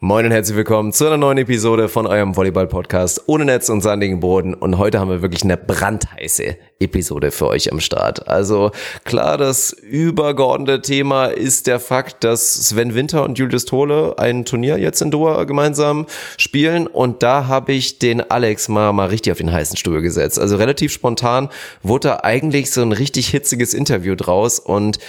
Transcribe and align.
Moin 0.00 0.26
und 0.26 0.30
herzlich 0.30 0.56
willkommen 0.56 0.92
zu 0.92 1.06
einer 1.08 1.16
neuen 1.16 1.38
Episode 1.38 1.88
von 1.88 2.06
eurem 2.06 2.36
Volleyball-Podcast 2.36 3.24
ohne 3.26 3.44
Netz 3.44 3.68
und 3.68 3.80
sandigen 3.80 4.20
Boden. 4.20 4.54
Und 4.54 4.78
heute 4.78 5.00
haben 5.00 5.10
wir 5.10 5.22
wirklich 5.22 5.42
eine 5.42 5.56
brandheiße 5.56 6.56
Episode 6.78 7.32
für 7.32 7.48
euch 7.48 7.72
am 7.72 7.80
Start. 7.80 8.28
Also 8.28 8.70
klar, 9.02 9.36
das 9.36 9.72
übergeordnete 9.72 10.82
Thema 10.82 11.26
ist 11.26 11.66
der 11.66 11.80
Fakt, 11.80 12.22
dass 12.22 12.68
Sven 12.68 12.94
Winter 12.94 13.24
und 13.24 13.40
Julius 13.40 13.64
Tole 13.64 14.16
ein 14.18 14.44
Turnier 14.44 14.78
jetzt 14.78 15.02
in 15.02 15.10
Doha 15.10 15.42
gemeinsam 15.42 16.06
spielen. 16.36 16.86
Und 16.86 17.24
da 17.24 17.48
habe 17.48 17.72
ich 17.72 17.98
den 17.98 18.20
Alex 18.30 18.68
mal, 18.68 18.92
mal 18.92 19.08
richtig 19.08 19.32
auf 19.32 19.38
den 19.38 19.50
heißen 19.50 19.76
Stuhl 19.76 20.00
gesetzt. 20.00 20.38
Also 20.38 20.54
relativ 20.58 20.92
spontan 20.92 21.48
wurde 21.82 22.10
da 22.10 22.20
eigentlich 22.22 22.70
so 22.70 22.82
ein 22.82 22.92
richtig 22.92 23.30
hitziges 23.30 23.74
Interview 23.74 24.14
draus 24.14 24.60
und 24.60 25.00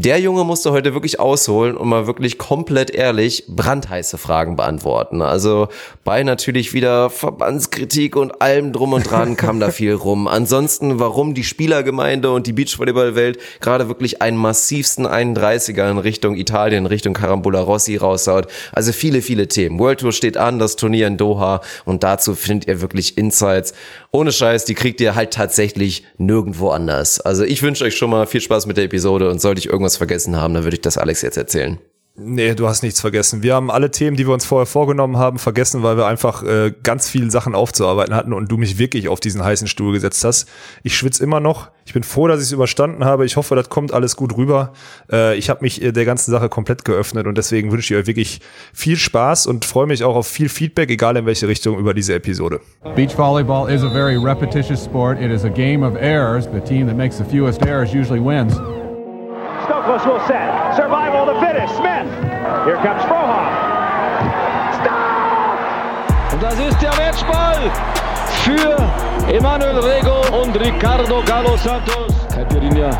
der 0.00 0.20
Junge 0.20 0.44
musste 0.44 0.70
heute 0.70 0.94
wirklich 0.94 1.18
ausholen 1.18 1.76
und 1.76 1.88
mal 1.88 2.06
wirklich 2.06 2.38
komplett 2.38 2.92
ehrlich 2.92 3.42
brandheiße 3.48 4.16
Fragen 4.16 4.54
beantworten. 4.54 5.22
Also 5.22 5.66
bei 6.04 6.22
natürlich 6.22 6.72
wieder 6.72 7.10
Verbandskritik 7.10 8.14
und 8.14 8.40
allem 8.40 8.72
drum 8.72 8.92
und 8.92 9.10
dran 9.10 9.36
kam 9.36 9.58
da 9.58 9.72
viel 9.72 9.94
rum. 9.94 10.28
Ansonsten, 10.28 11.00
warum 11.00 11.34
die 11.34 11.42
Spielergemeinde 11.42 12.30
und 12.30 12.46
die 12.46 12.52
Beachvolleyballwelt 12.52 13.40
gerade 13.58 13.88
wirklich 13.88 14.22
einen 14.22 14.36
massivsten 14.36 15.04
31er 15.04 15.90
in 15.90 15.98
Richtung 15.98 16.36
Italien, 16.36 16.86
Richtung 16.86 17.12
Carambola 17.12 17.60
Rossi 17.60 17.96
raushaut. 17.96 18.46
Also 18.70 18.92
viele, 18.92 19.20
viele 19.20 19.48
Themen. 19.48 19.80
World 19.80 19.98
Tour 19.98 20.12
steht 20.12 20.36
an, 20.36 20.60
das 20.60 20.76
Turnier 20.76 21.08
in 21.08 21.16
Doha 21.16 21.60
und 21.84 22.04
dazu 22.04 22.36
findet 22.36 22.68
ihr 22.68 22.80
wirklich 22.80 23.18
Insights. 23.18 23.74
Ohne 24.10 24.32
Scheiß, 24.32 24.64
die 24.64 24.74
kriegt 24.74 25.00
ihr 25.00 25.14
halt 25.14 25.32
tatsächlich 25.32 26.04
nirgendwo 26.16 26.70
anders. 26.70 27.20
Also 27.20 27.44
ich 27.44 27.62
wünsche 27.62 27.84
euch 27.84 27.96
schon 27.96 28.10
mal 28.10 28.26
viel 28.26 28.40
Spaß 28.40 28.66
mit 28.66 28.76
der 28.78 28.84
Episode 28.84 29.30
und 29.30 29.40
sollte 29.40 29.58
ich 29.58 29.66
irgendwas 29.66 29.96
vergessen 29.98 30.36
haben, 30.36 30.54
dann 30.54 30.64
würde 30.64 30.76
ich 30.76 30.80
das 30.80 30.96
Alex 30.96 31.22
jetzt 31.22 31.36
erzählen. 31.36 31.78
Nee, 32.20 32.54
du 32.56 32.66
hast 32.66 32.82
nichts 32.82 33.00
vergessen. 33.00 33.44
Wir 33.44 33.54
haben 33.54 33.70
alle 33.70 33.92
Themen, 33.92 34.16
die 34.16 34.26
wir 34.26 34.34
uns 34.34 34.44
vorher 34.44 34.66
vorgenommen 34.66 35.18
haben, 35.18 35.38
vergessen, 35.38 35.84
weil 35.84 35.96
wir 35.96 36.06
einfach 36.06 36.42
äh, 36.42 36.72
ganz 36.82 37.08
viele 37.08 37.30
Sachen 37.30 37.54
aufzuarbeiten 37.54 38.12
hatten 38.12 38.32
und 38.32 38.50
du 38.50 38.56
mich 38.56 38.76
wirklich 38.76 39.08
auf 39.08 39.20
diesen 39.20 39.44
heißen 39.44 39.68
Stuhl 39.68 39.92
gesetzt 39.92 40.24
hast. 40.24 40.48
Ich 40.82 40.96
schwitze 40.96 41.22
immer 41.22 41.38
noch. 41.38 41.70
Ich 41.86 41.92
bin 41.92 42.02
froh, 42.02 42.26
dass 42.26 42.40
ich 42.40 42.46
es 42.46 42.52
überstanden 42.52 43.04
habe. 43.04 43.24
Ich 43.24 43.36
hoffe, 43.36 43.54
das 43.54 43.68
kommt 43.68 43.92
alles 43.94 44.16
gut 44.16 44.36
rüber. 44.36 44.72
Äh, 45.12 45.38
ich 45.38 45.48
habe 45.48 45.60
mich 45.62 45.80
äh, 45.80 45.92
der 45.92 46.04
ganzen 46.04 46.32
Sache 46.32 46.48
komplett 46.48 46.84
geöffnet 46.84 47.28
und 47.28 47.38
deswegen 47.38 47.70
wünsche 47.70 47.94
ich 47.94 48.00
euch 48.00 48.06
wirklich 48.08 48.40
viel 48.72 48.96
Spaß 48.96 49.46
und 49.46 49.64
freue 49.64 49.86
mich 49.86 50.02
auch 50.02 50.16
auf 50.16 50.26
viel 50.26 50.48
Feedback, 50.48 50.90
egal 50.90 51.16
in 51.16 51.24
welche 51.24 51.46
Richtung, 51.46 51.78
über 51.78 51.94
diese 51.94 52.14
Episode. 52.14 52.60
Beach 52.96 53.16
volleyball 53.16 53.72
is 53.72 53.84
a 53.84 53.90
very 53.90 54.16
repetitious 54.16 54.82
sport. 54.82 55.20
It 55.20 55.30
is 55.30 55.44
a 55.44 55.50
game 55.50 55.84
of 55.84 55.94
errors. 55.94 56.48
The 56.52 56.60
team 56.60 56.88
that 56.88 56.96
makes 56.96 57.16
the 57.16 57.24
fewest 57.24 57.64
errors 57.64 57.94
usually 57.94 58.20
wins. 58.20 58.54
Stokos 59.68 60.04
will 60.04 60.20
set. 60.26 60.74
Survival 60.74 61.28
of 61.28 61.34
the 61.34 61.46
fittest. 61.46 61.76
Smith. 61.76 62.57
Here 62.68 62.76
comes 62.82 63.02
Frohoff. 63.04 63.48
Stop! 64.78 66.34
Und 66.34 66.42
das 66.42 66.58
ist 66.58 66.82
der 66.82 66.94
Matchball 66.96 67.72
für 68.44 69.32
Emanuel 69.32 69.78
Rego 69.78 70.42
und 70.42 70.54
Ricardo 70.54 71.22
Galo 71.24 71.56
Santos. 71.56 72.12
Caipirinha 72.30 72.90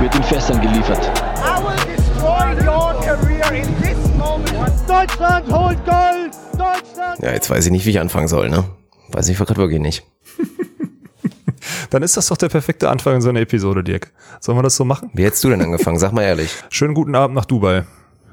wird 0.00 0.14
in 0.14 0.22
Fässern 0.22 0.60
geliefert. 0.60 1.10
I 1.38 1.60
will 1.60 1.96
destroy 1.96 2.54
your 2.64 2.94
career 3.02 3.64
in 3.64 3.82
this 3.82 3.98
moment. 4.16 4.72
Deutschland 4.86 5.52
holt 5.52 5.84
Gold! 5.84 6.32
Deutschland! 6.52 7.18
Ja, 7.20 7.32
jetzt 7.32 7.50
weiß 7.50 7.66
ich 7.66 7.72
nicht, 7.72 7.84
wie 7.84 7.90
ich 7.90 7.98
anfangen 7.98 8.28
soll, 8.28 8.48
ne? 8.48 8.62
Weiß 9.08 9.28
ich 9.28 9.36
gerade 9.36 9.56
wirklich 9.56 9.80
nicht. 9.80 10.04
Dann 11.90 12.04
ist 12.04 12.16
das 12.16 12.28
doch 12.28 12.36
der 12.36 12.48
perfekte 12.48 12.88
Anfang 12.88 13.16
in 13.16 13.22
so 13.22 13.30
einer 13.30 13.40
Episode, 13.40 13.82
Dirk. 13.82 14.12
Sollen 14.38 14.56
wir 14.56 14.62
das 14.62 14.76
so 14.76 14.84
machen? 14.84 15.10
Wie 15.14 15.24
hättest 15.24 15.42
du 15.42 15.48
denn 15.50 15.62
angefangen? 15.62 15.98
Sag 15.98 16.12
mal 16.12 16.22
ehrlich. 16.22 16.54
Schönen 16.70 16.94
guten 16.94 17.16
Abend 17.16 17.34
nach 17.34 17.44
Dubai. 17.44 17.86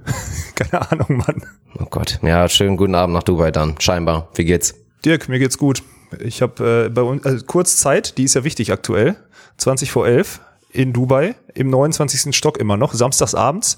Keine 0.71 0.91
Ahnung, 0.91 1.17
Mann. 1.17 1.43
Oh 1.79 1.85
Gott. 1.89 2.19
Ja, 2.21 2.47
schönen 2.47 2.77
guten 2.77 2.95
Abend 2.95 3.13
nach 3.15 3.23
Dubai 3.23 3.51
dann. 3.51 3.75
Scheinbar. 3.79 4.29
Wie 4.35 4.45
geht's? 4.45 4.75
Dirk, 5.05 5.27
mir 5.29 5.39
geht's 5.39 5.57
gut. 5.57 5.83
Ich 6.19 6.41
habe 6.41 6.85
äh, 6.85 6.89
bei 6.89 7.01
uns 7.01 7.25
also 7.25 7.43
kurz 7.45 7.77
Zeit, 7.77 8.17
die 8.17 8.23
ist 8.23 8.35
ja 8.35 8.43
wichtig 8.43 8.71
aktuell. 8.71 9.15
20 9.57 9.91
vor 9.91 10.07
11 10.07 10.39
in 10.71 10.93
Dubai, 10.93 11.35
im 11.53 11.69
29. 11.69 12.35
Stock 12.35 12.57
immer 12.57 12.77
noch, 12.77 12.93
samstags 12.93 13.35
abends. 13.35 13.77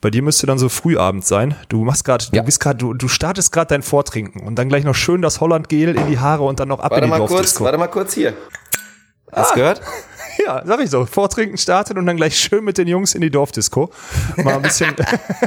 Bei 0.00 0.10
dir 0.10 0.22
müsste 0.22 0.46
dann 0.46 0.58
so 0.58 0.68
Frühabend 0.68 1.24
sein. 1.24 1.54
Du 1.68 1.84
machst 1.84 2.04
gerade, 2.04 2.24
Ja. 2.32 2.42
du 2.42 2.46
bist 2.46 2.60
gerade, 2.60 2.76
du, 2.78 2.92
du 2.94 3.08
startest 3.08 3.50
gerade 3.50 3.68
dein 3.68 3.82
Vortrinken 3.82 4.46
und 4.46 4.56
dann 4.56 4.68
gleich 4.68 4.84
noch 4.84 4.94
schön 4.94 5.22
das 5.22 5.40
Holland-Gel 5.40 5.96
in 5.96 6.06
die 6.08 6.18
Haare 6.18 6.44
und 6.44 6.60
dann 6.60 6.68
noch 6.68 6.80
ab 6.80 6.92
in 6.96 7.04
die 7.04 7.10
Dorfdisco. 7.10 7.64
mal 7.64 7.86
kurz 7.88 8.12
hier. 8.14 8.34
Hast 9.32 9.52
du 9.52 9.56
gehört? 9.56 9.80
Ja, 10.44 10.62
sag 10.66 10.80
ich 10.80 10.90
so. 10.90 11.06
Vortrinken 11.06 11.56
startet 11.56 11.96
und 11.96 12.04
dann 12.04 12.18
gleich 12.18 12.38
schön 12.38 12.62
mit 12.62 12.76
den 12.76 12.86
Jungs 12.88 13.14
in 13.14 13.22
die 13.22 13.30
Dorfdisco. 13.30 13.90
Mal 14.36 14.56
ein 14.56 14.60
bisschen, 14.62 14.94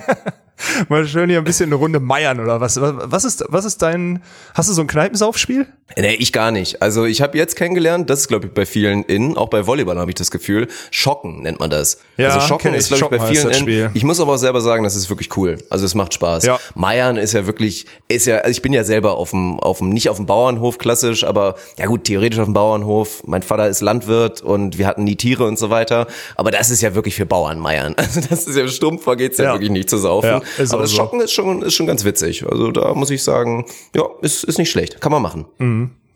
mal 0.90 1.08
schön 1.08 1.30
hier 1.30 1.38
ein 1.40 1.44
bisschen 1.44 1.68
eine 1.68 1.76
Runde 1.76 2.00
meiern 2.00 2.40
oder 2.40 2.62
was. 2.62 2.80
Was 2.82 3.26
ist, 3.26 3.44
was 3.48 3.66
ist 3.66 3.82
dein, 3.82 4.22
hast 4.54 4.70
du 4.70 4.74
so 4.74 4.82
ein 4.82 4.88
Kneipensaufspiel? 4.88 5.68
Nee, 5.98 6.16
ich 6.20 6.32
gar 6.34 6.52
nicht. 6.52 6.82
Also 6.82 7.06
ich 7.06 7.22
habe 7.22 7.38
jetzt 7.38 7.56
kennengelernt, 7.56 8.10
das 8.10 8.20
ist 8.22 8.28
glaube 8.28 8.48
ich 8.48 8.54
bei 8.54 8.66
vielen 8.66 9.04
in, 9.04 9.36
auch 9.38 9.50
bei 9.50 9.66
Volleyball 9.66 9.98
habe 9.98 10.12
ich 10.12 10.16
das 10.16 10.30
Gefühl, 10.30 10.68
Schocken 10.92 11.42
nennt 11.42 11.60
man 11.60 11.70
das. 11.70 12.00
Ja, 12.18 12.30
also 12.30 12.42
Schocken 12.42 12.76
ist 12.76 12.90
glaube 12.94 13.16
ich 13.16 13.22
bei 13.22 13.28
Schocken 13.28 13.28
heißt 13.28 13.32
vielen 13.32 13.48
das 13.50 13.58
in. 13.58 13.64
Spiel. 13.64 13.92
Ich 13.96 14.04
muss 14.04 14.20
aber 14.20 14.34
auch 14.34 14.38
selber 14.38 14.62
sagen, 14.62 14.84
das 14.84 14.96
ist 14.96 15.10
wirklich 15.10 15.36
cool. 15.38 15.58
Also 15.70 15.86
es 15.86 15.96
macht 15.96 16.14
Spaß. 16.14 16.46
Ja. 16.46 16.60
Meiern 16.76 17.18
ist 17.18 17.34
ja 17.34 17.48
wirklich, 17.48 17.88
ist 18.08 18.28
ja, 18.28 18.38
also 18.38 18.52
ich 18.52 18.62
bin 18.62 18.72
ja 18.74 18.84
selber 18.84 19.18
auf 19.18 19.32
dem, 19.32 19.60
auf 19.60 19.80
dem, 19.80 19.90
nicht 19.90 20.10
auf 20.10 20.18
dem 20.18 20.26
Bauernhof 20.28 20.78
klassisch, 20.78 21.24
aber 21.24 21.56
ja 21.78 21.88
gut, 21.88 22.04
theoretisch 22.04 22.40
auf 22.40 22.46
dem 22.46 22.54
Bauernhof. 22.54 23.24
Mein 23.26 23.42
Vater 23.42 23.68
ist 23.68 23.82
Landwirt 23.82 24.42
und 24.42 24.78
wir 24.78 24.86
hatten 24.86 25.04
nie 25.04 25.16
Tiere 25.16 25.46
und 25.46 25.58
so 25.58 25.70
weiter. 25.72 26.06
Aber 26.36 26.52
das 26.52 26.70
ist 26.70 26.82
ja 26.82 26.94
wirklich 26.94 27.16
für 27.16 27.26
Bauern 27.26 27.60
Meiern. 27.60 27.96
Also 28.10 28.22
das 28.28 28.48
ist 28.48 28.56
ja 28.56 28.68
stumpfer 28.68 29.16
geht's 29.16 29.38
ja, 29.38 29.46
Ja. 29.46 29.54
wirklich 29.54 29.70
nicht 29.70 29.88
zu 29.90 29.98
saufen. 29.98 30.28
Ja, 30.28 30.42
ist 30.58 30.74
aber 30.74 30.82
das 30.84 30.92
so. 30.92 30.98
Schocken 30.98 31.22
ist 31.22 31.32
schon, 31.32 31.62
ist 31.62 31.74
schon 31.76 31.88
ganz 31.88 32.04
witzig. 32.06 32.46
Also 32.50 32.72
da 32.72 32.94
muss 32.94 33.10
ich 33.10 33.24
sagen, 33.24 33.66
ja, 33.96 34.04
ist, 34.22 34.44
ist 34.44 34.58
nicht 34.58 34.72
schlecht. 34.72 35.00
Kann 35.02 35.12
man 35.12 35.22
machen. 35.22 35.46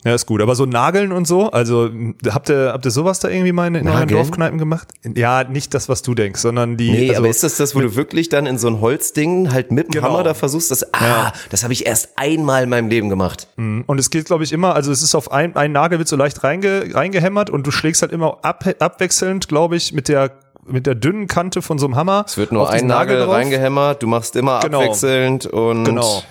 Ja, 0.05 0.13
ist 0.13 0.25
gut. 0.25 0.41
Aber 0.41 0.53
so 0.53 0.65
Nageln 0.65 1.13
und 1.13 1.25
so, 1.25 1.49
also 1.51 1.89
habt 2.27 2.49
ihr, 2.49 2.71
habt 2.73 2.83
ihr 2.83 2.91
sowas 2.91 3.21
da 3.21 3.29
irgendwie 3.29 3.53
mal 3.53 3.67
in, 3.67 3.75
in 3.75 3.87
euren? 3.87 4.09
Dorfkneipen 4.09 4.57
gemacht? 4.59 4.89
Ja, 5.15 5.45
nicht 5.45 5.73
das, 5.73 5.87
was 5.87 6.01
du 6.01 6.13
denkst, 6.13 6.41
sondern 6.41 6.75
die. 6.75 6.91
Nee, 6.91 7.09
also, 7.11 7.21
aber 7.21 7.29
ist 7.29 7.41
das 7.41 7.55
das, 7.55 7.73
wo 7.73 7.79
du 7.79 7.95
wirklich 7.95 8.27
dann 8.27 8.45
in 8.45 8.57
so 8.57 8.67
ein 8.67 8.81
Holzding 8.81 9.53
halt 9.53 9.71
mit 9.71 9.87
dem 9.87 9.91
Genau. 9.91 10.09
Hammer 10.09 10.23
da 10.23 10.33
versuchst, 10.33 10.71
das, 10.71 10.93
ah, 10.93 10.99
Ja. 11.05 11.33
das 11.51 11.63
habe 11.63 11.71
ich 11.71 11.85
erst 11.85 12.09
einmal 12.17 12.63
in 12.63 12.69
meinem 12.69 12.89
Leben 12.89 13.07
gemacht. 13.07 13.47
Und 13.55 13.97
es 13.97 14.09
geht, 14.09 14.25
glaube 14.25 14.43
ich, 14.43 14.51
immer, 14.51 14.75
also 14.75 14.91
es 14.91 15.01
ist 15.03 15.15
auf 15.15 15.31
ein, 15.31 15.55
ein 15.55 15.71
Nagel 15.71 15.99
wird 15.99 16.09
so 16.09 16.17
leicht 16.17 16.43
reinge, 16.43 16.93
reingehämmert 16.93 17.49
und 17.49 17.65
du 17.65 17.71
schlägst 17.71 18.01
halt 18.01 18.11
immer 18.11 18.39
ab, 18.41 18.65
abwechselnd, 18.79 19.47
glaube 19.47 19.77
ich, 19.77 19.93
mit 19.93 20.09
der 20.09 20.31
mit 20.65 20.85
der 20.87 20.95
dünnen 20.95 21.27
Kante 21.27 21.61
von 21.61 21.77
so 21.79 21.85
einem 21.85 21.95
Hammer. 21.95 22.23
Es 22.27 22.37
wird 22.37 22.51
nur 22.51 22.69
ein 22.69 22.87
Nagel, 22.87 23.19
drauf. 23.19 23.33
reingehämmert, 23.33 24.01
du 24.03 24.07
machst 24.07 24.35
immer 24.35 24.59
Genau. 24.61 24.79
abwechselnd 24.81 25.45
und 25.45 25.83
Genau. 25.85 26.23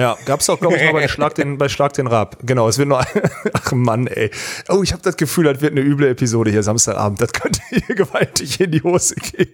Ja, 0.00 0.16
gab's 0.24 0.48
auch, 0.48 0.58
glaube 0.58 0.76
ich, 0.76 0.82
mal 0.84 0.92
bei 0.92 1.08
Schlag 1.08 1.34
den, 1.34 1.58
bei 1.58 1.68
Schlag 1.68 1.92
den 1.92 2.06
Rab. 2.06 2.38
Genau, 2.42 2.68
es 2.68 2.78
wird 2.78 2.88
nur 2.88 3.00
ach 3.52 3.72
Mann, 3.72 4.06
ey. 4.06 4.30
Oh, 4.68 4.82
ich 4.82 4.92
habe 4.92 5.02
das 5.02 5.16
Gefühl, 5.16 5.44
das 5.44 5.60
wird 5.60 5.72
eine 5.72 5.82
üble 5.82 6.08
Episode 6.08 6.50
hier 6.50 6.62
Samstagabend. 6.62 7.20
Das 7.20 7.32
könnte 7.32 7.60
hier 7.70 7.82
gewaltig 7.96 8.60
in 8.60 8.70
die 8.70 8.82
Hose 8.82 9.14
gehen. 9.16 9.48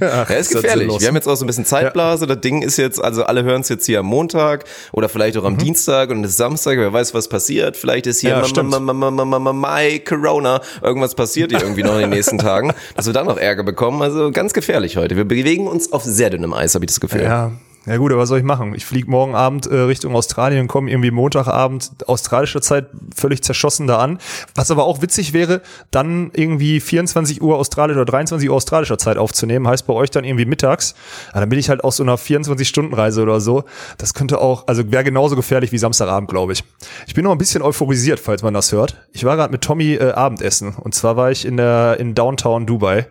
Ach, 0.00 0.28
Ja, 0.30 0.36
ist 0.36 0.52
gefährlich. 0.52 1.00
Wir 1.00 1.08
haben 1.08 1.14
jetzt 1.14 1.26
auch 1.28 1.34
so 1.36 1.44
ein 1.44 1.46
bisschen 1.46 1.64
Zeitblase. 1.64 2.26
Das 2.26 2.40
Ding 2.40 2.62
ist 2.62 2.76
jetzt, 2.76 3.02
also 3.02 3.24
alle 3.24 3.42
hören 3.44 3.62
es 3.62 3.68
jetzt 3.68 3.86
hier 3.86 4.00
am 4.00 4.06
Montag 4.06 4.64
oder 4.92 5.08
vielleicht 5.08 5.36
auch 5.36 5.44
am 5.44 5.58
Dienstag 5.58 6.10
und 6.10 6.24
es 6.24 6.32
ist 6.32 6.36
Samstag. 6.36 6.76
Wer 6.78 6.92
weiß, 6.92 7.14
was 7.14 7.28
passiert. 7.28 7.76
Vielleicht 7.76 8.06
ist 8.06 8.20
hier 8.20 8.30
Ja, 8.30 8.38
Ma- 8.40 8.44
stimmt. 8.44 8.70
Ma- 8.70 8.78
Ma- 8.80 8.92
Ma- 8.92 9.10
Ma- 9.10 9.24
Ma- 9.24 9.38
Ma- 9.38 9.52
Mai 9.52 9.98
Corona. 10.06 10.60
Irgendwas 10.82 11.14
passiert 11.14 11.50
hier 11.52 11.60
irgendwie 11.62 11.82
noch 11.82 11.94
in 11.94 12.02
den 12.02 12.10
nächsten 12.10 12.38
Tagen, 12.38 12.72
dass 12.96 13.06
wir 13.06 13.12
dann 13.12 13.26
noch 13.26 13.38
Ärger 13.38 13.62
bekommen. 13.64 14.02
Also 14.02 14.30
ganz 14.30 14.52
gefährlich 14.52 14.96
heute. 14.96 15.16
Wir 15.16 15.24
bewegen 15.24 15.66
uns 15.66 15.92
auf 15.92 16.04
sehr 16.04 16.30
dünnem 16.30 16.52
Eis, 16.52 16.74
habe 16.74 16.84
ich 16.84 16.90
das 16.90 17.00
Gefühl. 17.00 17.22
Ja. 17.22 17.52
Ja 17.84 17.96
gut, 17.96 18.12
aber 18.12 18.22
was 18.22 18.28
soll 18.28 18.38
ich 18.38 18.44
machen? 18.44 18.74
Ich 18.76 18.86
fliege 18.86 19.10
morgen 19.10 19.34
Abend 19.34 19.66
äh, 19.66 19.74
Richtung 19.74 20.14
Australien, 20.14 20.68
komme 20.68 20.88
irgendwie 20.88 21.10
Montagabend 21.10 21.90
australischer 22.06 22.62
Zeit 22.62 22.86
völlig 23.14 23.42
zerschossen 23.42 23.88
da 23.88 23.98
an. 23.98 24.18
Was 24.54 24.70
aber 24.70 24.84
auch 24.84 25.02
witzig 25.02 25.32
wäre, 25.32 25.62
dann 25.90 26.30
irgendwie 26.32 26.78
24 26.78 27.42
Uhr 27.42 27.56
australischer 27.56 28.02
oder 28.02 28.12
23 28.12 28.48
Uhr 28.48 28.54
australischer 28.54 28.98
Zeit 28.98 29.18
aufzunehmen. 29.18 29.66
Heißt 29.66 29.84
bei 29.88 29.94
euch 29.94 30.10
dann 30.10 30.22
irgendwie 30.22 30.44
mittags. 30.44 30.94
Ja, 31.34 31.40
dann 31.40 31.48
bin 31.48 31.58
ich 31.58 31.68
halt 31.68 31.82
auf 31.82 31.94
so 31.94 32.04
einer 32.04 32.16
24-Stunden-Reise 32.16 33.20
oder 33.20 33.40
so. 33.40 33.64
Das 33.98 34.14
könnte 34.14 34.40
auch, 34.40 34.68
also 34.68 34.92
wäre 34.92 35.02
genauso 35.02 35.34
gefährlich 35.34 35.72
wie 35.72 35.78
Samstagabend, 35.78 36.30
glaube 36.30 36.52
ich. 36.52 36.62
Ich 37.08 37.14
bin 37.14 37.24
noch 37.24 37.32
ein 37.32 37.38
bisschen 37.38 37.62
euphorisiert, 37.62 38.20
falls 38.20 38.44
man 38.44 38.54
das 38.54 38.70
hört. 38.70 38.96
Ich 39.12 39.24
war 39.24 39.34
gerade 39.34 39.50
mit 39.50 39.62
Tommy 39.62 39.94
äh, 39.94 40.12
Abendessen. 40.12 40.74
Und 40.76 40.94
zwar 40.94 41.16
war 41.16 41.32
ich 41.32 41.44
in 41.44 41.56
der 41.56 41.96
in 41.98 42.14
Downtown 42.14 42.64
Dubai 42.64 43.08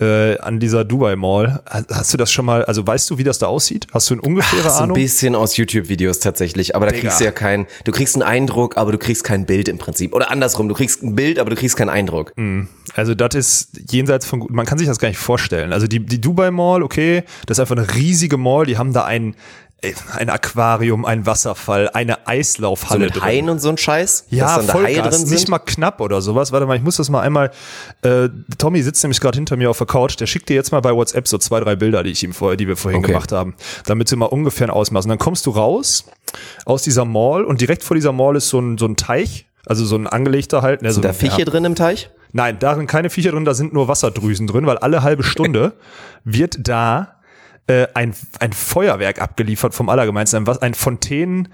äh, 0.00 0.38
an 0.38 0.60
dieser 0.60 0.84
Dubai 0.84 1.16
Mall. 1.16 1.60
Hast 1.66 2.12
du 2.12 2.16
das 2.16 2.30
schon 2.30 2.44
mal, 2.44 2.64
also 2.64 2.86
weißt 2.86 3.10
du, 3.10 3.18
wie 3.18 3.24
das 3.24 3.38
da 3.38 3.46
aussieht? 3.46 3.86
Hast 3.92 4.08
du 4.10 4.14
eine 4.14 4.22
ungefähre 4.22 4.72
ein 4.72 4.82
Ahnung? 4.84 4.94
bisschen 4.94 5.34
aus 5.34 5.56
YouTube-Videos 5.56 6.20
tatsächlich, 6.20 6.76
aber 6.76 6.86
da 6.86 6.92
Digga. 6.92 7.02
kriegst 7.02 7.20
du 7.20 7.24
ja 7.24 7.30
kein, 7.32 7.66
du 7.84 7.92
kriegst 7.92 8.14
einen 8.14 8.22
Eindruck, 8.22 8.76
aber 8.76 8.92
du 8.92 8.98
kriegst 8.98 9.24
kein 9.24 9.46
Bild 9.46 9.68
im 9.68 9.78
Prinzip. 9.78 10.14
Oder 10.14 10.30
andersrum, 10.30 10.68
du 10.68 10.74
kriegst 10.74 11.02
ein 11.02 11.14
Bild, 11.14 11.38
aber 11.38 11.50
du 11.50 11.56
kriegst 11.56 11.76
keinen 11.76 11.88
Eindruck. 11.90 12.32
Also 12.94 13.14
das 13.14 13.34
ist 13.34 13.80
jenseits 13.90 14.24
von, 14.26 14.40
gut- 14.40 14.50
man 14.50 14.66
kann 14.66 14.78
sich 14.78 14.86
das 14.86 14.98
gar 14.98 15.08
nicht 15.08 15.18
vorstellen. 15.18 15.72
Also 15.72 15.86
die, 15.86 16.00
die 16.00 16.20
Dubai 16.20 16.50
Mall, 16.50 16.82
okay, 16.82 17.24
das 17.46 17.56
ist 17.58 17.60
einfach 17.60 17.76
eine 17.76 17.94
riesige 17.94 18.36
Mall, 18.36 18.66
die 18.66 18.78
haben 18.78 18.92
da 18.92 19.04
einen 19.04 19.34
ein 20.16 20.28
Aquarium, 20.28 21.04
ein 21.04 21.24
Wasserfall, 21.24 21.88
eine 21.90 22.14
So 22.14 22.18
Eislaufhalle 22.26 23.04
mit 23.06 23.22
Haien 23.22 23.48
und 23.48 23.60
so 23.60 23.68
ein 23.68 23.78
Scheiß? 23.78 24.26
Ja, 24.30 24.56
da 24.56 24.62
Vollgas, 24.72 25.20
drin 25.20 25.28
nicht 25.30 25.38
sind? 25.40 25.48
mal 25.50 25.60
knapp 25.60 26.00
oder 26.00 26.20
sowas. 26.20 26.50
Warte 26.50 26.66
mal, 26.66 26.76
ich 26.76 26.82
muss 26.82 26.96
das 26.96 27.10
mal 27.10 27.20
einmal. 27.20 27.52
Äh, 28.02 28.28
Tommy 28.58 28.82
sitzt 28.82 29.04
nämlich 29.04 29.20
gerade 29.20 29.36
hinter 29.36 29.56
mir 29.56 29.70
auf 29.70 29.78
der 29.78 29.86
Couch. 29.86 30.18
Der 30.18 30.26
schickt 30.26 30.48
dir 30.48 30.54
jetzt 30.54 30.72
mal 30.72 30.80
bei 30.80 30.92
WhatsApp 30.92 31.28
so 31.28 31.38
zwei, 31.38 31.60
drei 31.60 31.76
Bilder, 31.76 32.02
die 32.02 32.10
ich 32.10 32.24
ihm 32.24 32.32
vorher, 32.32 32.56
die 32.56 32.66
wir 32.66 32.76
vorhin 32.76 32.98
Okay. 32.98 33.12
gemacht 33.12 33.30
haben, 33.30 33.54
damit 33.86 34.10
du 34.10 34.16
mal 34.16 34.26
ungefähr 34.26 34.66
ein 34.66 34.70
Ausmaß. 34.70 35.04
Und 35.04 35.10
dann 35.10 35.18
kommst 35.18 35.46
du 35.46 35.50
raus 35.50 36.04
aus 36.64 36.82
dieser 36.82 37.04
Mall 37.04 37.44
und 37.44 37.60
direkt 37.60 37.84
vor 37.84 37.94
dieser 37.94 38.12
Mall 38.12 38.34
ist 38.36 38.48
so 38.48 38.58
ein 38.60 38.78
so 38.78 38.86
ein 38.86 38.96
Teich, 38.96 39.46
also 39.64 39.84
so 39.84 39.94
ein 39.96 40.08
angelegter 40.08 40.60
halt. 40.62 40.82
Ne, 40.82 40.88
so 40.90 40.94
Sind 40.94 41.04
da 41.04 41.10
ein- 41.10 41.14
Fische 41.14 41.38
ja. 41.38 41.44
drin 41.44 41.64
im 41.64 41.76
Teich? 41.76 42.10
Nein, 42.32 42.58
da 42.58 42.74
sind 42.74 42.88
keine 42.88 43.10
Viecher 43.10 43.30
drin, 43.30 43.44
da 43.44 43.54
sind 43.54 43.72
nur 43.72 43.86
Wasserdrüsen 43.88 44.46
drin, 44.48 44.66
weil 44.66 44.76
alle 44.78 45.02
halbe 45.04 45.22
Stunde 45.22 45.74
wird 46.24 46.58
da 46.68 47.14
äh, 47.68 47.86
ein, 47.94 48.14
ein 48.40 48.52
Feuerwerk 48.52 49.20
abgeliefert 49.20 49.74
vom 49.74 49.88
Allergemeinsten, 49.88 50.42
ein, 50.42 50.46
was- 50.46 50.60
ein 50.62 50.74
Fontänen. 50.74 51.48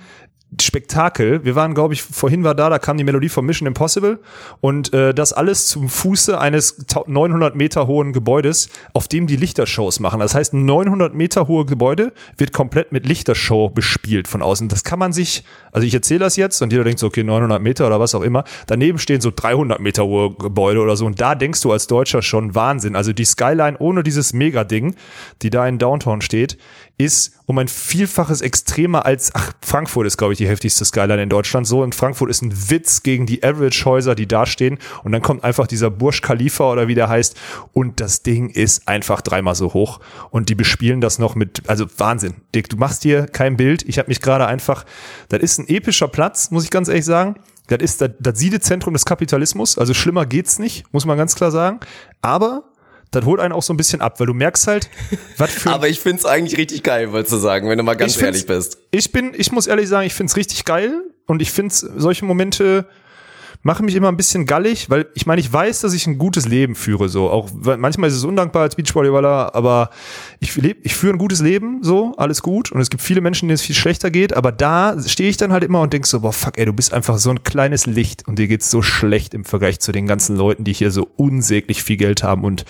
Spektakel. 0.60 1.44
Wir 1.44 1.56
waren, 1.56 1.74
glaube 1.74 1.94
ich, 1.94 2.02
vorhin 2.02 2.44
war 2.44 2.54
da, 2.54 2.70
da 2.70 2.78
kam 2.78 2.96
die 2.96 3.04
Melodie 3.04 3.28
von 3.28 3.44
Mission 3.44 3.66
Impossible 3.66 4.20
und 4.60 4.92
äh, 4.92 5.12
das 5.12 5.32
alles 5.32 5.66
zum 5.66 5.88
Fuße 5.88 6.38
eines 6.38 6.76
tau- 6.86 7.04
900 7.08 7.56
Meter 7.56 7.86
hohen 7.86 8.12
Gebäudes, 8.12 8.68
auf 8.92 9.08
dem 9.08 9.26
die 9.26 9.36
Lichtershows 9.36 9.98
machen. 10.00 10.20
Das 10.20 10.34
heißt, 10.34 10.52
ein 10.54 10.64
900 10.64 11.12
Meter 11.14 11.48
hohe 11.48 11.64
Gebäude 11.64 12.12
wird 12.36 12.52
komplett 12.52 12.92
mit 12.92 13.04
Lichtershow 13.06 13.68
bespielt 13.68 14.28
von 14.28 14.42
außen. 14.42 14.68
Das 14.68 14.84
kann 14.84 14.98
man 14.98 15.12
sich, 15.12 15.44
also 15.72 15.86
ich 15.86 15.94
erzähle 15.94 16.20
das 16.20 16.36
jetzt 16.36 16.62
und 16.62 16.72
jeder 16.72 16.84
denkt 16.84 17.00
so, 17.00 17.08
okay, 17.08 17.24
900 17.24 17.60
Meter 17.60 17.86
oder 17.86 17.98
was 17.98 18.14
auch 18.14 18.22
immer. 18.22 18.44
Daneben 18.68 18.98
stehen 18.98 19.20
so 19.20 19.32
300 19.34 19.80
Meter 19.80 20.04
hohe 20.04 20.34
Gebäude 20.34 20.80
oder 20.80 20.96
so 20.96 21.04
und 21.06 21.20
da 21.20 21.34
denkst 21.34 21.62
du 21.62 21.72
als 21.72 21.88
Deutscher 21.88 22.22
schon 22.22 22.54
Wahnsinn. 22.54 22.94
Also 22.94 23.12
die 23.12 23.24
Skyline 23.24 23.76
ohne 23.78 24.04
dieses 24.04 24.32
Mega-Ding, 24.32 24.94
die 25.42 25.50
da 25.50 25.66
in 25.66 25.78
Downtown 25.78 26.20
steht, 26.20 26.58
ist 26.96 27.32
um 27.46 27.58
ein 27.58 27.68
Vielfaches 27.68 28.40
extremer 28.40 29.04
als, 29.04 29.34
ach, 29.34 29.52
Frankfurt 29.60 30.06
ist, 30.06 30.16
glaube 30.16 30.32
ich, 30.32 30.38
die 30.38 30.48
heftigste 30.48 30.84
Skyline 30.84 31.22
in 31.22 31.28
Deutschland 31.28 31.66
so. 31.66 31.82
Und 31.82 31.94
Frankfurt 31.94 32.30
ist 32.30 32.42
ein 32.42 32.70
Witz 32.70 33.02
gegen 33.02 33.26
die 33.26 33.42
Average-Häuser, 33.42 34.14
die 34.14 34.26
da 34.26 34.46
stehen. 34.46 34.78
Und 35.02 35.12
dann 35.12 35.20
kommt 35.20 35.42
einfach 35.42 35.66
dieser 35.66 35.90
Burj 35.90 36.20
Khalifa 36.20 36.70
oder 36.70 36.86
wie 36.86 36.94
der 36.94 37.08
heißt. 37.08 37.36
Und 37.72 38.00
das 38.00 38.22
Ding 38.22 38.48
ist 38.48 38.86
einfach 38.86 39.20
dreimal 39.20 39.56
so 39.56 39.74
hoch. 39.74 40.00
Und 40.30 40.48
die 40.48 40.54
bespielen 40.54 41.00
das 41.00 41.18
noch 41.18 41.34
mit, 41.34 41.62
also 41.68 41.86
Wahnsinn. 41.98 42.34
Dick, 42.54 42.68
du 42.68 42.76
machst 42.76 43.02
dir 43.02 43.26
kein 43.26 43.56
Bild. 43.56 43.82
Ich 43.88 43.98
habe 43.98 44.08
mich 44.08 44.20
gerade 44.20 44.46
einfach, 44.46 44.84
das 45.28 45.40
ist 45.40 45.58
ein 45.58 45.68
epischer 45.68 46.08
Platz, 46.08 46.50
muss 46.50 46.64
ich 46.64 46.70
ganz 46.70 46.88
ehrlich 46.88 47.04
sagen. 47.04 47.36
Das 47.66 47.78
ist 47.80 48.00
das, 48.00 48.10
das 48.20 48.38
Siedezentrum 48.38 48.92
des 48.92 49.04
Kapitalismus. 49.04 49.78
Also 49.78 49.94
schlimmer 49.94 50.26
geht's 50.26 50.58
nicht, 50.58 50.92
muss 50.92 51.06
man 51.06 51.16
ganz 51.16 51.34
klar 51.34 51.50
sagen. 51.50 51.80
Aber 52.20 52.64
das 53.14 53.24
holt 53.24 53.40
einen 53.40 53.52
auch 53.52 53.62
so 53.62 53.72
ein 53.72 53.76
bisschen 53.76 54.00
ab, 54.00 54.20
weil 54.20 54.26
du 54.26 54.34
merkst 54.34 54.66
halt, 54.66 54.90
was 55.36 55.50
für 55.50 55.70
Aber 55.72 55.88
ich 55.88 56.00
find's 56.00 56.24
eigentlich 56.24 56.58
richtig 56.58 56.82
geil, 56.82 57.12
wolltest 57.12 57.32
du 57.32 57.38
sagen, 57.38 57.68
wenn 57.68 57.78
du 57.78 57.84
mal 57.84 57.94
ganz 57.94 58.20
ehrlich 58.20 58.46
bist. 58.46 58.78
Ich 58.90 59.12
bin, 59.12 59.32
ich 59.36 59.52
muss 59.52 59.66
ehrlich 59.66 59.88
sagen, 59.88 60.06
ich 60.06 60.14
find's 60.14 60.36
richtig 60.36 60.64
geil 60.64 61.02
und 61.26 61.42
ich 61.42 61.50
find's 61.50 61.80
solche 61.80 62.24
Momente 62.24 62.86
machen 63.64 63.86
mich 63.86 63.94
immer 63.94 64.08
ein 64.08 64.16
bisschen 64.16 64.44
gallig, 64.44 64.90
weil 64.90 65.06
ich 65.14 65.26
meine, 65.26 65.40
ich 65.40 65.50
weiß, 65.50 65.80
dass 65.80 65.94
ich 65.94 66.06
ein 66.06 66.18
gutes 66.18 66.46
Leben 66.46 66.74
führe, 66.74 67.08
so 67.08 67.30
auch 67.30 67.48
manchmal 67.54 68.10
ist 68.10 68.16
es 68.16 68.24
undankbar 68.24 68.62
als 68.62 68.76
Beachvolleyballer, 68.76 69.54
aber 69.54 69.90
ich 70.38 70.54
lebe, 70.54 70.80
ich 70.82 70.94
führe 70.94 71.14
ein 71.14 71.18
gutes 71.18 71.40
Leben, 71.40 71.82
so 71.82 72.14
alles 72.18 72.42
gut 72.42 72.70
und 72.70 72.80
es 72.80 72.90
gibt 72.90 73.02
viele 73.02 73.22
Menschen, 73.22 73.48
denen 73.48 73.54
es 73.54 73.62
viel 73.62 73.74
schlechter 73.74 74.10
geht, 74.10 74.36
aber 74.36 74.52
da 74.52 74.96
stehe 75.00 75.30
ich 75.30 75.38
dann 75.38 75.50
halt 75.50 75.64
immer 75.64 75.80
und 75.80 75.94
denk 75.94 76.06
so, 76.06 76.20
boah 76.20 76.32
fuck, 76.32 76.58
ey, 76.58 76.66
du 76.66 76.74
bist 76.74 76.92
einfach 76.92 77.16
so 77.16 77.30
ein 77.30 77.42
kleines 77.42 77.86
Licht 77.86 78.28
und 78.28 78.38
dir 78.38 78.48
geht's 78.48 78.70
so 78.70 78.82
schlecht 78.82 79.32
im 79.32 79.46
Vergleich 79.46 79.80
zu 79.80 79.92
den 79.92 80.06
ganzen 80.06 80.36
Leuten, 80.36 80.64
die 80.64 80.74
hier 80.74 80.90
so 80.90 81.08
unsäglich 81.16 81.82
viel 81.82 81.96
Geld 81.96 82.22
haben 82.22 82.44
und 82.44 82.66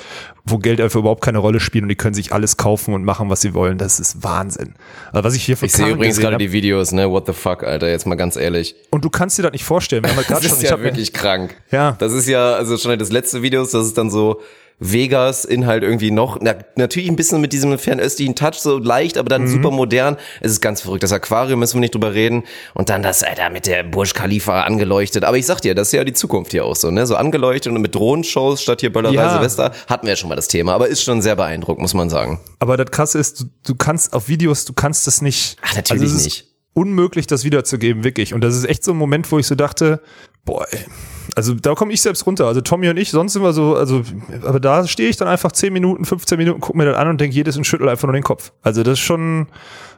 wo 0.46 0.58
Geld 0.58 0.80
einfach 0.80 1.00
überhaupt 1.00 1.24
keine 1.24 1.38
Rolle 1.38 1.58
spielt 1.58 1.82
und 1.82 1.88
die 1.88 1.94
können 1.94 2.14
sich 2.14 2.32
alles 2.32 2.56
kaufen 2.56 2.92
und 2.92 3.04
machen, 3.04 3.30
was 3.30 3.40
sie 3.40 3.54
wollen. 3.54 3.78
Das 3.78 3.98
ist 3.98 4.22
Wahnsinn. 4.22 4.74
Also 5.10 5.24
was 5.24 5.34
ich 5.34 5.44
hier 5.44 5.56
für 5.56 5.66
Ich 5.66 5.72
sehe 5.72 5.88
übrigens 5.88 6.18
gerade 6.18 6.34
hab. 6.34 6.38
die 6.38 6.52
Videos, 6.52 6.92
ne? 6.92 7.10
What 7.10 7.26
the 7.26 7.32
fuck, 7.32 7.62
Alter, 7.64 7.88
jetzt 7.88 8.06
mal 8.06 8.14
ganz 8.16 8.36
ehrlich. 8.36 8.74
Und 8.90 9.04
du 9.04 9.10
kannst 9.10 9.38
dir 9.38 9.42
das 9.42 9.52
nicht 9.52 9.64
vorstellen. 9.64 10.04
Wir 10.04 10.10
haben 10.10 10.16
halt 10.16 10.28
Das 10.30 10.44
ist 10.44 10.60
schon, 10.60 10.78
ja 10.78 10.80
wirklich 10.82 11.12
krank. 11.14 11.54
Ja. 11.70 11.92
Das 11.98 12.12
ist 12.12 12.28
ja, 12.28 12.54
also 12.54 12.76
schon 12.76 12.98
das 12.98 13.10
letzte 13.10 13.42
Videos, 13.42 13.70
das 13.70 13.86
ist 13.86 13.96
dann 13.96 14.10
so 14.10 14.40
Vegas 14.80 15.44
in 15.44 15.66
halt 15.66 15.82
irgendwie 15.82 16.10
noch, 16.10 16.38
na, 16.40 16.54
natürlich 16.76 17.08
ein 17.08 17.16
bisschen 17.16 17.40
mit 17.40 17.52
diesem 17.52 17.78
fernöstlichen 17.78 18.34
Touch, 18.34 18.54
so 18.54 18.78
leicht, 18.78 19.16
aber 19.18 19.28
dann 19.28 19.42
Mhm. 19.42 19.48
super 19.48 19.70
modern. 19.70 20.16
Es 20.40 20.50
ist 20.52 20.60
ganz 20.60 20.80
verrückt. 20.80 21.02
Das 21.02 21.12
Aquarium 21.12 21.60
müssen 21.60 21.74
wir 21.74 21.80
nicht 21.80 21.94
drüber 21.94 22.12
reden. 22.12 22.42
Und 22.74 22.88
dann 22.88 23.02
das, 23.02 23.22
Alter, 23.22 23.50
mit 23.50 23.66
der 23.66 23.84
Burj 23.84 24.12
Khalifa 24.14 24.62
angeleuchtet. 24.62 25.24
Aber 25.24 25.36
ich 25.38 25.46
sag 25.46 25.60
dir, 25.60 25.74
das 25.74 25.88
ist 25.88 25.92
ja 25.92 26.04
die 26.04 26.12
Zukunft 26.12 26.50
hier 26.50 26.64
auch 26.64 26.76
so, 26.76 26.90
ne? 26.90 27.06
So 27.06 27.16
angeleuchtet 27.16 27.72
und 27.72 27.80
mit 27.80 27.94
Drohnenshows 27.94 28.62
statt 28.62 28.80
hier 28.80 28.92
Böllerei 28.92 29.14
Ja. 29.14 29.32
Silvester 29.32 29.72
hatten 29.86 30.06
wir 30.06 30.12
ja 30.12 30.16
schon 30.16 30.28
mal 30.28 30.36
das 30.36 30.48
Thema. 30.48 30.74
Aber 30.74 30.88
ist 30.88 31.02
schon 31.02 31.22
sehr 31.22 31.36
beeindruckend, 31.36 31.82
muss 31.82 31.94
man 31.94 32.10
sagen. 32.10 32.40
Aber 32.58 32.76
das 32.76 32.90
krasse 32.90 33.18
ist, 33.18 33.40
du, 33.40 33.44
du 33.66 33.74
kannst 33.76 34.12
auf 34.12 34.28
Videos, 34.28 34.64
du 34.64 34.72
kannst 34.72 35.06
das 35.06 35.22
nicht. 35.22 35.56
Ach, 35.62 35.76
natürlich 35.76 36.02
also 36.02 36.24
nicht. 36.24 36.46
Unmöglich, 36.74 37.28
das 37.28 37.44
wiederzugeben, 37.44 38.02
wirklich. 38.02 38.34
Und 38.34 38.40
das 38.40 38.56
ist 38.56 38.64
echt 38.64 38.82
so 38.82 38.90
ein 38.90 38.96
Moment, 38.96 39.30
wo 39.30 39.38
ich 39.38 39.46
so 39.46 39.54
dachte, 39.54 40.00
boah, 40.44 40.66
ey. 40.70 40.80
Also 41.36 41.54
da 41.54 41.74
komme 41.74 41.92
ich 41.92 42.00
selbst 42.00 42.26
runter. 42.26 42.46
Also 42.46 42.60
Tommy 42.60 42.88
und 42.88 42.96
ich, 42.96 43.10
sonst 43.10 43.32
sind 43.32 43.42
wir 43.42 43.52
so, 43.52 43.74
also, 43.74 44.02
aber 44.44 44.60
da 44.60 44.86
stehe 44.86 45.08
ich 45.08 45.16
dann 45.16 45.26
einfach 45.26 45.50
10 45.52 45.72
Minuten, 45.72 46.04
15 46.04 46.38
Minuten, 46.38 46.60
guck 46.60 46.76
mir 46.76 46.84
das 46.84 46.96
an 46.96 47.08
und 47.08 47.20
denke 47.20 47.34
jedes 47.34 47.56
und 47.56 47.64
schüttel 47.66 47.88
einfach 47.88 48.06
nur 48.06 48.12
den 48.12 48.22
Kopf. 48.22 48.52
Also 48.62 48.82
das 48.82 48.94
ist 48.94 49.00
schon, 49.00 49.48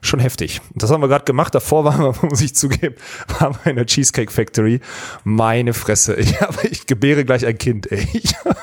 schon 0.00 0.20
heftig. 0.20 0.60
Das 0.74 0.90
haben 0.90 1.02
wir 1.02 1.08
gerade 1.08 1.24
gemacht. 1.24 1.54
Davor 1.54 1.84
waren 1.84 2.00
wir, 2.00 2.14
muss 2.28 2.40
ich 2.40 2.54
zugeben, 2.54 2.94
waren 3.38 3.56
wir 3.62 3.70
in 3.70 3.76
der 3.76 3.86
Cheesecake 3.86 4.32
Factory. 4.32 4.80
Meine 5.24 5.74
Fresse. 5.74 6.14
Ich, 6.14 6.40
hab, 6.40 6.62
ich 6.64 6.86
gebäre 6.86 7.24
gleich 7.24 7.44
ein 7.44 7.58
Kind, 7.58 7.90
ey. 7.90 8.06
Ich 8.22 8.34
habe 8.44 8.56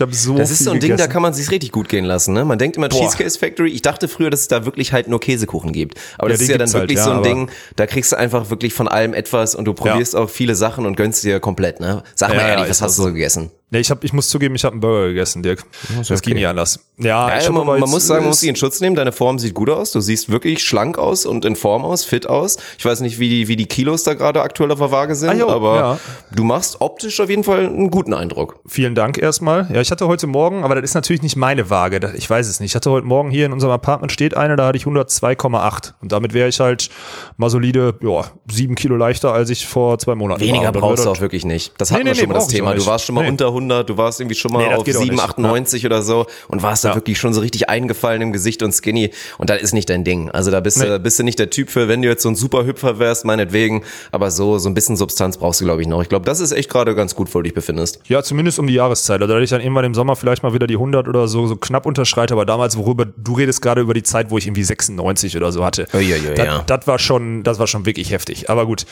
habe 0.00 0.14
so 0.14 0.36
Das 0.36 0.50
ist 0.50 0.64
so 0.64 0.70
ein 0.72 0.80
Ding, 0.80 0.90
da 0.90 0.96
gegessen. 0.96 1.12
kann 1.12 1.22
man 1.22 1.32
sich 1.32 1.50
richtig 1.50 1.72
gut 1.72 1.88
gehen 1.88 2.04
lassen. 2.04 2.34
Ne? 2.34 2.44
Man 2.44 2.58
denkt 2.58 2.76
immer 2.76 2.88
Boah. 2.88 3.00
Cheesecake 3.00 3.30
Factory. 3.30 3.70
Ich 3.70 3.80
dachte 3.80 4.06
früher, 4.08 4.28
dass 4.28 4.40
es 4.40 4.48
da 4.48 4.64
wirklich 4.66 4.92
halt 4.92 5.08
nur 5.08 5.20
Käsekuchen 5.20 5.72
gibt. 5.72 5.98
Aber 6.18 6.28
Ja, 6.28 6.34
das 6.34 6.42
ist 6.42 6.48
ja 6.48 6.58
dann 6.58 6.68
halt, 6.68 6.82
wirklich 6.82 6.98
ja, 6.98 7.04
so 7.04 7.10
ein 7.12 7.22
Ding, 7.22 7.50
da 7.76 7.86
kriegst 7.86 8.12
du 8.12 8.16
einfach 8.16 8.50
wirklich 8.50 8.74
von 8.74 8.86
allem 8.86 9.14
etwas 9.14 9.54
und 9.54 9.64
du 9.64 9.72
probierst 9.72 10.14
auch 10.14 10.28
viele 10.28 10.54
Sachen 10.54 10.73
und 10.78 10.96
gönnst 10.96 11.22
dir 11.24 11.40
komplett. 11.40 11.80
Ne? 11.80 12.02
Sag 12.14 12.30
mal 12.30 12.36
Ja, 12.38 12.48
ehrlich, 12.48 12.70
was 12.70 12.82
hast 12.82 12.98
du 12.98 13.02
so 13.04 13.12
gegessen? 13.12 13.50
Nee, 13.74 13.80
ich, 13.80 13.90
hab, 13.90 14.04
ich 14.04 14.12
muss 14.12 14.28
zugeben, 14.28 14.54
ich 14.54 14.64
habe 14.64 14.74
einen 14.74 14.80
Burger 14.80 15.08
gegessen, 15.08 15.42
Dirk. 15.42 15.64
Das 16.08 16.22
ging 16.22 16.34
nicht 16.34 16.46
anders. 16.46 16.78
Ja, 16.96 17.28
Ja, 17.28 17.38
ich 17.38 17.46
hab 17.48 17.52
man, 17.54 17.66
man 17.66 17.90
muss 17.90 18.06
sagen, 18.06 18.20
man 18.20 18.28
muss 18.28 18.38
dich 18.38 18.48
in 18.48 18.54
Schutz 18.54 18.80
nehmen. 18.80 18.94
Deine 18.94 19.10
Form 19.10 19.40
sieht 19.40 19.52
gut 19.52 19.68
aus. 19.68 19.90
Du 19.90 19.98
siehst 20.00 20.30
wirklich 20.30 20.62
schlank 20.62 20.96
aus 20.96 21.26
und 21.26 21.44
in 21.44 21.56
Form 21.56 21.84
aus, 21.84 22.04
fit 22.04 22.28
aus. 22.28 22.56
Ich 22.78 22.84
weiß 22.84 23.00
nicht, 23.00 23.18
wie 23.18 23.28
die, 23.28 23.48
wie 23.48 23.56
die 23.56 23.66
Kilos 23.66 24.04
da 24.04 24.14
gerade 24.14 24.42
aktuell 24.42 24.70
auf 24.70 24.78
der 24.78 24.92
Waage 24.92 25.16
sind, 25.16 25.30
Ah, 25.30 25.34
jo, 25.34 25.48
aber 25.48 25.76
ja. 25.76 25.98
du 26.30 26.44
machst 26.44 26.76
optisch 26.80 27.18
auf 27.18 27.28
jeden 27.28 27.42
Fall 27.42 27.66
einen 27.66 27.90
guten 27.90 28.14
Eindruck. 28.14 28.60
Vielen 28.64 28.94
Dank 28.94 29.18
erstmal. 29.18 29.68
Ja, 29.74 29.80
ich 29.80 29.90
hatte 29.90 30.06
heute 30.06 30.28
Morgen, 30.28 30.62
aber 30.62 30.76
das 30.76 30.84
ist 30.84 30.94
natürlich 30.94 31.22
nicht 31.22 31.34
meine 31.34 31.68
Waage. 31.68 31.98
das- 31.98 32.14
Ich 32.14 32.30
weiß 32.30 32.46
es 32.46 32.60
nicht. 32.60 32.70
Ich 32.70 32.76
hatte 32.76 32.92
heute 32.92 33.08
Morgen 33.08 33.30
hier 33.32 33.46
in 33.46 33.52
unserem 33.52 33.72
Apartment 33.72 34.12
steht 34.12 34.36
eine, 34.36 34.54
da 34.54 34.66
hatte 34.68 34.76
ich 34.78 34.86
102,8. 34.86 35.94
Und 36.00 36.12
damit 36.12 36.32
wäre 36.32 36.48
ich 36.48 36.60
halt 36.60 36.90
mal 37.38 37.50
solide, 37.50 37.94
ja, 38.02 38.22
sieben 38.48 38.76
Kilo 38.76 38.94
leichter, 38.96 39.32
als 39.32 39.50
ich 39.50 39.66
vor 39.66 39.98
zwei 39.98 40.14
Monaten 40.14 40.40
war. 40.40 40.46
Weniger 40.46 40.68
Und 40.68 40.74
dann 40.76 40.80
brauchst 40.80 41.04
du 41.04 41.10
auch 41.10 41.20
wirklich 41.20 41.44
nicht. 41.44 41.72
Das 41.78 41.90
hatten 41.90 42.04
Nee, 42.04 42.10
nee, 42.10 42.10
wir 42.10 42.14
schon 42.14 42.28
nee, 42.28 42.32
mal 42.34 42.38
das 42.38 42.46
Thema. 42.48 42.74
Du 42.74 42.86
warst 42.86 43.04
schon 43.06 43.16
mal 43.16 43.22
Nee. 43.24 43.30
unter 43.30 43.46
100, 43.48 43.63
du 43.68 43.96
warst 43.96 44.20
irgendwie 44.20 44.34
schon 44.36 44.52
mal 44.52 44.66
Nee, 44.66 44.74
auf 44.74 44.84
geht 44.84 44.96
auch 44.96 45.00
7, 45.02 45.14
nicht. 45.16 45.24
98 45.24 45.86
oder 45.86 46.02
so 46.02 46.26
und 46.48 46.62
warst 46.62 46.84
da 46.84 46.90
Ja. 46.90 46.94
wirklich 46.94 47.18
schon 47.18 47.34
so 47.34 47.40
richtig 47.40 47.68
eingefallen 47.68 48.22
im 48.22 48.32
Gesicht 48.32 48.62
und 48.62 48.72
skinny 48.72 49.10
und 49.38 49.50
das 49.50 49.62
ist 49.62 49.72
nicht 49.74 49.88
dein 49.90 50.04
Ding. 50.04 50.30
Also 50.30 50.50
da 50.50 50.60
bist, 50.60 50.78
Nee. 50.78 50.86
du, 50.86 50.98
bist 51.00 51.18
du 51.18 51.22
nicht 51.24 51.38
der 51.38 51.50
Typ 51.50 51.70
für, 51.70 51.88
wenn 51.88 52.02
du 52.02 52.08
jetzt 52.08 52.22
so 52.22 52.28
ein 52.28 52.36
super 52.36 52.64
Hüpfer 52.66 52.98
wärst, 52.98 53.24
meinetwegen, 53.24 53.82
aber 54.12 54.30
so, 54.30 54.58
so 54.58 54.68
ein 54.68 54.74
bisschen 54.74 54.96
Substanz 54.96 55.36
brauchst 55.38 55.60
du 55.60 55.64
glaube 55.64 55.82
ich 55.82 55.88
noch. 55.88 56.02
Ich 56.02 56.08
glaube, 56.08 56.24
das 56.26 56.40
ist 56.40 56.52
echt 56.52 56.68
gerade 56.70 56.94
ganz 56.94 57.14
gut, 57.14 57.28
wo 57.34 57.38
du 57.38 57.44
dich 57.44 57.54
befindest. 57.54 58.00
Ja, 58.06 58.22
zumindest 58.22 58.58
um 58.58 58.66
die 58.66 58.74
Jahreszeit. 58.74 59.20
Also, 59.22 59.32
da 59.32 59.40
ich 59.40 59.50
dann 59.50 59.60
irgendwann 59.60 59.84
im 59.84 59.94
Sommer 59.94 60.16
vielleicht 60.16 60.42
mal 60.42 60.52
wieder 60.52 60.66
die 60.66 60.74
100 60.74 61.08
oder 61.08 61.28
so, 61.28 61.46
so 61.46 61.56
knapp 61.56 61.86
unterschreite, 61.86 62.34
aber 62.34 62.44
damals, 62.44 62.76
worüber, 62.76 63.06
du 63.06 63.34
redest 63.34 63.62
gerade 63.62 63.80
über 63.80 63.94
die 63.94 64.02
Zeit, 64.02 64.30
wo 64.30 64.38
ich 64.38 64.46
irgendwie 64.46 64.64
96 64.64 65.36
oder 65.36 65.52
so 65.52 65.64
hatte. 65.64 65.86
Uiuiui, 65.94 66.34
das, 66.34 66.46
ja. 66.46 66.62
das 66.66 66.86
war 66.86 66.98
schon, 66.98 67.42
das 67.44 67.58
war 67.58 67.66
schon 67.66 67.86
wirklich 67.86 68.10
heftig. 68.10 68.50
Aber 68.50 68.66
gut, 68.66 68.84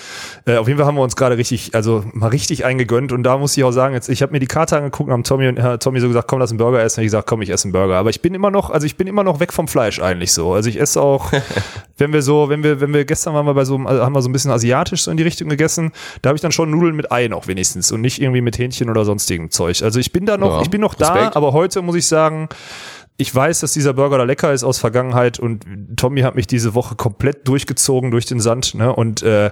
äh, 0.46 0.56
auf 0.56 0.68
jeden 0.68 0.78
Fall 0.78 0.86
haben 0.86 0.94
wir 0.96 1.02
uns 1.02 1.16
gerade 1.16 1.36
richtig, 1.36 1.74
also 1.74 2.04
mal 2.12 2.28
richtig 2.28 2.64
eingegönnt 2.64 3.12
und 3.12 3.22
da 3.22 3.36
muss 3.38 3.56
ich 3.56 3.64
auch 3.64 3.72
sagen, 3.72 3.94
jetzt, 3.94 4.08
ich 4.08 4.22
habe 4.22 4.32
mir 4.32 4.38
die 4.40 4.46
Karte 4.46 4.61
angeguckt 4.70 5.08
und 5.08 5.12
haben 5.12 5.24
Tommy 5.24 5.48
und 5.48 5.56
äh, 5.56 5.78
Tommy 5.78 5.98
so 6.00 6.08
gesagt, 6.08 6.28
komm, 6.28 6.38
lass 6.40 6.50
einen 6.50 6.58
Burger 6.58 6.82
essen. 6.82 7.00
Und 7.00 7.04
ich 7.04 7.06
gesagt, 7.06 7.26
komm, 7.26 7.40
ich 7.42 7.48
esse 7.48 7.64
einen 7.64 7.72
Burger. 7.72 7.96
Aber 7.96 8.10
ich 8.10 8.20
bin 8.20 8.34
immer 8.34 8.50
noch, 8.50 8.70
also 8.70 8.86
ich 8.86 8.96
bin 8.96 9.06
immer 9.06 9.24
noch 9.24 9.40
weg 9.40 9.52
vom 9.52 9.66
Fleisch 9.66 10.00
eigentlich 10.00 10.32
so. 10.32 10.52
Also 10.52 10.68
ich 10.68 10.78
esse 10.78 11.00
auch, 11.00 11.32
wenn 11.98 12.12
wir 12.12 12.22
so, 12.22 12.48
wenn 12.50 12.62
wir, 12.62 12.80
wenn 12.80 12.92
wir 12.92 13.04
gestern 13.04 13.34
waren 13.34 13.46
wir 13.46 13.54
bei 13.54 13.64
so, 13.64 13.78
also 13.78 14.04
haben 14.04 14.14
wir 14.14 14.20
so 14.22 14.28
ein 14.28 14.32
bisschen 14.32 14.50
asiatisch 14.50 15.02
so 15.02 15.10
in 15.10 15.16
die 15.16 15.22
Richtung 15.22 15.48
gegessen, 15.48 15.92
da 16.20 16.28
habe 16.28 16.36
ich 16.36 16.42
dann 16.42 16.52
schon 16.52 16.70
Nudeln 16.70 16.94
mit 16.94 17.10
Ei 17.10 17.28
noch 17.28 17.46
wenigstens 17.48 17.90
und 17.90 18.02
nicht 18.02 18.20
irgendwie 18.20 18.42
mit 18.42 18.58
Hähnchen 18.58 18.90
oder 18.90 19.04
sonstigem 19.04 19.50
Zeug. 19.50 19.82
Also 19.82 19.98
ich 19.98 20.12
bin 20.12 20.26
da 20.26 20.36
noch, 20.36 20.56
Ja, 20.56 20.62
ich 20.62 20.70
bin 20.70 20.80
noch 20.82 20.94
da, 20.94 21.12
Respekt. 21.12 21.36
aber 21.36 21.52
heute 21.52 21.80
muss 21.82 21.96
ich 21.96 22.06
sagen, 22.06 22.48
ich 23.18 23.32
weiß, 23.32 23.60
dass 23.60 23.72
dieser 23.72 23.92
Burger 23.92 24.18
da 24.18 24.24
lecker 24.24 24.52
ist 24.52 24.64
aus 24.64 24.78
Vergangenheit 24.78 25.38
und 25.38 25.64
Tommy 25.96 26.22
hat 26.22 26.34
mich 26.34 26.46
diese 26.46 26.74
Woche 26.74 26.94
komplett 26.96 27.46
durchgezogen 27.46 28.10
durch 28.10 28.26
den 28.26 28.40
Sand, 28.40 28.74
ne? 28.74 28.92
Und 28.92 29.22
äh, 29.22 29.50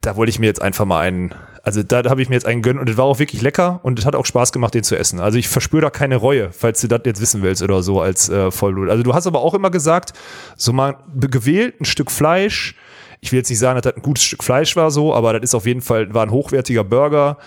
da 0.00 0.16
wollte 0.16 0.30
ich 0.30 0.38
mir 0.38 0.46
jetzt 0.46 0.62
einfach 0.62 0.86
mal 0.86 1.00
einen, 1.00 1.32
also 1.62 1.82
da 1.82 2.02
habe 2.10 2.20
ich 2.20 2.28
mir 2.28 2.34
jetzt 2.34 2.46
einen 2.46 2.60
gönnen 2.60 2.80
und 2.80 2.88
es 2.90 2.96
war 2.96 3.04
auch 3.04 3.18
wirklich 3.18 3.40
lecker 3.40 3.80
und 3.82 3.98
es 3.98 4.04
hat 4.04 4.16
auch 4.16 4.26
Spaß 4.26 4.52
gemacht, 4.52 4.74
den 4.74 4.82
zu 4.82 4.96
essen. 4.96 5.20
Also 5.20 5.38
ich 5.38 5.48
verspüre 5.48 5.82
da 5.82 5.90
keine 5.90 6.16
Reue, 6.16 6.50
falls 6.52 6.80
du 6.80 6.88
das 6.88 7.02
jetzt 7.04 7.20
wissen 7.20 7.42
willst 7.42 7.62
oder 7.62 7.82
so 7.82 8.00
als 8.00 8.28
äh, 8.28 8.50
Vollblut. 8.50 8.90
Also 8.90 9.02
du 9.04 9.14
hast 9.14 9.26
aber 9.26 9.40
auch 9.40 9.54
immer 9.54 9.70
gesagt, 9.70 10.12
so 10.56 10.72
mal 10.72 10.96
gewählt 11.14 11.80
ein 11.80 11.84
Stück 11.84 12.10
Fleisch. 12.10 12.74
Ich 13.20 13.30
will 13.30 13.38
jetzt 13.38 13.50
nicht 13.50 13.60
sagen, 13.60 13.76
dass 13.76 13.84
das 13.84 13.96
ein 13.96 14.02
gutes 14.02 14.24
Stück 14.24 14.42
Fleisch 14.42 14.74
war 14.74 14.90
so, 14.90 15.14
aber 15.14 15.34
das 15.34 15.42
ist 15.42 15.54
auf 15.54 15.66
jeden 15.66 15.82
Fall, 15.82 16.12
war 16.12 16.24
ein 16.24 16.32
hochwertiger 16.32 16.82
Burger 16.82 17.38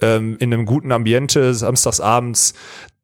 ähm, 0.00 0.36
in 0.40 0.52
einem 0.52 0.66
guten 0.66 0.90
Ambiente, 0.90 1.54
samstags 1.54 2.00
abends 2.00 2.54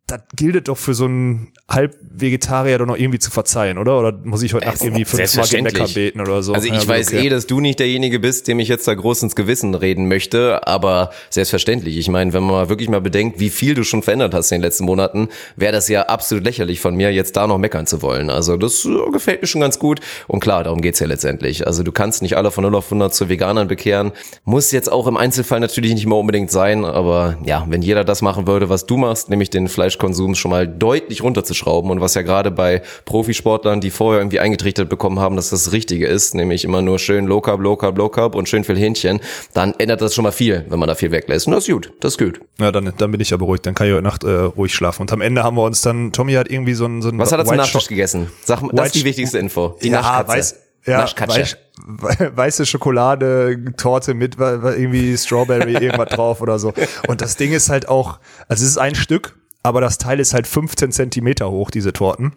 das 0.07 0.21
gilt 0.37 0.69
doch 0.69 0.77
für 0.77 0.95
so 0.95 1.07
einen 1.07 1.49
Halbvegetarier 1.69 2.79
doch 2.79 2.87
noch 2.87 2.97
irgendwie 2.97 3.19
zu 3.19 3.33
verzeihen, 3.33 3.77
oder? 3.77 3.99
Oder 3.99 4.13
muss 4.25 4.43
ich 4.43 4.55
heute 4.55 4.67
Nacht 4.67 4.81
irgendwie 4.83 5.05
fünfmal 5.05 5.49
den 5.49 5.65
Wecker 5.65 5.89
beten 5.89 6.21
oder 6.21 6.45
so? 6.45 6.53
Also 6.55 6.69
ich 6.69 6.75
Ja, 6.75 6.87
weiß 6.89 7.09
okay. 7.09 7.27
eh, 7.27 7.29
dass 7.29 7.49
du 7.49 7.59
nicht 7.61 7.81
derjenige 7.81 8.21
bist, 8.21 8.47
dem 8.47 8.61
ich 8.61 8.69
jetzt 8.69 8.87
da 8.87 8.95
groß 8.95 9.25
ins 9.25 9.35
Gewissen 9.35 9.75
reden 9.75 10.07
möchte, 10.07 10.65
aber 10.67 11.11
selbstverständlich. 11.31 11.97
Ich 11.99 12.09
meine, 12.09 12.33
wenn 12.33 12.45
man 12.45 12.53
mal 12.53 12.69
wirklich 12.69 12.89
mal 12.89 13.01
bedenkt, 13.01 13.41
wie 13.41 13.51
viel 13.51 13.75
du 13.75 13.83
schon 13.83 14.03
verändert 14.03 14.33
hast 14.33 14.53
in 14.53 14.59
den 14.59 14.63
letzten 14.63 14.85
Monaten, 14.85 15.29
wäre 15.57 15.73
das 15.73 15.89
ja 15.89 16.03
absolut 16.03 16.45
lächerlich 16.45 16.81
von 16.81 16.95
mir, 16.95 17.11
jetzt 17.13 17.37
da 17.37 17.49
noch 17.49 17.59
meckern 17.59 17.89
zu 17.89 18.01
wollen. 18.01 18.31
Also 18.31 18.57
das 18.57 18.85
äh, 18.85 19.11
gefällt 19.11 19.43
mir 19.43 19.49
schon 19.49 19.61
ganz 19.61 19.81
gut. 19.81 19.99
Und 20.29 20.39
klar, 20.39 20.63
darum 20.63 20.83
geht's 20.83 21.01
ja 21.01 21.09
letztendlich. 21.09 21.67
Also 21.67 21.83
du 21.83 21.91
kannst 21.91 22.23
nicht 22.23 22.37
alle 22.37 22.53
von 22.53 22.63
0 22.63 22.77
auf 22.77 22.87
100 22.87 23.13
zu 23.13 23.29
Veganern 23.29 23.67
bekehren. 23.67 24.13
Muss 24.45 24.71
jetzt 24.71 24.91
auch 24.91 25.09
im 25.09 25.17
Einzelfall 25.17 25.59
natürlich 25.59 25.93
nicht 25.95 26.05
immer 26.05 26.17
unbedingt 26.19 26.53
sein, 26.53 26.85
aber 26.85 27.39
ja, 27.45 27.67
wenn 27.69 27.83
jeder 27.83 28.05
das 28.05 28.23
machen 28.23 28.47
würde, 28.47 28.69
was 28.69 28.87
du 28.87 28.97
machst, 28.97 29.31
nämlich 29.31 29.51
den 29.51 29.67
Fleischkonsum 29.97 30.35
schon 30.35 30.51
mal 30.51 30.69
deutlich 30.69 31.23
runterzuschrauben 31.23 31.91
und 31.91 32.01
was 32.01 32.15
ja 32.15 32.23
gerade 32.23 32.51
bei 32.51 32.83
Profisportlern, 33.07 33.81
die 33.81 33.91
vorher 33.91 34.21
irgendwie 34.21 34.41
eingetrichtert 34.41 34.89
bekommen 34.89 35.19
haben, 35.19 35.37
dass 35.37 35.51
das 35.51 35.73
Richtige 35.73 36.07
ist, 36.07 36.35
nämlich 36.35 36.65
immer 36.65 36.83
nur 36.83 36.99
schön 36.99 37.27
Low 37.27 37.41
Carb, 37.41 37.61
Low 37.61 37.77
Carb, 37.77 37.97
Low 37.99 38.09
Carb 38.09 38.35
und 38.35 38.49
schön 38.49 38.65
viel 38.65 38.77
Hähnchen, 38.77 39.21
dann 39.55 39.75
ändert 39.79 40.03
das 40.03 40.15
schon 40.15 40.23
mal 40.25 40.33
viel, 40.33 40.65
wenn 40.69 40.79
man 40.79 40.89
da 40.89 40.95
viel 40.95 41.11
weglässt. 41.11 41.47
Und 41.47 41.55
das 41.55 41.67
ist 41.67 41.73
gut, 41.73 41.93
das 42.01 42.13
ist 42.15 42.19
gut. 42.19 42.41
Ja, 42.59 42.71
dann, 42.73 42.93
dann 42.97 43.11
bin 43.11 43.21
ich 43.21 43.31
ja 43.31 43.37
beruhigt. 43.37 43.65
Dann 43.67 43.75
kann 43.75 43.87
ich 43.87 43.93
heute 43.95 44.03
Nacht 44.03 44.25
äh, 44.25 44.31
ruhig 44.31 44.75
schlafen. 44.75 45.03
Und 45.03 45.13
am 45.13 45.21
Ende 45.21 45.43
haben 45.43 45.57
wir 45.57 45.65
uns 45.65 45.83
dann, 45.83 46.13
Tommy 46.13 46.35
hat 46.35 46.51
irgendwie 46.51 46.75
so 46.75 46.87
ein, 46.87 47.03
so 47.03 47.11
Was 47.19 47.33
hat 47.33 47.39
er 47.41 47.45
zum 47.45 47.53
White 47.55 47.63
Nachtisch 47.63 47.89
gegessen? 47.89 48.31
Sag 48.45 48.63
mal, 48.63 48.71
das 48.75 48.87
ist 48.87 48.95
die 48.95 48.99
White- 49.01 49.07
wichtigste 49.09 49.39
Info. 49.39 49.77
Die 49.83 49.89
ja, 49.89 50.01
Naschkatze. 50.03 50.29
weiß, 50.33 50.57
ja, 50.87 50.99
Naschkatze. 50.99 51.41
weiß, 51.41 51.57
we- 51.87 52.33
weiße 52.37 52.67
Schokolade, 52.67 53.65
Torte 53.77 54.15
mit 54.15 54.37
irgendwie 54.39 55.17
Strawberry, 55.17 55.73
irgendwas 55.75 56.11
drauf 56.11 56.41
oder 56.41 56.59
so. 56.59 56.73
Und 57.09 57.21
das 57.23 57.37
Ding 57.37 57.53
ist 57.53 57.69
halt 57.71 57.89
auch, 57.89 58.19
also 58.49 58.63
es 58.65 58.71
ist 58.71 58.79
ein 58.79 58.95
Stück, 58.95 59.37
aber 59.67 59.81
das 59.81 59.99
Teil 59.99 60.21
ist 60.21 60.33
halt 60.33 60.47
15 60.47 60.93
Zentimeter 60.93 61.51
hoch, 61.51 61.71
diese 61.71 61.93
Torten. 61.93 62.33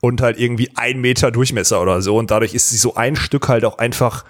Und 0.00 0.20
halt 0.20 0.38
irgendwie 0.38 0.70
ein 0.74 1.00
Meter 1.00 1.30
Durchmesser 1.30 1.80
oder 1.80 2.02
so. 2.02 2.16
Und 2.16 2.30
dadurch 2.30 2.54
ist 2.54 2.70
sie 2.70 2.76
so 2.76 2.94
ein 2.94 3.16
Stück 3.16 3.48
halt 3.48 3.64
auch 3.64 3.78
einfach, 3.78 4.24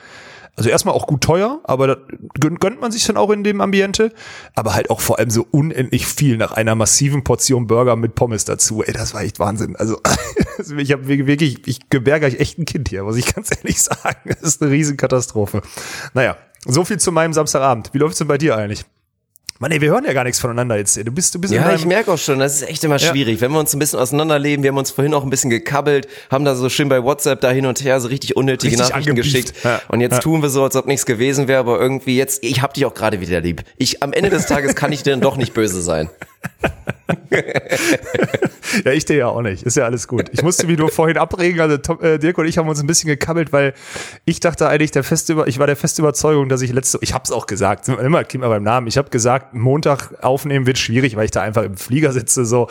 also 0.54 0.68
erstmal 0.68 0.94
auch 0.94 1.06
gut 1.06 1.22
teuer, 1.22 1.60
aber 1.64 1.86
das 1.86 1.96
gönnt, 2.38 2.80
man 2.80 2.92
sich 2.92 3.06
dann 3.06 3.16
auch 3.16 3.30
in 3.30 3.42
dem 3.42 3.60
Ambiente. 3.60 4.12
Aber 4.54 4.74
halt 4.74 4.90
auch 4.90 5.00
vor 5.00 5.18
allem 5.18 5.30
so 5.30 5.46
unendlich 5.50 6.06
viel 6.06 6.36
nach 6.36 6.52
einer 6.52 6.74
massiven 6.74 7.24
Portion 7.24 7.66
Burger 7.66 7.96
mit 7.96 8.14
Pommes 8.14 8.44
dazu. 8.44 8.82
Ey, 8.82 8.92
das 8.92 9.14
war 9.14 9.22
echt 9.22 9.38
Wahnsinn. 9.38 9.76
Also 9.76 10.00
also 10.58 10.76
ich 10.76 10.92
habe 10.92 11.06
wirklich, 11.08 11.66
ich 11.66 11.88
gebärge 11.88 12.26
euch 12.26 12.38
echt 12.38 12.58
ein 12.58 12.66
Kind 12.66 12.88
hier, 12.88 13.02
muss 13.02 13.16
ich 13.16 13.34
ganz 13.34 13.50
ehrlich 13.50 13.82
sagen. 13.82 14.20
Das 14.28 14.42
ist 14.42 14.62
eine 14.62 14.70
Riesenkatastrophe. 14.70 15.62
Naja, 16.14 16.36
so 16.66 16.84
viel 16.84 16.98
zu 16.98 17.12
meinem 17.12 17.32
Samstagabend. 17.32 17.90
Wie 17.92 17.98
läuft's 17.98 18.18
denn 18.18 18.28
bei 18.28 18.38
dir 18.38 18.56
eigentlich? 18.56 18.84
Mann, 19.62 19.70
ey, 19.70 19.80
wir 19.80 19.90
hören 19.90 20.04
ja 20.04 20.12
gar 20.12 20.24
nichts 20.24 20.40
voneinander 20.40 20.76
jetzt. 20.76 20.96
Du 20.96 21.12
bist, 21.12 21.32
du 21.36 21.40
bist 21.40 21.54
Ja, 21.54 21.72
ich 21.72 21.86
merke 21.86 22.10
auch 22.10 22.18
schon, 22.18 22.40
das 22.40 22.56
ist 22.56 22.68
echt 22.68 22.82
immer 22.82 22.96
Ja. 22.98 23.12
schwierig. 23.12 23.40
Wenn 23.40 23.52
wir 23.52 23.60
uns 23.60 23.72
ein 23.72 23.78
bisschen 23.78 24.00
auseinanderleben, 24.00 24.64
wir 24.64 24.70
haben 24.72 24.76
uns 24.76 24.90
vorhin 24.90 25.14
auch 25.14 25.22
ein 25.22 25.30
bisschen 25.30 25.50
gekabbelt, 25.50 26.08
haben 26.32 26.44
da 26.44 26.56
so 26.56 26.68
schön 26.68 26.88
bei 26.88 27.00
WhatsApp 27.04 27.40
da 27.40 27.50
hin 27.52 27.66
und 27.66 27.80
her 27.84 28.00
so 28.00 28.08
richtig 28.08 28.36
unnötige 28.36 28.72
Richtig 28.72 28.88
Nachrichten 28.90 29.10
angebieft. 29.10 29.32
geschickt. 29.34 29.64
Ja. 29.64 29.80
Und 29.86 30.00
jetzt 30.00 30.14
Ja. 30.14 30.18
tun 30.18 30.42
wir 30.42 30.48
so, 30.48 30.64
als 30.64 30.74
ob 30.74 30.88
nichts 30.88 31.06
gewesen 31.06 31.46
wäre, 31.46 31.60
aber 31.60 31.78
irgendwie 31.80 32.16
jetzt, 32.16 32.42
ich 32.42 32.60
hab 32.60 32.74
dich 32.74 32.84
auch 32.86 32.94
gerade 32.94 33.20
wieder 33.20 33.40
lieb. 33.40 33.62
Ich, 33.76 34.02
am 34.02 34.12
Ende 34.12 34.30
des 34.30 34.46
Tages 34.46 34.74
kann 34.74 34.90
ich 34.90 35.04
dir 35.04 35.10
dann 35.10 35.20
doch 35.20 35.36
nicht 35.36 35.54
böse 35.54 35.80
sein. 35.80 36.10
Ja, 38.84 38.92
ich 38.92 39.04
dir 39.04 39.16
ja 39.16 39.26
auch 39.28 39.42
nicht. 39.42 39.64
Ist 39.64 39.76
ja 39.76 39.84
alles 39.84 40.08
gut. 40.08 40.30
Ich 40.32 40.42
musste 40.42 40.68
wie 40.68 40.76
du 40.76 40.88
vorhin 40.88 41.18
abregen. 41.18 41.60
Also 41.60 41.76
Tom, 41.76 42.00
äh, 42.00 42.18
Dirk 42.18 42.38
und 42.38 42.46
ich 42.46 42.58
haben 42.58 42.68
uns 42.68 42.80
ein 42.80 42.86
bisschen 42.86 43.08
gekabbelt, 43.08 43.52
weil 43.52 43.74
ich 44.24 44.40
dachte 44.40 44.68
eigentlich, 44.68 44.90
der 44.90 45.04
feste 45.04 45.34
über, 45.34 45.46
ich 45.46 45.58
war 45.58 45.66
der 45.66 45.76
feste 45.76 46.02
Überzeugung, 46.02 46.48
dass 46.48 46.62
ich 46.62 46.72
letzte, 46.72 46.98
ich 47.02 47.12
hab's 47.14 47.30
auch 47.30 47.46
gesagt, 47.46 47.88
immer 47.88 48.24
klingt 48.24 48.42
mal 48.42 48.48
beim 48.48 48.62
Namen. 48.62 48.86
Ich 48.86 48.96
habe 48.96 49.10
gesagt, 49.10 49.54
Montag 49.54 50.22
aufnehmen 50.22 50.66
wird 50.66 50.78
schwierig, 50.78 51.16
weil 51.16 51.26
ich 51.26 51.30
da 51.30 51.42
einfach 51.42 51.64
im 51.64 51.76
Flieger 51.76 52.12
sitze 52.12 52.44
so 52.44 52.68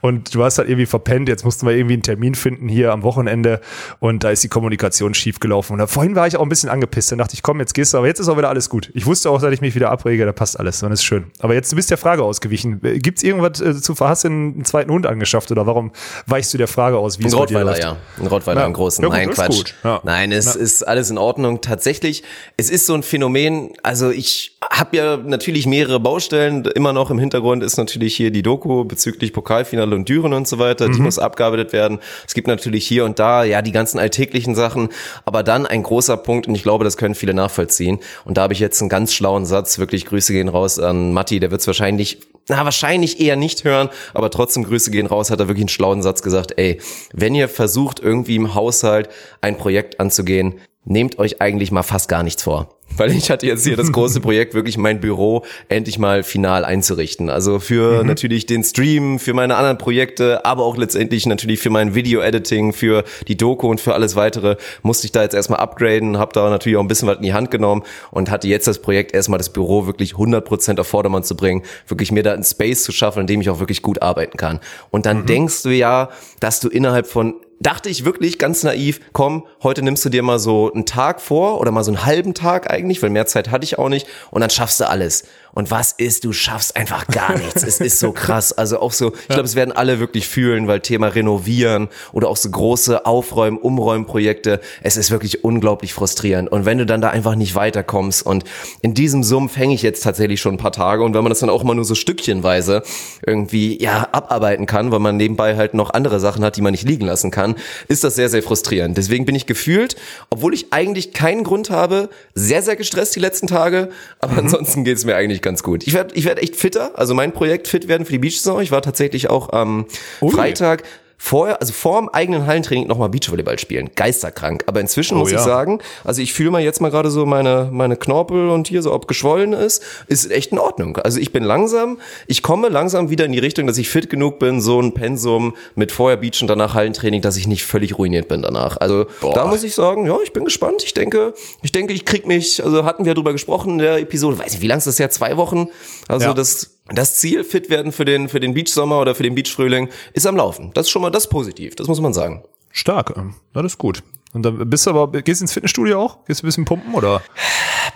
und 0.00 0.34
du 0.34 0.42
hast 0.42 0.58
halt 0.58 0.68
irgendwie 0.68 0.86
verpennt. 0.86 1.28
Jetzt 1.28 1.44
mussten 1.44 1.66
wir 1.66 1.74
irgendwie 1.74 1.94
einen 1.94 2.02
Termin 2.02 2.34
finden 2.34 2.68
hier 2.68 2.92
am 2.92 3.02
Wochenende 3.02 3.60
und 4.00 4.24
da 4.24 4.30
ist 4.30 4.42
die 4.42 4.48
Kommunikation 4.48 5.14
schief 5.14 5.40
gelaufen. 5.40 5.74
Und 5.74 5.78
da, 5.78 5.86
vorhin 5.86 6.16
war 6.16 6.26
ich 6.26 6.36
auch 6.36 6.42
ein 6.42 6.48
bisschen 6.48 6.68
angepisst. 6.68 7.12
Dann 7.12 7.18
dachte 7.18 7.34
ich, 7.34 7.42
komm, 7.42 7.60
jetzt 7.60 7.74
gehst 7.74 7.94
du, 7.94 7.98
aber 7.98 8.06
jetzt 8.06 8.18
ist 8.18 8.28
auch 8.28 8.36
wieder 8.36 8.48
alles 8.48 8.68
gut. 8.68 8.90
Ich 8.94 9.06
wusste 9.06 9.30
auch, 9.30 9.40
dass 9.40 9.52
ich 9.52 9.60
mich 9.60 9.74
wieder 9.74 9.90
abrege, 9.90 10.24
da 10.24 10.32
passt 10.32 10.58
alles. 10.58 10.80
Dann 10.80 10.92
ist 10.92 11.04
schön. 11.04 11.26
Aber 11.38 11.54
jetzt 11.54 11.70
du 11.70 11.76
bist 11.76 11.90
der 11.90 11.98
Frage 11.98 12.22
ausgewichen. 12.22 12.80
Gibt's 13.14 13.22
irgendwas 13.22 13.60
äh, 13.60 13.80
zu 13.80 13.94
verhassen, 13.94 14.54
einen 14.54 14.64
zweiten 14.64 14.90
Hund 14.90 15.06
angeschafft 15.06 15.48
oder 15.52 15.68
warum 15.68 15.92
weichst 16.26 16.52
du 16.52 16.58
der 16.58 16.66
Frage 16.66 16.98
aus, 16.98 17.20
wie 17.20 17.22
Ein 17.22 17.28
es 17.28 17.36
Rottweiler, 17.36 17.78
ja. 17.78 17.96
Ein 18.18 18.26
Rottweiler, 18.26 18.60
Ja. 18.62 18.64
einen 18.64 18.74
großen. 18.74 19.02
Ja, 19.04 19.08
gut, 19.08 19.16
Nein, 19.16 19.30
Quatsch. 19.30 19.74
Ja. 19.84 20.00
Nein, 20.02 20.32
es 20.32 20.56
ist 20.56 20.82
alles 20.82 21.10
in 21.10 21.18
Ordnung. 21.18 21.60
Tatsächlich, 21.60 22.24
es 22.56 22.70
ist 22.70 22.86
so 22.86 22.94
ein 22.94 23.04
Phänomen, 23.04 23.70
also 23.84 24.10
ich 24.10 24.56
habe 24.68 24.96
ja 24.96 25.16
natürlich 25.16 25.66
mehrere 25.66 26.00
Baustellen. 26.00 26.64
Immer 26.74 26.92
noch 26.92 27.10
im 27.12 27.20
Hintergrund 27.20 27.62
ist 27.62 27.76
natürlich 27.76 28.16
hier 28.16 28.32
die 28.32 28.42
Doku 28.42 28.84
bezüglich 28.84 29.32
Pokalfinale 29.32 29.94
und 29.94 30.08
Düren 30.08 30.32
und 30.32 30.48
so 30.48 30.58
weiter. 30.58 30.88
Mhm. 30.88 30.92
Die 30.94 31.00
muss 31.02 31.20
abgearbeitet 31.20 31.72
werden. 31.72 32.00
Es 32.26 32.34
gibt 32.34 32.48
natürlich 32.48 32.84
hier 32.84 33.04
und 33.04 33.20
da, 33.20 33.44
ja, 33.44 33.62
die 33.62 33.70
ganzen 33.72 34.00
alltäglichen 34.00 34.56
Sachen. 34.56 34.88
Aber 35.24 35.44
dann 35.44 35.66
ein 35.66 35.84
großer 35.84 36.16
Punkt, 36.16 36.48
und 36.48 36.56
ich 36.56 36.64
glaube, 36.64 36.82
das 36.82 36.96
können 36.96 37.14
viele 37.14 37.34
nachvollziehen. 37.34 38.00
Und 38.24 38.38
da 38.38 38.42
habe 38.42 38.54
ich 38.54 38.58
jetzt 38.58 38.80
einen 38.80 38.88
ganz 38.88 39.12
schlauen 39.14 39.46
Satz. 39.46 39.78
Wirklich 39.78 40.06
Grüße 40.06 40.32
gehen 40.32 40.48
raus 40.48 40.80
an 40.80 41.12
Matti. 41.12 41.38
Der 41.38 41.52
wird 41.52 41.60
es 41.60 41.66
wahrscheinlich 41.68 42.18
na, 42.48 42.64
wahrscheinlich 42.64 43.20
eher 43.20 43.36
nicht 43.36 43.64
hören, 43.64 43.88
aber 44.12 44.30
trotzdem 44.30 44.64
Grüße 44.64 44.90
gehen 44.90 45.06
raus, 45.06 45.30
hat 45.30 45.40
er 45.40 45.48
wirklich 45.48 45.62
einen 45.64 45.68
schlauen 45.68 46.02
Satz 46.02 46.22
gesagt, 46.22 46.54
ey, 46.56 46.80
wenn 47.12 47.34
ihr 47.34 47.48
versucht, 47.48 48.00
irgendwie 48.00 48.36
im 48.36 48.54
Haushalt 48.54 49.08
ein 49.40 49.56
Projekt 49.56 50.00
anzugehen, 50.00 50.60
nehmt 50.84 51.18
euch 51.18 51.40
eigentlich 51.40 51.70
mal 51.70 51.82
fast 51.82 52.08
gar 52.08 52.22
nichts 52.22 52.42
vor. 52.42 52.68
Weil 52.96 53.10
ich 53.10 53.30
hatte 53.30 53.46
jetzt 53.46 53.66
hier 53.66 53.76
das 53.76 53.90
große 53.90 54.20
Projekt, 54.20 54.54
wirklich 54.54 54.78
mein 54.78 55.00
Büro 55.00 55.44
endlich 55.68 55.98
mal 55.98 56.22
final 56.22 56.64
einzurichten. 56.64 57.28
Also 57.28 57.58
für 57.58 58.04
natürlich 58.04 58.46
den 58.46 58.62
Stream, 58.62 59.18
für 59.18 59.34
meine 59.34 59.56
anderen 59.56 59.78
Projekte, 59.78 60.44
aber 60.44 60.64
auch 60.64 60.76
letztendlich 60.76 61.26
natürlich 61.26 61.58
für 61.58 61.70
mein 61.70 61.94
Video-Editing, 61.94 62.72
für 62.72 63.02
die 63.26 63.36
Doku 63.36 63.68
und 63.68 63.80
für 63.80 63.94
alles 63.94 64.14
weitere 64.14 64.56
musste 64.82 65.06
ich 65.06 65.12
da 65.12 65.22
jetzt 65.22 65.34
erstmal 65.34 65.58
upgraden, 65.58 66.18
habe 66.18 66.32
da 66.34 66.48
natürlich 66.50 66.76
auch 66.76 66.82
ein 66.82 66.88
bisschen 66.88 67.08
was 67.08 67.16
in 67.16 67.22
die 67.22 67.34
Hand 67.34 67.50
genommen 67.50 67.82
und 68.12 68.30
hatte 68.30 68.46
jetzt 68.46 68.68
das 68.68 68.80
Projekt 68.80 69.12
erstmal 69.12 69.38
das 69.38 69.52
Büro 69.52 69.86
wirklich 69.86 70.12
100% 70.12 70.78
auf 70.78 70.86
Vordermann 70.86 71.24
zu 71.24 71.36
bringen, 71.36 71.62
wirklich 71.88 72.12
mir 72.12 72.22
da 72.22 72.32
einen 72.32 72.44
Space 72.44 72.84
zu 72.84 72.92
schaffen, 72.92 73.22
in 73.22 73.26
dem 73.26 73.40
ich 73.40 73.50
auch 73.50 73.58
wirklich 73.58 73.82
gut 73.82 74.02
arbeiten 74.02 74.36
kann. 74.36 74.60
Und 74.90 75.06
dann 75.06 75.26
denkst 75.26 75.64
du 75.64 75.70
ja, 75.70 76.10
dass 76.38 76.60
du 76.60 76.68
innerhalb 76.68 77.08
von 77.08 77.34
dachte 77.60 77.88
ich 77.88 78.04
wirklich 78.04 78.38
ganz 78.38 78.62
naiv, 78.62 79.00
komm, 79.12 79.46
heute 79.62 79.82
nimmst 79.82 80.04
du 80.04 80.08
dir 80.08 80.22
mal 80.22 80.38
so 80.38 80.72
einen 80.72 80.86
Tag 80.86 81.20
vor 81.20 81.60
oder 81.60 81.70
mal 81.70 81.84
so 81.84 81.90
einen 81.90 82.04
halben 82.04 82.34
Tag 82.34 82.70
eigentlich, 82.70 83.02
weil 83.02 83.10
mehr 83.10 83.26
Zeit 83.26 83.50
hatte 83.50 83.64
ich 83.64 83.78
auch 83.78 83.88
nicht 83.88 84.06
und 84.30 84.40
dann 84.40 84.50
schaffst 84.50 84.80
du 84.80 84.88
alles. 84.88 85.24
Und 85.54 85.70
was 85.70 85.92
ist, 85.92 86.24
du 86.24 86.32
schaffst 86.32 86.76
einfach 86.76 87.06
gar 87.06 87.36
nichts. 87.38 87.62
es 87.62 87.80
ist 87.80 88.00
so 88.00 88.12
krass. 88.12 88.52
Also 88.52 88.80
auch 88.80 88.92
so, 88.92 89.12
ich 89.14 89.28
glaube, 89.28 89.44
es 89.44 89.54
werden 89.54 89.72
alle 89.72 90.00
wirklich 90.00 90.26
fühlen, 90.28 90.66
weil 90.66 90.80
Thema 90.80 91.08
Renovieren 91.08 91.88
oder 92.12 92.28
auch 92.28 92.36
so 92.36 92.50
große 92.50 93.06
Aufräumen, 93.06 93.58
Umräumprojekte, 93.58 94.60
es 94.82 94.96
ist 94.96 95.10
wirklich 95.10 95.44
unglaublich 95.44 95.94
frustrierend. 95.94 96.50
Und 96.50 96.66
wenn 96.66 96.78
du 96.78 96.86
dann 96.86 97.00
da 97.00 97.10
einfach 97.10 97.36
nicht 97.36 97.54
weiterkommst 97.54 98.26
und 98.26 98.44
in 98.82 98.94
diesem 98.94 99.22
Sumpf 99.22 99.56
hänge 99.56 99.74
ich 99.74 99.82
jetzt 99.82 100.02
tatsächlich 100.02 100.40
schon 100.40 100.54
ein 100.54 100.58
paar 100.58 100.72
Tage 100.72 101.04
und 101.04 101.14
wenn 101.14 101.22
man 101.22 101.30
das 101.30 101.38
dann 101.38 101.50
auch 101.50 101.62
mal 101.62 101.74
nur 101.74 101.84
so 101.84 101.94
stückchenweise 101.94 102.82
irgendwie, 103.24 103.80
ja, 103.80 104.08
abarbeiten 104.10 104.66
kann, 104.66 104.90
weil 104.90 104.98
man 104.98 105.16
nebenbei 105.16 105.56
halt 105.56 105.74
noch 105.74 105.90
andere 105.90 106.18
Sachen 106.18 106.44
hat, 106.44 106.56
die 106.56 106.62
man 106.62 106.72
nicht 106.72 106.86
liegen 106.88 107.06
lassen 107.06 107.30
kann, 107.30 107.54
ist 107.86 108.02
das 108.02 108.16
sehr, 108.16 108.28
sehr 108.28 108.42
frustrierend. 108.42 108.96
Deswegen 108.98 109.24
bin 109.24 109.36
ich 109.36 109.46
gefühlt, 109.46 109.94
obwohl 110.30 110.52
ich 110.52 110.72
eigentlich 110.72 111.12
keinen 111.12 111.44
Grund 111.44 111.70
habe, 111.70 112.08
sehr, 112.34 112.62
sehr 112.62 112.74
gestresst 112.74 113.14
die 113.14 113.20
letzten 113.20 113.46
Tage, 113.46 113.90
aber 114.18 114.38
ansonsten 114.38 114.84
geht's 114.84 115.04
mir 115.04 115.14
eigentlich 115.14 115.43
ganz 115.44 115.62
gut. 115.62 115.86
Ich 115.86 115.92
werde 115.92 116.14
ich 116.16 116.24
werd 116.24 116.40
echt 116.40 116.56
fitter, 116.56 116.98
also 116.98 117.14
mein 117.14 117.32
Projekt 117.32 117.68
fit 117.68 117.86
werden 117.86 118.04
für 118.04 118.12
die 118.12 118.18
Beach-Saison. 118.18 118.60
Ich 118.60 118.72
war 118.72 118.82
tatsächlich 118.82 119.30
auch 119.30 119.52
am 119.52 119.86
Freitag 120.18 120.82
vorher, 121.24 121.58
also 121.62 121.72
vor 121.72 122.00
dem 122.00 122.10
eigenen 122.10 122.46
Hallentraining 122.46 122.86
nochmal 122.86 123.08
Beachvolleyball 123.08 123.58
spielen. 123.58 123.88
Geisterkrank. 123.96 124.64
Aber 124.66 124.80
inzwischen 124.80 125.16
muss 125.16 125.30
ja. 125.30 125.38
ich 125.38 125.42
sagen, 125.42 125.78
also 126.04 126.20
ich 126.20 126.34
fühle 126.34 126.50
mal 126.50 126.60
jetzt 126.60 126.82
mal 126.82 126.90
gerade 126.90 127.10
so 127.10 127.24
meine, 127.24 127.70
meine 127.72 127.96
Knorpel 127.96 128.50
und 128.50 128.68
hier 128.68 128.82
so, 128.82 128.92
ob 128.92 129.08
geschwollen 129.08 129.54
ist, 129.54 129.82
ist 130.06 130.30
echt 130.30 130.52
in 130.52 130.58
Ordnung. 130.58 130.98
Also 130.98 131.18
ich 131.18 131.32
bin 131.32 131.42
langsam, 131.42 131.98
ich 132.26 132.42
komme 132.42 132.68
langsam 132.68 133.08
wieder 133.08 133.24
in 133.24 133.32
die 133.32 133.38
Richtung, 133.38 133.66
dass 133.66 133.78
ich 133.78 133.88
fit 133.88 134.10
genug 134.10 134.38
bin, 134.38 134.60
so 134.60 134.78
ein 134.78 134.92
Pensum 134.92 135.54
mit 135.74 135.92
vorher 135.92 136.18
Beach 136.18 136.42
und 136.42 136.48
danach 136.48 136.74
Hallentraining, 136.74 137.22
dass 137.22 137.38
ich 137.38 137.46
nicht 137.46 137.64
völlig 137.64 137.96
ruiniert 137.98 138.28
bin 138.28 138.42
danach. 138.42 138.76
Also 138.76 139.06
da 139.34 139.46
muss 139.46 139.64
ich 139.64 139.74
sagen, 139.74 140.06
ja, 140.06 140.18
ich 140.22 140.34
bin 140.34 140.44
gespannt. 140.44 140.82
Ich 140.84 140.92
denke, 140.92 141.32
ich 141.62 141.72
denke, 141.72 141.94
ich 141.94 142.04
krieg 142.04 142.26
mich, 142.26 142.62
also 142.62 142.84
hatten 142.84 143.06
wir 143.06 143.14
drüber 143.14 143.32
gesprochen 143.32 143.72
in 143.72 143.78
der 143.78 143.96
Episode, 143.96 144.38
weiß 144.38 144.52
nicht, 144.52 144.60
wie 144.60 144.66
lang 144.66 144.76
ist 144.76 144.86
das 144.86 144.98
ja? 144.98 145.08
Zwei 145.08 145.38
Wochen? 145.38 145.68
Also 146.06 146.26
Ja. 146.26 146.34
das, 146.34 146.73
das 146.86 147.16
Ziel, 147.16 147.44
fit 147.44 147.70
werden 147.70 147.92
für 147.92 148.04
den, 148.04 148.28
für 148.28 148.40
den 148.40 148.54
Beachsommer 148.54 149.00
oder 149.00 149.14
für 149.14 149.22
den 149.22 149.34
Beachfrühling, 149.34 149.88
ist 150.12 150.26
am 150.26 150.36
Laufen. 150.36 150.70
Das 150.74 150.86
ist 150.86 150.90
schon 150.90 151.02
mal 151.02 151.10
das 151.10 151.28
positiv, 151.28 151.76
das 151.76 151.88
muss 151.88 152.00
man 152.00 152.12
sagen. 152.12 152.44
Stark, 152.70 153.14
das 153.52 153.64
ist 153.64 153.78
gut. 153.78 154.02
Und 154.34 154.42
dann 154.42 154.68
bist 154.68 154.86
du 154.86 154.90
aber, 154.90 155.22
gehst 155.22 155.40
du 155.40 155.44
ins 155.44 155.52
Fitnessstudio 155.52 155.98
auch? 156.00 156.24
Gehst 156.26 156.42
du 156.42 156.44
ein 156.44 156.48
bisschen 156.48 156.64
pumpen 156.64 156.92
oder? 156.94 157.22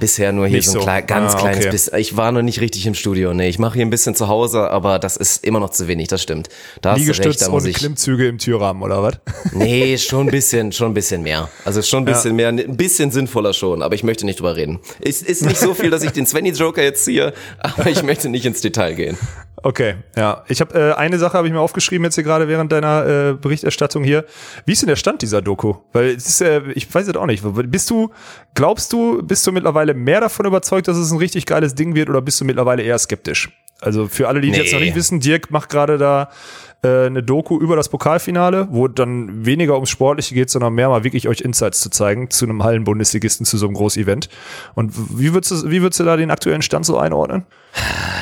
Bisher 0.01 0.33
nur 0.33 0.47
hier 0.47 0.59
Nicht 0.59 0.67
so 0.67 0.79
ein 0.79 0.81
so. 0.81 0.85
klein, 0.85 1.07
ganz 1.07 1.35
Ah, 1.35 1.39
kleines 1.39 1.59
okay. 1.61 1.71
bisschen. 1.71 1.99
Ich 1.99 2.17
war 2.17 2.31
noch 2.31 2.43
nicht 2.43 2.61
richtig 2.61 2.87
im 2.87 2.95
Studio. 2.95 3.35
Nee, 3.35 3.49
ich 3.49 3.59
mache 3.59 3.75
hier 3.75 3.85
ein 3.85 3.91
bisschen 3.91 4.15
zu 4.15 4.29
Hause, 4.29 4.71
aber 4.71 4.99
das 5.01 5.17
ist 5.17 5.45
immer 5.45 5.59
noch 5.61 5.71
zu 5.71 5.89
wenig, 5.89 6.09
das 6.09 6.23
stimmt. 6.23 6.49
Da 6.81 6.91
du 6.91 6.97
recht, 6.97 7.01
Liegestütz 7.01 7.39
da 7.41 7.51
und 7.51 7.67
ich. 7.67 7.77
Klimmzüge 7.77 8.29
im 8.29 8.39
Türrahmen 8.39 8.83
oder 8.83 9.03
was? 9.03 9.15
Nee, 9.53 9.99
schon 9.99 10.29
ein 10.29 10.31
bisschen, 10.31 10.71
schon 10.73 10.93
ein 10.93 10.95
bisschen 10.95 11.23
mehr. 11.23 11.49
Also 11.65 11.83
schon 11.83 12.03
ein 12.03 12.05
bisschen 12.05 12.37
mehr, 12.37 12.49
ein 12.49 12.77
bisschen 12.77 13.11
sinnvoller 13.11 13.53
schon, 13.53 13.83
aber 13.83 13.95
ich 13.97 14.05
möchte 14.05 14.25
nicht 14.25 14.39
drüber 14.39 14.55
reden. 14.57 14.79
Es 15.01 15.23
ist 15.23 15.45
nicht 15.45 15.59
so 15.59 15.75
viel, 15.75 15.91
dass 15.91 16.03
ich 16.05 16.13
den 16.13 16.27
Svenny 16.27 16.51
Joker 16.51 16.83
jetzt 16.83 17.05
ziehe, 17.05 17.33
aber 17.59 17.87
ich 17.87 18.03
möchte 18.05 18.29
nicht 18.29 18.47
ins 18.47 18.61
Detail 18.61 18.95
gehen. 18.95 19.19
Okay, 19.61 19.97
ja. 20.17 20.45
Ich 20.47 20.61
habe 20.61 20.79
äh, 20.79 20.93
eine 20.93 21.19
Sache 21.19 21.37
habe 21.37 21.49
ich 21.49 21.53
mir 21.53 21.59
aufgeschrieben 21.61 22.05
jetzt 22.05 22.15
hier 22.15 22.23
gerade 22.23 22.47
während 22.47 22.71
deiner 22.71 23.07
äh, 23.07 23.35
Berichterstattung 23.35 24.05
hier. 24.05 24.25
Wie 24.67 24.73
ist 24.73 24.83
denn 24.83 24.87
der 24.89 24.95
Stand 24.95 25.21
dieser 25.21 25.43
Doku? 25.43 25.75
Weil 25.93 26.21
ist, 26.29 26.41
äh, 26.41 26.63
ich 26.75 26.93
weiß 26.93 27.09
es 27.09 27.17
auch 27.17 27.27
nicht. 27.27 27.43
Bist 27.71 27.91
du, 27.91 28.11
glaubst 28.55 28.93
du, 28.93 29.23
bist 29.23 29.47
du 29.47 29.53
mittlerweile 29.53 29.95
mehr 29.95 30.21
davon 30.21 30.47
überzeugt, 30.47 30.89
dass 30.89 30.97
es 30.97 31.11
ein 31.11 31.19
richtig 31.19 31.47
geiles 31.47 31.75
Ding 31.75 31.95
wird, 31.95 32.09
oder 32.09 32.21
bist 32.23 32.41
du 32.41 32.45
mittlerweile 32.45 32.83
eher 32.83 32.99
skeptisch? 32.99 33.51
Also 33.81 34.09
für 34.09 34.27
alle, 34.29 34.41
die 34.41 34.51
Nee. 34.51 34.57
jetzt 34.59 34.73
noch 34.73 34.81
nicht 34.81 34.97
wissen, 34.97 35.21
Dirk 35.21 35.51
macht 35.51 35.69
gerade 35.71 35.99
da 35.99 36.31
äh, 36.83 37.07
eine 37.07 37.23
Doku 37.23 37.59
über 37.59 37.77
das 37.77 37.89
Pokalfinale, 37.89 38.69
wo 38.71 38.89
dann 38.89 39.45
weniger 39.45 39.75
ums 39.75 39.91
Sportliche 39.91 40.35
geht, 40.35 40.51
sondern 40.51 40.75
mehr 40.75 40.89
mal 40.89 41.05
wirklich 41.05 41.29
euch 41.29 41.41
Insights 41.41 41.81
zu 41.81 41.91
zeigen 41.91 42.31
zu 42.31 42.45
einem 42.45 42.63
Hallenbundesligisten, 42.63 43.45
zu 43.47 43.59
so 43.59 43.67
einem 43.67 43.75
Groß-Event. 43.75 44.29
Und 44.75 44.93
wie 45.19 45.33
würdest 45.35 45.51
du, 45.51 45.71
wie 45.71 45.83
würdest 45.83 46.01
du 46.01 46.05
da 46.05 46.17
den 46.17 46.31
aktuellen 46.31 46.63
Stand 46.63 46.87
so 46.87 46.99
einordnen? 46.99 47.47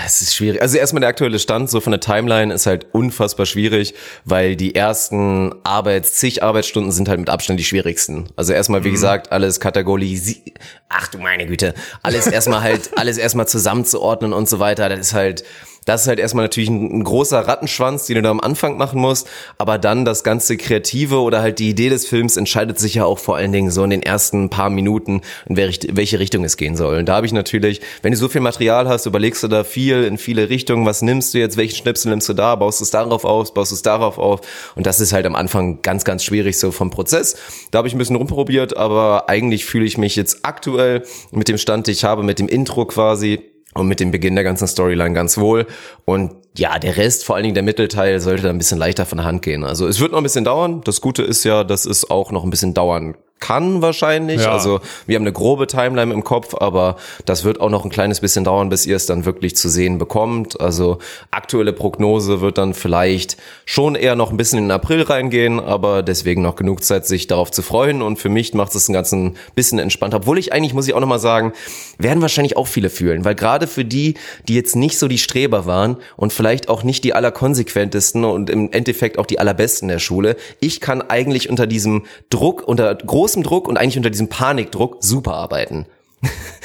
Es 0.05 0.23
ist 0.23 0.35
schwierig. 0.35 0.61
Also 0.63 0.79
erstmal 0.79 1.01
der 1.01 1.09
aktuelle 1.09 1.39
Stand 1.39 1.71
so 1.71 1.81
von 1.81 1.91
der 1.91 2.01
Timeline 2.01 2.53
ist 2.53 2.67
halt 2.67 2.87
unfassbar 2.93 3.47
schwierig, 3.47 3.95
weil 4.25 4.57
die 4.57 4.75
ersten 4.75 5.55
Arbeits, 5.65 6.15
zig 6.15 6.43
Arbeitsstunden 6.43 6.93
sind 6.93 7.09
halt 7.09 7.21
mit 7.21 7.31
Abstand 7.31 7.61
die 7.61 7.65
schwierigsten. 7.65 8.29
Also 8.37 8.53
erstmal, 8.53 8.85
wie 8.85 8.91
gesagt, 8.91 9.33
alles 9.33 9.61
kategorisi 9.61 10.55
ach 10.89 11.09
du 11.09 11.19
meine 11.19 11.47
Güte, 11.47 11.75
alles 12.03 12.27
erstmal 12.27 12.63
halt, 12.63 12.97
alles 12.97 13.19
erstmal 13.19 13.49
zusammenzuordnen 13.49 14.33
und 14.33 14.49
so 14.49 14.59
weiter. 14.59 14.89
Das 14.89 15.01
ist 15.01 15.15
halt, 15.15 15.45
das 15.87 16.03
ist 16.03 16.09
halt 16.09 16.19
erstmal 16.19 16.45
natürlich 16.45 16.69
ein, 16.69 16.99
ein 16.99 17.05
großer 17.05 17.39
Rattenschwanz, 17.49 18.07
den 18.07 18.17
du 18.17 18.23
da 18.23 18.31
am 18.31 18.41
Anfang 18.41 18.77
machen 18.77 19.01
musst, 19.01 19.29
aber 19.57 19.79
dann 19.79 20.05
das 20.05 20.25
ganze 20.25 20.57
Kreative 20.57 21.21
oder 21.21 21.41
halt 21.41 21.59
die 21.59 21.71
Idee 21.71 21.89
des 21.89 22.07
Films 22.07 22.37
entscheidet 22.37 22.79
sich 22.79 22.95
ja 22.95 23.05
auch 23.05 23.19
vor 23.19 23.37
allen 23.37 23.53
Dingen 23.53 23.71
so 23.71 23.85
in 23.85 23.91
den 23.91 24.03
ersten 24.03 24.51
paar 24.51 24.69
Minuten, 24.69 25.23
in 25.47 25.57
welche 25.57 26.19
Richtung 26.19 26.45
es 26.45 26.57
gehen 26.57 26.77
soll. 26.77 26.99
Und 26.99 27.07
da 27.07 27.15
habe 27.17 27.27
ich 27.27 27.33
natürlich, 27.33 27.81
wenn 28.03 28.11
du 28.13 28.19
so 28.19 28.29
viel 28.29 28.41
Material 28.41 28.89
hast, 28.89 29.07
überlegst 29.07 29.43
du 29.45 29.49
da 29.49 29.65
viel 29.65 30.05
in 30.05 30.19
viele 30.19 30.51
Richtungen, 30.51 30.85
was 30.85 31.03
nimmst 31.03 31.33
du 31.35 31.39
jetzt, 31.39 31.57
welchen 31.57 31.77
Schnipsel 31.77 32.11
nimmst 32.11 32.29
du 32.29 32.35
da, 32.35 32.57
baust 32.57 32.81
du 32.81 32.85
es 32.85 32.91
darauf 32.91 33.25
auf, 33.25 33.55
baust 33.55 33.71
du 33.71 33.77
es 33.77 33.83
darauf 33.83 34.19
auf? 34.19 34.41
Und 34.75 34.87
das 34.87 35.01
ist 35.01 35.13
halt 35.13 35.25
am 35.25 35.37
Anfang 35.37 35.83
ganz, 35.83 36.05
ganz 36.05 36.25
schwierig 36.25 36.59
so 36.59 36.73
vom 36.73 36.91
Prozess. 36.91 37.37
Da 37.71 37.79
habe 37.79 37.87
ich 37.87 37.95
ein 37.95 37.99
bisschen 37.99 38.17
rumprobiert, 38.17 38.77
aber 38.77 39.29
eigentlich 39.29 39.65
fühle 39.65 39.85
ich 39.85 39.99
mich 39.99 40.17
jetzt 40.17 40.41
aktuell 40.43 41.05
mit 41.31 41.47
dem 41.47 41.59
Stand, 41.59 41.87
den 41.87 41.93
ich 41.93 42.03
habe, 42.03 42.25
mit 42.25 42.41
dem 42.41 42.49
Intro 42.49 42.87
quasi, 42.87 43.56
und 43.77 43.89
mit 43.89 44.01
dem 44.01 44.11
Beginn 44.11 44.35
der 44.35 44.45
ganzen 44.45 44.67
Storyline 44.67 45.15
ganz 45.15 45.39
wohl. 45.39 45.67
Und 46.05 46.33
ja, 46.57 46.79
der 46.79 46.97
Rest, 46.97 47.25
vor 47.25 47.37
allen 47.37 47.45
Dingen 47.45 47.55
der 47.55 47.63
Mittelteil, 47.63 48.21
sollte 48.21 48.45
da 48.45 48.51
ein 48.51 48.59
bisschen 48.59 48.79
leichter 48.79 49.07
von 49.07 49.19
der 49.19 49.27
Hand 49.27 49.43
gehen. 49.43 49.65
Also 49.65 49.87
es 49.87 50.01
wird 50.01 50.13
noch 50.13 50.19
ein 50.19 50.23
bisschen 50.23 50.45
dauern. 50.45 50.81
Das 50.85 51.01
Gute 51.01 51.23
ist 51.23 51.45
ja, 51.45 51.65
dass 51.65 51.85
es 51.85 52.09
auch 52.11 52.33
noch 52.33 52.45
ein 52.45 52.51
bisschen 52.51 52.75
dauern 52.75 53.15
kann 53.41 53.83
wahrscheinlich. 53.83 54.43
Ja. 54.43 54.53
Also 54.53 54.81
wir 55.07 55.17
haben 55.17 55.23
eine 55.23 55.33
grobe 55.33 55.67
Timeline 55.67 56.13
im 56.13 56.25
Kopf, 56.25 56.55
aber 56.55 56.97
das 57.27 57.45
wird 57.45 57.61
auch 57.61 57.71
noch 57.71 57.85
ein 57.85 57.91
kleines 57.91 58.21
bisschen 58.21 58.45
dauern, 58.45 58.69
bis 58.71 58.87
ihr 58.87 58.97
es 58.97 59.07
dann 59.07 59.25
wirklich 59.25 59.57
zu 59.57 59.69
sehen 59.69 59.99
bekommt. 59.99 60.61
Also 60.61 60.99
aktuelle 61.31 61.73
Prognose 61.73 62.41
wird 62.41 62.59
dann 62.59 62.75
vielleicht 62.75 63.37
schon 63.65 63.95
eher 63.95 64.17
noch 64.17 64.31
ein 64.31 64.37
bisschen 64.37 64.59
in 64.59 64.65
den 64.67 64.71
April 64.71 65.03
reingehen, 65.03 65.61
aber 65.61 66.03
deswegen 66.03 66.43
noch 66.43 66.57
genug 66.57 66.83
Zeit, 66.83 67.07
sich 67.07 67.27
darauf 67.27 67.51
zu 67.51 67.63
freuen. 67.63 68.03
Und 68.03 68.19
für 68.19 68.31
mich 68.31 68.55
macht 68.55 68.75
es 68.75 68.89
ein 68.89 68.93
ganzen 68.93 69.37
bisschen 69.55 69.79
entspannter. 69.79 70.19
Obwohl 70.19 70.39
ich 70.39 70.53
eigentlich, 70.53 70.73
muss 70.73 70.89
ich 70.89 70.95
auch 70.95 71.01
nochmal 71.01 71.19
sagen, 71.19 71.53
werden 71.99 72.23
wahrscheinlich 72.23 72.57
auch 72.57 72.67
viele 72.67 72.91
fühlen, 72.91 73.25
weil 73.25 73.35
gerade 73.35 73.67
für 73.67 73.85
die, 73.85 74.15
die 74.49 74.55
jetzt 74.55 74.77
nicht 74.77 74.99
so 74.99 75.09
die 75.09 75.19
Streber 75.19 75.67
waren 75.67 75.99
und 76.17 76.33
vielleicht 76.33 76.69
auch 76.69 76.83
nicht 76.83 77.05
die 77.05 77.13
allerkonsequentesten 77.13 78.25
und 78.25 78.51
im 78.51 78.73
Endeffekt 78.73 79.19
auch 79.19 79.27
die 79.27 79.39
allerbesten 79.39 79.89
der 79.89 79.99
Schule, 79.99 80.37
ich 80.61 80.81
kann 80.81 81.03
eigentlich 81.03 81.51
unter 81.51 81.67
diesem 81.67 82.05
Druck, 82.31 82.67
unter 82.67 82.95
großem 83.27 83.43
Druck 83.43 83.67
und 83.67 83.77
eigentlich 83.77 83.97
unter 83.97 84.11
diesem 84.11 84.29
Panikdruck 84.29 84.99
super 85.01 85.35
arbeiten. 85.35 85.87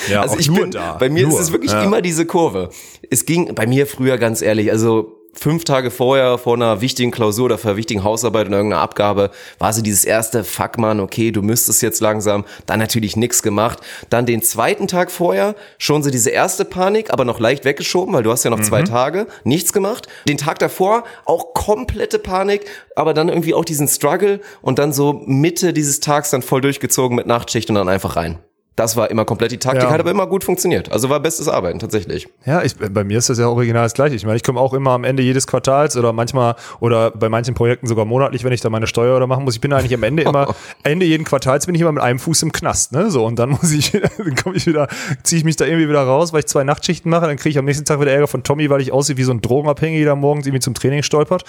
Ja, 0.09 0.21
also 0.21 0.37
ich 0.37 0.47
nur 0.47 0.61
bin, 0.61 0.71
da. 0.71 0.93
bei 0.99 1.09
mir 1.09 1.27
Nur. 1.27 1.33
ist 1.39 1.45
es 1.47 1.51
wirklich 1.51 1.71
Ja. 1.71 1.83
immer 1.83 2.01
diese 2.03 2.25
Kurve. 2.27 2.69
Es 3.09 3.25
ging 3.25 3.53
bei 3.55 3.65
mir 3.65 3.87
früher 3.87 4.17
ganz 4.19 4.43
ehrlich, 4.43 4.71
also 4.71 5.17
fünf 5.33 5.63
Tage 5.63 5.91
vorher 5.91 6.37
vor 6.37 6.55
einer 6.55 6.81
wichtigen 6.81 7.11
Klausur 7.11 7.45
oder 7.45 7.57
vor 7.57 7.71
einer 7.71 7.77
wichtigen 7.77 8.03
Hausarbeit 8.03 8.47
oder 8.47 8.57
irgendeiner 8.57 8.81
Abgabe 8.81 9.31
war 9.59 9.71
so 9.73 9.81
dieses 9.81 10.05
erste 10.05 10.43
Fuck 10.43 10.77
man, 10.77 10.99
okay, 10.99 11.31
du 11.31 11.41
müsstest 11.41 11.81
jetzt 11.81 12.01
langsam, 12.01 12.45
dann 12.65 12.79
natürlich 12.79 13.15
nix 13.15 13.41
gemacht. 13.41 13.79
Dann 14.09 14.25
den 14.25 14.41
zweiten 14.41 14.87
Tag 14.87 15.11
vorher 15.11 15.55
schon 15.77 16.03
so 16.03 16.09
diese 16.09 16.29
erste 16.29 16.65
Panik, 16.65 17.11
aber 17.11 17.25
noch 17.25 17.39
leicht 17.39 17.65
weggeschoben, 17.65 18.13
weil 18.13 18.23
du 18.23 18.31
hast 18.31 18.43
ja 18.43 18.49
noch 18.49 18.59
Mhm. 18.59 18.63
zwei 18.63 18.83
Tage, 18.83 19.27
nichts 19.43 19.73
gemacht. 19.73 20.07
Den 20.27 20.37
Tag 20.37 20.59
davor 20.59 21.03
auch 21.25 21.53
komplette 21.53 22.19
Panik, 22.19 22.65
aber 22.95 23.13
dann 23.13 23.29
irgendwie 23.29 23.53
auch 23.53 23.65
diesen 23.65 23.87
Struggle 23.87 24.41
und 24.61 24.79
dann 24.79 24.93
so 24.93 25.21
Mitte 25.25 25.73
dieses 25.73 25.99
Tags 26.01 26.29
dann 26.31 26.41
voll 26.41 26.61
durchgezogen 26.61 27.15
mit 27.15 27.25
Nachtschicht 27.27 27.69
und 27.69 27.75
dann 27.75 27.89
einfach 27.89 28.15
rein. 28.15 28.39
Das 28.77 28.95
war 28.95 29.11
immer 29.11 29.25
komplett 29.25 29.51
die 29.51 29.57
Taktik, 29.57 29.83
Ja. 29.83 29.91
hat 29.91 29.99
aber 29.99 30.11
immer 30.11 30.27
gut 30.27 30.45
funktioniert. 30.45 30.91
Also 30.93 31.09
war 31.09 31.19
bestes 31.19 31.49
Arbeiten, 31.49 31.79
tatsächlich. 31.79 32.29
Ja, 32.45 32.63
ich, 32.63 32.75
bei 32.77 33.03
mir 33.03 33.17
ist 33.17 33.29
das 33.29 33.37
ja 33.37 33.47
original 33.47 33.83
das 33.83 33.93
gleiche. 33.93 34.15
Ich 34.15 34.23
meine, 34.25 34.37
ich 34.37 34.43
komme 34.43 34.61
auch 34.61 34.73
immer 34.73 34.91
am 34.91 35.03
Ende 35.03 35.21
jedes 35.23 35.45
Quartals 35.45 35.97
oder 35.97 36.13
manchmal 36.13 36.55
oder 36.79 37.11
bei 37.11 37.27
manchen 37.27 37.53
Projekten 37.53 37.85
sogar 37.87 38.05
monatlich, 38.05 38.45
wenn 38.45 38.53
ich 38.53 38.61
da 38.61 38.69
meine 38.69 38.87
Steuer 38.87 39.17
oder 39.17 39.27
machen 39.27 39.43
muss. 39.43 39.55
Ich 39.55 39.61
bin 39.61 39.73
eigentlich 39.73 39.93
am 39.93 40.03
Ende 40.03 40.23
immer, 40.23 40.55
Ende 40.83 41.05
jeden 41.05 41.25
Quartals 41.25 41.65
bin 41.65 41.75
ich 41.75 41.81
immer 41.81 41.91
mit 41.91 42.01
einem 42.01 42.17
Fuß 42.17 42.43
im 42.43 42.53
Knast, 42.53 42.93
ne? 42.93 43.11
So, 43.11 43.25
und 43.25 43.37
dann 43.39 43.49
muss 43.49 43.71
ich, 43.73 43.91
dann 44.17 44.35
komme 44.35 44.55
ich 44.55 44.65
wieder, 44.65 44.87
ziehe 45.23 45.39
ich 45.39 45.43
mich 45.45 45.57
da 45.57 45.65
irgendwie 45.65 45.89
wieder 45.89 46.03
raus, 46.03 46.31
weil 46.31 46.39
ich 46.39 46.47
zwei 46.47 46.63
Nachtschichten 46.63 47.11
mache, 47.11 47.27
dann 47.27 47.35
kriege 47.35 47.49
ich 47.49 47.57
am 47.57 47.65
nächsten 47.65 47.83
Tag 47.83 47.99
wieder 47.99 48.11
Ärger 48.11 48.27
von 48.27 48.43
Tommy, 48.43 48.69
weil 48.69 48.79
ich 48.79 48.93
aussehe 48.93 49.17
wie 49.17 49.23
so 49.23 49.33
ein 49.33 49.41
Drogenabhängiger, 49.41 50.05
der 50.05 50.15
morgens 50.15 50.45
irgendwie 50.47 50.61
zum 50.61 50.75
Training 50.75 51.03
stolpert. 51.03 51.43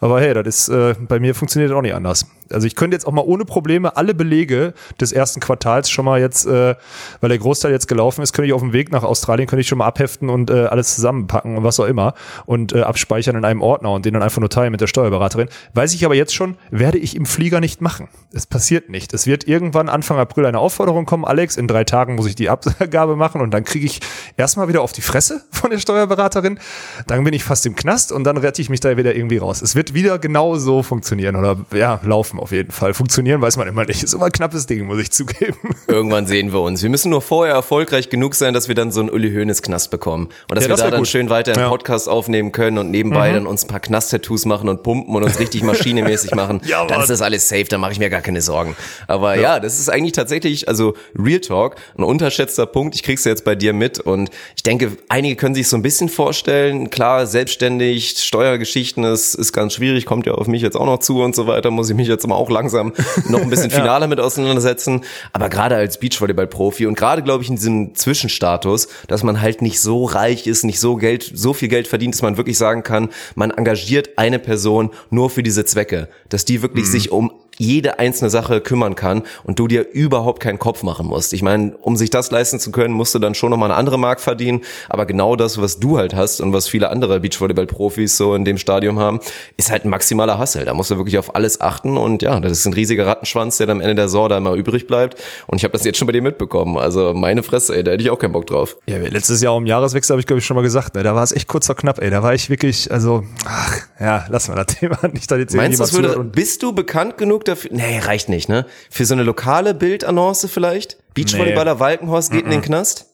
Aber 0.00 0.20
hey, 0.20 0.34
das 0.34 0.44
ist, 0.46 0.68
äh, 0.70 0.94
bei 0.98 1.20
mir 1.20 1.36
funktioniert 1.36 1.70
das 1.70 1.78
auch 1.78 1.82
nicht 1.82 1.94
anders. 1.94 2.26
Also 2.50 2.66
ich 2.66 2.76
könnte 2.76 2.94
jetzt 2.94 3.06
auch 3.06 3.12
mal 3.12 3.24
ohne 3.24 3.44
Probleme 3.44 3.96
alle 3.96 4.14
Belege 4.14 4.74
des 5.00 5.12
ersten 5.12 5.40
Quartals 5.40 5.90
schon 5.90 6.04
mal 6.04 6.20
jetzt, 6.20 6.46
äh, 6.46 6.74
weil 7.20 7.28
der 7.28 7.38
Großteil 7.38 7.72
jetzt 7.72 7.88
gelaufen 7.88 8.22
ist, 8.22 8.32
könnte 8.32 8.46
ich 8.46 8.52
auf 8.52 8.60
dem 8.60 8.72
Weg 8.72 8.92
nach 8.92 9.02
Australien, 9.02 9.48
könnte 9.48 9.62
ich 9.62 9.68
schon 9.68 9.78
mal 9.78 9.86
abheften 9.86 10.28
und 10.28 10.50
äh, 10.50 10.66
alles 10.66 10.94
zusammenpacken 10.94 11.56
und 11.56 11.64
was 11.64 11.80
auch 11.80 11.86
immer 11.86 12.14
und 12.46 12.72
äh, 12.72 12.82
abspeichern 12.82 13.36
in 13.36 13.44
einem 13.44 13.62
Ordner 13.62 13.92
und 13.92 14.04
den 14.04 14.14
dann 14.14 14.22
einfach 14.22 14.40
nur 14.40 14.50
teilen 14.50 14.72
mit 14.72 14.80
der 14.80 14.86
Steuerberaterin. 14.86 15.48
Weiß 15.74 15.94
ich 15.94 16.04
aber 16.04 16.14
jetzt 16.14 16.34
schon, 16.34 16.56
werde 16.70 16.98
ich 16.98 17.16
im 17.16 17.26
Flieger 17.26 17.60
nicht 17.60 17.80
machen. 17.80 18.08
Es 18.32 18.46
passiert 18.46 18.90
nicht. 18.90 19.14
Es 19.14 19.26
wird 19.26 19.46
irgendwann 19.48 19.88
Anfang 19.88 20.18
April 20.18 20.46
eine 20.46 20.58
Aufforderung 20.58 21.06
kommen, 21.06 21.24
Alex, 21.24 21.56
in 21.56 21.68
drei 21.68 21.84
Tagen 21.84 22.14
muss 22.16 22.26
ich 22.26 22.34
die 22.34 22.50
Abgabe 22.50 23.16
machen 23.16 23.40
und 23.40 23.52
dann 23.52 23.64
kriege 23.64 23.86
ich 23.86 24.00
erstmal 24.36 24.68
wieder 24.68 24.82
auf 24.82 24.92
die 24.92 25.02
Fresse 25.02 25.42
von 25.50 25.70
der 25.70 25.78
Steuerberaterin. 25.78 26.58
Dann 27.06 27.24
bin 27.24 27.34
ich 27.34 27.44
fast 27.44 27.66
im 27.66 27.74
Knast 27.74 28.12
und 28.12 28.24
dann 28.24 28.36
rette 28.36 28.60
ich 28.62 28.70
mich 28.70 28.80
da 28.80 28.96
wieder 28.96 29.14
irgendwie 29.14 29.38
raus. 29.38 29.62
Es 29.62 29.74
wird 29.74 29.94
wieder 29.94 30.18
genau 30.18 30.56
so 30.56 30.82
funktionieren 30.82 31.36
oder 31.36 31.56
ja, 31.72 32.00
laufen 32.02 32.33
auf 32.40 32.52
jeden 32.52 32.70
Fall. 32.70 32.94
Funktionieren 32.94 33.40
weiß 33.40 33.56
man 33.56 33.68
immer 33.68 33.84
nicht. 33.84 34.02
Ist 34.02 34.12
immer 34.14 34.26
ein 34.26 34.32
knappes 34.32 34.66
Ding, 34.66 34.84
muss 34.86 35.00
ich 35.00 35.10
zugeben. 35.10 35.56
Irgendwann 35.88 36.26
sehen 36.26 36.52
wir 36.52 36.60
uns. 36.60 36.82
Wir 36.82 36.90
müssen 36.90 37.10
nur 37.10 37.22
vorher 37.22 37.54
erfolgreich 37.54 38.08
genug 38.10 38.34
sein, 38.34 38.54
dass 38.54 38.68
wir 38.68 38.74
dann 38.74 38.92
so 38.92 39.00
einen 39.00 39.10
Uli 39.10 39.32
Hoeneß 39.32 39.62
Knast 39.62 39.90
bekommen. 39.90 40.28
Und 40.48 40.56
dass 40.56 40.64
Ja, 40.64 40.68
wir 40.68 40.72
das 40.72 40.80
da 40.80 40.84
wär 40.86 40.90
dann 40.92 41.00
gut. 41.00 41.08
schön 41.08 41.30
weiter 41.30 41.52
einen 41.52 41.60
Ja. 41.60 41.66
Mhm. 41.66 41.70
Podcast 41.72 42.08
aufnehmen 42.08 42.52
können 42.52 42.78
und 42.78 42.90
nebenbei 42.90 43.32
dann 43.32 43.46
uns 43.46 43.64
ein 43.64 43.68
paar 43.68 43.80
Knast-Tattoos 43.80 44.44
machen 44.46 44.68
und 44.68 44.82
pumpen 44.82 45.14
und 45.14 45.22
uns 45.22 45.38
richtig 45.38 45.62
maschinemäßig 45.64 46.34
machen. 46.34 46.60
Ja, 46.66 46.84
dann 46.86 47.00
ist 47.00 47.10
das 47.10 47.22
alles 47.22 47.48
safe, 47.48 47.64
da 47.64 47.78
mache 47.78 47.92
ich 47.92 47.98
mir 47.98 48.10
gar 48.10 48.20
keine 48.20 48.42
Sorgen. 48.42 48.76
Aber 49.06 49.36
ja. 49.38 49.60
das 49.60 49.78
ist 49.78 49.88
eigentlich 49.88 50.12
tatsächlich, 50.12 50.68
also 50.68 50.94
Real 51.18 51.40
Talk, 51.40 51.76
ein 51.96 52.04
unterschätzter 52.04 52.66
Punkt. 52.66 52.94
Ich 52.94 53.02
krieg's 53.02 53.24
ja 53.24 53.30
jetzt 53.30 53.44
bei 53.44 53.54
dir 53.54 53.72
mit 53.72 53.98
und 54.00 54.30
ich 54.56 54.62
denke, 54.62 54.92
einige 55.08 55.36
können 55.36 55.54
sich 55.54 55.68
so 55.68 55.76
ein 55.76 55.82
bisschen 55.82 56.08
vorstellen. 56.08 56.90
Klar, 56.90 57.26
selbstständig, 57.26 58.18
Steuergeschichten 58.18 59.04
ist, 59.04 59.34
ist 59.34 59.52
ganz 59.52 59.74
schwierig, 59.74 60.06
kommt 60.06 60.26
ja 60.26 60.32
auf 60.34 60.46
mich 60.46 60.62
jetzt 60.62 60.76
auch 60.76 60.86
noch 60.86 60.98
zu 60.98 61.22
und 61.22 61.34
so 61.34 61.46
weiter, 61.46 61.70
muss 61.70 61.88
ich 61.90 61.96
mich 61.96 62.08
jetzt 62.08 62.23
mal 62.28 62.36
auch 62.36 62.50
langsam 62.50 62.92
noch 63.28 63.40
ein 63.40 63.50
bisschen 63.50 63.70
finaler 63.70 64.06
mit 64.06 64.20
auseinandersetzen. 64.20 65.02
Aber 65.32 65.48
gerade 65.48 65.76
als 65.76 65.98
Beachvolleyball-Profi 65.98 66.86
und 66.86 66.96
gerade, 66.96 67.22
glaube 67.22 67.42
ich, 67.42 67.50
in 67.50 67.56
diesem 67.56 67.94
Zwischenstatus, 67.94 68.88
dass 69.08 69.22
man 69.22 69.40
halt 69.40 69.62
nicht 69.62 69.80
so 69.80 70.04
reich 70.04 70.46
ist, 70.46 70.64
nicht 70.64 70.80
so 70.80 70.96
Geld, 70.96 71.30
so 71.34 71.52
viel 71.52 71.68
Geld 71.68 71.88
verdient, 71.88 72.14
dass 72.14 72.22
man 72.22 72.36
wirklich 72.36 72.58
sagen 72.58 72.82
kann, 72.82 73.10
man 73.34 73.50
engagiert 73.50 74.10
eine 74.16 74.38
Person 74.38 74.90
nur 75.10 75.30
für 75.30 75.42
diese 75.42 75.64
Zwecke, 75.64 76.08
dass 76.28 76.44
die 76.44 76.62
wirklich 76.62 76.86
sich 76.86 77.10
um 77.12 77.32
jede 77.58 77.98
einzelne 77.98 78.30
Sache 78.30 78.60
kümmern 78.60 78.94
kann 78.94 79.22
und 79.44 79.58
du 79.58 79.68
dir 79.68 79.88
überhaupt 79.90 80.40
keinen 80.40 80.58
Kopf 80.58 80.82
machen 80.82 81.06
musst. 81.06 81.32
Ich 81.32 81.42
meine, 81.42 81.76
um 81.78 81.96
sich 81.96 82.10
das 82.10 82.30
leisten 82.30 82.58
zu 82.58 82.70
können, 82.70 82.94
musst 82.94 83.14
du 83.14 83.18
dann 83.18 83.34
schon 83.34 83.50
nochmal 83.50 83.70
eine 83.70 83.78
andere 83.78 83.98
Mark 83.98 84.20
verdienen, 84.20 84.62
aber 84.88 85.06
genau 85.06 85.36
das, 85.36 85.60
was 85.60 85.78
du 85.78 85.98
halt 85.98 86.14
hast 86.14 86.40
und 86.40 86.52
was 86.52 86.68
viele 86.68 86.90
andere 86.90 87.20
Beachvolleyball-Profis 87.20 88.16
so 88.16 88.34
in 88.34 88.44
dem 88.44 88.58
Stadium 88.58 88.98
haben, 88.98 89.20
ist 89.56 89.70
halt 89.70 89.84
ein 89.84 89.90
maximaler 89.90 90.38
Hassel. 90.38 90.64
Da 90.64 90.74
musst 90.74 90.90
du 90.90 90.96
wirklich 90.96 91.18
auf 91.18 91.34
alles 91.34 91.60
achten 91.60 91.96
und 91.96 92.22
ja, 92.22 92.38
das 92.40 92.52
ist 92.52 92.66
ein 92.66 92.72
riesiger 92.72 93.06
Rattenschwanz, 93.06 93.58
der 93.58 93.66
dann 93.66 93.78
am 93.78 93.80
Ende 93.80 93.94
der 93.94 94.08
Saison 94.08 94.28
da 94.28 94.38
immer 94.38 94.54
übrig 94.54 94.86
bleibt 94.86 95.20
und 95.46 95.56
ich 95.56 95.64
habe 95.64 95.72
das 95.72 95.84
jetzt 95.84 95.98
schon 95.98 96.06
bei 96.06 96.12
dir 96.12 96.22
mitbekommen. 96.22 96.78
Also 96.78 97.14
meine 97.14 97.42
Fresse, 97.42 97.76
ey, 97.76 97.84
da 97.84 97.92
hätte 97.92 98.02
ich 98.02 98.10
auch 98.10 98.18
keinen 98.18 98.32
Bock 98.32 98.46
drauf. 98.46 98.76
Ja, 98.86 98.98
letztes 98.98 99.40
Jahr 99.42 99.54
um 99.54 99.66
Jahreswechsel 99.66 100.14
habe 100.14 100.20
ich, 100.20 100.26
glaube 100.26 100.38
ich, 100.38 100.46
schon 100.46 100.56
mal 100.56 100.62
gesagt, 100.62 100.94
ne, 100.94 101.02
da 101.02 101.14
war 101.14 101.22
es 101.22 101.32
echt 101.32 101.48
kurz 101.48 101.66
vor 101.66 101.76
knapp, 101.76 102.00
ey. 102.00 102.10
Da 102.10 102.22
war 102.22 102.34
ich 102.34 102.50
wirklich, 102.50 102.90
also, 102.90 103.24
ach, 103.46 103.80
ja, 104.00 104.26
lass 104.28 104.48
mal 104.48 104.56
das 104.56 104.66
Thema 104.78 104.98
nicht 105.12 105.30
da 105.30 105.36
jetzt 105.36 105.54
Meinst 105.54 105.80
du, 105.80 106.02
würde, 106.02 106.24
bist 106.24 106.62
du 106.62 106.72
bekannt 106.72 107.18
genug 107.18 107.43
dafür? 107.44 107.70
Nee, 107.72 107.98
reicht 107.98 108.28
nicht, 108.28 108.48
ne? 108.48 108.66
Für 108.90 109.04
so 109.04 109.14
eine 109.14 109.22
lokale 109.22 109.74
Bildannonce 109.74 110.48
vielleicht? 110.48 110.98
Beachvolleyballer 111.14 111.80
Walkenhorst 111.80 112.32
geht 112.32 112.44
in 112.44 112.50
den 112.50 112.62
Knast? 112.62 113.06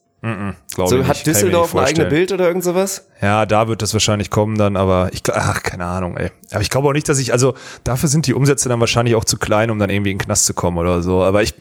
glaub 0.75 0.89
So 0.89 1.07
hat 1.07 1.27
Düsseldorf 1.27 1.75
ein 1.75 1.79
eigene 1.79 2.05
vorstellen. 2.05 2.09
Bild 2.11 2.33
oder 2.33 2.47
irgend 2.47 2.63
sowas? 2.63 3.07
Ja, 3.23 3.47
da 3.47 3.69
wird 3.69 3.81
das 3.81 3.95
wahrscheinlich 3.95 4.29
kommen 4.29 4.59
dann, 4.59 4.77
aber 4.77 5.09
ich, 5.13 5.23
ach, 5.33 5.63
keine 5.63 5.87
Ahnung, 5.87 6.17
ey. 6.19 6.31
Aber 6.51 6.61
ich 6.61 6.69
glaube 6.69 6.89
auch 6.89 6.93
nicht, 6.93 7.09
dass 7.09 7.19
ich, 7.19 7.33
also 7.33 7.55
dafür 7.85 8.09
sind 8.09 8.27
die 8.27 8.35
Umsätze 8.35 8.69
dann 8.69 8.81
wahrscheinlich 8.81 9.15
auch 9.15 9.25
zu 9.25 9.39
klein, 9.39 9.71
um 9.71 9.79
dann 9.79 9.89
irgendwie 9.89 10.11
in 10.11 10.19
den 10.19 10.25
Knast 10.25 10.45
zu 10.45 10.53
kommen 10.53 10.77
oder 10.77 11.03
so. 11.03 11.23
Aber 11.23 11.43
ich, 11.43 11.55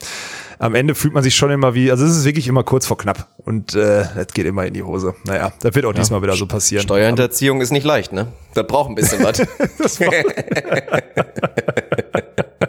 am 0.59 0.75
Ende 0.75 0.93
fühlt 0.93 1.13
man 1.13 1.23
sich 1.23 1.35
schon 1.35 1.51
immer 1.51 1.73
wie, 1.73 1.89
also 1.89 2.05
es 2.05 2.17
ist 2.17 2.25
wirklich 2.25 2.47
immer 2.47 2.63
kurz 2.63 2.85
vor 2.85 2.97
knapp 2.97 3.29
und 3.37 3.75
äh, 3.75 4.03
das 4.13 4.27
geht 4.33 4.45
immer 4.45 4.65
in 4.65 4.73
die 4.73 4.83
Hose. 4.83 5.15
Naja, 5.25 5.53
das 5.61 5.73
wird 5.73 5.85
auch 5.85 5.93
diesmal 5.93 6.21
wieder 6.21 6.35
so 6.35 6.45
passieren. 6.45 6.83
Steuerhinterziehung 6.83 7.61
ist 7.61 7.71
nicht 7.71 7.85
leicht, 7.85 8.11
ne? 8.11 8.27
Das 8.53 8.67
braucht 8.67 8.89
ein 8.89 8.95
bisschen 8.95 9.23
was. 9.23 9.39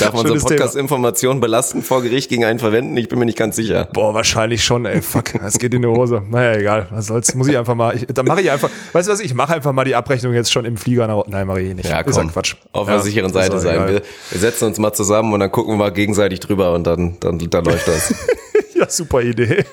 Darf 0.00 0.12
man 0.14 0.26
so 0.26 0.34
Podcast-Informationen 0.34 1.40
belasten 1.40 1.82
vor 1.82 2.02
Gericht 2.02 2.28
gegen 2.28 2.44
einen 2.44 2.58
verwenden? 2.58 2.96
Ich 2.96 3.08
bin 3.08 3.18
mir 3.18 3.24
nicht 3.26 3.38
ganz 3.38 3.56
sicher. 3.56 3.88
Boah, 3.92 4.14
wahrscheinlich 4.14 4.64
schon, 4.64 4.84
ey, 4.86 5.02
fuck, 5.02 5.32
das 5.40 5.58
geht 5.58 5.74
in 5.74 5.82
die 5.82 5.88
Hose. 5.88 6.22
Naja, 6.30 6.58
egal, 6.58 6.86
was 6.90 7.06
soll's, 7.06 7.34
muss 7.34 7.48
ich 7.48 7.56
einfach 7.58 7.74
mal, 7.74 7.96
ich, 7.96 8.06
dann 8.06 8.26
mache 8.26 8.40
ich 8.40 8.50
einfach, 8.50 8.70
weißt 8.92 9.08
du 9.08 9.12
was, 9.12 9.20
ich 9.20 9.34
mache 9.34 9.54
einfach 9.54 9.72
mal 9.72 9.84
die 9.84 9.94
Abrechnung 9.94 10.32
jetzt 10.34 10.52
schon 10.52 10.64
im 10.64 10.76
Flieger. 10.76 11.06
nach- 11.06 11.24
Nein, 11.26 11.46
mache 11.46 11.60
ich 11.60 11.74
nicht. 11.74 11.88
Ja, 11.88 12.00
Ist 12.00 12.16
komm. 12.16 12.30
Quatsch. 12.32 12.54
Auf 12.72 12.88
Ja, 12.88 12.94
der 12.94 13.02
sicheren 13.02 13.32
Seite 13.32 13.58
sein. 13.60 13.74
egal. 13.74 13.88
Wir, 13.92 14.02
wir 14.30 14.40
setzen 14.40 14.66
uns 14.66 14.78
mal 14.78 14.92
zusammen 14.92 15.32
und 15.32 15.40
dann 15.40 15.50
gucken 15.50 15.74
wir 15.74 15.78
mal 15.78 15.92
gegenseitig 15.92 16.40
drüber 16.40 16.72
und 16.74 16.86
dann, 16.86 17.16
dann, 17.20 17.38
dann 17.38 17.64
läuft 17.64 17.88
das. 17.88 18.14
Ja, 18.76 18.90
super 18.90 19.22
Idee. 19.22 19.64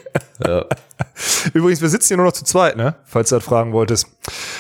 Ja. 0.46 0.64
Übrigens, 1.56 1.82
wir 1.82 1.90
sitzen 1.90 2.10
hier 2.10 2.18
nur 2.18 2.28
noch 2.28 2.34
zu 2.34 2.44
zweit, 2.44 2.78
ne? 2.78 2.94
Falls 3.04 3.30
du 3.30 3.36
das 3.36 3.44
fragen 3.44 3.74
wolltest. 3.74 4.06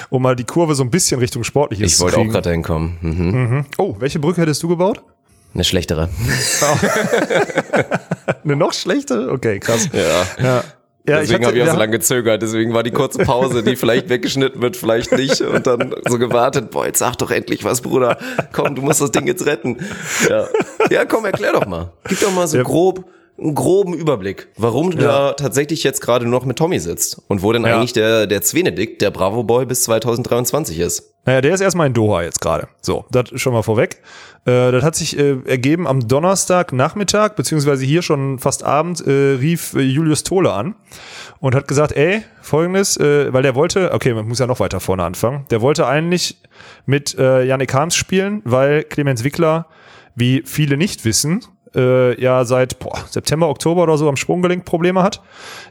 Um 0.09 0.23
mal 0.23 0.35
die 0.35 0.45
Kurve 0.45 0.73
so 0.73 0.81
ein 0.83 0.89
bisschen 0.89 1.19
Richtung 1.19 1.43
Sportliches 1.43 1.91
Ich 1.91 1.97
zu 1.97 2.03
wollte 2.03 2.17
auch 2.17 2.21
kriegen. 2.21 2.33
gerade 2.33 2.49
hinkommen. 2.51 2.97
Mhm. 3.01 3.65
Oh, 3.77 3.95
welche 3.99 4.17
Brücke 4.17 4.41
hättest 4.41 4.63
du 4.63 4.67
gebaut? 4.67 5.03
Eine 5.53 5.63
schlechtere. 5.63 6.09
Eine 8.43 8.55
noch 8.55 8.73
schlechte? 8.73 9.29
Okay, 9.31 9.59
krass. 9.59 9.89
Ja. 9.93 10.43
Ja. 10.43 10.63
Ja, 11.07 11.19
Deswegen 11.19 11.45
habe 11.47 11.57
ich 11.57 11.63
auch 11.63 11.71
so 11.73 11.79
lange 11.79 11.93
gezögert. 11.93 12.43
Deswegen 12.43 12.75
war 12.75 12.83
die 12.83 12.91
kurze 12.91 13.17
Pause, 13.19 13.63
die 13.63 13.75
vielleicht 13.75 14.09
weggeschnitten 14.09 14.61
wird, 14.61 14.77
vielleicht 14.77 15.11
nicht. 15.13 15.41
Und 15.41 15.65
dann 15.65 15.95
so 16.07 16.19
gewartet, 16.19 16.69
boah, 16.69 16.85
jetzt 16.85 16.99
sag 16.99 17.15
doch 17.15 17.31
endlich 17.31 17.63
was, 17.63 17.81
Bruder. 17.81 18.19
Komm, 18.53 18.75
du 18.75 18.83
musst 18.83 19.01
das 19.01 19.09
Ding 19.09 19.25
jetzt 19.25 19.47
retten. 19.47 19.77
Ja, 20.29 20.45
ja 20.91 21.05
komm, 21.05 21.25
erklär 21.25 21.53
doch 21.53 21.65
mal. 21.65 21.91
Gib 22.07 22.19
doch 22.19 22.31
mal 22.31 22.47
so 22.47 22.61
grob 22.61 23.05
einen 23.39 23.55
groben 23.55 23.95
Überblick, 23.95 24.49
warum 24.57 24.91
du 24.91 24.97
da 24.97 25.33
tatsächlich 25.33 25.83
jetzt 25.83 26.01
gerade 26.01 26.25
nur 26.25 26.39
noch 26.39 26.45
mit 26.45 26.57
Tommy 26.57 26.79
sitzt 26.79 27.19
und 27.27 27.41
wo 27.41 27.51
denn 27.51 27.65
Ja. 27.65 27.77
eigentlich 27.77 27.93
der, 27.93 28.27
der 28.27 28.43
Zvenedikt, 28.43 29.01
der 29.01 29.09
Bravo 29.09 29.41
Boy 29.43 29.65
bis 29.65 29.81
2023 29.83 30.77
ist. 30.79 31.10
Naja, 31.25 31.41
der 31.41 31.53
ist 31.53 31.61
erstmal 31.61 31.87
in 31.87 31.93
Doha 31.93 32.23
jetzt 32.23 32.41
gerade. 32.41 32.67
So, 32.81 33.05
das 33.11 33.29
schon 33.35 33.53
mal 33.53 33.61
vorweg. 33.61 34.01
Äh, 34.45 34.71
das 34.71 34.83
hat 34.83 34.95
sich 34.95 35.17
äh, 35.19 35.37
ergeben 35.45 35.87
am 35.87 36.07
Donnerstag 36.07 36.73
Nachmittag, 36.73 37.35
beziehungsweise 37.35 37.85
hier 37.85 38.01
schon 38.01 38.39
fast 38.39 38.63
Abend, 38.63 39.05
äh, 39.05 39.35
rief 39.39 39.73
äh, 39.75 39.81
Julius 39.81 40.23
Tole 40.23 40.51
an 40.51 40.73
und 41.39 41.53
hat 41.53 41.67
gesagt, 41.67 41.91
ey, 41.91 42.23
folgendes, 42.41 42.97
äh, 42.97 43.31
weil 43.31 43.43
der 43.43 43.53
wollte, 43.53 43.93
okay, 43.93 44.15
man 44.15 44.27
muss 44.27 44.39
ja 44.39 44.47
noch 44.47 44.59
weiter 44.59 44.79
vorne 44.79 45.03
anfangen, 45.03 45.45
der 45.51 45.61
wollte 45.61 45.85
eigentlich 45.85 46.41
mit 46.87 47.15
äh, 47.19 47.43
Yannick 47.43 47.73
Harms 47.73 47.95
spielen, 47.95 48.41
weil 48.43 48.83
Clemens 48.83 49.23
Wickler, 49.23 49.67
wie 50.15 50.41
viele 50.43 50.75
nicht 50.75 51.05
wissen, 51.05 51.41
äh, 51.75 52.19
ja 52.21 52.45
seit 52.45 52.79
boah, 52.79 52.97
September, 53.09 53.49
Oktober 53.49 53.83
oder 53.83 53.97
so 53.97 54.09
am 54.09 54.17
Sprunggelenk 54.17 54.65
Probleme 54.65 55.03
hat. 55.03 55.21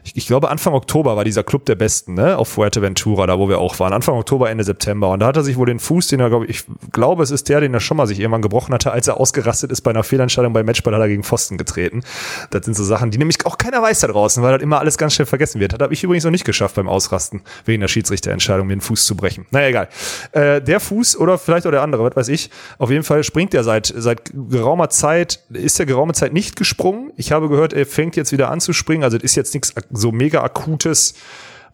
Ich, 0.03 0.15
ich 0.15 0.27
glaube, 0.27 0.49
Anfang 0.49 0.73
Oktober 0.73 1.15
war 1.15 1.23
dieser 1.23 1.43
Club 1.43 1.65
der 1.65 1.75
Besten, 1.75 2.13
ne? 2.15 2.37
Auf 2.37 2.49
Fuerteventura, 2.49 3.27
da 3.27 3.39
wo 3.39 3.49
wir 3.49 3.59
auch 3.59 3.79
waren. 3.79 3.93
Anfang 3.93 4.15
Oktober, 4.15 4.49
Ende 4.49 4.63
September. 4.63 5.09
Und 5.09 5.19
da 5.19 5.27
hat 5.27 5.37
er 5.37 5.43
sich 5.43 5.57
wohl 5.57 5.65
den 5.65 5.79
Fuß, 5.79 6.07
den 6.07 6.19
er, 6.19 6.29
glaube 6.29 6.45
ich, 6.45 6.51
ich 6.51 6.91
glaube, 6.91 7.23
es 7.23 7.31
ist 7.31 7.49
der, 7.49 7.61
den 7.61 7.73
er 7.73 7.79
schon 7.79 7.97
mal 7.97 8.07
sich 8.07 8.19
irgendwann 8.19 8.41
gebrochen 8.41 8.73
hatte, 8.73 8.91
als 8.91 9.07
er 9.07 9.19
ausgerastet 9.19 9.71
ist 9.71 9.81
bei 9.81 9.91
einer 9.91 10.03
Fehlentscheidung 10.03 10.53
beim 10.53 10.65
Matchball, 10.65 10.93
hat 10.93 11.01
er 11.01 11.07
gegen 11.07 11.23
Pfosten 11.23 11.57
getreten. 11.57 12.03
Das 12.49 12.65
sind 12.65 12.75
so 12.75 12.83
Sachen, 12.83 13.11
die 13.11 13.17
nämlich 13.17 13.45
auch 13.45 13.57
keiner 13.57 13.81
weiß 13.81 14.01
da 14.01 14.07
draußen, 14.07 14.43
weil 14.43 14.53
das 14.53 14.61
immer 14.61 14.79
alles 14.79 14.97
ganz 14.97 15.13
schnell 15.13 15.25
vergessen 15.25 15.59
wird. 15.59 15.73
Das 15.73 15.79
habe 15.79 15.93
ich 15.93 16.03
übrigens 16.03 16.23
noch 16.23 16.31
nicht 16.31 16.45
geschafft 16.45 16.75
beim 16.75 16.89
Ausrasten, 16.89 17.41
wegen 17.65 17.81
der 17.81 17.87
Schiedsrichterentscheidung, 17.87 18.67
mir 18.67 18.75
den 18.75 18.81
Fuß 18.81 19.05
zu 19.05 19.15
brechen. 19.15 19.45
Naja, 19.51 19.67
egal. 19.67 19.89
Äh, 20.31 20.61
der 20.61 20.79
Fuß 20.79 21.17
oder 21.17 21.37
vielleicht 21.37 21.65
auch 21.65 21.71
der 21.71 21.81
andere, 21.81 22.03
was 22.03 22.15
weiß 22.15 22.27
ich. 22.29 22.49
Auf 22.77 22.89
jeden 22.89 23.03
Fall 23.03 23.23
springt 23.23 23.53
er 23.53 23.63
seit, 23.63 23.93
seit 23.95 24.31
geraumer 24.33 24.89
Zeit, 24.89 25.39
ist 25.49 25.79
er 25.79 25.85
geraume 25.91 26.13
Zeit 26.13 26.33
nicht 26.33 26.55
gesprungen. 26.55 27.11
Ich 27.17 27.31
habe 27.31 27.49
gehört, 27.49 27.73
er 27.73 27.85
fängt 27.85 28.15
jetzt 28.15 28.31
wieder 28.31 28.49
an 28.49 28.59
zu 28.59 28.73
springen. 28.73 29.03
Also 29.03 29.17
das 29.17 29.25
ist 29.25 29.35
jetzt 29.35 29.53
nichts 29.53 29.73
so 29.91 30.11
mega 30.11 30.41
akutes, 30.41 31.15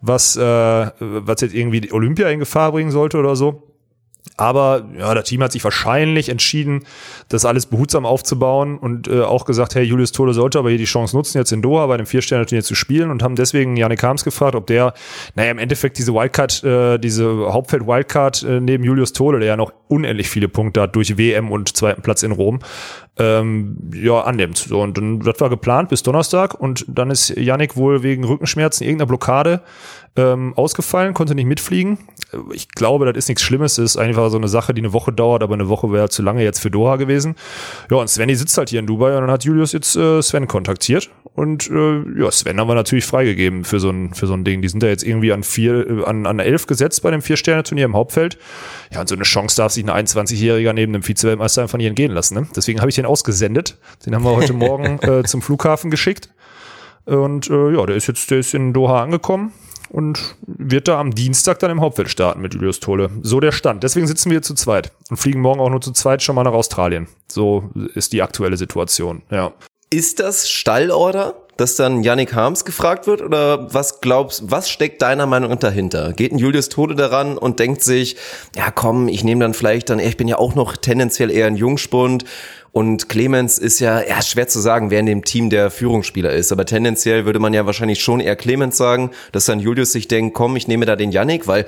was, 0.01 0.35
äh, 0.35 0.41
was 0.41 1.41
jetzt 1.41 1.53
irgendwie 1.53 1.81
die 1.81 1.93
Olympia 1.93 2.29
in 2.29 2.39
Gefahr 2.39 2.71
bringen 2.71 2.91
sollte 2.91 3.17
oder 3.17 3.35
so. 3.35 3.66
Aber 4.35 4.85
ja, 4.97 5.13
das 5.13 5.25
Team 5.25 5.41
hat 5.41 5.51
sich 5.51 5.63
wahrscheinlich 5.63 6.29
entschieden, 6.29 6.85
das 7.29 7.45
alles 7.45 7.65
behutsam 7.65 8.05
aufzubauen 8.05 8.77
und 8.77 9.07
äh, 9.07 9.21
auch 9.21 9.45
gesagt, 9.45 9.75
hey, 9.75 9.83
Julius 9.83 10.11
Tole 10.11 10.33
sollte 10.33 10.59
aber 10.59 10.69
hier 10.69 10.77
die 10.77 10.85
Chance 10.85 11.15
nutzen, 11.15 11.37
jetzt 11.37 11.51
in 11.51 11.61
Doha 11.61 11.85
bei 11.87 11.95
einem 11.95 12.05
Vier-Sterne-Turnier 12.05 12.63
zu 12.63 12.75
spielen 12.75 13.09
und 13.11 13.23
haben 13.23 13.35
deswegen 13.35 13.77
Janik 13.77 14.03
Harms 14.03 14.23
gefragt, 14.23 14.55
ob 14.55 14.67
der, 14.67 14.93
naja, 15.35 15.51
im 15.51 15.57
Endeffekt 15.57 15.97
diese 15.97 16.13
Wildcard, 16.13 16.63
äh, 16.63 16.97
diese 16.97 17.51
Hauptfeld-Wildcard 17.51 18.43
äh, 18.43 18.59
neben 18.59 18.83
Julius 18.83 19.13
Tole, 19.13 19.39
der 19.39 19.47
ja 19.47 19.57
noch 19.57 19.71
unendlich 19.87 20.29
viele 20.29 20.47
Punkte 20.47 20.81
hat 20.81 20.95
durch 20.95 21.17
WM 21.17 21.51
und 21.51 21.75
zweiten 21.75 22.01
Platz 22.01 22.23
in 22.23 22.31
Rom, 22.31 22.59
ähm, 23.19 23.77
ja, 23.93 24.21
annimmt. 24.21 24.57
So, 24.57 24.81
und 24.81 24.97
dann, 24.97 25.19
das 25.21 25.39
war 25.39 25.49
geplant 25.49 25.89
bis 25.89 26.03
Donnerstag 26.03 26.53
und 26.59 26.85
dann 26.87 27.09
ist 27.09 27.29
Yannick 27.29 27.75
wohl 27.75 28.03
wegen 28.03 28.23
Rückenschmerzen, 28.23 28.85
irgendeiner 28.85 29.07
Blockade 29.07 29.61
ähm, 30.15 30.53
ausgefallen, 30.55 31.13
konnte 31.13 31.35
nicht 31.35 31.45
mitfliegen. 31.45 31.97
Ich 32.53 32.69
glaube, 32.69 33.05
das 33.05 33.15
ist 33.17 33.29
nichts 33.29 33.41
Schlimmes, 33.41 33.75
das 33.75 33.91
ist 33.91 33.97
einfach 33.97 34.29
so 34.29 34.37
eine 34.37 34.49
Sache, 34.49 34.73
die 34.73 34.81
eine 34.81 34.91
Woche 34.91 35.13
dauert, 35.13 35.43
aber 35.43 35.53
eine 35.53 35.69
Woche 35.69 35.91
wäre 35.93 36.09
zu 36.09 36.21
lange 36.21 36.43
jetzt 36.43 36.59
für 36.59 36.69
Doha 36.69 36.97
gewesen. 36.97 37.35
Ja, 37.89 37.97
und 37.97 38.09
Svenny 38.09 38.35
sitzt 38.35 38.57
halt 38.57 38.69
hier 38.69 38.79
in 38.79 38.87
Dubai 38.87 39.15
und 39.15 39.21
dann 39.21 39.31
hat 39.31 39.45
Julius 39.45 39.71
jetzt 39.71 39.95
äh, 39.95 40.21
Sven 40.21 40.47
kontaktiert 40.47 41.09
und 41.37 41.69
äh, 41.69 42.01
ja, 42.19 42.31
Sven 42.31 42.59
haben 42.59 42.67
wir 42.67 42.75
natürlich 42.75 43.05
freigegeben 43.05 43.63
für 43.63 43.79
so 43.79 43.91
ein, 43.91 44.13
für 44.13 44.27
so 44.27 44.33
ein 44.33 44.43
Ding. 44.43 44.61
Die 44.61 44.69
sind 44.69 44.81
da 44.81 44.87
jetzt 44.87 45.03
irgendwie 45.03 45.31
an 45.31 45.43
vier, 45.43 45.87
äh, 45.87 46.03
an, 46.03 46.25
an 46.25 46.39
elf 46.39 46.67
gesetzt 46.67 47.03
bei 47.03 47.11
dem 47.11 47.21
Vier-Sterne-Turnier 47.21 47.85
im 47.85 47.95
Hauptfeld. 47.95 48.37
Ja, 48.91 49.01
und 49.01 49.07
so 49.07 49.13
eine 49.13 49.23
Chance 49.23 49.55
darf 49.55 49.71
sich 49.71 49.87
ein 49.87 50.07
21-Jähriger 50.07 50.73
neben 50.73 50.93
dem 50.93 51.03
Vize-Weltmeister 51.03 51.61
einfach 51.61 51.77
nicht 51.77 51.87
entgehen 51.87 52.11
lassen. 52.11 52.33
Ne? 52.33 52.47
Deswegen 52.55 52.79
habe 52.79 52.89
ich 52.89 52.95
den 52.95 53.05
ausgesendet. 53.05 53.77
Den 54.05 54.15
haben 54.15 54.23
wir 54.23 54.35
heute 54.35 54.53
Morgen 54.53 54.99
äh, 55.03 55.23
zum 55.23 55.43
Flughafen 55.43 55.91
geschickt. 55.91 56.29
Und 57.05 57.49
äh, 57.51 57.71
ja, 57.71 57.85
der 57.85 57.95
ist 57.95 58.07
jetzt, 58.07 58.31
der 58.31 58.39
ist 58.39 58.53
in 58.53 58.73
Doha 58.73 59.03
angekommen 59.03 59.53
und 59.89 60.35
wird 60.45 60.87
da 60.87 60.99
am 60.99 61.13
Dienstag 61.13 61.59
dann 61.59 61.71
im 61.71 61.81
Hauptfeld 61.81 62.09
starten 62.09 62.41
mit 62.41 62.53
Julius 62.53 62.79
Tole. 62.79 63.09
So 63.21 63.39
der 63.39 63.51
Stand. 63.51 63.83
Deswegen 63.83 64.07
sitzen 64.07 64.31
wir 64.31 64.41
zu 64.41 64.53
zweit 64.53 64.91
und 65.09 65.17
fliegen 65.17 65.41
morgen 65.41 65.59
auch 65.59 65.69
nur 65.69 65.81
zu 65.81 65.91
zweit 65.91 66.21
schon 66.23 66.35
mal 66.35 66.43
nach 66.43 66.53
Australien. 66.53 67.07
So 67.27 67.69
ist 67.95 68.13
die 68.13 68.21
aktuelle 68.21 68.57
Situation. 68.57 69.21
Ja. 69.29 69.53
Ist 69.89 70.19
das 70.19 70.49
Stallorder, 70.49 71.35
dass 71.55 71.75
dann 71.75 72.03
Yannick 72.03 72.33
Harms 72.33 72.65
gefragt 72.65 73.07
wird? 73.07 73.21
Oder 73.21 73.73
was 73.73 74.01
glaubst, 74.01 74.51
was 74.51 74.69
steckt 74.69 75.01
deiner 75.01 75.25
Meinung 75.25 75.57
dahinter? 75.59 76.13
Geht 76.13 76.31
ein 76.31 76.37
Julius 76.37 76.69
Tode 76.69 76.95
daran 76.95 77.37
und 77.37 77.59
denkt 77.59 77.81
sich, 77.81 78.15
ja 78.55 78.71
komm, 78.71 79.07
ich 79.07 79.23
nehme 79.23 79.41
dann 79.41 79.53
vielleicht 79.53 79.89
dann, 79.89 79.99
ich 79.99 80.17
bin 80.17 80.27
ja 80.27 80.37
auch 80.37 80.55
noch 80.55 80.77
tendenziell 80.77 81.31
eher 81.31 81.47
ein 81.47 81.55
Jungspund 81.55 82.25
und 82.77 83.09
Clemens 83.09 83.57
ist 83.57 83.79
ja, 83.79 84.03
ja, 84.07 84.21
schwer 84.21 84.47
zu 84.47 84.59
sagen, 84.59 84.91
wer 84.91 84.99
in 84.99 85.07
dem 85.07 85.23
Team 85.23 85.49
der 85.49 85.71
Führungsspieler 85.71 86.31
ist, 86.31 86.51
aber 86.51 86.63
tendenziell 86.63 87.25
würde 87.25 87.39
man 87.39 87.51
ja 87.51 87.65
wahrscheinlich 87.65 88.03
schon 88.03 88.19
eher 88.19 88.35
Clemens 88.35 88.77
sagen, 88.77 89.09
dass 89.31 89.45
dann 89.45 89.59
Julius 89.59 89.93
sich 89.93 90.07
denkt, 90.07 90.35
komm, 90.35 90.55
ich 90.55 90.67
nehme 90.67 90.85
da 90.85 90.95
den 90.95 91.11
Yannick, 91.11 91.47
weil 91.47 91.65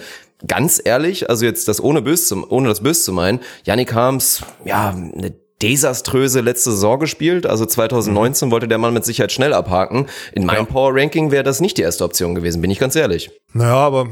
ganz 0.47 0.79
ehrlich, 0.85 1.27
also 1.27 1.45
jetzt 1.45 1.67
das 1.67 1.83
ohne 1.83 2.03
böse 2.03 2.25
zu, 2.25 2.51
ohne 2.51 2.69
das 2.69 2.81
böse 2.81 3.01
zu 3.01 3.11
meinen, 3.11 3.39
Yannick 3.63 3.91
Harms, 3.91 4.43
ja, 4.65 4.91
eine 4.91 5.33
desaströse 5.63 6.41
letzte 6.41 6.69
Saison 6.69 6.99
gespielt. 6.99 7.47
Also 7.47 7.65
2019 7.65 8.51
wollte 8.51 8.67
der 8.67 8.77
Mann 8.77 8.93
mit 8.93 9.03
Sicherheit 9.03 9.31
schnell 9.31 9.53
abhaken. 9.53 10.05
In 10.33 10.45
meinem 10.45 10.67
Power 10.67 10.91
Ranking 10.93 11.31
wäre 11.31 11.43
das 11.43 11.59
nicht 11.59 11.77
die 11.79 11.81
erste 11.81 12.03
Option 12.03 12.35
gewesen, 12.35 12.61
bin 12.61 12.69
ich 12.69 12.77
ganz 12.77 12.95
ehrlich. 12.95 13.31
Naja, 13.53 13.75
aber 13.75 14.07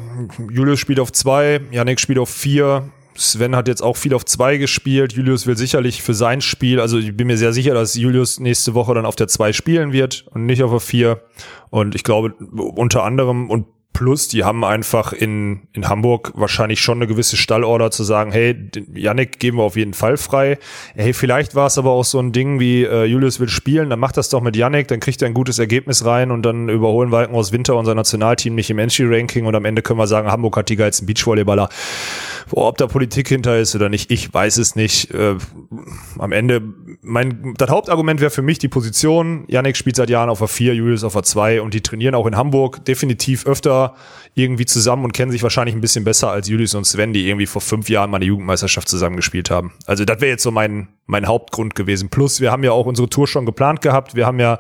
Julius 0.52 0.80
spielt 0.80 1.00
auf 1.00 1.12
zwei, 1.12 1.62
Yannick 1.72 2.00
spielt 2.00 2.18
auf 2.18 2.30
vier. 2.30 2.90
Sven 3.18 3.56
hat 3.56 3.68
jetzt 3.68 3.82
auch 3.82 3.98
viel 3.98 4.14
auf 4.14 4.26
zwei 4.26 4.58
gespielt. 4.58 5.14
Julius 5.14 5.48
will 5.48 5.58
sicherlich 5.58 6.02
für 6.04 6.14
sein 6.14 6.42
Spiel, 6.42 6.80
also 6.80 6.98
ich 6.98 7.16
bin 7.16 7.28
mir 7.28 7.38
sehr 7.38 7.54
sicher, 7.54 7.74
dass 7.74 7.96
Julius 7.96 8.40
nächste 8.40 8.74
Woche 8.74 8.94
dann 8.94 9.06
auf 9.06 9.16
der 9.16 9.28
zwei 9.28 9.54
spielen 9.54 9.92
wird 9.92 10.26
und 10.32 10.46
nicht 10.46 10.64
auf 10.64 10.72
der 10.72 10.80
vier. 10.80 11.22
Und 11.70 11.96
ich 11.96 12.04
glaube, 12.04 12.32
unter 12.32 13.04
anderem 13.04 13.50
und 13.50 13.66
plus, 13.98 14.28
die 14.28 14.44
haben 14.44 14.64
einfach 14.64 15.12
in, 15.12 15.62
in 15.74 15.90
Hamburg 15.90 16.32
wahrscheinlich 16.36 16.82
schon 16.82 17.00
eine 17.00 17.08
gewisse 17.08 17.36
Stallorder 17.36 17.90
zu 17.90 18.04
sagen, 18.04 18.32
hey, 18.32 18.56
Yannick 18.94 19.40
geben 19.40 19.58
wir 19.58 19.64
auf 19.64 19.76
jeden 19.76 19.96
Fall 19.96 20.18
frei. 20.18 20.60
Hey, 20.94 21.14
vielleicht 21.14 21.56
war 21.56 21.66
es 21.66 21.80
aber 21.80 21.90
auch 21.90 22.04
so 22.04 22.20
ein 22.20 22.32
Ding 22.32 22.60
wie, 22.60 22.84
äh, 22.84 23.06
Julius 23.06 23.40
will 23.40 23.50
spielen, 23.50 23.90
dann 23.90 24.00
macht 24.00 24.16
das 24.18 24.30
doch 24.30 24.42
mit 24.42 24.56
Yannick, 24.56 24.88
dann 24.88 25.00
kriegt 25.00 25.24
er 25.24 25.28
ein 25.28 25.34
gutes 25.34 25.58
Ergebnis 25.58 26.06
rein 26.06 26.30
und 26.30 26.44
dann 26.44 26.70
überholen 26.70 27.12
Walken 27.12 27.36
aus 27.36 27.52
Winter 27.52 27.76
unser 27.76 27.96
Nationalteam 27.96 28.54
nicht 28.54 28.70
im 28.70 28.78
Entry-Ranking 28.78 29.48
und 29.48 29.56
am 29.56 29.66
Ende 29.66 29.82
können 29.82 29.98
wir 29.98 30.06
sagen, 30.06 30.30
Hamburg 30.30 30.56
hat 30.58 30.70
die 30.70 30.76
geilsten 30.76 31.08
Beachvolleyballer. 31.08 31.68
Boah, 32.52 32.68
ob 32.68 32.78
da 32.78 32.86
Politik 32.86 33.28
hinter 33.28 33.58
ist 33.58 33.74
oder 33.74 33.90
nicht, 33.90 34.12
ich 34.12 34.32
weiß 34.32 34.58
es 34.58 34.76
nicht. 34.76 35.10
Äh, 35.10 35.38
am 36.20 36.32
Ende, 36.32 36.62
mein, 37.02 37.54
das 37.58 37.70
Hauptargument 37.70 38.22
wäre 38.22 38.32
für 38.32 38.42
mich 38.42 38.60
die 38.60 38.68
Position. 38.68 39.44
Yannick 39.48 39.76
spielt 39.76 39.96
seit 39.96 40.10
Jahren 40.10 40.30
auf 40.30 40.40
der 40.40 40.48
4, 40.48 40.76
Julius 40.76 41.04
auf 41.04 41.14
der 41.14 41.24
2 41.24 41.62
und 41.62 41.74
die 41.74 41.82
trainieren 41.82 42.16
auch 42.16 42.26
in 42.26 42.38
Hamburg 42.38 42.86
definitiv 42.86 43.46
öfter 43.46 43.96
irgendwie 44.36 44.66
zusammen 44.66 45.04
und 45.04 45.14
kennen 45.14 45.32
sich 45.32 45.44
wahrscheinlich 45.44 45.76
ein 45.76 45.82
bisschen 45.82 46.04
besser 46.04 46.30
als 46.30 46.48
Julius 46.48 46.76
und 46.76 46.86
Sven, 46.86 47.12
die 47.12 47.28
irgendwie 47.28 47.48
vor 47.48 47.62
fünf 47.62 47.90
Jahren 47.90 48.10
mal 48.10 48.18
eine 48.18 48.26
Jugendmeisterschaft 48.26 48.88
zusammengespielt 48.88 49.50
haben. 49.50 49.74
Also 49.86 50.06
das 50.06 50.22
wäre 50.22 50.32
jetzt 50.32 50.44
so 50.44 50.52
mein, 50.52 50.88
mein 51.08 51.26
Hauptgrund 51.26 51.76
gewesen. 51.76 52.10
Plus, 52.10 52.40
wir 52.40 52.52
haben 52.52 52.64
ja 52.64 52.72
auch 52.72 52.86
unsere 52.86 53.10
Tour 53.10 53.28
schon 53.28 53.46
geplant 53.46 53.82
gehabt. 53.82 54.16
Wir 54.16 54.26
haben 54.26 54.40
ja 54.40 54.60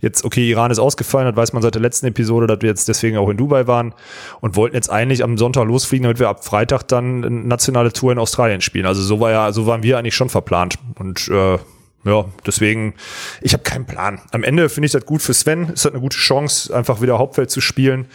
jetzt, 0.00 0.24
okay, 0.24 0.48
Iran 0.48 0.70
ist 0.70 0.78
ausgefallen, 0.78 1.26
das 1.26 1.36
weiß 1.36 1.52
man 1.52 1.62
seit 1.62 1.74
der 1.74 1.82
letzten 1.82 2.06
Episode, 2.06 2.46
dass 2.46 2.60
wir 2.60 2.68
jetzt 2.68 2.88
deswegen 2.88 3.16
auch 3.16 3.28
in 3.28 3.36
Dubai 3.36 3.66
waren 3.66 3.94
und 4.40 4.56
wollten 4.56 4.76
jetzt 4.76 4.90
eigentlich 4.90 5.24
am 5.24 5.36
Sonntag 5.36 5.66
losfliegen, 5.66 6.04
damit 6.04 6.20
wir 6.20 6.28
ab 6.28 6.44
Freitag 6.44 6.84
dann 6.84 7.24
eine 7.24 7.40
nationale 7.40 7.92
Tour 7.92 8.12
in 8.12 8.18
Australien 8.18 8.60
spielen. 8.60 8.86
Also 8.86 9.02
so 9.02 9.20
war 9.20 9.30
ja, 9.30 9.52
so 9.52 9.66
waren 9.66 9.82
wir 9.82 9.98
eigentlich 9.98 10.14
schon 10.14 10.28
verplant. 10.28 10.76
Und 10.98 11.28
äh, 11.28 11.58
ja, 12.06 12.24
deswegen, 12.46 12.94
ich 13.40 13.52
habe 13.52 13.64
keinen 13.64 13.84
Plan. 13.84 14.20
Am 14.30 14.44
Ende 14.44 14.68
finde 14.68 14.86
ich 14.86 14.92
das 14.92 15.04
gut 15.04 15.22
für 15.22 15.34
Sven. 15.34 15.70
Es 15.74 15.84
hat 15.84 15.92
eine 15.92 16.00
gute 16.00 16.16
Chance, 16.16 16.74
einfach 16.74 17.02
wieder 17.02 17.18
Hauptfeld 17.18 17.50
zu 17.50 17.60
spielen, 17.60 18.06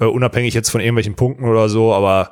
äh, 0.00 0.04
unabhängig 0.04 0.54
jetzt 0.54 0.70
von 0.70 0.80
irgendwelchen 0.80 1.14
Punkten 1.14 1.44
oder 1.44 1.68
so, 1.68 1.92
aber 1.92 2.30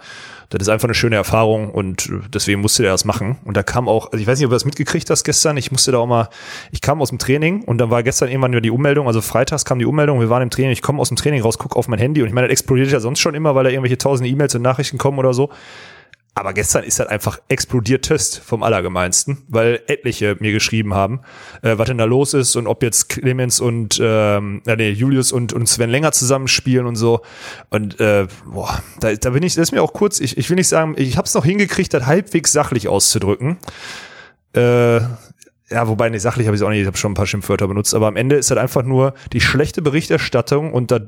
das 0.59 0.62
ist 0.62 0.68
einfach 0.68 0.88
eine 0.88 0.94
schöne 0.94 1.16
Erfahrung 1.16 1.70
und 1.70 2.11
deswegen 2.33 2.61
musste 2.61 2.85
er 2.85 2.92
das 2.92 3.07
machen. 3.07 3.38
Und 3.44 3.57
da 3.57 3.62
kam 3.62 3.88
auch, 3.88 4.12
also 4.12 4.20
ich 4.20 4.27
weiß 4.27 4.38
nicht, 4.38 4.44
ob 4.46 4.51
du 4.51 4.57
das 4.57 4.66
mitgekriegt 4.66 5.09
hast 5.09 5.25
gestern, 5.25 5.57
ich 5.57 5.70
musste 5.70 5.92
da 5.92 5.98
auch 5.98 6.07
mal, 6.07 6.29
ich 6.70 6.83
kam 6.83 7.01
aus 7.01 7.09
dem 7.09 7.18
Training 7.18 7.62
und 7.62 7.79
dann 7.79 7.90
war 7.90 8.03
gestern 8.03 8.29
irgendwann 8.29 8.53
wieder 8.53 8.61
die 8.61 8.70
Ummeldung, 8.70 9.07
also 9.07 9.22
freitags 9.22 9.64
kam 9.64 9.79
die 9.79 9.87
Ummeldung, 9.87 10.20
wir 10.20 10.29
waren 10.29 10.42
im 10.42 10.51
Training, 10.51 10.72
ich 10.72 10.83
komme 10.83 11.01
aus 11.01 11.09
dem 11.09 11.16
Training 11.16 11.42
raus, 11.42 11.59
gucke 11.59 11.77
auf 11.77 11.88
mein 11.88 11.98
Handy 11.98 12.20
und 12.20 12.29
ich 12.29 12.35
meine, 12.35 12.48
das 12.48 12.53
explodiert 12.53 12.90
ja 12.90 13.01
sonst 13.01 13.20
schon 13.20 13.35
immer, 13.35 13.55
weil 13.55 13.64
da 13.64 13.70
irgendwelche 13.70 13.96
tausende 13.96 14.29
E-Mails 14.29 14.55
und 14.55 14.62
Nachrichten 14.62 14.98
kommen 14.98 15.18
oder 15.18 15.33
so. 15.33 15.51
Aber 16.34 16.54
gestern 16.54 16.82
ist 16.84 16.98
halt 16.98 17.10
einfach 17.10 17.40
explodiert 17.48 18.06
Test 18.06 18.38
vom 18.38 18.62
Allergemeinsten, 18.62 19.44
weil 19.48 19.82
etliche 19.86 20.36
mir 20.40 20.52
geschrieben 20.52 20.94
haben, 20.94 21.20
äh, 21.60 21.76
was 21.76 21.88
denn 21.88 21.98
da 21.98 22.04
los 22.04 22.32
ist 22.32 22.56
und 22.56 22.66
ob 22.66 22.82
jetzt 22.82 23.10
Clemens 23.10 23.60
und 23.60 24.00
ähm, 24.02 24.62
äh, 24.66 24.76
nee, 24.76 24.90
Julius 24.90 25.30
und, 25.30 25.52
und 25.52 25.68
Sven 25.68 25.90
länger 25.90 26.12
zusammenspielen 26.12 26.86
und 26.86 26.96
so. 26.96 27.20
Und 27.68 28.00
äh, 28.00 28.28
boah, 28.46 28.82
da, 29.00 29.12
da 29.14 29.30
bin 29.30 29.42
ich, 29.42 29.54
das 29.54 29.64
ist 29.64 29.72
mir 29.72 29.82
auch 29.82 29.92
kurz, 29.92 30.20
ich, 30.20 30.38
ich 30.38 30.48
will 30.48 30.56
nicht 30.56 30.68
sagen, 30.68 30.94
ich 30.96 31.18
habe 31.18 31.26
es 31.26 31.34
noch 31.34 31.44
hingekriegt, 31.44 31.92
das 31.92 32.06
halbwegs 32.06 32.50
sachlich 32.50 32.88
auszudrücken. 32.88 33.58
Äh, 34.54 35.00
ja, 35.72 35.88
wobei, 35.88 36.08
nee, 36.08 36.18
sachlich 36.18 36.46
habe 36.46 36.54
ich 36.54 36.61
es 36.61 36.66
auch 36.66 36.70
nicht, 36.70 36.80
ich 36.80 36.87
habe 36.87 36.96
schon 36.96 37.12
ein 37.12 37.14
paar 37.14 37.26
Schimpfwörter 37.26 37.66
benutzt, 37.66 37.94
aber 37.94 38.06
am 38.06 38.16
Ende 38.16 38.37
ist 38.37 38.50
halt 38.50 38.61
einfach 38.61 38.82
nur 38.82 39.14
die 39.32 39.40
schlechte 39.40 39.82
Berichterstattung 39.82 40.72
und 40.72 40.90
da, 40.90 41.00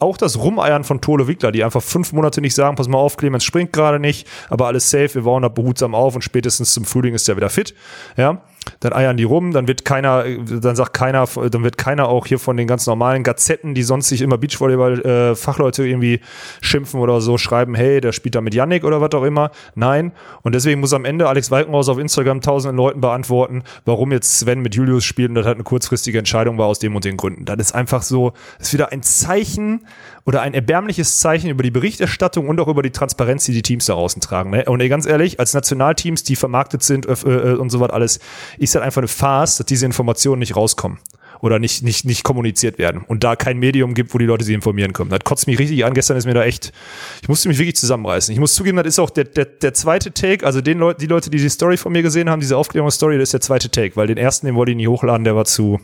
auch 0.00 0.16
das 0.16 0.38
Rumeiern 0.38 0.84
von 0.84 1.00
Tole 1.00 1.28
Wickler, 1.28 1.52
die 1.52 1.64
einfach 1.64 1.82
fünf 1.82 2.12
Monate 2.12 2.40
nicht 2.40 2.54
sagen, 2.54 2.76
pass 2.76 2.88
mal 2.88 2.98
auf, 2.98 3.16
Clemens 3.16 3.44
springt 3.44 3.72
gerade 3.72 3.98
nicht, 3.98 4.28
aber 4.50 4.66
alles 4.66 4.90
safe, 4.90 5.14
wir 5.14 5.22
bauen 5.22 5.42
da 5.42 5.48
behutsam 5.48 5.94
auf 5.94 6.14
und 6.14 6.22
spätestens 6.22 6.74
zum 6.74 6.84
Frühling 6.84 7.14
ist 7.14 7.28
er 7.28 7.36
wieder 7.36 7.50
fit, 7.50 7.74
ja 8.16 8.42
dann 8.80 8.92
eiern 8.92 9.16
die 9.16 9.24
rum, 9.24 9.52
dann 9.52 9.68
wird 9.68 9.84
keiner, 9.84 10.24
dann 10.24 10.76
sagt 10.76 10.92
keiner, 10.92 11.26
dann 11.26 11.64
wird 11.64 11.78
keiner 11.78 12.08
auch 12.08 12.26
hier 12.26 12.38
von 12.38 12.56
den 12.56 12.66
ganz 12.66 12.86
normalen 12.86 13.22
Gazetten, 13.22 13.74
die 13.74 13.82
sonst 13.82 14.08
sich 14.08 14.22
immer 14.22 14.38
Beachvolleyball-Fachleute 14.38 15.84
äh, 15.84 15.90
irgendwie 15.90 16.20
schimpfen 16.60 17.00
oder 17.00 17.20
so, 17.20 17.38
schreiben, 17.38 17.74
hey, 17.74 18.00
der 18.00 18.12
spielt 18.12 18.34
da 18.34 18.40
mit 18.40 18.54
Yannick 18.54 18.84
oder 18.84 19.00
was 19.00 19.12
auch 19.12 19.24
immer. 19.24 19.50
Nein. 19.74 20.12
Und 20.42 20.54
deswegen 20.54 20.80
muss 20.80 20.92
am 20.92 21.04
Ende 21.04 21.28
Alex 21.28 21.50
Walkenhaus 21.50 21.88
auf 21.88 21.98
Instagram 21.98 22.40
tausenden 22.40 22.76
Leuten 22.76 23.00
beantworten, 23.00 23.62
warum 23.84 24.12
jetzt 24.12 24.38
Sven 24.38 24.60
mit 24.60 24.74
Julius 24.74 25.04
spielt 25.04 25.30
und 25.30 25.36
das 25.36 25.46
halt 25.46 25.56
eine 25.56 25.64
kurzfristige 25.64 26.18
Entscheidung 26.18 26.58
war 26.58 26.66
aus 26.66 26.78
dem 26.78 26.96
und 26.96 27.04
den 27.04 27.16
Gründen. 27.16 27.44
Das 27.44 27.56
ist 27.58 27.74
einfach 27.74 28.02
so, 28.02 28.32
ist 28.58 28.72
wieder 28.72 28.92
ein 28.92 29.02
Zeichen 29.02 29.86
oder 30.24 30.42
ein 30.42 30.54
erbärmliches 30.54 31.18
Zeichen 31.18 31.50
über 31.50 31.62
die 31.62 31.70
Berichterstattung 31.70 32.48
und 32.48 32.60
auch 32.60 32.68
über 32.68 32.82
die 32.82 32.90
Transparenz, 32.90 33.44
die 33.44 33.52
die 33.52 33.62
Teams 33.62 33.86
da 33.86 33.94
außen 33.94 34.20
tragen. 34.20 34.50
Ne? 34.50 34.64
Und 34.66 34.80
ey, 34.80 34.88
ganz 34.88 35.06
ehrlich, 35.06 35.40
als 35.40 35.52
Nationalteams, 35.54 36.22
die 36.22 36.36
vermarktet 36.36 36.82
sind 36.82 37.06
äh, 37.06 37.12
äh, 37.12 37.54
und 37.54 37.70
so 37.70 37.80
was 37.80 37.90
alles, 37.90 38.20
ist 38.58 38.74
halt 38.74 38.84
einfach 38.84 39.00
eine 39.00 39.08
Farce, 39.08 39.56
dass 39.56 39.66
diese 39.66 39.86
Informationen 39.86 40.40
nicht 40.40 40.56
rauskommen 40.56 40.98
oder 41.42 41.58
nicht, 41.58 41.82
nicht, 41.82 42.04
nicht 42.04 42.22
kommuniziert 42.22 42.78
werden 42.78 43.04
und 43.06 43.24
da 43.24 43.34
kein 43.34 43.58
Medium 43.58 43.94
gibt, 43.94 44.14
wo 44.14 44.18
die 44.18 44.26
Leute 44.26 44.44
sich 44.44 44.54
informieren 44.54 44.92
können. 44.92 45.10
Das 45.10 45.20
kotzt 45.24 45.48
mich 45.48 45.58
richtig 45.58 45.84
an. 45.84 45.92
Gestern 45.92 46.16
ist 46.16 46.24
mir 46.24 46.34
da 46.34 46.44
echt, 46.44 46.72
ich 47.20 47.28
musste 47.28 47.48
mich 47.48 47.58
wirklich 47.58 47.76
zusammenreißen. 47.76 48.32
Ich 48.32 48.38
muss 48.38 48.54
zugeben, 48.54 48.76
das 48.76 48.86
ist 48.86 48.98
auch 49.00 49.10
der, 49.10 49.24
der, 49.24 49.46
der 49.46 49.74
zweite 49.74 50.12
Take, 50.12 50.46
also 50.46 50.60
den 50.60 50.78
Leute, 50.78 51.00
die 51.00 51.06
Leute, 51.06 51.30
die 51.30 51.38
die 51.38 51.48
Story 51.48 51.76
von 51.76 51.92
mir 51.92 52.02
gesehen 52.02 52.30
haben, 52.30 52.40
diese 52.40 52.56
Aufklärungsstory, 52.56 53.18
das 53.18 53.24
ist 53.24 53.32
der 53.34 53.40
zweite 53.40 53.70
Take, 53.70 53.96
weil 53.96 54.06
den 54.06 54.18
ersten, 54.18 54.46
den 54.46 54.54
wollte 54.54 54.70
ich 54.70 54.76
nie 54.76 54.86
hochladen, 54.86 55.24
der 55.24 55.34
war 55.34 55.44
zu 55.44 55.80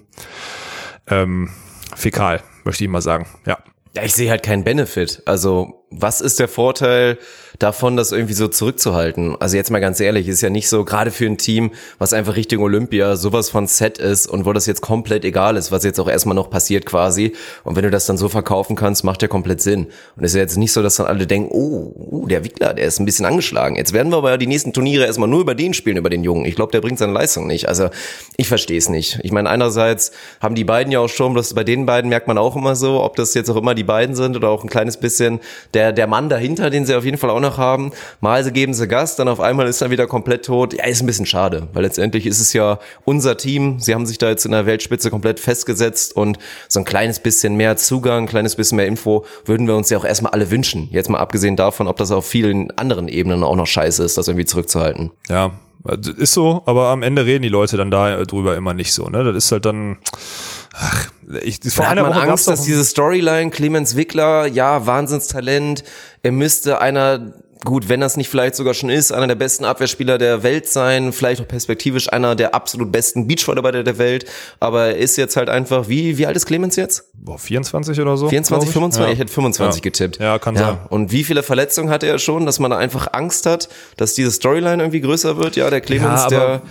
ähm, 1.09 1.50
fäkal, 1.96 2.40
möchte 2.64 2.85
ich 2.85 2.90
mal 2.90 3.02
sagen. 3.02 3.26
Ja. 3.44 3.59
Ja, 3.96 4.04
ich 4.04 4.14
sehe 4.14 4.31
halt 4.31 4.44
keinen 4.44 4.64
Benefit. 4.64 5.22
Also, 5.24 5.87
was 5.90 6.20
ist 6.20 6.38
der 6.38 6.46
Vorteil, 6.46 7.18
davon, 7.59 7.97
das 7.97 8.12
irgendwie 8.12 8.35
so 8.35 8.47
zurückzuhalten. 8.47 9.37
Also 9.40 9.57
jetzt 9.57 9.71
mal 9.71 9.81
ganz 9.81 9.99
ehrlich, 9.99 10.29
ist 10.29 10.42
ja 10.42 10.51
nicht 10.51 10.68
so, 10.68 10.85
gerade 10.85 11.11
für 11.11 11.27
ein 11.27 11.38
Team, 11.38 11.73
was 11.99 12.12
einfach 12.12 12.37
Richtung 12.37 12.62
Olympia 12.62 13.16
sowas 13.16 13.51
von 13.51 13.66
Set 13.66 13.99
ist 13.99 14.29
und 14.29 14.47
wo 14.47 14.53
das 14.53 14.66
jetzt 14.66 14.81
komplett 14.81 15.25
egal 15.25 15.57
ist, 15.57 15.73
was 15.73 15.83
jetzt 15.83 15.99
auch 15.99 16.09
erstmal 16.09 16.37
noch 16.37 16.51
passiert 16.51 16.87
quasi. 16.87 17.35
Und 17.64 17.75
wenn 17.75 17.83
du 17.83 17.90
das 17.90 18.07
dann 18.07 18.16
so 18.16 18.29
verkaufen 18.29 18.77
kannst, 18.77 19.03
macht 19.03 19.23
ja 19.23 19.29
komplett 19.29 19.61
Sinn. 19.61 19.87
Und 20.16 20.25
es 20.25 20.33
ist 20.33 20.35
ja 20.37 20.42
jetzt 20.42 20.57
nicht 20.57 20.73
so, 20.73 20.83
dass 20.83 20.97
dann 20.97 21.07
alle 21.07 21.27
denken, 21.27 21.51
oh, 21.51 21.92
uh, 21.97 22.27
der 22.29 22.44
Wickler, 22.44 22.75
der 22.75 22.85
ist 22.85 23.01
ein 23.01 23.07
bisschen 23.07 23.27
angeschlagen. 23.27 23.75
Jetzt 23.75 23.92
werden 23.92 24.12
wir 24.12 24.18
aber 24.18 24.31
ja 24.31 24.37
die 24.37 24.47
nächsten 24.47 24.73
Turniere 24.73 25.07
erstmal 25.07 25.29
nur 25.29 25.40
über 25.40 25.57
den 25.57 25.75
spielen, 25.75 25.97
über 25.97 26.11
den 26.11 26.23
Jungen. 26.23 26.44
Ich 26.44 26.55
glaube, 26.55 26.71
der 26.71 26.81
bringt 26.81 26.99
seine 26.99 27.12
Leistung 27.12 27.49
nicht. 27.49 27.68
Also 27.68 27.90
ich 28.37 28.47
verstehe 28.47 28.79
es 28.79 28.88
nicht. 28.88 29.18
Ich 29.25 29.33
meine, 29.33 29.51
einerseits 29.51 30.12
haben 30.40 30.55
die 30.55 30.64
beiden 30.64 30.92
ja 30.92 31.01
auch 31.01 31.09
schon, 31.09 31.33
bloß 31.33 31.55
bei 31.55 31.64
den 31.64 31.87
beiden 31.87 32.09
merkt 32.09 32.29
man 32.29 32.38
auch 32.38 32.55
immer 32.55 32.77
so, 32.77 33.03
ob 33.03 33.16
das 33.16 33.35
jetzt 33.35 33.51
auch 33.51 33.57
immer 33.57 33.75
die 33.75 33.85
beiden 33.85 34.14
sind 34.14 34.37
oder 34.37 34.49
auch 34.49 34.62
ein 34.62 34.71
kleines 34.71 34.99
bisschen 34.99 35.40
der, 35.75 35.92
der 35.92 36.07
Mann 36.07 36.29
dahinter, 36.29 36.71
den 36.71 36.87
sie 36.87 36.94
auf 36.94 37.05
jeden 37.05 37.18
Fall 37.18 37.31
auch 37.31 37.40
noch 37.40 37.47
haben. 37.56 37.92
Mal 38.20 38.44
sie 38.44 38.52
geben 38.52 38.74
sie 38.74 38.87
Gas, 38.87 39.16
dann 39.16 39.28
auf 39.28 39.40
einmal 39.40 39.66
ist 39.66 39.80
er 39.80 39.90
wieder 39.90 40.06
komplett 40.06 40.44
tot. 40.44 40.74
Ja, 40.74 40.84
ist 40.84 41.00
ein 41.00 41.06
bisschen 41.06 41.26
schade, 41.26 41.68
weil 41.72 41.82
letztendlich 41.82 42.26
ist 42.26 42.40
es 42.40 42.52
ja 42.52 42.78
unser 43.04 43.37
Team. 43.37 43.80
Sie 43.80 43.94
haben 43.94 44.06
sich 44.06 44.18
da 44.18 44.28
jetzt 44.28 44.44
in 44.44 44.52
der 44.52 44.66
Weltspitze 44.66 45.11
komplett 45.11 45.40
festgesetzt 45.40 46.14
und 46.14 46.38
so 46.68 46.80
ein 46.80 46.84
kleines 46.84 47.20
bisschen 47.20 47.56
mehr 47.56 47.76
Zugang, 47.76 48.24
ein 48.24 48.28
kleines 48.28 48.56
bisschen 48.56 48.76
mehr 48.76 48.87
Info 48.87 49.24
würden 49.44 49.66
wir 49.66 49.76
uns 49.76 49.90
ja 49.90 49.98
auch 49.98 50.04
erstmal 50.04 50.32
alle 50.32 50.50
wünschen. 50.50 50.88
Jetzt 50.90 51.08
mal 51.08 51.18
abgesehen 51.18 51.56
davon, 51.56 51.88
ob 51.88 51.96
das 51.96 52.11
auf 52.11 52.26
vielen 52.26 52.70
anderen 52.72 53.08
Ebenen 53.08 53.42
auch 53.44 53.56
noch 53.56 53.66
scheiße 53.66 54.02
ist, 54.04 54.18
das 54.18 54.28
irgendwie 54.28 54.46
zurückzuhalten. 54.46 55.11
Ja, 55.28 55.52
ist 55.88 56.35
so, 56.35 56.62
aber 56.66 56.88
am 56.88 57.03
Ende 57.03 57.24
reden 57.24 57.42
die 57.42 57.48
Leute 57.48 57.77
dann 57.77 57.90
da 57.90 58.24
drüber 58.24 58.57
immer 58.57 58.74
nicht 58.74 58.92
so. 58.92 59.09
Ne? 59.09 59.24
Das 59.24 59.44
ist 59.44 59.53
halt 59.53 59.64
dann. 59.64 59.98
Ach, 60.74 61.09
ich, 61.42 61.61
vor 61.70 61.85
da 61.85 61.90
einer 61.90 62.03
hat 62.03 62.11
man 62.11 62.18
Woche 62.20 62.31
Angst, 62.31 62.48
dass 62.48 62.62
diese 62.62 62.85
Storyline 62.85 63.51
Clemens 63.51 63.96
Wickler, 63.96 64.46
ja, 64.46 64.87
Wahnsinnstalent, 64.87 65.85
er 66.22 66.33
müsste 66.33 66.81
einer 66.81 67.33
gut, 67.64 67.88
wenn 67.88 68.01
das 68.01 68.16
nicht 68.16 68.29
vielleicht 68.29 68.55
sogar 68.55 68.75
schon 68.75 68.90
ist, 68.90 69.12
einer 69.12 69.27
der 69.27 69.35
besten 69.35 69.64
Abwehrspieler 69.64 70.18
der 70.18 70.42
Welt 70.42 70.68
sein, 70.68 71.12
vielleicht 71.12 71.40
auch 71.40 71.49
perspektivisch 71.49 72.12
einer 72.12 72.35
der 72.35 72.55
absolut 72.55 72.92
besten 72.92 73.27
Beachvolleyballer 73.27 73.83
der 73.83 73.99
Welt, 73.99 74.27
aber 74.61 74.87
er 74.87 74.97
ist 74.97 75.16
jetzt 75.16 75.37
halt 75.37 75.49
einfach, 75.49 75.88
wie, 75.88 76.18
wie 76.18 76.27
alt 76.27 76.37
ist 76.37 76.47
Clemens 76.47 76.77
jetzt? 76.77 77.05
Boah, 77.14 77.38
24 77.38 78.01
oder 78.01 78.16
so? 78.16 78.29
24, 78.29 78.71
25? 78.71 79.07
Ja. 79.07 79.12
Ich 79.12 79.18
hätte 79.18 79.33
25 79.33 79.79
ja. 79.79 79.83
getippt. 79.83 80.18
Ja, 80.18 80.38
kann 80.38 80.55
ja. 80.55 80.61
sein. 80.61 80.79
Und 80.88 81.12
wie 81.12 81.25
viele 81.25 81.42
Verletzungen 81.42 81.90
hatte 81.90 82.07
er 82.07 82.18
schon, 82.18 82.47
dass 82.47 82.59
man 82.59 82.71
da 82.71 82.79
einfach 82.79 83.09
Angst 83.12 83.47
hat, 83.47 83.68
dass 83.97 84.14
diese 84.14 84.31
Storyline 84.31 84.83
irgendwie 84.83 85.01
größer 85.01 85.37
wird? 85.37 85.57
Ja, 85.57 85.71
der 85.71 85.81
Clemens, 85.81 86.23
ja, 86.23 86.29
der 86.29 86.62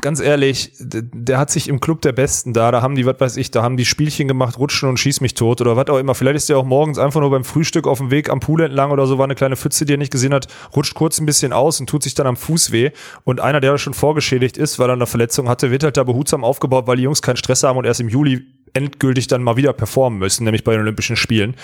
ganz 0.00 0.20
ehrlich, 0.20 0.72
der 0.78 1.38
hat 1.38 1.50
sich 1.50 1.68
im 1.68 1.80
Club 1.80 2.02
der 2.02 2.12
Besten 2.12 2.52
da, 2.52 2.70
da 2.70 2.82
haben 2.82 2.94
die, 2.94 3.06
was 3.06 3.20
weiß 3.20 3.36
ich, 3.36 3.50
da 3.50 3.62
haben 3.62 3.76
die 3.76 3.84
Spielchen 3.84 4.28
gemacht, 4.28 4.58
rutschen 4.58 4.88
und 4.88 4.98
schieß 4.98 5.20
mich 5.20 5.34
tot 5.34 5.60
oder 5.60 5.76
was 5.76 5.88
auch 5.88 5.98
immer. 5.98 6.14
Vielleicht 6.14 6.36
ist 6.36 6.48
der 6.48 6.58
auch 6.58 6.64
morgens 6.64 6.98
einfach 6.98 7.20
nur 7.20 7.30
beim 7.30 7.44
Frühstück 7.44 7.86
auf 7.86 7.98
dem 7.98 8.10
Weg 8.10 8.30
am 8.30 8.40
Pool 8.40 8.62
entlang 8.62 8.90
oder 8.90 9.06
so, 9.06 9.18
war 9.18 9.24
eine 9.24 9.34
kleine 9.34 9.56
Pfütze, 9.56 9.84
die 9.84 9.94
er 9.94 9.98
nicht 9.98 10.12
gesehen 10.12 10.34
hat, 10.34 10.48
rutscht 10.74 10.94
kurz 10.94 11.18
ein 11.20 11.26
bisschen 11.26 11.52
aus 11.52 11.80
und 11.80 11.88
tut 11.88 12.02
sich 12.02 12.14
dann 12.14 12.26
am 12.26 12.36
Fuß 12.36 12.72
weh. 12.72 12.90
Und 13.24 13.40
einer, 13.40 13.60
der 13.60 13.78
schon 13.78 13.94
vorgeschädigt 13.94 14.56
ist, 14.56 14.78
weil 14.78 14.90
er 14.90 14.94
eine 14.94 15.06
Verletzung 15.06 15.48
hatte, 15.48 15.70
wird 15.70 15.84
halt 15.84 15.96
da 15.96 16.04
behutsam 16.04 16.44
aufgebaut, 16.44 16.86
weil 16.86 16.96
die 16.96 17.02
Jungs 17.02 17.22
keinen 17.22 17.36
Stress 17.36 17.62
haben 17.62 17.78
und 17.78 17.84
erst 17.84 18.00
im 18.00 18.08
Juli 18.08 18.46
endgültig 18.76 19.26
dann 19.26 19.42
mal 19.42 19.56
wieder 19.56 19.72
performen 19.72 20.18
müssen, 20.18 20.44
nämlich 20.44 20.62
bei 20.62 20.72
den 20.72 20.82
Olympischen 20.82 21.16
Spielen, 21.16 21.54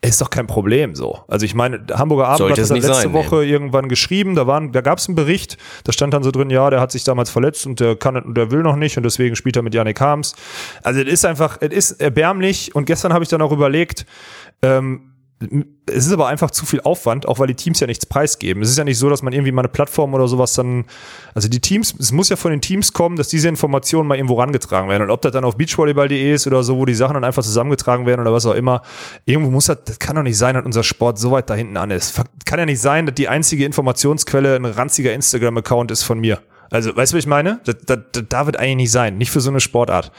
ist 0.00 0.20
doch 0.20 0.30
kein 0.30 0.46
Problem 0.46 0.94
so. 0.94 1.18
Also 1.28 1.44
ich 1.44 1.54
meine, 1.54 1.84
Hamburger 1.92 2.28
Abend 2.28 2.50
hat 2.50 2.58
das 2.58 2.70
letzte 2.70 2.94
sein, 2.94 3.12
Woche 3.12 3.36
nee. 3.36 3.50
irgendwann 3.50 3.88
geschrieben, 3.88 4.34
da 4.34 4.46
waren, 4.46 4.72
da 4.72 4.80
gab 4.80 4.98
es 4.98 5.08
einen 5.08 5.16
Bericht, 5.16 5.58
da 5.84 5.92
stand 5.92 6.14
dann 6.14 6.22
so 6.22 6.30
drin, 6.30 6.48
ja, 6.48 6.70
der 6.70 6.80
hat 6.80 6.92
sich 6.92 7.04
damals 7.04 7.30
verletzt 7.30 7.66
und 7.66 7.80
der 7.80 7.96
kann 7.96 8.16
und 8.16 8.36
der 8.36 8.50
will 8.50 8.62
noch 8.62 8.76
nicht 8.76 8.96
und 8.96 9.02
deswegen 9.02 9.34
spielt 9.34 9.56
er 9.56 9.62
mit 9.62 9.74
Yannick 9.74 10.00
Harms. 10.00 10.36
Also 10.82 11.00
es 11.00 11.08
ist 11.08 11.24
einfach, 11.24 11.58
es 11.60 11.70
ist 11.72 12.00
erbärmlich 12.00 12.74
und 12.74 12.84
gestern 12.84 13.12
habe 13.12 13.24
ich 13.24 13.30
dann 13.30 13.42
auch 13.42 13.52
überlegt, 13.52 14.06
ähm, 14.62 15.09
es 15.86 16.06
ist 16.06 16.12
aber 16.12 16.28
einfach 16.28 16.50
zu 16.50 16.66
viel 16.66 16.82
Aufwand, 16.82 17.26
auch 17.26 17.38
weil 17.38 17.46
die 17.46 17.54
Teams 17.54 17.80
ja 17.80 17.86
nichts 17.86 18.04
preisgeben. 18.04 18.62
Es 18.62 18.68
ist 18.68 18.76
ja 18.76 18.84
nicht 18.84 18.98
so, 18.98 19.08
dass 19.08 19.22
man 19.22 19.32
irgendwie 19.32 19.52
mal 19.52 19.62
eine 19.62 19.70
Plattform 19.70 20.12
oder 20.12 20.28
sowas 20.28 20.52
dann, 20.52 20.84
also 21.34 21.48
die 21.48 21.60
Teams, 21.60 21.94
es 21.98 22.12
muss 22.12 22.28
ja 22.28 22.36
von 22.36 22.50
den 22.50 22.60
Teams 22.60 22.92
kommen, 22.92 23.16
dass 23.16 23.28
diese 23.28 23.48
Informationen 23.48 24.06
mal 24.06 24.16
irgendwo 24.16 24.34
rangetragen 24.34 24.90
werden. 24.90 25.04
Und 25.04 25.10
ob 25.10 25.22
das 25.22 25.32
dann 25.32 25.44
auf 25.44 25.56
beachvolleyball.de 25.56 26.34
ist 26.34 26.46
oder 26.46 26.62
so, 26.62 26.76
wo 26.76 26.84
die 26.84 26.94
Sachen 26.94 27.14
dann 27.14 27.24
einfach 27.24 27.42
zusammengetragen 27.42 28.04
werden 28.04 28.20
oder 28.20 28.34
was 28.34 28.44
auch 28.44 28.54
immer, 28.54 28.82
irgendwo 29.24 29.50
muss 29.50 29.64
das, 29.66 29.78
das 29.84 29.98
kann 29.98 30.16
doch 30.16 30.22
nicht 30.22 30.36
sein, 30.36 30.56
dass 30.56 30.64
unser 30.64 30.82
Sport 30.82 31.18
so 31.18 31.30
weit 31.30 31.48
da 31.48 31.54
hinten 31.54 31.78
an 31.78 31.90
ist. 31.90 32.20
Kann 32.44 32.58
ja 32.58 32.66
nicht 32.66 32.80
sein, 32.80 33.06
dass 33.06 33.14
die 33.14 33.28
einzige 33.28 33.64
Informationsquelle 33.64 34.56
ein 34.56 34.66
ranziger 34.66 35.14
Instagram-Account 35.14 35.90
ist 35.90 36.02
von 36.02 36.20
mir. 36.20 36.40
Also, 36.70 36.94
weißt 36.94 37.12
du, 37.12 37.16
was 37.16 37.24
ich 37.24 37.26
meine? 37.26 37.60
Das, 37.64 37.76
das, 37.84 37.98
das 38.12 38.24
darf 38.28 38.48
es 38.48 38.54
eigentlich 38.54 38.76
nicht 38.76 38.92
sein. 38.92 39.18
Nicht 39.18 39.32
für 39.32 39.40
so 39.40 39.50
eine 39.50 39.58
Sportart, 39.58 40.12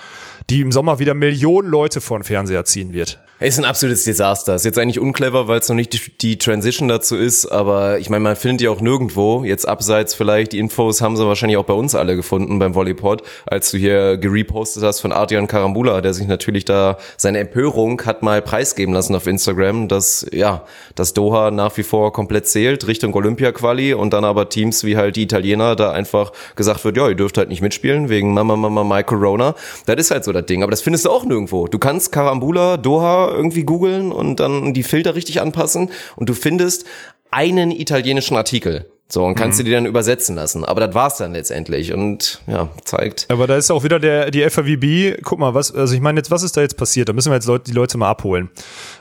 die 0.50 0.62
im 0.62 0.72
Sommer 0.72 1.00
wieder 1.00 1.14
Millionen 1.14 1.70
Leute 1.70 2.02
vor 2.02 2.20
den 2.20 2.24
Fernseher 2.24 2.66
ziehen 2.66 2.94
wird. 2.94 3.20
Ist 3.42 3.58
ein 3.58 3.66
absolutes 3.66 4.04
Desaster. 4.04 4.54
Ist 4.54 4.66
jetzt 4.66 4.78
eigentlich 4.78 5.00
unclever, 5.00 5.48
weil 5.48 5.60
es 5.60 5.68
noch 5.68 5.76
nicht 5.76 5.94
die, 5.94 6.18
die, 6.22 6.38
Transition 6.38 6.88
dazu 6.88 7.16
ist, 7.16 7.48
aber 7.48 7.98
ich 7.98 8.08
meine, 8.08 8.22
man 8.22 8.36
findet 8.36 8.62
die 8.62 8.68
auch 8.68 8.82
nirgendwo. 8.82 9.44
Jetzt 9.44 9.68
abseits 9.68 10.14
vielleicht, 10.14 10.52
die 10.52 10.60
Infos 10.60 11.02
haben 11.02 11.18
sie 11.18 11.26
wahrscheinlich 11.26 11.58
auch 11.58 11.66
bei 11.66 11.74
uns 11.74 11.96
alle 11.96 12.16
gefunden 12.16 12.60
beim 12.60 12.76
Volleypod, 12.76 13.24
als 13.48 13.72
du 13.72 13.80
hier 13.80 14.18
gerepostet 14.18 14.84
hast 14.84 15.00
von 15.00 15.12
Adrian 15.12 15.48
Karambula, 15.48 16.02
der 16.02 16.14
sich 16.14 16.28
natürlich 16.28 16.66
da 16.66 16.98
seine 17.18 17.40
Empörung 17.40 18.00
hat 18.06 18.22
mal 18.22 18.44
preisgeben 18.44 18.94
lassen 18.94 19.16
auf 19.16 19.26
Instagram, 19.26 19.88
dass 19.88 20.24
ja, 20.32 20.64
dass 20.94 21.16
Doha 21.16 21.50
nach 21.50 21.76
wie 21.78 21.84
vor 21.84 22.14
komplett 22.14 22.48
zählt 22.48 22.86
Richtung 22.86 23.12
Olympia-Quali 23.12 23.96
und 23.96 24.14
dann 24.14 24.24
aber 24.24 24.50
Teams 24.50 24.84
wie 24.84 24.98
halt 24.98 25.16
die 25.16 25.24
Italiener 25.24 25.76
da 25.76 25.92
einfach 25.92 26.32
gesagt 26.56 26.86
wird, 26.86 26.96
ja, 26.96 27.10
ihr 27.10 27.16
dürft 27.16 27.40
halt 27.40 27.50
nicht 27.50 27.64
mitspielen 27.64 28.10
wegen 28.10 28.36
Mama 28.36 28.56
Mama 28.56 28.84
My 28.84 29.04
Corona. 29.04 29.56
Das 29.88 29.96
ist 29.96 30.12
halt 30.12 30.26
so 30.26 30.31
das 30.34 30.46
Ding, 30.46 30.64
aber 30.64 30.72
das 30.72 30.82
findest 30.82 31.06
du 31.06 31.10
auch 31.10 31.26
nirgendwo. 31.26 31.68
Du 31.68 31.80
kannst 31.80 32.12
Karambula, 32.12 32.78
Doha 32.78 33.32
irgendwie 33.32 33.64
googeln 33.64 34.12
und 34.12 34.40
dann 34.40 34.74
die 34.74 34.84
Filter 34.84 35.16
richtig 35.16 35.42
anpassen 35.42 35.90
und 36.16 36.30
du 36.30 36.34
findest 36.34 36.86
einen 37.32 37.72
italienischen 37.72 38.36
Artikel. 38.36 38.86
So, 39.12 39.26
und 39.26 39.36
kannst 39.36 39.60
du 39.60 39.64
die 39.64 39.72
dann 39.72 39.86
übersetzen 39.86 40.38
lassen. 40.38 40.64
Aber 40.64 40.80
das 40.80 40.96
war's 40.96 41.18
dann 41.18 41.34
letztendlich 41.34 41.94
und 41.94 42.42
ja, 42.48 42.70
zeigt. 42.86 43.26
Aber 43.30 43.46
da 43.46 43.58
ist 43.58 43.70
auch 43.70 43.84
wieder 43.84 44.00
der, 44.00 44.32
die 44.32 44.50
FAWB, 44.50 45.22
guck 45.22 45.38
mal, 45.38 45.54
was, 45.54 45.76
also 45.76 45.94
ich 45.94 46.00
meine 46.00 46.20
jetzt, 46.20 46.32
was 46.32 46.44
ist 46.44 46.56
da 46.56 46.62
jetzt 46.62 46.78
passiert? 46.78 47.10
Da 47.10 47.14
müssen 47.14 47.30
wir 47.30 47.36
jetzt 47.36 47.46
Leute, 47.46 47.66
die 47.66 47.74
Leute 47.74 47.98
mal 47.98 48.10
abholen. 48.10 48.50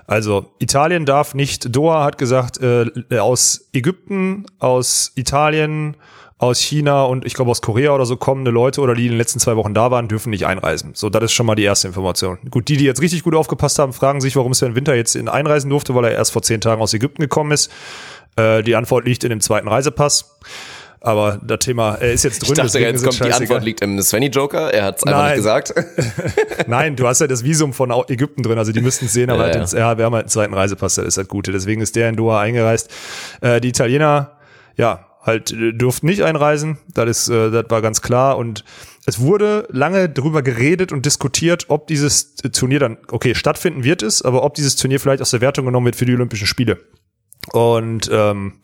Also, 0.08 0.46
Italien 0.58 1.06
darf 1.06 1.34
nicht, 1.34 1.76
Doha 1.76 2.02
hat 2.02 2.18
gesagt, 2.18 2.60
äh, 2.60 2.86
aus 3.20 3.68
Ägypten, 3.72 4.46
aus 4.58 5.12
Italien, 5.14 5.96
aus 6.40 6.58
China 6.58 7.04
und 7.04 7.26
ich 7.26 7.34
glaube 7.34 7.50
aus 7.50 7.60
Korea 7.60 7.92
oder 7.92 8.06
so 8.06 8.16
kommende 8.16 8.50
Leute 8.50 8.80
oder 8.80 8.94
die 8.94 9.04
in 9.04 9.12
den 9.12 9.18
letzten 9.18 9.38
zwei 9.40 9.56
Wochen 9.56 9.74
da 9.74 9.90
waren, 9.90 10.08
dürfen 10.08 10.30
nicht 10.30 10.46
einreisen. 10.46 10.92
So, 10.94 11.10
das 11.10 11.24
ist 11.24 11.32
schon 11.32 11.44
mal 11.44 11.54
die 11.54 11.64
erste 11.64 11.86
Information. 11.86 12.38
Gut, 12.50 12.68
die, 12.68 12.78
die 12.78 12.84
jetzt 12.84 13.02
richtig 13.02 13.22
gut 13.22 13.34
aufgepasst 13.34 13.78
haben, 13.78 13.92
fragen 13.92 14.22
sich, 14.22 14.36
warum 14.36 14.54
Sven 14.54 14.74
Winter 14.74 14.94
jetzt 14.94 15.16
in 15.16 15.28
einreisen 15.28 15.68
durfte, 15.68 15.94
weil 15.94 16.06
er 16.06 16.12
erst 16.12 16.32
vor 16.32 16.40
zehn 16.40 16.62
Tagen 16.62 16.80
aus 16.80 16.94
Ägypten 16.94 17.20
gekommen 17.20 17.52
ist. 17.52 17.70
Äh, 18.36 18.62
die 18.62 18.74
Antwort 18.74 19.04
liegt 19.04 19.22
in 19.22 19.28
dem 19.28 19.42
zweiten 19.42 19.68
Reisepass. 19.68 20.38
Aber 21.02 21.38
das 21.42 21.58
Thema, 21.60 21.96
er 21.96 22.12
ist 22.12 22.24
jetzt 22.24 22.40
drin. 22.40 22.52
Ich 22.52 22.58
dachte, 22.58 22.78
jetzt 22.78 23.04
kommt 23.04 23.20
die. 23.22 23.32
Antwort 23.32 23.62
liegt 23.62 23.82
im 23.82 24.00
Svenny 24.00 24.26
Joker. 24.26 24.72
Er 24.72 24.84
hat 24.84 24.98
es 24.98 25.04
einfach 25.04 25.26
nicht 25.26 25.36
gesagt. 25.36 25.74
Nein, 26.66 26.96
du 26.96 27.06
hast 27.06 27.20
ja 27.20 27.26
das 27.26 27.44
Visum 27.44 27.74
von 27.74 27.90
Ägypten 28.08 28.42
drin, 28.42 28.58
also 28.58 28.72
die 28.72 28.80
müssten 28.80 29.06
es 29.06 29.12
sehen, 29.12 29.30
aber 29.30 29.48
Ja, 29.48 29.58
halt 29.58 29.72
ja, 29.72 29.98
wir 29.98 30.04
haben 30.06 30.14
halt 30.14 30.24
einen 30.24 30.30
zweiten 30.30 30.54
Reisepass, 30.54 30.96
das 30.96 31.06
ist 31.06 31.18
das 31.18 31.28
Gute. 31.28 31.52
Deswegen 31.52 31.80
ist 31.80 31.96
der 31.96 32.08
in 32.10 32.16
Doha 32.16 32.40
eingereist. 32.40 32.90
Äh, 33.40 33.60
die 33.60 33.68
Italiener, 33.68 34.32
ja, 34.76 35.06
halt 35.22 35.52
äh, 35.52 35.72
durften 35.72 36.06
nicht 36.06 36.22
einreisen, 36.22 36.78
das 36.94 37.08
ist, 37.08 37.28
äh, 37.28 37.50
das 37.50 37.66
war 37.68 37.82
ganz 37.82 38.02
klar 38.02 38.38
und 38.38 38.64
es 39.06 39.20
wurde 39.20 39.66
lange 39.70 40.08
darüber 40.08 40.42
geredet 40.42 40.92
und 40.92 41.06
diskutiert, 41.06 41.66
ob 41.68 41.86
dieses 41.86 42.34
Turnier 42.36 42.78
dann, 42.80 42.98
okay, 43.10 43.34
stattfinden 43.34 43.82
wird 43.82 44.02
es, 44.02 44.22
aber 44.22 44.44
ob 44.44 44.54
dieses 44.54 44.76
Turnier 44.76 45.00
vielleicht 45.00 45.22
aus 45.22 45.30
der 45.30 45.40
Wertung 45.40 45.64
genommen 45.64 45.86
wird 45.86 45.96
für 45.96 46.04
die 46.04 46.14
Olympischen 46.14 46.46
Spiele. 46.46 46.78
Und 47.52 48.10
ähm, 48.12 48.60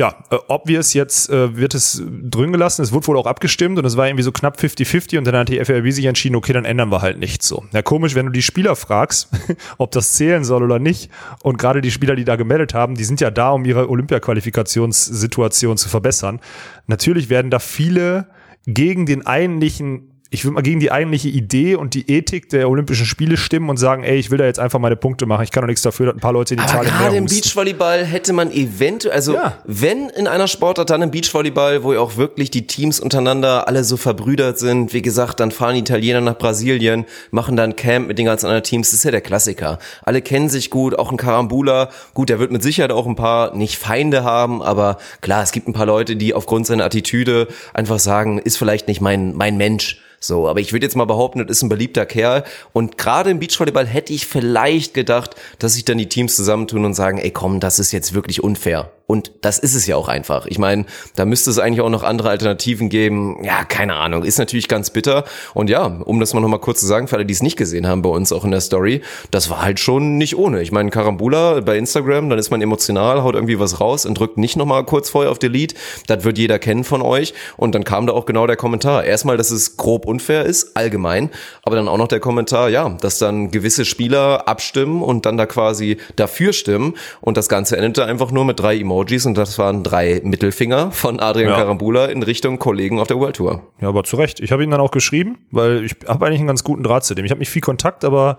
ja, 0.00 0.14
äh, 0.30 0.38
ob 0.48 0.66
wir 0.66 0.80
es 0.80 0.94
jetzt, 0.94 1.28
äh, 1.28 1.58
wird 1.58 1.74
es 1.74 2.02
drin 2.06 2.52
gelassen, 2.52 2.80
es 2.80 2.90
wurde 2.90 3.06
wohl 3.08 3.18
auch 3.18 3.26
abgestimmt 3.26 3.78
und 3.78 3.84
es 3.84 3.98
war 3.98 4.08
irgendwie 4.08 4.22
so 4.22 4.32
knapp 4.32 4.58
50-50 4.58 5.18
und 5.18 5.26
dann 5.26 5.36
hat 5.36 5.50
die 5.50 5.62
FRB 5.62 5.92
sich 5.92 6.06
entschieden, 6.06 6.36
okay, 6.36 6.54
dann 6.54 6.64
ändern 6.64 6.90
wir 6.90 7.02
halt 7.02 7.18
nichts 7.18 7.46
so. 7.46 7.64
Ja, 7.72 7.82
komisch, 7.82 8.14
wenn 8.14 8.24
du 8.24 8.32
die 8.32 8.40
Spieler 8.40 8.76
fragst, 8.76 9.28
ob 9.78 9.90
das 9.90 10.14
zählen 10.14 10.42
soll 10.42 10.62
oder 10.62 10.78
nicht 10.78 11.10
und 11.42 11.58
gerade 11.58 11.82
die 11.82 11.90
Spieler, 11.90 12.16
die 12.16 12.24
da 12.24 12.36
gemeldet 12.36 12.72
haben, 12.72 12.94
die 12.94 13.04
sind 13.04 13.20
ja 13.20 13.30
da, 13.30 13.50
um 13.50 13.66
ihre 13.66 13.90
Olympia-Qualifikationssituation 13.90 15.76
zu 15.76 15.90
verbessern. 15.90 16.40
Natürlich 16.86 17.28
werden 17.28 17.50
da 17.50 17.58
viele 17.58 18.28
gegen 18.66 19.04
den 19.04 19.26
eigentlichen 19.26 20.09
ich 20.32 20.44
würde 20.44 20.54
mal 20.54 20.60
gegen 20.62 20.78
die 20.78 20.92
eigentliche 20.92 21.28
Idee 21.28 21.74
und 21.74 21.94
die 21.94 22.08
Ethik 22.08 22.48
der 22.50 22.68
Olympischen 22.70 23.04
Spiele 23.04 23.36
stimmen 23.36 23.68
und 23.68 23.78
sagen, 23.78 24.04
ey, 24.04 24.16
ich 24.16 24.30
will 24.30 24.38
da 24.38 24.44
jetzt 24.44 24.60
einfach 24.60 24.78
meine 24.78 24.94
Punkte 24.94 25.26
machen. 25.26 25.42
Ich 25.42 25.50
kann 25.50 25.62
doch 25.62 25.66
nichts 25.68 25.82
dafür, 25.82 26.06
dass 26.06 26.14
ein 26.14 26.20
paar 26.20 26.32
Leute 26.32 26.54
in 26.54 26.60
Aber 26.60 26.70
Italien 26.70 26.92
gerade 26.92 27.10
mehr 27.10 27.18
im. 27.18 27.26
Beachvolleyball 27.26 28.04
hätte 28.04 28.32
man 28.32 28.52
eventuell, 28.52 29.12
also 29.12 29.34
Ja. 29.34 29.58
wenn 29.64 30.08
in 30.08 30.28
einer 30.28 30.46
Sportart 30.46 30.90
dann 30.90 31.02
im 31.02 31.10
Beachvolleyball, 31.10 31.82
wo 31.82 31.92
ja 31.92 31.98
auch 31.98 32.16
wirklich 32.16 32.50
die 32.52 32.68
Teams 32.68 33.00
untereinander 33.00 33.66
alle 33.66 33.82
so 33.82 33.96
verbrüdert 33.96 34.58
sind, 34.60 34.92
wie 34.92 35.02
gesagt, 35.02 35.40
dann 35.40 35.50
fahren 35.50 35.74
die 35.74 35.80
Italiener 35.80 36.20
nach 36.20 36.38
Brasilien, 36.38 37.06
machen 37.32 37.56
dann 37.56 37.74
Camp 37.74 38.06
mit 38.06 38.16
den 38.18 38.26
ganzen 38.26 38.46
anderen 38.46 38.62
Teams, 38.62 38.90
das 38.90 39.00
ist 39.00 39.04
ja 39.04 39.10
der 39.10 39.22
Klassiker. 39.22 39.80
Alle 40.04 40.22
kennen 40.22 40.48
sich 40.48 40.70
gut, 40.70 40.96
auch 40.96 41.10
ein 41.10 41.16
Karambula, 41.16 41.90
gut, 42.14 42.28
der 42.28 42.38
wird 42.38 42.52
mit 42.52 42.62
Sicherheit 42.62 42.92
auch 42.92 43.06
ein 43.08 43.16
paar, 43.16 43.56
nicht 43.56 43.78
Feinde 43.78 44.22
haben, 44.22 44.62
aber 44.62 44.98
klar, 45.22 45.42
es 45.42 45.50
gibt 45.50 45.66
ein 45.66 45.72
paar 45.72 45.86
Leute, 45.86 46.14
die 46.14 46.34
aufgrund 46.34 46.68
seiner 46.68 46.84
Attitüde 46.84 47.48
einfach 47.74 47.98
sagen, 47.98 48.38
ist 48.38 48.58
vielleicht 48.58 48.86
nicht 48.86 49.00
mein, 49.00 49.34
mein 49.34 49.56
Mensch. 49.56 50.00
So, 50.22 50.48
aber 50.48 50.60
ich 50.60 50.72
würde 50.72 50.84
jetzt 50.84 50.96
mal 50.96 51.06
behaupten, 51.06 51.46
das 51.46 51.56
ist 51.56 51.62
ein 51.62 51.70
beliebter 51.70 52.04
Kerl. 52.04 52.44
Und 52.74 52.98
gerade 52.98 53.30
im 53.30 53.38
Beachvolleyball 53.38 53.86
hätte 53.86 54.12
ich 54.12 54.26
vielleicht 54.26 54.92
gedacht, 54.92 55.34
dass 55.58 55.74
sich 55.74 55.86
dann 55.86 55.96
die 55.96 56.10
Teams 56.10 56.36
zusammentun 56.36 56.84
und 56.84 56.92
sagen, 56.92 57.16
ey 57.16 57.30
komm, 57.30 57.58
das 57.58 57.78
ist 57.78 57.90
jetzt 57.92 58.12
wirklich 58.12 58.44
unfair. 58.44 58.90
Und 59.10 59.32
das 59.40 59.58
ist 59.58 59.74
es 59.74 59.88
ja 59.88 59.96
auch 59.96 60.06
einfach. 60.06 60.46
Ich 60.46 60.60
meine, 60.60 60.84
da 61.16 61.24
müsste 61.24 61.50
es 61.50 61.58
eigentlich 61.58 61.80
auch 61.80 61.90
noch 61.90 62.04
andere 62.04 62.28
Alternativen 62.30 62.90
geben. 62.90 63.42
Ja, 63.42 63.64
keine 63.64 63.96
Ahnung. 63.96 64.22
Ist 64.22 64.38
natürlich 64.38 64.68
ganz 64.68 64.90
bitter. 64.90 65.24
Und 65.52 65.68
ja, 65.68 65.84
um 66.04 66.20
das 66.20 66.32
mal 66.32 66.38
nochmal 66.38 66.60
kurz 66.60 66.78
zu 66.78 66.86
sagen, 66.86 67.08
für 67.08 67.16
alle, 67.16 67.26
die 67.26 67.34
es 67.34 67.42
nicht 67.42 67.56
gesehen 67.56 67.88
haben 67.88 68.02
bei 68.02 68.08
uns 68.08 68.30
auch 68.30 68.44
in 68.44 68.52
der 68.52 68.60
Story, 68.60 69.00
das 69.32 69.50
war 69.50 69.62
halt 69.62 69.80
schon 69.80 70.16
nicht 70.16 70.36
ohne. 70.36 70.62
Ich 70.62 70.70
meine, 70.70 70.90
Karambula 70.90 71.58
bei 71.58 71.76
Instagram, 71.76 72.30
dann 72.30 72.38
ist 72.38 72.50
man 72.52 72.62
emotional, 72.62 73.24
haut 73.24 73.34
irgendwie 73.34 73.58
was 73.58 73.80
raus 73.80 74.06
und 74.06 74.16
drückt 74.16 74.38
nicht 74.38 74.56
nochmal 74.56 74.84
kurz 74.84 75.10
vorher 75.10 75.32
auf 75.32 75.40
Delete. 75.40 75.74
Das 76.06 76.22
wird 76.22 76.38
jeder 76.38 76.60
kennen 76.60 76.84
von 76.84 77.02
euch. 77.02 77.34
Und 77.56 77.74
dann 77.74 77.82
kam 77.82 78.06
da 78.06 78.12
auch 78.12 78.26
genau 78.26 78.46
der 78.46 78.54
Kommentar. 78.54 79.02
Erstmal, 79.02 79.36
dass 79.36 79.50
es 79.50 79.76
grob 79.76 80.06
unfair 80.06 80.44
ist, 80.44 80.76
allgemein. 80.76 81.30
Aber 81.64 81.74
dann 81.74 81.88
auch 81.88 81.98
noch 81.98 82.06
der 82.06 82.20
Kommentar, 82.20 82.68
ja, 82.68 82.90
dass 82.90 83.18
dann 83.18 83.50
gewisse 83.50 83.84
Spieler 83.84 84.46
abstimmen 84.46 85.02
und 85.02 85.26
dann 85.26 85.36
da 85.36 85.46
quasi 85.46 85.96
dafür 86.14 86.52
stimmen. 86.52 86.94
Und 87.20 87.36
das 87.36 87.48
Ganze 87.48 87.76
endete 87.76 88.04
einfach 88.04 88.30
nur 88.30 88.44
mit 88.44 88.60
drei 88.60 88.78
Emojis 88.78 88.99
und 89.26 89.36
das 89.38 89.58
waren 89.58 89.82
drei 89.82 90.20
Mittelfinger 90.24 90.90
von 90.92 91.20
Adrian 91.20 91.50
Ja. 91.50 91.56
Karambula 91.56 92.06
in 92.06 92.22
Richtung 92.22 92.58
Kollegen 92.58 92.98
auf 92.98 93.08
der 93.08 93.18
World 93.18 93.36
Tour. 93.36 93.62
Ja, 93.80 93.88
aber 93.88 94.04
zu 94.04 94.16
Recht. 94.16 94.40
Ich 94.40 94.52
habe 94.52 94.62
ihn 94.64 94.70
dann 94.70 94.80
auch 94.80 94.90
geschrieben, 94.90 95.38
weil 95.50 95.84
ich 95.84 95.96
habe 96.06 96.26
eigentlich 96.26 96.40
einen 96.40 96.48
ganz 96.48 96.64
guten 96.64 96.82
Draht 96.82 97.04
zu 97.04 97.14
dem. 97.14 97.24
Ich 97.24 97.30
habe 97.30 97.38
nicht 97.38 97.50
viel 97.50 97.62
Kontakt, 97.62 98.04
aber 98.04 98.38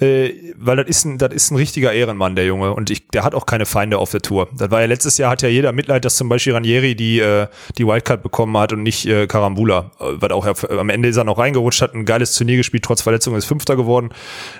äh, 0.00 0.30
weil 0.56 0.76
das 0.76 0.86
ist 0.86 1.04
ein, 1.04 1.18
das 1.18 1.32
ist 1.34 1.50
ein 1.50 1.56
richtiger 1.56 1.92
Ehrenmann, 1.92 2.36
der 2.36 2.46
Junge. 2.46 2.72
Und 2.74 2.90
ich, 2.90 3.08
der 3.08 3.24
hat 3.24 3.34
auch 3.34 3.46
keine 3.46 3.66
Feinde 3.66 3.98
auf 3.98 4.10
der 4.10 4.22
Tour. 4.22 4.48
Das 4.56 4.70
war 4.70 4.80
ja 4.80 4.86
letztes 4.86 5.18
Jahr 5.18 5.30
hat 5.30 5.42
ja 5.42 5.48
jeder 5.48 5.72
Mitleid, 5.72 6.04
dass 6.04 6.16
zum 6.16 6.28
Beispiel 6.28 6.52
Ranieri 6.52 6.94
die 6.94 7.18
äh, 7.18 7.48
die 7.76 7.86
Wildcard 7.86 8.22
bekommen 8.22 8.56
hat 8.56 8.72
und 8.72 8.82
nicht 8.82 9.06
äh, 9.06 9.26
Karambula. 9.26 9.90
Äh, 10.00 10.04
Weil 10.20 10.32
auch 10.32 10.46
er, 10.46 10.54
am 10.78 10.88
Ende 10.88 11.08
ist 11.08 11.16
er 11.16 11.24
noch 11.24 11.38
reingerutscht, 11.38 11.82
hat 11.82 11.94
ein 11.94 12.04
geiles 12.04 12.34
Turnier 12.34 12.56
gespielt, 12.56 12.84
trotz 12.84 13.02
Verletzung 13.02 13.34
ist 13.36 13.46
Fünfter 13.46 13.76
geworden. 13.76 14.10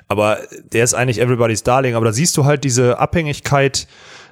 Aber 0.09 0.39
der 0.73 0.85
ist 0.85 0.95
eigentlich 0.95 1.21
everybody's 1.21 1.63
Darling. 1.63 1.95
Aber 1.95 2.07
da 2.07 2.13
siehst 2.13 2.37
du 2.37 2.45
halt 2.45 2.65
diese 2.65 2.99
Abhängigkeit 2.99 3.87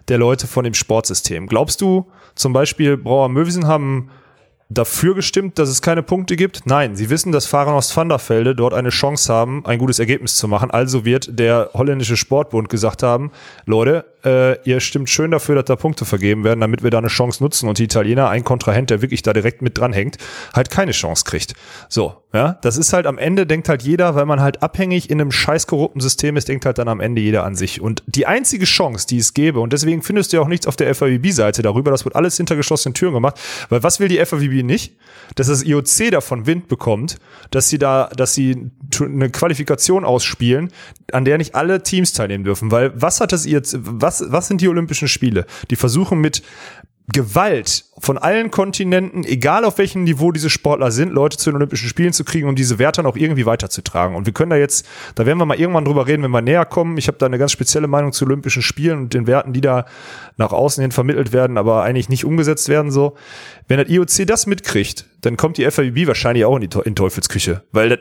der 0.09 0.19
Leute 0.19 0.47
von 0.47 0.65
dem 0.65 0.75
Sportsystem. 0.75 1.47
Glaubst 1.47 1.81
du, 1.81 2.07
zum 2.35 2.53
Beispiel 2.53 2.97
Brauer 2.97 3.29
Möwisen 3.29 3.67
haben 3.67 4.11
dafür 4.69 5.15
gestimmt, 5.15 5.59
dass 5.59 5.69
es 5.69 5.83
keine 5.83 6.03
Punkte 6.03 6.37
gibt? 6.37 6.67
Nein, 6.67 6.97
sie 6.97 7.11
wissen, 7.11 7.33
dass 7.33 7.47
Fahrer 7.47 7.73
aus 7.73 7.97
Van 7.97 8.09
der 8.09 8.19
Velde 8.19 8.55
dort 8.55 8.75
eine 8.75 8.91
Chance 8.91 9.33
haben, 9.33 9.65
ein 9.65 9.79
gutes 9.79 9.99
Ergebnis 9.99 10.37
zu 10.37 10.49
machen. 10.49 10.71
Also 10.71 11.05
wird 11.05 11.39
der 11.39 11.71
holländische 11.75 12.17
Sportbund 12.17 12.69
gesagt 12.69 13.03
haben, 13.03 13.31
Leute, 13.65 14.05
äh, 14.25 14.61
ihr 14.69 14.81
stimmt 14.81 15.11
schön 15.11 15.31
dafür, 15.31 15.55
dass 15.55 15.65
da 15.67 15.77
Punkte 15.77 16.05
vergeben 16.05 16.45
werden, 16.45 16.61
damit 16.61 16.83
wir 16.83 16.91
da 16.91 16.99
eine 16.99 17.09
Chance 17.09 17.43
nutzen 17.43 17.69
und 17.69 17.79
die 17.79 17.85
Italiener, 17.85 18.29
ein 18.29 18.45
Kontrahent, 18.45 18.91
der 18.91 19.03
wirklich 19.03 19.23
da 19.23 19.33
direkt 19.33 19.63
mit 19.63 19.79
dranhängt, 19.79 20.19
halt 20.55 20.71
keine 20.71 20.93
Chance 20.93 21.25
kriegt. 21.25 21.55
So, 21.89 22.17
ja, 22.33 22.59
das 22.63 22.77
ist 22.77 22.93
halt 22.93 23.07
am 23.07 23.19
Ende, 23.19 23.47
denkt 23.47 23.69
halt 23.69 23.83
jeder, 23.83 24.15
weil 24.15 24.27
man 24.27 24.41
halt 24.41 24.63
abhängig 24.63 25.11
in 25.11 25.21
einem 25.21 25.33
scheiß 25.33 25.67
korrupten 25.67 26.01
System 26.01 26.37
ist, 26.37 26.49
denkt 26.49 26.67
halt 26.67 26.79
dann 26.79 26.89
am 26.89 27.01
Ende 27.01 27.21
jeder 27.21 27.45
an 27.45 27.55
sich. 27.55 27.81
Und 27.81 28.03
die 28.07 28.27
einzige 28.27 28.67
Chance, 28.67 29.07
die 29.07 29.19
es 29.19 29.33
gäbe, 29.33 29.61
und 29.61 29.73
deswegen 29.73 30.03
findest 30.03 30.33
du 30.33 30.37
ja 30.39 30.43
auch 30.43 30.49
nichts 30.49 30.67
auf 30.67 30.77
der 30.77 30.95
FAWB-Seite 30.95 31.63
darüber, 31.63 31.91
das 31.91 32.05
wird 32.05 32.15
alles 32.15 32.37
hinter 32.37 32.57
geschlossenen 32.57 32.95
Türen 32.95 33.15
gemacht, 33.15 33.41
weil 33.69 33.83
was 33.83 34.01
will 34.01 34.09
die 34.09 34.25
FAWB 34.25 34.63
nicht? 34.63 34.97
Dass 35.35 35.47
das 35.47 35.63
IOC 35.63 36.11
davon 36.11 36.47
Wind 36.47 36.69
bekommt, 36.69 37.17
dass 37.51 37.69
sie 37.69 37.79
da, 37.79 38.11
dass 38.15 38.35
sie 38.35 38.71
eine 39.01 39.31
Qualifikation 39.31 40.05
ausspielen, 40.05 40.71
an 41.13 41.25
der 41.25 41.39
nicht 41.39 41.55
alle 41.55 41.83
Teams 41.83 42.13
teilnehmen 42.13 42.45
dürfen, 42.45 42.71
weil 42.71 42.93
was 43.01 43.21
hat 43.21 43.33
das 43.33 43.47
IOC, 43.47 43.65
was, 43.75 44.25
was 44.29 44.49
sind 44.49 44.61
die 44.61 44.69
Olympischen 44.69 45.09
Spiele? 45.09 45.47
Die 45.71 45.77
versuchen 45.77 46.21
mit 46.21 46.43
Gewalt 47.13 47.85
von 47.99 48.19
allen 48.19 48.51
Kontinenten, 48.51 49.23
egal 49.23 49.65
auf 49.65 49.79
welchem 49.79 50.03
Niveau 50.03 50.33
diese 50.33 50.51
Sportler 50.51 50.91
sind, 50.91 51.13
Leute 51.13 51.37
zu 51.37 51.51
den 51.51 51.57
Olympischen 51.57 51.89
Spielen 51.89 52.13
zu 52.13 52.25
kriegen, 52.25 52.49
um 52.49 52.57
diese 52.57 52.81
Werte 52.81 53.01
dann 53.01 53.11
auch 53.11 53.17
irgendwie 53.17 53.47
weiterzutragen. 53.47 54.17
Und 54.17 54.27
wir 54.27 54.33
können 54.33 54.51
da 54.51 54.57
jetzt, 54.57 54.85
da 55.15 55.25
werden 55.25 55.39
wir 55.39 55.47
mal 55.47 55.59
irgendwann 55.59 55.85
drüber 55.85 56.09
reden, 56.09 56.25
wenn 56.25 56.33
wir 56.33 56.43
näher 56.43 56.65
kommen. 56.65 56.99
Ich 56.99 57.07
habe 57.07 57.17
da 57.17 57.27
eine 57.27 57.39
ganz 57.39 57.53
spezielle 57.53 57.87
Meinung 57.87 58.13
zu 58.13 58.25
Olympischen 58.25 58.61
Spielen 58.61 58.99
und 58.99 59.15
den 59.15 59.29
Werten, 59.29 59.53
die 59.53 59.61
da 59.61 59.87
nach 60.37 60.51
außen 60.51 60.83
hin 60.83 60.91
vermittelt 60.91 61.33
werden, 61.33 61.59
aber 61.59 61.85
eigentlich 61.85 62.09
nicht 62.09 62.25
umgesetzt 62.25 62.69
werden 62.69 62.91
so. 62.91 63.15
Wenn 63.69 63.79
das 63.79 63.89
IOC 63.89 64.27
das 64.27 64.47
mitkriegt, 64.47 65.07
dann 65.27 65.37
kommt 65.37 65.59
die 65.59 65.69
FAWB 65.69 66.07
wahrscheinlich 66.07 66.45
auch 66.45 66.55
in 66.57 66.69
die 66.69 66.79
in 66.85 66.95
Teufelsküche, 66.95 67.63
weil 67.73 67.89
das 67.89 67.99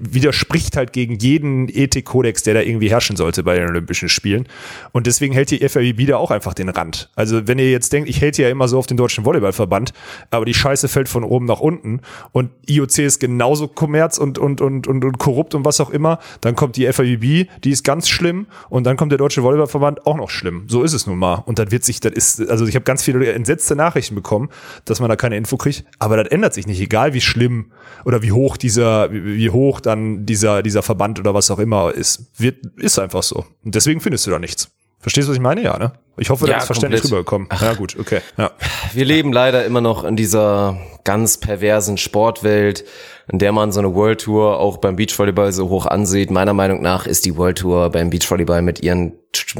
widerspricht 0.00 0.76
halt 0.76 0.92
gegen 0.92 1.14
jeden 1.18 1.68
Ethikkodex, 1.68 2.42
der 2.42 2.54
da 2.54 2.60
irgendwie 2.60 2.90
herrschen 2.90 3.16
sollte 3.16 3.44
bei 3.44 3.56
den 3.56 3.68
Olympischen 3.68 4.08
Spielen. 4.08 4.46
Und 4.90 5.06
deswegen 5.06 5.32
hält 5.34 5.52
die 5.52 5.66
FAWB 5.66 6.06
da 6.08 6.16
auch 6.16 6.32
einfach 6.32 6.52
den 6.52 6.68
Rand. 6.68 7.10
Also 7.14 7.46
wenn 7.46 7.60
ihr 7.60 7.70
jetzt 7.70 7.92
denkt, 7.92 8.08
ich 8.08 8.20
hält 8.20 8.38
ja 8.38 8.48
immer 8.48 8.66
so 8.66 8.78
auf 8.78 8.86
den 8.86 8.96
deutschen 8.96 9.24
Volleyballverband, 9.24 9.92
aber 10.30 10.44
die 10.44 10.54
Scheiße 10.54 10.88
fällt 10.88 11.08
von 11.08 11.22
oben 11.22 11.46
nach 11.46 11.60
unten 11.60 12.00
und 12.32 12.50
IOC 12.66 12.98
ist 12.98 13.20
genauso 13.20 13.68
kommerz 13.68 14.18
und, 14.18 14.38
und, 14.38 14.60
und, 14.60 14.88
und, 14.88 15.04
und 15.04 15.18
korrupt 15.18 15.54
und 15.54 15.64
was 15.64 15.80
auch 15.80 15.90
immer, 15.90 16.18
dann 16.40 16.56
kommt 16.56 16.76
die 16.76 16.92
FAWB, 16.92 17.46
die 17.62 17.70
ist 17.70 17.84
ganz 17.84 18.08
schlimm 18.08 18.46
und 18.68 18.84
dann 18.84 18.96
kommt 18.96 19.12
der 19.12 19.18
deutsche 19.18 19.44
Volleyballverband 19.44 20.06
auch 20.06 20.16
noch 20.16 20.30
schlimm. 20.30 20.64
So 20.66 20.82
ist 20.82 20.92
es 20.92 21.06
nun 21.06 21.18
mal. 21.18 21.36
Und 21.46 21.60
das 21.60 21.70
wird 21.70 21.84
sich, 21.84 22.00
das 22.00 22.12
ist, 22.12 22.50
also 22.50 22.66
ich 22.66 22.74
habe 22.74 22.84
ganz 22.84 23.04
viele 23.04 23.32
entsetzte 23.32 23.76
Nachrichten 23.76 24.16
bekommen, 24.16 24.48
dass 24.86 24.98
man 24.98 25.08
da 25.08 25.14
keine 25.14 25.36
Info 25.36 25.56
kriegt, 25.56 25.84
aber 26.00 26.16
das 26.16 26.28
ändert 26.28 26.52
sich 26.54 26.63
nicht, 26.66 26.80
egal 26.80 27.14
wie 27.14 27.20
schlimm 27.20 27.72
oder 28.04 28.22
wie 28.22 28.32
hoch 28.32 28.56
dieser, 28.56 29.12
wie, 29.12 29.50
hoch 29.50 29.80
dann 29.80 30.26
dieser, 30.26 30.62
dieser 30.62 30.82
Verband 30.82 31.18
oder 31.18 31.34
was 31.34 31.50
auch 31.50 31.58
immer 31.58 31.92
ist, 31.92 32.26
wird, 32.36 32.66
ist 32.76 32.98
einfach 32.98 33.22
so. 33.22 33.44
Und 33.64 33.74
deswegen 33.74 34.00
findest 34.00 34.26
du 34.26 34.30
da 34.30 34.38
nichts. 34.38 34.70
Verstehst 35.00 35.28
du, 35.28 35.32
was 35.32 35.36
ich 35.36 35.42
meine? 35.42 35.62
Ja, 35.62 35.78
ne? 35.78 35.92
Ich 36.16 36.30
hoffe, 36.30 36.46
Ja, 36.46 36.54
das 36.54 36.62
ist 36.62 36.66
verständlich 36.68 37.04
rübergekommen. 37.04 37.48
Ja, 37.60 37.74
gut, 37.74 37.96
okay. 37.98 38.20
Ja. 38.38 38.52
Wir 38.94 39.04
leben 39.04 39.32
leider 39.34 39.64
immer 39.66 39.82
noch 39.82 40.02
in 40.04 40.16
dieser 40.16 40.78
ganz 41.04 41.36
perversen 41.36 41.98
Sportwelt, 41.98 42.84
in 43.30 43.38
der 43.38 43.52
man 43.52 43.72
so 43.72 43.80
eine 43.80 43.94
World 43.94 44.20
Tour 44.22 44.58
auch 44.58 44.78
beim 44.78 44.96
Beachvolleyball 44.96 45.52
so 45.52 45.68
hoch 45.68 45.86
ansieht. 45.86 46.30
Meiner 46.30 46.52
Meinung 46.52 46.82
nach 46.82 47.06
ist 47.06 47.24
die 47.24 47.36
World 47.36 47.58
Tour 47.58 47.90
beim 47.90 48.10
Beachvolleyball 48.10 48.62
mit 48.62 48.82
ihren 48.82 49.12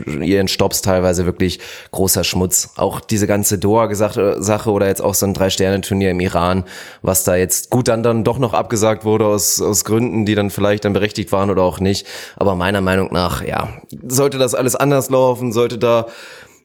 ihren 0.07 0.49
Stops 0.49 0.83
teilweise 0.83 1.27
wirklich 1.27 1.59
großer 1.91 2.25
Schmutz. 2.25 2.75
Auch 2.77 3.01
diese 3.01 3.27
ganze 3.27 3.59
Doha-Sache 3.59 4.71
oder 4.71 4.87
jetzt 4.87 5.03
auch 5.03 5.15
so 5.15 5.27
ein 5.27 5.35
Drei-Sterne-Turnier 5.35 6.11
im 6.11 6.21
Iran, 6.21 6.65
was 7.03 7.25
da 7.25 7.37
jetzt 7.37 7.71
gut 7.71 7.89
dann 7.89 8.03
dann 8.03 8.25
doch 8.25 8.39
noch 8.39 8.55
abgesagt 8.55 9.05
wurde 9.05 9.27
aus, 9.27 9.61
aus 9.61 9.85
Gründen, 9.85 10.27
die 10.27 10.35
dann 10.35 10.51
vielleicht 10.51 10.85
dann 10.85 10.93
berechtigt 10.93 11.33
waren 11.33 11.51
oder 11.51 11.62
auch 11.62 11.81
nicht. 11.81 12.07
Aber 12.37 12.55
meiner 12.55 12.81
Meinung 12.81 13.12
nach, 13.12 13.45
ja, 13.45 13.69
sollte 14.07 14.39
das 14.39 14.55
alles 14.55 14.77
anders 14.77 15.11
laufen, 15.11 15.53
sollte 15.53 15.79
da 15.79 16.07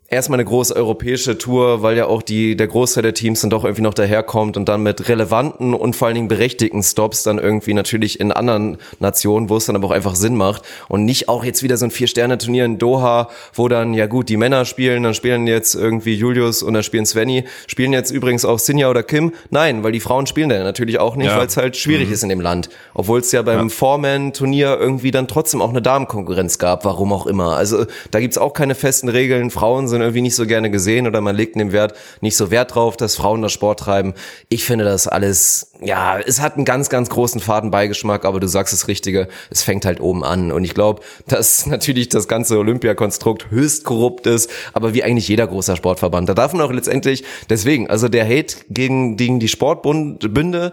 erstmal 0.09 0.37
eine 0.37 0.45
große 0.45 0.75
europäische 0.75 1.37
Tour, 1.37 1.83
weil 1.83 1.95
ja 1.95 2.07
auch 2.07 2.21
die, 2.21 2.55
der 2.55 2.67
Großteil 2.67 3.03
der 3.03 3.13
Teams 3.13 3.41
dann 3.41 3.49
doch 3.49 3.63
irgendwie 3.63 3.83
noch 3.83 3.93
daherkommt 3.93 4.57
und 4.57 4.67
dann 4.67 4.81
mit 4.81 5.07
relevanten 5.07 5.73
und 5.73 5.95
vor 5.95 6.07
allen 6.07 6.15
Dingen 6.15 6.27
berechtigten 6.27 6.81
Stops 6.81 7.23
dann 7.23 7.37
irgendwie 7.37 7.73
natürlich 7.73 8.19
in 8.19 8.31
anderen 8.31 8.77
Nationen, 8.99 9.49
wo 9.49 9.57
es 9.57 9.65
dann 9.65 9.75
aber 9.75 9.87
auch 9.87 9.91
einfach 9.91 10.15
Sinn 10.15 10.35
macht 10.35 10.63
und 10.87 11.05
nicht 11.05 11.29
auch 11.29 11.43
jetzt 11.43 11.61
wieder 11.61 11.77
so 11.77 11.85
ein 11.85 11.91
Vier-Sterne-Turnier 11.91 12.65
in 12.65 12.77
Doha, 12.79 13.29
wo 13.53 13.67
dann, 13.67 13.93
ja 13.93 14.07
gut, 14.07 14.29
die 14.29 14.37
Männer 14.37 14.65
spielen, 14.65 15.03
dann 15.03 15.13
spielen 15.13 15.45
jetzt 15.45 15.75
irgendwie 15.75 16.15
Julius 16.15 16.63
und 16.63 16.73
dann 16.73 16.83
spielen 16.83 17.05
Svenny, 17.05 17.43
spielen 17.67 17.93
jetzt 17.93 18.09
übrigens 18.11 18.45
auch 18.45 18.57
Sinja 18.57 18.89
oder 18.89 19.03
Kim. 19.03 19.33
Nein, 19.51 19.83
weil 19.83 19.91
die 19.91 19.99
Frauen 19.99 20.25
spielen 20.25 20.49
dann 20.49 20.63
natürlich 20.63 20.99
auch 20.99 21.15
nicht, 21.15 21.27
ja. 21.27 21.37
weil 21.37 21.47
es 21.47 21.57
halt 21.57 21.77
schwierig 21.77 22.07
mhm. 22.07 22.13
ist 22.13 22.23
in 22.23 22.29
dem 22.29 22.41
Land. 22.41 22.69
Obwohl 22.95 23.19
es 23.19 23.31
ja 23.31 23.43
beim 23.43 23.67
ja. 23.67 23.69
Foreman-Turnier 23.69 24.77
irgendwie 24.79 25.11
dann 25.11 25.27
trotzdem 25.27 25.61
auch 25.61 25.69
eine 25.69 25.83
Damenkonkurrenz 25.83 26.57
gab, 26.57 26.83
warum 26.85 27.13
auch 27.13 27.27
immer. 27.27 27.55
Also 27.55 27.85
da 28.09 28.19
gibt's 28.19 28.39
auch 28.39 28.53
keine 28.53 28.73
festen 28.73 29.09
Regeln. 29.09 29.51
Frauen 29.51 29.87
sind 29.87 29.98
sind 29.99 30.05
irgendwie 30.05 30.21
nicht 30.21 30.35
so 30.35 30.45
gerne 30.45 30.71
gesehen 30.71 31.07
oder 31.07 31.21
man 31.21 31.35
legt 31.35 31.55
dem 31.59 31.71
Wert 31.71 31.93
nicht 32.21 32.37
so 32.37 32.51
Wert 32.51 32.75
drauf, 32.75 32.97
dass 32.97 33.15
Frauen 33.15 33.41
das 33.41 33.51
Sport 33.51 33.81
treiben. 33.81 34.13
Ich 34.47 34.63
finde 34.63 34.85
das 34.85 35.07
alles, 35.07 35.71
ja, 35.81 36.19
es 36.19 36.39
hat 36.41 36.55
einen 36.55 36.65
ganz, 36.65 36.89
ganz 36.89 37.09
großen 37.09 37.41
Fadenbeigeschmack, 37.41 38.25
aber 38.25 38.39
du 38.39 38.47
sagst 38.47 38.73
das 38.73 38.87
Richtige, 38.87 39.27
es 39.49 39.63
fängt 39.63 39.85
halt 39.85 39.99
oben 39.99 40.23
an. 40.23 40.51
Und 40.51 40.63
ich 40.63 40.73
glaube, 40.73 41.01
dass 41.27 41.65
natürlich 41.65 42.09
das 42.09 42.27
ganze 42.27 42.57
Olympiakonstrukt 42.57 43.51
höchst 43.51 43.83
korrupt 43.83 44.25
ist, 44.25 44.49
aber 44.73 44.93
wie 44.93 45.03
eigentlich 45.03 45.27
jeder 45.27 45.47
großer 45.47 45.75
Sportverband. 45.75 46.29
Da 46.29 46.33
darf 46.33 46.53
man 46.53 46.61
auch 46.61 46.71
letztendlich, 46.71 47.23
deswegen, 47.49 47.89
also 47.89 48.07
der 48.07 48.25
Hate 48.25 48.55
gegen, 48.69 49.17
gegen 49.17 49.39
die 49.39 49.49
Sportbünde, 49.49 50.71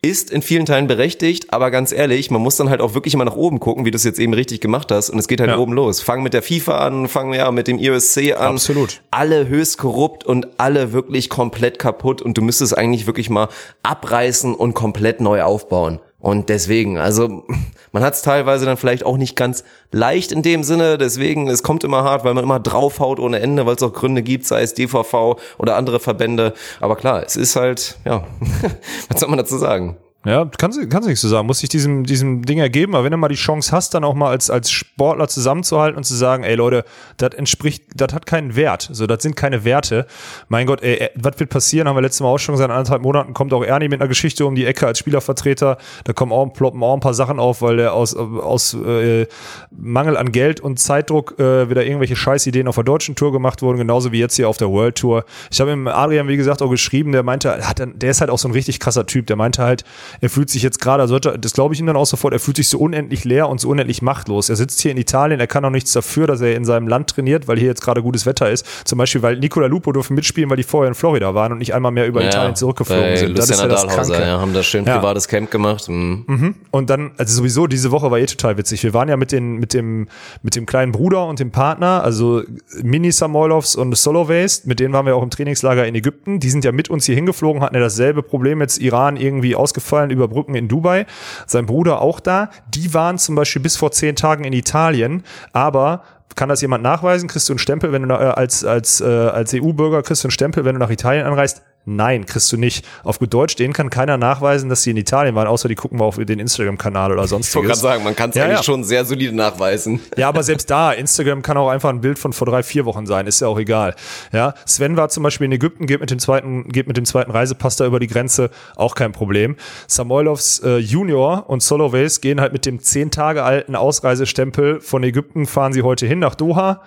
ist 0.00 0.30
in 0.30 0.42
vielen 0.42 0.64
Teilen 0.64 0.86
berechtigt, 0.86 1.52
aber 1.52 1.70
ganz 1.70 1.90
ehrlich, 1.90 2.30
man 2.30 2.40
muss 2.40 2.56
dann 2.56 2.70
halt 2.70 2.80
auch 2.80 2.94
wirklich 2.94 3.16
mal 3.16 3.24
nach 3.24 3.34
oben 3.34 3.58
gucken, 3.58 3.84
wie 3.84 3.90
du 3.90 3.96
es 3.96 4.04
jetzt 4.04 4.20
eben 4.20 4.32
richtig 4.32 4.60
gemacht 4.60 4.92
hast. 4.92 5.10
Und 5.10 5.18
es 5.18 5.26
geht 5.26 5.40
halt 5.40 5.50
ja. 5.50 5.58
oben 5.58 5.72
los. 5.72 6.00
Fang 6.00 6.22
mit 6.22 6.34
der 6.34 6.42
FIFA 6.42 6.78
an, 6.78 7.08
fangen 7.08 7.34
ja 7.34 7.50
mit 7.50 7.66
dem 7.66 7.78
IOSC 7.78 8.34
an. 8.36 8.54
Absolut. 8.54 9.02
Alle 9.10 9.48
höchst 9.48 9.78
korrupt 9.78 10.24
und 10.24 10.46
alle 10.58 10.92
wirklich 10.92 11.28
komplett 11.28 11.78
kaputt. 11.80 12.22
Und 12.22 12.38
du 12.38 12.42
müsstest 12.42 12.78
eigentlich 12.78 13.06
wirklich 13.06 13.28
mal 13.28 13.48
abreißen 13.82 14.54
und 14.54 14.74
komplett 14.74 15.20
neu 15.20 15.42
aufbauen. 15.42 15.98
Und 16.20 16.48
deswegen, 16.48 16.98
also 16.98 17.44
man 17.92 18.02
hat 18.02 18.14
es 18.14 18.22
teilweise 18.22 18.64
dann 18.66 18.76
vielleicht 18.76 19.04
auch 19.04 19.16
nicht 19.16 19.36
ganz 19.36 19.64
leicht 19.92 20.32
in 20.32 20.42
dem 20.42 20.64
Sinne, 20.64 20.98
deswegen, 20.98 21.48
es 21.48 21.62
kommt 21.62 21.84
immer 21.84 22.02
hart, 22.02 22.24
weil 22.24 22.34
man 22.34 22.44
immer 22.44 22.60
draufhaut 22.60 23.20
ohne 23.20 23.40
Ende, 23.40 23.66
weil 23.66 23.76
es 23.76 23.82
auch 23.82 23.92
Gründe 23.92 24.22
gibt, 24.22 24.44
sei 24.46 24.62
es 24.62 24.74
DVV 24.74 25.38
oder 25.58 25.76
andere 25.76 26.00
Verbände. 26.00 26.54
Aber 26.80 26.96
klar, 26.96 27.22
es 27.24 27.36
ist 27.36 27.56
halt, 27.56 27.98
ja, 28.04 28.24
was 29.08 29.20
soll 29.20 29.28
man 29.28 29.38
dazu 29.38 29.58
sagen? 29.58 29.96
Ja, 30.26 30.50
kannst 30.58 30.78
kannst 30.90 31.06
nichts 31.06 31.20
zu 31.20 31.28
sagen, 31.28 31.46
muss 31.46 31.60
sich 31.60 31.68
diesem, 31.68 32.02
diesem 32.02 32.44
Ding 32.44 32.58
ergeben, 32.58 32.96
aber 32.96 33.04
wenn 33.04 33.12
du 33.12 33.16
mal 33.16 33.28
die 33.28 33.36
Chance 33.36 33.70
hast, 33.70 33.94
dann 33.94 34.02
auch 34.02 34.14
mal 34.14 34.30
als, 34.30 34.50
als 34.50 34.68
Sportler 34.68 35.28
zusammenzuhalten 35.28 35.96
und 35.96 36.02
zu 36.02 36.16
sagen, 36.16 36.42
ey 36.42 36.56
Leute, 36.56 36.84
das 37.18 37.34
entspricht, 37.34 37.84
das 37.94 38.12
hat 38.12 38.26
keinen 38.26 38.56
Wert, 38.56 38.88
so, 38.90 39.06
das 39.06 39.22
sind 39.22 39.36
keine 39.36 39.64
Werte. 39.64 40.06
Mein 40.48 40.66
Gott, 40.66 40.82
ey, 40.82 41.10
was 41.14 41.38
wird 41.38 41.50
passieren, 41.50 41.86
haben 41.86 41.96
wir 41.96 42.02
letztes 42.02 42.20
Mal 42.20 42.28
auch 42.28 42.38
schon 42.38 42.54
gesagt, 42.54 42.68
in 42.68 42.76
anderthalb 42.76 43.02
Monaten 43.02 43.32
kommt 43.32 43.52
auch 43.52 43.62
Ernie 43.62 43.88
mit 43.88 44.00
einer 44.00 44.08
Geschichte 44.08 44.44
um 44.44 44.56
die 44.56 44.66
Ecke 44.66 44.88
als 44.88 44.98
Spielervertreter, 44.98 45.78
da 46.02 46.12
kommen 46.12 46.32
auch, 46.32 46.52
ploppen 46.52 46.82
auch 46.82 46.94
ein 46.94 47.00
paar 47.00 47.14
Sachen 47.14 47.38
auf, 47.38 47.62
weil 47.62 47.76
der 47.76 47.94
aus, 47.94 48.16
aus 48.16 48.74
äh, 48.74 49.26
Mangel 49.70 50.16
an 50.16 50.32
Geld 50.32 50.58
und 50.58 50.80
Zeitdruck 50.80 51.38
äh, 51.38 51.70
wieder 51.70 51.84
irgendwelche 51.84 52.16
Scheißideen 52.16 52.66
auf 52.66 52.74
der 52.74 52.84
deutschen 52.84 53.14
Tour 53.14 53.30
gemacht 53.30 53.62
wurden, 53.62 53.78
genauso 53.78 54.10
wie 54.10 54.18
jetzt 54.18 54.34
hier 54.34 54.48
auf 54.48 54.56
der 54.56 54.68
World 54.68 54.96
Tour. 54.96 55.24
Ich 55.52 55.60
habe 55.60 55.70
ihm 55.70 55.86
Adrian, 55.86 56.26
wie 56.26 56.36
gesagt, 56.36 56.60
auch 56.60 56.70
geschrieben, 56.70 57.12
der 57.12 57.22
meinte, 57.22 57.68
hat, 57.68 57.78
der 57.78 58.10
ist 58.10 58.20
halt 58.20 58.30
auch 58.30 58.38
so 58.38 58.48
ein 58.48 58.52
richtig 58.52 58.80
krasser 58.80 59.06
Typ, 59.06 59.28
der 59.28 59.36
meinte 59.36 59.62
halt, 59.62 59.84
er 60.20 60.30
fühlt 60.30 60.50
sich 60.50 60.62
jetzt 60.62 60.80
gerade, 60.80 61.02
also 61.02 61.18
das 61.18 61.52
glaube 61.52 61.74
ich 61.74 61.80
ihm 61.80 61.86
dann 61.86 61.96
auch 61.96 62.06
sofort, 62.06 62.32
er 62.32 62.40
fühlt 62.40 62.56
sich 62.56 62.68
so 62.68 62.78
unendlich 62.78 63.24
leer 63.24 63.48
und 63.48 63.60
so 63.60 63.68
unendlich 63.68 64.02
machtlos. 64.02 64.48
Er 64.48 64.56
sitzt 64.56 64.80
hier 64.80 64.90
in 64.90 64.96
Italien, 64.96 65.40
er 65.40 65.46
kann 65.46 65.64
auch 65.64 65.70
nichts 65.70 65.92
dafür, 65.92 66.26
dass 66.26 66.40
er 66.40 66.54
in 66.56 66.64
seinem 66.64 66.88
Land 66.88 67.10
trainiert, 67.10 67.48
weil 67.48 67.58
hier 67.58 67.68
jetzt 67.68 67.82
gerade 67.82 68.02
gutes 68.02 68.26
Wetter 68.26 68.50
ist. 68.50 68.66
Zum 68.86 68.98
Beispiel, 68.98 69.22
weil 69.22 69.38
Nicola 69.38 69.66
Lupo 69.66 69.92
durfte 69.92 70.12
mitspielen, 70.12 70.50
weil 70.50 70.56
die 70.56 70.62
vorher 70.62 70.88
in 70.88 70.94
Florida 70.94 71.34
waren 71.34 71.52
und 71.52 71.58
nicht 71.58 71.74
einmal 71.74 71.92
mehr 71.92 72.06
über 72.06 72.22
ja, 72.22 72.28
Italien 72.28 72.56
zurückgeflogen 72.56 73.16
sind. 73.16 73.38
Das 73.38 73.50
ist 73.50 73.60
ja 73.60 73.68
das 73.68 73.86
Kranke. 73.86 74.12
Ja, 74.12 74.40
haben 74.40 74.54
da 74.54 74.62
schön 74.62 74.84
ja. 74.84 74.98
privates 74.98 75.28
Camp 75.28 75.50
gemacht. 75.50 75.88
Mhm. 75.88 76.24
Mhm. 76.26 76.54
Und 76.70 76.90
dann, 76.90 77.12
also 77.16 77.34
sowieso, 77.34 77.66
diese 77.66 77.90
Woche 77.90 78.10
war 78.10 78.18
eh 78.18 78.26
total 78.26 78.56
witzig. 78.58 78.82
Wir 78.82 78.94
waren 78.94 79.08
ja 79.08 79.16
mit, 79.16 79.32
den, 79.32 79.56
mit, 79.56 79.74
dem, 79.74 80.08
mit 80.42 80.56
dem 80.56 80.66
kleinen 80.66 80.92
Bruder 80.92 81.26
und 81.26 81.40
dem 81.40 81.50
Partner, 81.50 82.02
also 82.02 82.42
Mini 82.82 83.12
Samoilovs 83.12 83.76
und 83.76 83.96
Solo 83.96 84.28
Waste, 84.28 84.68
mit 84.68 84.80
denen 84.80 84.92
waren 84.92 85.06
wir 85.06 85.16
auch 85.16 85.22
im 85.22 85.30
Trainingslager 85.30 85.86
in 85.86 85.94
Ägypten. 85.94 86.40
Die 86.40 86.50
sind 86.50 86.64
ja 86.64 86.72
mit 86.72 86.90
uns 86.90 87.06
hier 87.06 87.14
hingeflogen, 87.14 87.62
hatten 87.62 87.74
ja 87.74 87.80
dasselbe 87.80 88.22
Problem 88.22 88.60
jetzt 88.60 88.78
Iran 88.78 89.16
irgendwie 89.16 89.54
ausgefallen 89.54 89.97
über 90.06 90.28
Brücken 90.28 90.54
in 90.54 90.68
Dubai 90.68 91.06
sein 91.46 91.66
Bruder 91.66 92.00
auch 92.00 92.20
da. 92.20 92.50
Die 92.68 92.94
waren 92.94 93.18
zum 93.18 93.34
Beispiel 93.34 93.62
bis 93.62 93.76
vor 93.76 93.90
zehn 93.92 94.16
Tagen 94.16 94.44
in 94.44 94.52
Italien, 94.52 95.24
aber 95.52 96.02
kann 96.34 96.48
das 96.48 96.60
jemand 96.60 96.84
nachweisen? 96.84 97.28
Kriegst 97.28 97.48
du 97.48 97.54
einen 97.54 97.58
Stempel, 97.58 97.92
wenn 97.92 98.02
du 98.02 98.14
äh, 98.14 98.18
als, 98.18 98.64
als, 98.64 99.00
äh, 99.00 99.04
als 99.04 99.52
EU-Bürger 99.54 100.02
kriegst 100.02 100.22
du 100.22 100.28
einen 100.28 100.32
Stempel, 100.32 100.64
wenn 100.64 100.74
du 100.74 100.78
nach 100.78 100.90
Italien 100.90 101.26
anreist? 101.26 101.62
Nein, 101.88 102.26
kriegst 102.26 102.52
du 102.52 102.58
nicht. 102.58 102.86
Auf 103.02 103.18
gut 103.18 103.32
Deutsch, 103.32 103.56
denen 103.56 103.72
kann 103.72 103.88
keiner 103.88 104.18
nachweisen, 104.18 104.68
dass 104.68 104.82
sie 104.82 104.90
in 104.90 104.98
Italien 104.98 105.34
waren, 105.34 105.46
außer 105.46 105.68
die 105.68 105.74
gucken 105.74 105.98
mal 105.98 106.04
auf 106.04 106.16
den 106.18 106.38
Instagram-Kanal 106.38 107.12
oder 107.12 107.26
sonst 107.26 107.46
was. 107.46 107.48
Ich 107.48 107.54
wollte 107.56 107.68
gerade 107.68 107.80
sagen, 107.80 108.04
man 108.04 108.14
kann 108.14 108.30
es 108.30 108.36
ja, 108.36 108.44
eigentlich 108.44 108.58
ja. 108.58 108.62
schon 108.62 108.84
sehr 108.84 109.06
solide 109.06 109.34
nachweisen. 109.34 110.00
Ja, 110.16 110.28
aber 110.28 110.42
selbst 110.42 110.68
da, 110.68 110.92
Instagram 110.92 111.40
kann 111.40 111.56
auch 111.56 111.70
einfach 111.70 111.88
ein 111.88 112.02
Bild 112.02 112.18
von 112.18 112.34
vor 112.34 112.46
drei, 112.46 112.62
vier 112.62 112.84
Wochen 112.84 113.06
sein, 113.06 113.26
ist 113.26 113.40
ja 113.40 113.48
auch 113.48 113.58
egal. 113.58 113.94
Ja, 114.32 114.54
Sven 114.66 114.98
war 114.98 115.08
zum 115.08 115.22
Beispiel 115.22 115.46
in 115.46 115.52
Ägypten, 115.52 115.86
geht 115.86 116.00
mit 116.00 116.10
dem 116.10 116.18
zweiten, 116.18 116.68
geht 116.68 116.88
mit 116.88 116.98
dem 116.98 117.06
zweiten 117.06 117.30
Reisepass 117.30 117.76
da 117.76 117.86
über 117.86 118.00
die 118.00 118.06
Grenze, 118.06 118.50
auch 118.76 118.94
kein 118.94 119.12
Problem. 119.12 119.56
Samoilovs 119.86 120.60
äh, 120.60 120.76
Junior 120.76 121.48
und 121.48 121.62
Soloways 121.62 122.20
gehen 122.20 122.40
halt 122.40 122.52
mit 122.52 122.66
dem 122.66 122.82
zehn 122.82 123.10
Tage 123.10 123.44
alten 123.44 123.74
Ausreisestempel 123.74 124.80
von 124.80 125.02
Ägypten, 125.04 125.46
fahren 125.46 125.72
sie 125.72 125.82
heute 125.82 126.06
hin 126.06 126.18
nach 126.18 126.34
Doha, 126.34 126.82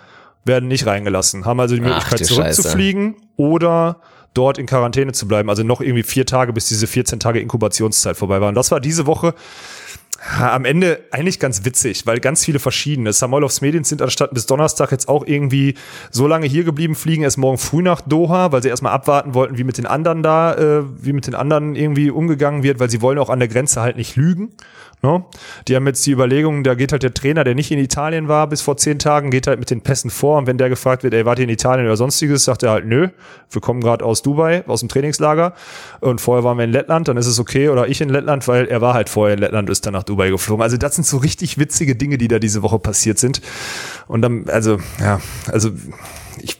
werden 0.45 0.67
nicht 0.67 0.85
reingelassen, 0.85 1.45
haben 1.45 1.59
also 1.59 1.73
die 1.75 1.81
Möglichkeit 1.81 2.19
Ach, 2.21 2.27
zurückzufliegen 2.27 3.13
Scheiße. 3.13 3.27
oder 3.37 3.97
dort 4.33 4.57
in 4.57 4.65
Quarantäne 4.65 5.11
zu 5.11 5.27
bleiben. 5.27 5.49
Also 5.49 5.63
noch 5.63 5.81
irgendwie 5.81 6.03
vier 6.03 6.25
Tage, 6.25 6.53
bis 6.53 6.67
diese 6.67 6.87
14 6.87 7.19
Tage 7.19 7.39
Inkubationszeit 7.39 8.17
vorbei 8.17 8.41
war. 8.41 8.49
Und 8.49 8.55
das 8.55 8.71
war 8.71 8.79
diese 8.79 9.05
Woche 9.05 9.33
am 10.39 10.65
Ende 10.65 10.99
eigentlich 11.09 11.39
ganz 11.39 11.65
witzig, 11.65 12.05
weil 12.05 12.19
ganz 12.19 12.45
viele 12.45 12.59
verschiedene. 12.59 13.11
Samoilovs 13.11 13.61
Medien 13.61 13.83
sind 13.83 14.01
anstatt 14.03 14.33
bis 14.33 14.45
Donnerstag 14.45 14.91
jetzt 14.91 15.09
auch 15.09 15.25
irgendwie 15.25 15.75
so 16.11 16.27
lange 16.27 16.45
hier 16.45 16.63
geblieben, 16.63 16.93
fliegen 16.93 17.23
erst 17.23 17.39
morgen 17.39 17.57
früh 17.57 17.81
nach 17.81 18.01
Doha, 18.01 18.51
weil 18.51 18.61
sie 18.61 18.69
erstmal 18.69 18.93
abwarten 18.93 19.33
wollten, 19.33 19.57
wie 19.57 19.63
mit 19.63 19.79
den 19.79 19.87
anderen 19.87 20.21
da, 20.21 20.53
äh, 20.53 20.83
wie 21.03 21.13
mit 21.13 21.25
den 21.25 21.33
anderen 21.33 21.75
irgendwie 21.75 22.11
umgegangen 22.11 22.61
wird, 22.61 22.79
weil 22.79 22.89
sie 22.89 23.01
wollen 23.01 23.17
auch 23.17 23.29
an 23.29 23.39
der 23.39 23.47
Grenze 23.47 23.81
halt 23.81 23.97
nicht 23.97 24.15
lügen. 24.15 24.53
Ne? 25.03 25.25
Die 25.67 25.75
haben 25.75 25.87
jetzt 25.87 26.05
die 26.05 26.11
Überlegung, 26.11 26.63
da 26.63 26.75
geht 26.75 26.91
halt 26.91 27.01
der 27.01 27.13
Trainer, 27.13 27.43
der 27.43 27.55
nicht 27.55 27.71
in 27.71 27.79
Italien 27.79 28.27
war 28.27 28.45
bis 28.45 28.61
vor 28.61 28.77
zehn 28.77 28.99
Tagen, 28.99 29.31
geht 29.31 29.47
halt 29.47 29.59
mit 29.59 29.71
den 29.71 29.81
Pässen 29.81 30.11
vor 30.11 30.37
und 30.37 30.45
wenn 30.45 30.59
der 30.59 30.69
gefragt 30.69 31.01
wird, 31.01 31.15
ey, 31.15 31.25
wart 31.25 31.39
ihr 31.39 31.45
in 31.45 31.49
Italien 31.49 31.87
oder 31.87 31.97
sonstiges, 31.97 32.45
sagt 32.45 32.61
er 32.61 32.69
halt, 32.69 32.85
nö, 32.85 33.07
wir 33.49 33.61
kommen 33.61 33.81
gerade 33.81 34.05
aus 34.05 34.21
Dubai, 34.21 34.63
aus 34.67 34.81
dem 34.81 34.89
Trainingslager 34.89 35.55
und 36.01 36.21
vorher 36.21 36.43
waren 36.43 36.59
wir 36.59 36.65
in 36.65 36.71
Lettland, 36.71 37.07
dann 37.07 37.17
ist 37.17 37.25
es 37.25 37.39
okay 37.39 37.69
oder 37.69 37.87
ich 37.87 37.99
in 37.99 38.09
Lettland, 38.09 38.47
weil 38.47 38.67
er 38.67 38.81
war 38.81 38.93
halt 38.93 39.09
vorher 39.09 39.33
in 39.33 39.39
Lettland 39.39 39.71
ist 39.71 39.87
dann 39.87 39.93
nach 39.93 40.03
Dubai 40.03 40.29
geflogen. 40.29 40.61
Also 40.61 40.77
das 40.77 40.93
sind 40.93 41.07
so 41.07 41.17
richtig 41.17 41.57
witzige 41.57 41.95
Dinge, 41.95 42.19
die 42.19 42.27
da 42.27 42.37
diese 42.37 42.61
Woche 42.61 42.77
passiert 42.77 43.17
sind 43.17 43.41
und 44.07 44.21
dann, 44.21 44.47
also, 44.49 44.77
ja, 44.99 45.19
also 45.51 45.71
ich, 46.39 46.57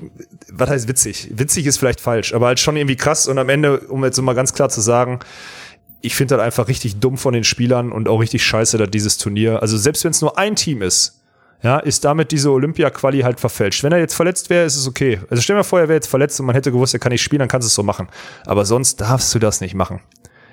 was 0.52 0.70
heißt 0.70 0.88
witzig? 0.88 1.30
Witzig 1.36 1.68
ist 1.68 1.78
vielleicht 1.78 2.02
falsch, 2.02 2.34
aber 2.34 2.48
halt 2.48 2.60
schon 2.60 2.76
irgendwie 2.76 2.96
krass 2.96 3.28
und 3.28 3.38
am 3.38 3.50
Ende, 3.50 3.82
um 3.82 4.04
jetzt 4.04 4.16
so 4.16 4.24
mal 4.24 4.34
ganz 4.34 4.54
klar 4.54 4.70
zu 4.70 4.82
sagen, 4.82 5.20
ich 6.02 6.16
finde 6.16 6.36
das 6.36 6.44
einfach 6.44 6.68
richtig 6.68 7.00
dumm 7.00 7.18
von 7.18 7.34
den 7.34 7.44
Spielern 7.44 7.92
und 7.92 8.08
auch 8.08 8.20
richtig 8.20 8.44
scheiße, 8.44 8.78
dass 8.78 8.90
dieses 8.90 9.18
Turnier, 9.18 9.62
also 9.62 9.78
selbst 9.78 10.04
wenn 10.04 10.12
es 10.12 10.22
nur 10.22 10.38
ein 10.38 10.56
Team 10.56 10.82
ist, 10.82 11.22
ja, 11.64 11.78
ist 11.78 12.04
damit 12.06 12.32
diese 12.32 12.52
Olympia-Quali 12.52 13.22
halt 13.22 13.40
verfälscht. 13.40 13.84
Wenn 13.84 13.92
er 13.92 14.00
jetzt 14.00 14.16
verletzt 14.16 14.50
wäre, 14.50 14.66
ist 14.66 14.76
es 14.76 14.88
okay. 14.88 15.20
Also 15.30 15.44
stell 15.44 15.56
dir 15.56 15.60
mal 15.60 15.64
vor, 15.64 15.80
er 15.80 15.88
wäre 15.88 15.98
jetzt 15.98 16.08
verletzt 16.08 16.40
und 16.40 16.48
man 16.48 16.56
hätte 16.56 16.72
gewusst, 16.72 16.94
er 16.96 17.00
kann 17.00 17.12
nicht 17.12 17.22
spielen, 17.22 17.40
dann 17.40 17.50
kannst 17.50 17.68
du 17.68 17.68
es 17.68 17.76
so 17.76 17.84
machen. 17.84 18.08
Aber 18.46 18.66
sonst 18.66 19.00
darfst 19.00 19.34
du 19.36 19.40
das 19.40 19.62
nicht 19.62 19.76
machen. 19.76 20.02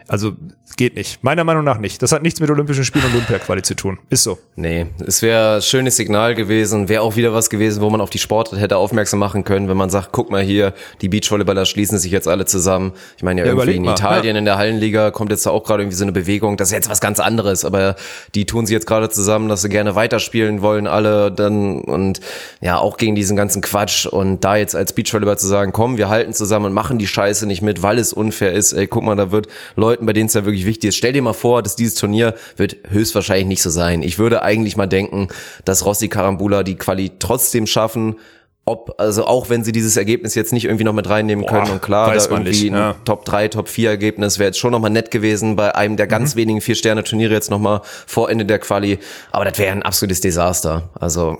Also 0.08 0.32
geht 0.78 0.94
nicht. 0.94 1.22
Meiner 1.22 1.44
Meinung 1.44 1.64
nach 1.64 1.78
nicht. 1.78 2.00
Das 2.00 2.12
hat 2.12 2.22
nichts 2.22 2.40
mit 2.40 2.48
Olympischen 2.48 2.84
Spielen 2.84 3.04
und 3.04 3.12
Olympia-Quali 3.12 3.62
zu 3.62 3.74
tun. 3.74 3.98
Ist 4.08 4.22
so. 4.22 4.38
Nee, 4.56 4.86
es 5.04 5.20
wäre 5.20 5.56
ein 5.56 5.62
schönes 5.62 5.96
Signal 5.96 6.34
gewesen, 6.34 6.88
wäre 6.88 7.02
auch 7.02 7.16
wieder 7.16 7.34
was 7.34 7.50
gewesen, 7.50 7.82
wo 7.82 7.90
man 7.90 8.00
auf 8.00 8.08
die 8.08 8.18
Sportart 8.18 8.58
hätte 8.58 8.76
aufmerksam 8.76 9.18
machen 9.18 9.44
können, 9.44 9.68
wenn 9.68 9.76
man 9.76 9.90
sagt, 9.90 10.10
guck 10.12 10.30
mal 10.30 10.42
hier, 10.42 10.72
die 11.02 11.08
Beachvolleyballer 11.08 11.66
schließen 11.66 11.98
sich 11.98 12.12
jetzt 12.12 12.28
alle 12.28 12.46
zusammen. 12.46 12.92
Ich 13.16 13.22
meine 13.22 13.40
ja, 13.40 13.48
ja 13.48 13.52
irgendwie 13.52 13.74
in 13.74 13.82
mal. 13.82 13.92
Italien 13.92 14.36
ja. 14.36 14.38
in 14.38 14.44
der 14.46 14.56
Hallenliga 14.56 15.10
kommt 15.10 15.30
jetzt 15.30 15.46
auch 15.46 15.64
gerade 15.64 15.82
irgendwie 15.82 15.96
so 15.96 16.04
eine 16.04 16.12
Bewegung, 16.12 16.56
das 16.56 16.68
ist 16.68 16.74
jetzt 16.74 16.88
was 16.88 17.00
ganz 17.00 17.20
anderes, 17.20 17.64
aber 17.64 17.96
die 18.34 18.46
tun 18.46 18.64
sie 18.64 18.72
jetzt 18.72 18.86
gerade 18.86 19.10
zusammen, 19.10 19.48
dass 19.48 19.62
sie 19.62 19.68
gerne 19.68 19.94
weiterspielen 19.94 20.62
wollen 20.62 20.86
alle 20.86 21.32
dann 21.32 21.80
und 21.80 22.20
ja, 22.60 22.78
auch 22.78 22.96
gegen 22.96 23.14
diesen 23.14 23.36
ganzen 23.36 23.62
Quatsch 23.62 24.06
und 24.06 24.44
da 24.44 24.56
jetzt 24.56 24.76
als 24.76 24.92
Beachvolleyballer 24.92 25.38
zu 25.38 25.48
sagen, 25.48 25.72
komm, 25.72 25.98
wir 25.98 26.08
halten 26.08 26.32
zusammen 26.32 26.66
und 26.66 26.72
machen 26.72 26.98
die 26.98 27.08
Scheiße 27.08 27.46
nicht 27.46 27.62
mit, 27.62 27.82
weil 27.82 27.98
es 27.98 28.12
unfair 28.12 28.52
ist. 28.52 28.72
Ey, 28.72 28.86
guck 28.86 29.02
mal, 29.02 29.16
da 29.16 29.32
wird 29.32 29.48
Leute 29.76 29.97
Leuten, 29.98 30.06
bei 30.06 30.12
denen 30.12 30.26
es 30.26 30.34
ja 30.34 30.44
wirklich 30.44 30.64
wichtig 30.66 30.88
ist. 30.88 30.96
Stell 30.96 31.12
dir 31.12 31.22
mal 31.22 31.32
vor, 31.32 31.62
dass 31.62 31.76
dieses 31.76 31.94
Turnier 31.96 32.34
wird 32.56 32.76
höchstwahrscheinlich 32.88 33.46
nicht 33.48 33.62
so 33.62 33.70
sein. 33.70 34.02
Ich 34.02 34.18
würde 34.18 34.42
eigentlich 34.42 34.76
mal 34.76 34.86
denken, 34.86 35.28
dass 35.64 35.84
Rossi 35.84 36.08
Karambula 36.08 36.62
die 36.62 36.76
Quali 36.76 37.12
trotzdem 37.18 37.66
schaffen, 37.66 38.16
ob, 38.64 38.94
also 38.98 39.24
auch 39.24 39.48
wenn 39.48 39.64
sie 39.64 39.72
dieses 39.72 39.96
Ergebnis 39.96 40.34
jetzt 40.34 40.52
nicht 40.52 40.66
irgendwie 40.66 40.84
noch 40.84 40.92
mit 40.92 41.08
reinnehmen 41.08 41.44
Boah, 41.46 41.52
können 41.62 41.72
und 41.72 41.82
klar, 41.82 42.14
da 42.14 42.22
irgendwie 42.22 42.50
nicht, 42.50 42.64
ja. 42.64 42.90
ein 42.90 43.04
Top 43.06 43.24
3, 43.24 43.48
Top 43.48 43.66
4 43.68 43.88
Ergebnis 43.90 44.38
wäre 44.38 44.48
jetzt 44.48 44.58
schon 44.58 44.72
nochmal 44.72 44.90
nett 44.90 45.10
gewesen 45.10 45.56
bei 45.56 45.74
einem 45.74 45.96
der 45.96 46.06
Mhm. 46.06 46.10
ganz 46.10 46.36
wenigen 46.36 46.60
Vier-Sterne-Turniere 46.60 47.32
jetzt 47.32 47.50
nochmal 47.50 47.80
vor 48.06 48.30
Ende 48.30 48.44
der 48.44 48.58
Quali. 48.58 48.98
Aber 49.32 49.46
das 49.46 49.58
wäre 49.58 49.72
ein 49.72 49.82
absolutes 49.82 50.20
Desaster. 50.20 50.90
Also, 51.00 51.38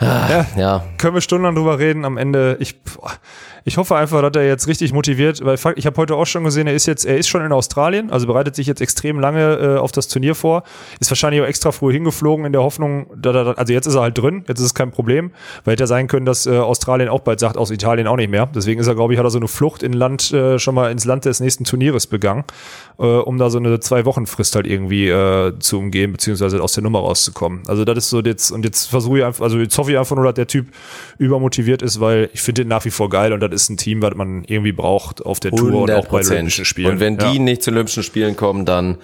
Ja. 0.00 0.46
ja. 0.56 0.84
Können 0.98 1.14
wir 1.14 1.20
stundenlang 1.20 1.54
drüber 1.54 1.78
reden. 1.78 2.04
Am 2.04 2.16
Ende, 2.16 2.56
ich, 2.58 2.82
boah, 2.82 3.12
ich 3.64 3.76
hoffe 3.76 3.96
einfach, 3.96 4.22
dass 4.22 4.40
er 4.40 4.46
jetzt 4.46 4.68
richtig 4.68 4.92
motiviert, 4.92 5.44
weil 5.44 5.56
ich 5.76 5.86
habe 5.86 5.96
heute 5.96 6.14
auch 6.16 6.26
schon 6.26 6.44
gesehen, 6.44 6.66
er 6.66 6.74
ist 6.74 6.86
jetzt, 6.86 7.04
er 7.04 7.16
ist 7.16 7.28
schon 7.28 7.44
in 7.44 7.52
Australien, 7.52 8.10
also 8.10 8.26
bereitet 8.26 8.56
sich 8.56 8.66
jetzt 8.66 8.80
extrem 8.80 9.20
lange 9.20 9.54
äh, 9.54 9.78
auf 9.78 9.92
das 9.92 10.08
Turnier 10.08 10.34
vor, 10.34 10.62
ist 11.00 11.10
wahrscheinlich 11.10 11.42
auch 11.42 11.46
extra 11.46 11.72
früh 11.72 11.92
hingeflogen 11.92 12.46
in 12.46 12.52
der 12.52 12.62
Hoffnung, 12.62 13.06
da, 13.16 13.32
da, 13.32 13.52
also 13.52 13.72
jetzt 13.72 13.86
ist 13.86 13.94
er 13.94 14.02
halt 14.02 14.18
drin, 14.18 14.44
jetzt 14.48 14.58
ist 14.58 14.66
es 14.66 14.74
kein 14.74 14.90
Problem, 14.90 15.32
weil 15.64 15.72
hätte 15.72 15.82
ja 15.82 15.86
sein 15.86 16.06
können, 16.06 16.26
dass 16.26 16.46
äh, 16.46 16.56
Australien 16.56 17.08
auch 17.08 17.20
bald 17.20 17.40
sagt, 17.40 17.56
aus 17.56 17.70
Italien 17.70 18.06
auch 18.06 18.16
nicht 18.16 18.30
mehr. 18.30 18.48
Deswegen 18.54 18.80
ist 18.80 18.86
er, 18.86 18.94
glaube 18.94 19.12
ich, 19.12 19.18
hat 19.18 19.26
er 19.26 19.30
so 19.30 19.38
eine 19.38 19.48
Flucht 19.48 19.82
in 19.82 19.92
Land, 19.92 20.32
äh, 20.32 20.58
schon 20.58 20.74
mal 20.74 20.90
ins 20.90 21.04
Land 21.04 21.24
des 21.24 21.40
nächsten 21.40 21.64
Turnieres 21.64 22.06
begangen, 22.06 22.44
äh, 22.98 23.02
um 23.02 23.38
da 23.38 23.50
so 23.50 23.58
eine 23.58 23.80
zwei 23.80 24.04
Wochen 24.04 24.26
Frist 24.26 24.54
halt 24.54 24.66
irgendwie 24.66 25.08
äh, 25.08 25.58
zu 25.58 25.78
umgehen, 25.78 26.12
beziehungsweise 26.12 26.62
aus 26.62 26.72
der 26.72 26.82
Nummer 26.82 27.00
rauszukommen. 27.00 27.62
Also 27.66 27.84
das 27.84 27.98
ist 27.98 28.10
so 28.10 28.20
jetzt, 28.20 28.50
und 28.50 28.64
jetzt 28.64 28.86
versuche 28.86 29.18
ich 29.18 29.24
einfach, 29.24 29.42
also 29.42 29.58
jetzt 29.58 29.76
hoffe 29.78 29.92
ich 29.92 29.98
einfach 29.98 30.16
nur, 30.16 30.24
dass 30.24 30.34
der 30.34 30.46
Typ 30.46 30.66
übermotiviert 31.18 31.82
ist, 31.82 32.00
weil 32.00 32.30
ich 32.32 32.42
finde 32.42 32.62
den 32.62 32.68
nach 32.68 32.84
wie 32.84 32.90
vor 32.90 33.08
geil 33.08 33.32
und 33.32 33.40
das 33.40 33.51
ist 33.52 33.68
ein 33.70 33.76
Team, 33.76 34.02
was 34.02 34.14
man 34.14 34.44
irgendwie 34.44 34.72
braucht 34.72 35.24
auf 35.24 35.40
der 35.40 35.52
Tour 35.52 35.82
und 35.82 35.90
auch 35.90 36.06
bei 36.06 36.20
den 36.20 36.28
100%. 36.28 36.32
Olympischen 36.32 36.64
Spielen. 36.64 36.90
Und 36.92 37.00
wenn 37.00 37.18
die 37.18 37.24
ja. 37.24 37.38
nicht 37.38 37.62
zu 37.62 37.70
Olympischen 37.70 38.02
Spielen 38.02 38.36
kommen, 38.36 38.64
dann 38.64 38.98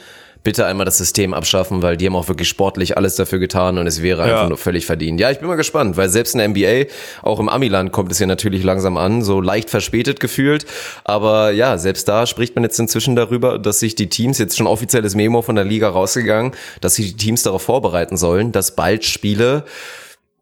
bitte 0.44 0.66
einmal 0.66 0.86
das 0.86 0.96
System 0.99 1.34
abschaffen, 1.34 1.82
weil 1.82 1.96
die 1.96 2.07
haben 2.07 2.14
auch 2.16 2.28
wirklich 2.28 2.49
sportlich 2.49 2.96
alles 2.96 3.16
dafür 3.16 3.38
getan 3.38 3.76
und 3.76 3.86
es 3.86 4.03
wäre 4.03 4.22
einfach 4.22 4.42
Ja. 4.44 4.49
nur 4.49 4.57
völlig 4.57 4.86
verdient. 4.86 5.20
Ja, 5.20 5.30
ich 5.30 5.38
bin 5.40 5.49
mal 5.49 5.57
gespannt, 5.57 5.96
weil 5.96 6.09
selbst 6.09 6.34
in 6.34 6.38
der 6.38 6.49
NBA, 6.49 6.90
auch 7.22 7.40
im 7.40 7.49
Amiland 7.49 7.92
kommt 7.92 8.12
es 8.12 8.18
ja 8.18 8.26
natürlich 8.26 8.62
langsam 8.62 8.96
an, 8.96 9.22
so 9.22 9.40
leicht 9.40 9.68
verspätet 9.68 10.20
gefühlt. 10.20 10.64
Aber 11.05 11.51
ja, 11.51 11.76
selbst 11.76 12.09
da 12.09 12.26
spricht 12.26 12.55
man 12.55 12.64
jetzt 12.64 12.78
inzwischen 12.78 13.16
darüber, 13.16 13.59
dass 13.59 13.80
sich 13.80 13.94
die 13.94 14.09
Teams, 14.09 14.38
jetzt 14.38 14.57
schon 14.57 14.68
offizielles 14.68 15.14
Memo 15.14 15.42
von 15.42 15.57
der 15.57 15.64
Liga 15.64 15.88
rausgegangen, 15.88 16.53
dass 16.80 16.94
sich 16.94 17.16
die 17.16 17.16
Teams 17.24 17.42
darauf 17.42 17.62
vorbereiten 17.62 18.16
sollen, 18.16 18.53
dass 18.53 18.74
bald 18.76 19.05
Spiele 19.05 19.64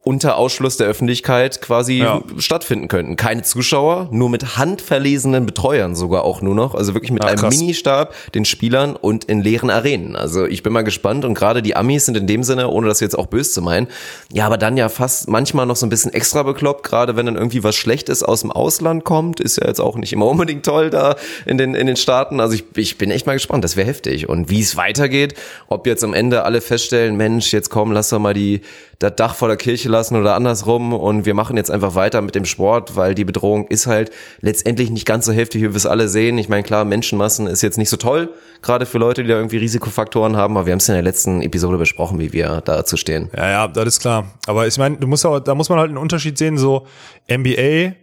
unter 0.06 0.36
Ausschluss 0.36 0.76
der 0.76 0.86
Öffentlichkeit 0.86 1.60
quasi 1.60 1.94
Ja. 1.98 2.22
stattfinden 2.38 2.86
könnten. 2.86 3.16
Keine 3.16 3.42
Zuschauer, 3.42 4.06
nur 4.12 4.30
mit 4.30 4.56
handverlesenen 4.56 5.46
Betreuern 5.46 5.96
sogar 5.96 6.22
auch 6.22 6.42
nur 6.42 6.54
noch. 6.54 6.76
Also 6.76 6.94
wirklich 6.94 7.10
mit 7.10 7.24
Ah, 7.24 7.26
einem 7.26 7.40
krass. 7.40 7.58
Ministab, 7.58 8.14
den 8.32 8.44
Spielern 8.44 8.94
und 8.94 9.24
in 9.24 9.40
leeren 9.40 9.68
Arenen. 9.68 10.14
Also 10.14 10.46
ich 10.46 10.62
bin 10.62 10.72
mal 10.72 10.82
gespannt 10.84 11.24
und 11.24 11.34
gerade 11.34 11.60
die 11.60 11.74
Amis 11.74 12.06
sind 12.06 12.16
in 12.16 12.28
dem 12.28 12.44
Sinne, 12.44 12.68
ohne 12.68 12.86
das 12.86 13.00
jetzt 13.00 13.18
auch 13.18 13.26
böse 13.26 13.50
zu 13.50 13.62
meinen, 13.62 13.88
ja, 14.32 14.46
aber 14.46 14.58
dann 14.58 14.76
ja 14.76 14.88
fast 14.88 15.28
manchmal 15.28 15.66
noch 15.66 15.74
so 15.74 15.84
ein 15.86 15.90
bisschen 15.90 16.12
extra 16.12 16.44
bekloppt, 16.44 16.84
gerade 16.84 17.16
wenn 17.16 17.26
dann 17.26 17.34
irgendwie 17.34 17.64
was 17.64 17.74
Schlechtes 17.74 18.22
aus 18.22 18.42
dem 18.42 18.52
Ausland 18.52 19.02
kommt, 19.02 19.40
ist 19.40 19.56
ja 19.56 19.66
jetzt 19.66 19.80
auch 19.80 19.96
nicht 19.96 20.12
immer 20.12 20.26
unbedingt 20.28 20.64
toll 20.64 20.88
da 20.90 21.16
in 21.46 21.58
den, 21.58 21.74
in 21.74 21.88
den 21.88 21.96
Staaten. 21.96 22.38
Also 22.38 22.54
ich, 22.54 22.64
ich 22.76 22.96
bin 22.96 23.10
echt 23.10 23.26
mal 23.26 23.32
gespannt, 23.32 23.64
das 23.64 23.74
wäre 23.76 23.88
heftig. 23.88 24.28
Und 24.28 24.50
wie 24.50 24.60
es 24.60 24.76
weitergeht, 24.76 25.34
ob 25.66 25.84
jetzt 25.88 26.04
am 26.04 26.14
Ende 26.14 26.44
alle 26.44 26.60
feststellen, 26.60 27.16
Mensch, 27.16 27.52
jetzt 27.52 27.70
komm, 27.70 27.90
lass 27.90 28.10
doch 28.10 28.20
mal 28.20 28.34
die, 28.34 28.60
das 28.98 29.14
Dach 29.16 29.34
vor 29.34 29.48
der 29.48 29.56
Kirche 29.56 29.88
lassen 29.88 30.16
oder 30.16 30.34
andersrum 30.34 30.92
und 30.92 31.26
wir 31.26 31.34
machen 31.34 31.56
jetzt 31.56 31.70
einfach 31.70 31.94
weiter 31.94 32.22
mit 32.22 32.34
dem 32.34 32.44
Sport, 32.44 32.96
weil 32.96 33.14
die 33.14 33.24
Bedrohung 33.24 33.66
ist 33.68 33.86
halt 33.86 34.10
letztendlich 34.40 34.90
nicht 34.90 35.06
ganz 35.06 35.26
so 35.26 35.32
heftig, 35.32 35.62
wie 35.62 35.68
wir 35.68 35.76
es 35.76 35.86
alle 35.86 36.08
sehen. 36.08 36.38
Ich 36.38 36.48
meine, 36.48 36.62
klar, 36.62 36.84
Menschenmassen 36.84 37.46
ist 37.46 37.62
jetzt 37.62 37.78
nicht 37.78 37.90
so 37.90 37.96
toll, 37.96 38.30
gerade 38.62 38.86
für 38.86 38.98
Leute, 38.98 39.22
die 39.22 39.28
da 39.28 39.36
irgendwie 39.36 39.58
Risikofaktoren 39.58 40.36
haben, 40.36 40.56
aber 40.56 40.66
wir 40.66 40.72
haben 40.72 40.78
es 40.78 40.88
in 40.88 40.94
der 40.94 41.02
letzten 41.02 41.42
Episode 41.42 41.76
besprochen, 41.78 42.18
wie 42.18 42.32
wir 42.32 42.62
dazu 42.64 42.96
stehen. 42.96 43.30
Ja, 43.36 43.48
ja, 43.48 43.68
das 43.68 43.86
ist 43.86 44.00
klar. 44.00 44.32
Aber 44.46 44.66
ich 44.66 44.78
meine, 44.78 44.96
du 44.96 45.06
musst 45.06 45.26
auch, 45.26 45.40
da 45.40 45.54
muss 45.54 45.68
man 45.68 45.78
halt 45.78 45.88
einen 45.88 45.98
Unterschied 45.98 46.38
sehen, 46.38 46.56
so 46.56 46.86
NBA 47.30 47.94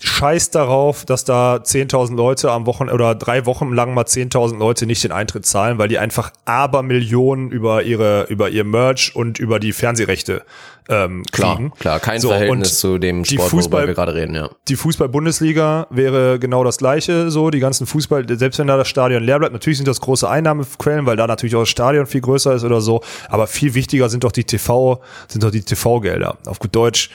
scheißt 0.00 0.54
darauf, 0.54 1.04
dass 1.04 1.24
da 1.24 1.56
10.000 1.56 2.14
Leute 2.16 2.50
am 2.52 2.66
Wochen 2.66 2.88
oder 2.88 3.14
drei 3.14 3.46
Wochen 3.46 3.72
lang 3.72 3.94
mal 3.94 4.04
10.000 4.04 4.56
Leute 4.58 4.86
nicht 4.86 5.02
den 5.02 5.12
Eintritt 5.12 5.44
zahlen, 5.44 5.78
weil 5.78 5.88
die 5.88 5.98
einfach 5.98 6.30
Abermillionen 6.44 7.50
über 7.50 7.82
ihre, 7.82 8.24
über 8.28 8.48
ihr 8.50 8.64
Merch 8.64 9.14
und 9.16 9.38
über 9.38 9.58
die 9.58 9.72
Fernsehrechte 9.72 10.44
ähm, 10.88 11.22
Klar, 11.32 11.56
kriegen. 11.56 11.72
klar, 11.78 12.00
kein 12.00 12.20
So, 12.20 12.28
Verhältnis 12.28 12.78
zu 12.78 12.98
dem 12.98 13.24
Sport, 13.24 13.50
Fußball- 13.50 13.72
worüber 13.72 13.86
wir 13.88 13.94
gerade 13.94 14.14
reden, 14.14 14.34
ja. 14.34 14.48
die 14.68 14.76
Fußball-Bundesliga 14.76 15.86
wäre 15.90 16.38
genau 16.38 16.64
das 16.64 16.78
gleiche, 16.78 17.30
so 17.30 17.50
die 17.50 17.58
ganzen 17.60 17.86
Fußball, 17.86 18.24
selbst 18.38 18.58
wenn 18.58 18.68
da 18.68 18.76
das 18.76 18.88
Stadion 18.88 19.22
leer 19.22 19.38
bleibt, 19.38 19.52
natürlich 19.52 19.78
sind 19.78 19.88
das 19.88 20.00
große 20.00 20.28
Einnahmequellen, 20.30 21.04
weil 21.06 21.16
da 21.16 21.26
natürlich 21.26 21.56
auch 21.56 21.62
das 21.62 21.68
Stadion 21.68 22.06
viel 22.06 22.20
größer 22.22 22.54
ist 22.54 22.64
oder 22.64 22.80
so, 22.80 23.02
aber 23.28 23.46
viel 23.48 23.74
wichtiger 23.74 24.08
sind 24.08 24.24
doch 24.24 24.32
die 24.32 24.44
TV, 24.44 25.02
sind 25.26 25.42
doch 25.42 25.50
die 25.50 25.62
TV-Gelder. 25.62 26.38
Auf 26.46 26.58
gut 26.58 26.74
Deutsch, 26.74 27.10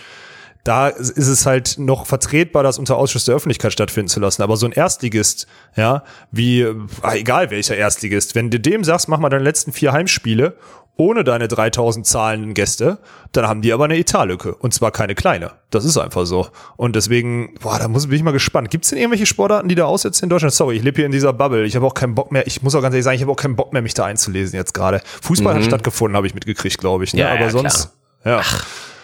da 0.63 0.87
ist 0.87 1.17
es 1.17 1.45
halt 1.45 1.75
noch 1.77 2.05
vertretbar, 2.05 2.63
das 2.63 2.79
unter 2.79 2.95
Ausschuss 2.97 3.25
der 3.25 3.35
Öffentlichkeit 3.35 3.73
stattfinden 3.73 4.07
zu 4.07 4.19
lassen. 4.19 4.41
Aber 4.41 4.55
so 4.55 4.65
ein 4.65 4.71
Erstligist, 4.71 5.45
ja, 5.75 6.03
wie, 6.31 6.65
ah, 7.01 7.15
egal 7.15 7.51
welcher 7.51 7.75
Erstligist, 7.75 8.35
wenn 8.35 8.49
du 8.49 8.59
dem 8.59 8.83
sagst, 8.83 9.09
mach 9.09 9.19
mal 9.19 9.29
deine 9.29 9.43
letzten 9.43 9.73
vier 9.73 9.91
Heimspiele 9.91 10.55
ohne 10.95 11.23
deine 11.23 11.47
3000 11.47 12.05
zahlenden 12.05 12.53
Gäste, 12.53 12.99
dann 13.31 13.47
haben 13.47 13.63
die 13.63 13.73
aber 13.73 13.85
eine 13.85 13.97
Etatlücke. 13.97 14.53
Und 14.53 14.73
zwar 14.73 14.91
keine 14.91 15.15
kleine. 15.15 15.51
Das 15.71 15.85
ist 15.85 15.97
einfach 15.97 16.25
so. 16.25 16.47
Und 16.77 16.95
deswegen, 16.95 17.55
boah, 17.61 17.79
da 17.79 17.87
muss, 17.87 18.07
bin 18.07 18.17
ich 18.17 18.23
mal 18.23 18.31
gespannt. 18.31 18.69
Gibt 18.69 18.85
es 18.85 18.91
denn 18.91 18.99
irgendwelche 18.99 19.25
Sportarten, 19.25 19.67
die 19.69 19.75
da 19.75 19.85
aussetzen 19.85 20.25
in 20.25 20.29
Deutschland? 20.29 20.53
Sorry, 20.53 20.75
ich 20.75 20.83
lebe 20.83 20.97
hier 20.97 21.07
in 21.07 21.11
dieser 21.11 21.33
Bubble. 21.33 21.65
Ich 21.65 21.75
habe 21.75 21.85
auch 21.85 21.95
keinen 21.95 22.13
Bock 22.13 22.31
mehr, 22.31 22.45
ich 22.45 22.61
muss 22.61 22.75
auch 22.75 22.81
ganz 22.81 22.93
ehrlich 22.93 23.05
sagen, 23.05 23.15
ich 23.15 23.23
habe 23.23 23.31
auch 23.31 23.37
keinen 23.37 23.55
Bock 23.55 23.73
mehr, 23.73 23.81
mich 23.81 23.95
da 23.95 24.05
einzulesen 24.05 24.55
jetzt 24.55 24.73
gerade. 24.73 25.01
Fußball 25.23 25.55
hat 25.55 25.63
stattgefunden, 25.63 26.15
habe 26.15 26.27
ich 26.27 26.35
mitgekriegt, 26.35 26.77
glaube 26.77 27.03
ich. 27.05 27.13
Ne? 27.13 27.23
Mhm. 27.23 27.27
Ja, 27.27 27.33
aber 27.33 27.45
ja, 27.45 27.49
sonst, 27.49 27.89
ja. 28.23 28.41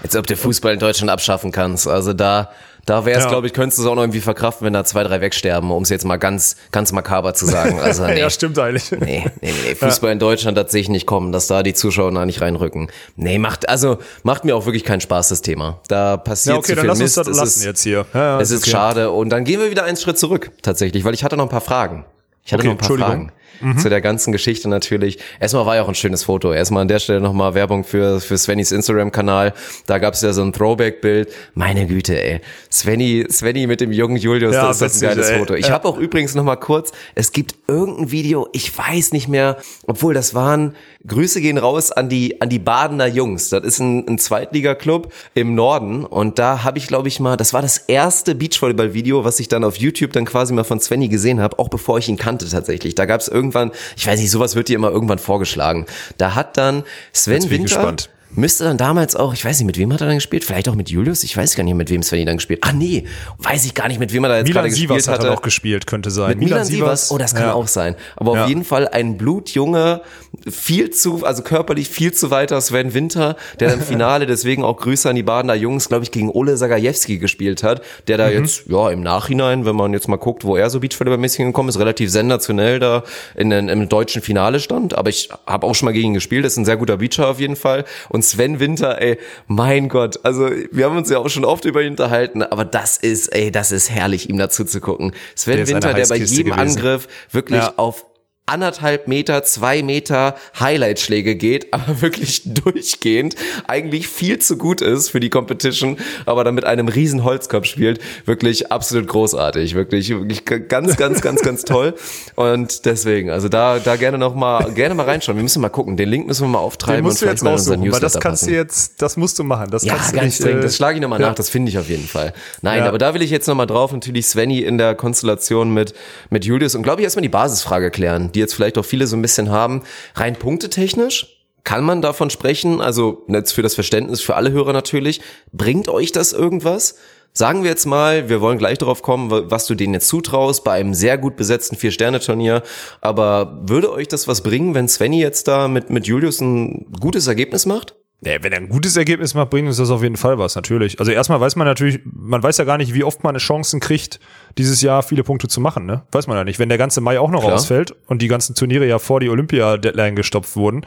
Als 0.03 0.15
ob 0.15 0.25
du 0.27 0.35
Fußball 0.35 0.73
in 0.73 0.79
Deutschland 0.79 1.09
abschaffen 1.11 1.51
kannst. 1.51 1.87
Also 1.87 2.13
da, 2.13 2.49
da 2.85 3.05
wäre 3.05 3.17
es, 3.19 3.25
Ja. 3.25 3.29
glaube 3.29 3.47
ich, 3.47 3.53
könntest 3.53 3.77
du 3.77 3.83
es 3.83 3.87
auch 3.87 3.95
noch 3.95 4.03
irgendwie 4.03 4.21
verkraften, 4.21 4.65
wenn 4.65 4.73
da 4.73 4.85
zwei, 4.85 5.03
drei 5.03 5.19
wegsterben, 5.19 5.69
um 5.71 5.83
es 5.83 5.89
jetzt 5.89 6.05
mal 6.05 6.15
ganz, 6.17 6.55
ganz 6.71 6.91
makaber 6.93 7.33
zu 7.33 7.45
sagen. 7.45 7.79
Also 7.83 8.05
nee. 8.05 8.19
ja, 8.19 8.29
stimmt 8.29 8.57
eigentlich. 8.59 8.91
Nee, 8.91 9.25
nee, 9.41 9.53
nee. 9.65 9.75
Fußball 9.75 10.11
in 10.11 10.19
Deutschland, 10.19 10.57
das 10.57 10.71
sehe 10.71 10.81
ich 10.81 10.89
nicht 10.89 11.05
kommen, 11.05 11.31
dass 11.33 11.47
da 11.47 11.63
die 11.63 11.73
Zuschauer 11.73 12.11
da 12.13 12.25
nicht 12.25 12.39
reinrücken. 12.41 12.89
Nee, 13.17 13.39
macht, 13.39 13.67
also, 13.67 13.97
macht 14.23 14.45
mir 14.45 14.55
auch 14.55 14.65
wirklich 14.65 14.85
keinen 14.85 15.01
Spaß, 15.01 15.29
das 15.29 15.41
Thema. 15.41 15.79
Da 15.89 16.15
passiert 16.17 16.53
Ja, 16.55 16.59
okay, 16.59 16.67
zu 16.69 16.75
dann 16.75 16.81
viel 16.83 16.89
lass 16.89 16.99
uns 16.99 17.03
Mist. 17.03 17.17
das 17.17 17.27
es 17.27 17.37
lassen 17.37 17.59
ist, 17.59 17.65
jetzt 17.65 17.81
hier. 17.83 18.05
Ja, 18.13 18.19
ja, 18.19 18.39
es 18.41 18.51
ist 18.51 18.63
okay. 18.63 18.71
schade. 18.71 19.11
Und 19.11 19.29
dann 19.29 19.43
gehen 19.43 19.59
wir 19.59 19.69
wieder 19.69 19.83
einen 19.83 19.97
Schritt 19.97 20.17
zurück, 20.17 20.51
tatsächlich, 20.61 21.03
weil 21.03 21.13
ich 21.13 21.23
hatte 21.25 21.35
noch 21.35 21.45
ein 21.45 21.49
paar 21.49 21.61
Fragen. 21.61 22.05
Ich 22.45 22.53
hatte 22.53 22.61
Okay, 22.61 22.67
noch 22.69 22.75
ein 22.75 22.77
paar 22.77 22.89
Entschuldigung. 22.91 23.31
Fragen. 23.59 23.77
Zu 23.77 23.89
der 23.89 24.01
ganzen 24.01 24.31
Geschichte 24.31 24.69
natürlich. 24.69 25.19
Erstmal 25.39 25.65
war 25.65 25.75
ja 25.75 25.83
auch 25.83 25.87
ein 25.89 25.95
schönes 25.95 26.23
Foto. 26.23 26.51
Erstmal 26.53 26.81
an 26.81 26.87
der 26.87 26.99
Stelle 26.99 27.21
nochmal 27.21 27.53
Werbung 27.55 27.83
für, 27.83 28.19
für 28.19 28.37
Svennys 28.37 28.71
Instagram-Kanal. 28.71 29.53
Da 29.85 29.97
gab 29.99 30.13
es 30.13 30.21
ja 30.21 30.33
so 30.33 30.41
ein 30.41 30.53
Throwback-Bild. 30.53 31.29
Meine 31.53 31.87
Güte, 31.87 32.21
ey. 32.21 32.41
Svenny, 32.71 33.25
Svenny 33.29 33.67
mit 33.67 33.81
dem 33.81 33.91
jungen 33.91 34.17
Julius, 34.17 34.53
Ja, 34.55 34.67
das 34.67 34.81
ist 34.81 35.03
ein 35.03 35.09
geiles 35.09 35.29
ey. 35.29 35.39
Foto. 35.39 35.53
Ich 35.55 35.67
Ja. 35.67 35.73
habe 35.73 35.87
auch 35.87 35.97
übrigens 35.97 36.35
nochmal 36.35 36.57
kurz, 36.57 36.91
es 37.15 37.31
gibt 37.31 37.55
irgendein 37.67 38.11
Video, 38.11 38.47
ich 38.53 38.75
weiß 38.77 39.11
nicht 39.13 39.27
mehr, 39.27 39.57
obwohl 39.87 40.13
das 40.13 40.33
waren, 40.33 40.75
Grüße 41.07 41.41
gehen 41.41 41.57
raus 41.57 41.91
an 41.91 42.09
die, 42.09 42.41
an 42.41 42.49
die 42.49 42.59
Badener 42.59 43.07
Jungs. 43.07 43.49
Das 43.49 43.63
ist 43.63 43.79
ein, 43.79 44.07
ein 44.07 44.17
Zweitliga-Club 44.19 45.11
im 45.33 45.55
Norden 45.55 46.05
und 46.05 46.39
da 46.39 46.63
habe 46.63 46.77
ich, 46.77 46.87
glaube 46.87 47.07
ich 47.07 47.19
mal, 47.19 47.37
das 47.37 47.53
war 47.53 47.61
das 47.61 47.77
erste 47.77 48.35
Beachvolleyball-Video, 48.35 49.23
was 49.23 49.39
ich 49.39 49.47
dann 49.47 49.63
auf 49.63 49.77
YouTube 49.77 50.13
dann 50.13 50.25
quasi 50.25 50.53
mal 50.53 50.63
von 50.63 50.79
Svenny 50.79 51.07
gesehen 51.07 51.39
habe, 51.41 51.57
auch 51.59 51.69
bevor 51.69 51.97
ich 51.97 52.09
ihn 52.09 52.17
kannte 52.17 52.47
tatsächlich. 52.49 52.95
Da 52.95 53.05
gab 53.05 53.21
es 53.21 53.27
irgendwann, 53.49 53.71
ich 53.97 54.07
weiß 54.07 54.19
nicht, 54.19 54.31
sowas 54.31 54.55
wird 54.55 54.67
dir 54.67 54.75
immer 54.75 54.91
irgendwann 54.91 55.19
vorgeschlagen. 55.19 55.85
Da 56.17 56.35
hat 56.35 56.57
dann 56.57 56.83
Sven 57.13 57.49
Winter, 57.49 57.63
gespannt. 57.63 58.09
Müsste 58.35 58.63
dann 58.63 58.77
damals 58.77 59.15
auch, 59.15 59.33
ich 59.33 59.43
weiß 59.43 59.57
nicht, 59.59 59.65
mit 59.65 59.77
wem 59.79 59.91
hat 59.91 60.01
er 60.01 60.07
dann 60.07 60.17
gespielt? 60.17 60.43
Vielleicht 60.43 60.69
auch 60.69 60.75
mit 60.75 60.89
Julius? 60.89 61.23
Ich 61.23 61.35
weiß 61.35 61.55
gar 61.55 61.63
nicht, 61.63 61.73
mit 61.73 61.89
wem 61.89 62.03
Svenny 62.03 62.25
dann 62.25 62.37
gespielt. 62.37 62.59
Ah 62.61 62.71
nee, 62.71 63.05
weiß 63.39 63.65
ich 63.65 63.73
gar 63.73 63.87
nicht, 63.87 63.99
mit 63.99 64.13
wem 64.13 64.23
er 64.23 64.29
da 64.29 64.37
jetzt 64.37 64.47
Milan 64.47 64.63
gerade 64.65 64.75
Sievers 64.75 64.97
gespielt 64.97 65.13
hat 65.17 65.23
er 65.23 65.27
hatte. 65.29 65.35
noch 65.35 65.41
gespielt, 65.41 65.87
könnte 65.87 66.11
sein. 66.11 66.29
Mit 66.29 66.39
Milan 66.39 66.63
Sievers? 66.63 67.09
Oh, 67.11 67.17
das 67.17 67.33
kann 67.33 67.45
ja. 67.47 67.53
auch 67.53 67.67
sein. 67.67 67.95
Aber 68.15 68.35
Ja. 68.35 68.43
auf 68.43 68.49
jeden 68.49 68.63
Fall 68.63 68.87
ein 68.87 69.17
blutjunger, 69.17 70.01
viel 70.47 70.91
zu, 70.91 71.25
also 71.25 71.41
körperlich 71.41 71.89
viel 71.89 72.13
zu 72.13 72.29
weiter 72.29 72.61
Sven 72.61 72.93
Winter, 72.93 73.35
der 73.59 73.73
im 73.73 73.81
Finale, 73.89 74.27
deswegen 74.27 74.63
auch 74.63 74.77
Grüße 74.77 75.09
an 75.09 75.15
die 75.15 75.23
Badener 75.23 75.55
Jungs, 75.55 75.89
glaube 75.89 76.03
ich, 76.03 76.11
gegen 76.11 76.29
Ole 76.29 76.55
Sagajewski 76.55 77.17
gespielt 77.17 77.63
hat, 77.63 77.81
der 78.07 78.17
Mhm. 78.17 78.21
da 78.21 78.29
jetzt, 78.29 78.63
ja, 78.67 78.89
im 78.91 79.01
Nachhinein, 79.01 79.65
wenn 79.65 79.75
man 79.75 79.91
jetzt 79.91 80.07
mal 80.07 80.17
guckt, 80.17 80.43
wo 80.45 80.55
er 80.55 80.69
so 80.69 80.79
Beachvolleyball-mäßig 80.79 81.45
gekommen 81.45 81.69
ist, 81.69 81.79
relativ 81.79 82.11
sensationell 82.11 82.79
da 82.79 83.03
in 83.35 83.49
den, 83.49 83.69
im 83.69 83.89
deutschen 83.89 84.21
Finale 84.21 84.59
stand. 84.59 84.95
Aber 84.95 85.09
ich 85.09 85.29
habe 85.47 85.65
auch 85.65 85.73
schon 85.73 85.87
mal 85.87 85.93
gegen 85.93 86.09
ihn 86.09 86.13
gespielt, 86.13 86.45
ist 86.45 86.57
ein 86.57 86.65
sehr 86.65 86.77
guter 86.77 86.97
Beacher 86.97 87.27
auf 87.27 87.39
jeden 87.39 87.55
Fall. 87.55 87.85
Und 88.09 88.18
Sven 88.21 88.59
Winter, 88.59 89.01
ey, 89.01 89.17
mein 89.47 89.89
Gott, 89.89 90.19
also 90.23 90.49
wir 90.71 90.85
haben 90.85 90.97
uns 90.97 91.09
ja 91.09 91.17
auch 91.19 91.29
schon 91.29 91.45
oft 91.45 91.65
über 91.65 91.81
ihn 91.81 91.91
unterhalten, 91.91 92.43
aber 92.43 92.65
das 92.65 92.97
ist, 92.97 93.27
ey, 93.29 93.51
das 93.51 93.71
ist 93.71 93.89
herrlich, 93.89 94.29
ihm 94.29 94.37
dazu 94.37 94.63
zu 94.65 94.81
gucken. 94.81 95.13
Sven 95.35 95.57
Der 95.57 95.67
Winter, 95.67 95.93
der 95.93 96.07
bei 96.07 96.15
jedem 96.17 96.53
gewesen. 96.53 96.59
Angriff 96.77 97.07
wirklich 97.31 97.59
Ja. 97.61 97.73
auf 97.77 98.05
anderthalb 98.49 99.07
Meter, 99.07 99.43
zwei 99.43 99.83
Meter 99.83 100.35
Highlight-Schläge 100.59 101.35
geht, 101.35 101.67
aber 101.73 102.01
wirklich 102.01 102.41
durchgehend 102.45 103.35
eigentlich 103.67 104.07
viel 104.07 104.39
zu 104.39 104.57
gut 104.57 104.81
ist 104.81 105.09
für 105.09 105.19
die 105.19 105.29
Competition, 105.29 105.97
aber 106.25 106.43
dann 106.43 106.55
mit 106.55 106.65
einem 106.65 106.87
riesen 106.87 107.23
Holzkopf 107.23 107.65
spielt. 107.65 107.99
Wirklich 108.25 108.71
absolut 108.71 109.07
großartig. 109.07 109.75
Wirklich, 109.75 110.09
wirklich 110.09 110.45
ganz, 110.45 110.97
ganz, 110.97 111.21
ganz, 111.21 111.41
ganz 111.41 111.63
toll. 111.63 111.93
Und 112.35 112.85
deswegen, 112.85 113.29
also 113.29 113.49
da, 113.49 113.79
da 113.79 113.95
gerne 113.95 114.17
noch 114.17 114.35
mal, 114.35 114.71
gerne 114.73 114.95
mal 114.95 115.03
reinschauen. 115.05 115.37
Wir 115.37 115.43
müssen 115.43 115.61
mal 115.61 115.69
gucken. 115.69 115.97
Den 115.97 116.09
Link 116.09 116.27
müssen 116.27 116.43
wir 116.43 116.49
mal 116.49 116.59
auftreiben 116.59 116.97
Den 116.99 117.05
musst 117.05 117.21
du 117.21 117.25
und 117.25 117.31
jetzt 117.31 117.39
vielleicht 117.41 117.43
mal 117.43 117.51
raussuchen, 117.75 117.91
weil 117.91 117.99
das 117.99 118.19
kannst 118.19 118.43
du 118.43 118.47
passen. 118.47 118.55
jetzt, 118.55 119.01
das 119.01 119.17
musst 119.17 119.37
du 119.39 119.43
machen. 119.43 119.69
Das 119.71 119.83
Ja, 119.83 119.95
kannst 119.95 120.11
du 120.11 120.15
ganz 120.15 120.25
nicht, 120.25 120.43
dringend. 120.43 120.59
äh, 120.61 120.63
Das 120.63 120.75
schlage 120.75 120.95
ich 120.95 121.01
nochmal 121.01 121.21
ja. 121.21 121.27
nach. 121.29 121.35
Das 121.35 121.49
finde 121.49 121.69
ich 121.69 121.77
auf 121.77 121.89
jeden 121.89 122.07
Fall. 122.07 122.33
Nein, 122.61 122.79
Ja. 122.79 122.87
aber 122.87 122.97
da 122.97 123.13
will 123.13 123.21
ich 123.21 123.29
jetzt 123.29 123.47
nochmal 123.47 123.67
drauf. 123.67 123.91
Natürlich 123.93 124.25
Svenny 124.27 124.59
in 124.61 124.77
der 124.77 124.95
Konstellation 124.95 125.73
mit, 125.73 125.93
mit 126.29 126.45
Julius. 126.45 126.75
Und 126.75 126.83
glaube 126.83 127.01
ich 127.01 127.03
erstmal 127.05 127.21
die 127.23 127.29
Basisfrage 127.29 127.91
klären, 127.91 128.31
die 128.31 128.38
jetzt 128.39 128.53
vielleicht 128.55 128.77
auch 128.77 128.85
viele 128.85 129.07
so 129.07 129.15
ein 129.15 129.21
bisschen 129.21 129.49
haben. 129.49 129.83
Rein 130.15 130.35
punktetechnisch? 130.35 131.35
Kann 131.63 131.83
man 131.83 132.01
davon 132.01 132.29
sprechen? 132.29 132.81
Also 132.81 133.25
jetzt 133.27 133.51
für 133.51 133.61
das 133.61 133.75
Verständnis 133.75 134.21
für 134.21 134.35
alle 134.35 134.51
Hörer 134.51 134.73
natürlich. 134.73 135.21
Bringt 135.51 135.89
euch 135.89 136.11
das 136.11 136.33
irgendwas? 136.33 136.95
Sagen 137.31 137.61
wir 137.63 137.69
jetzt 137.69 137.85
mal, 137.85 138.27
wir 138.27 138.41
wollen 138.41 138.57
gleich 138.57 138.79
darauf 138.79 139.03
kommen, 139.03 139.29
wa- 139.29 139.43
was 139.45 139.67
du 139.67 139.75
denen 139.75 139.93
jetzt 139.93 140.07
zutraust 140.07 140.63
bei 140.63 140.71
einem 140.73 140.95
sehr 140.95 141.17
gut 141.17 141.35
besetzten 141.35 141.75
Vier-Sterne-Turnier. 141.75 142.63
Aber 143.01 143.59
würde 143.67 143.91
euch 143.91 144.07
das 144.07 144.27
was 144.27 144.41
bringen, 144.41 144.73
wenn 144.73 144.87
Svenny 144.87 145.21
jetzt 145.21 145.47
da 145.47 145.67
mit, 145.67 145.91
mit 145.91 146.07
Julius 146.07 146.41
ein 146.41 146.87
gutes 146.99 147.27
Ergebnis 147.27 147.65
macht? 147.67 147.95
Ja, 148.21 148.43
wenn 148.43 148.51
er 148.51 148.57
ein 148.57 148.67
gutes 148.67 148.97
Ergebnis 148.97 149.33
macht, 149.33 149.49
bringt 149.49 149.69
uns 149.69 149.77
das 149.77 149.89
auf 149.89 150.03
jeden 150.03 150.17
Fall 150.17 150.37
was, 150.37 150.55
natürlich. 150.55 150.99
Also 150.99 151.11
erstmal 151.11 151.39
weiß 151.39 151.55
man 151.55 151.65
natürlich, 151.65 152.01
man 152.03 152.43
weiß 152.43 152.57
ja 152.57 152.65
gar 152.65 152.77
nicht, 152.77 152.93
wie 152.93 153.05
oft 153.05 153.23
man 153.23 153.29
eine 153.29 153.39
Chancen 153.39 153.79
kriegt, 153.79 154.19
dieses 154.57 154.81
Jahr 154.81 155.03
viele 155.03 155.23
Punkte 155.23 155.47
zu 155.47 155.61
machen, 155.61 155.85
ne? 155.85 156.03
Weiß 156.11 156.27
man 156.27 156.35
ja 156.35 156.43
nicht. 156.43 156.59
Wenn 156.59 156.67
der 156.67 156.77
ganze 156.77 156.99
Mai 156.99 157.17
auch 157.17 157.31
noch 157.31 157.43
Klar. 157.43 157.53
ausfällt 157.53 157.95
und 158.07 158.21
die 158.21 158.27
ganzen 158.27 158.55
Turniere 158.55 158.85
ja 158.85 158.99
vor 158.99 159.21
die 159.21 159.29
Olympia-Deadline 159.29 160.17
gestopft 160.17 160.57
wurden, 160.57 160.85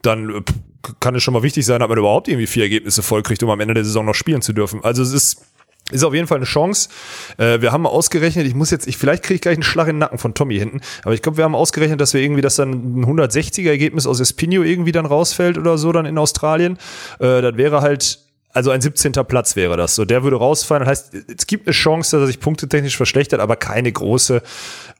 dann 0.00 0.30
äh, 0.30 0.40
kann 1.00 1.14
es 1.14 1.22
schon 1.22 1.34
mal 1.34 1.42
wichtig 1.42 1.66
sein, 1.66 1.82
ob 1.82 1.90
man 1.90 1.98
überhaupt 1.98 2.28
irgendwie 2.28 2.46
vier 2.46 2.62
Ergebnisse 2.62 3.02
voll 3.02 3.22
kriegt, 3.22 3.42
um 3.42 3.50
am 3.50 3.60
Ende 3.60 3.74
der 3.74 3.84
Saison 3.84 4.06
noch 4.06 4.14
spielen 4.14 4.40
zu 4.40 4.54
dürfen. 4.54 4.82
Also 4.82 5.02
es 5.02 5.12
ist 5.12 5.44
ist 5.90 6.04
auf 6.04 6.14
jeden 6.14 6.26
Fall 6.26 6.38
eine 6.38 6.46
Chance. 6.46 6.88
Äh, 7.38 7.60
wir 7.60 7.72
haben 7.72 7.82
mal 7.82 7.90
ausgerechnet, 7.90 8.46
ich 8.46 8.54
muss 8.54 8.70
jetzt, 8.70 8.86
ich, 8.86 8.96
vielleicht 8.96 9.22
kriege 9.22 9.36
ich 9.36 9.40
gleich 9.40 9.54
einen 9.54 9.62
Schlag 9.62 9.88
in 9.88 9.96
den 9.96 10.00
Nacken 10.00 10.18
von 10.18 10.34
Tommy 10.34 10.58
hinten, 10.58 10.80
aber 11.02 11.14
ich 11.14 11.22
glaube, 11.22 11.36
wir 11.36 11.44
haben 11.44 11.54
ausgerechnet, 11.54 12.00
dass 12.00 12.14
wir 12.14 12.20
irgendwie, 12.20 12.42
dass 12.42 12.56
dann 12.56 13.00
ein 13.00 13.04
160er 13.04 13.68
Ergebnis 13.68 14.06
aus 14.06 14.20
Espino 14.20 14.62
irgendwie 14.62 14.92
dann 14.92 15.06
rausfällt 15.06 15.58
oder 15.58 15.78
so 15.78 15.92
dann 15.92 16.06
in 16.06 16.18
Australien. 16.18 16.78
Äh, 17.18 17.42
das 17.42 17.56
wäre 17.56 17.80
halt, 17.80 18.20
also 18.52 18.70
ein 18.70 18.80
17. 18.80 19.12
Platz 19.12 19.54
wäre 19.54 19.76
das. 19.76 19.94
So, 19.94 20.04
der 20.04 20.24
würde 20.24 20.36
rausfallen. 20.36 20.84
Das 20.84 20.88
heißt, 20.90 21.14
es 21.36 21.46
gibt 21.46 21.66
eine 21.66 21.72
Chance, 21.72 22.16
dass 22.16 22.24
er 22.24 22.26
sich 22.26 22.40
punktetechnisch 22.40 22.96
verschlechtert, 22.96 23.40
aber 23.40 23.56
keine 23.56 23.92
große. 23.92 24.42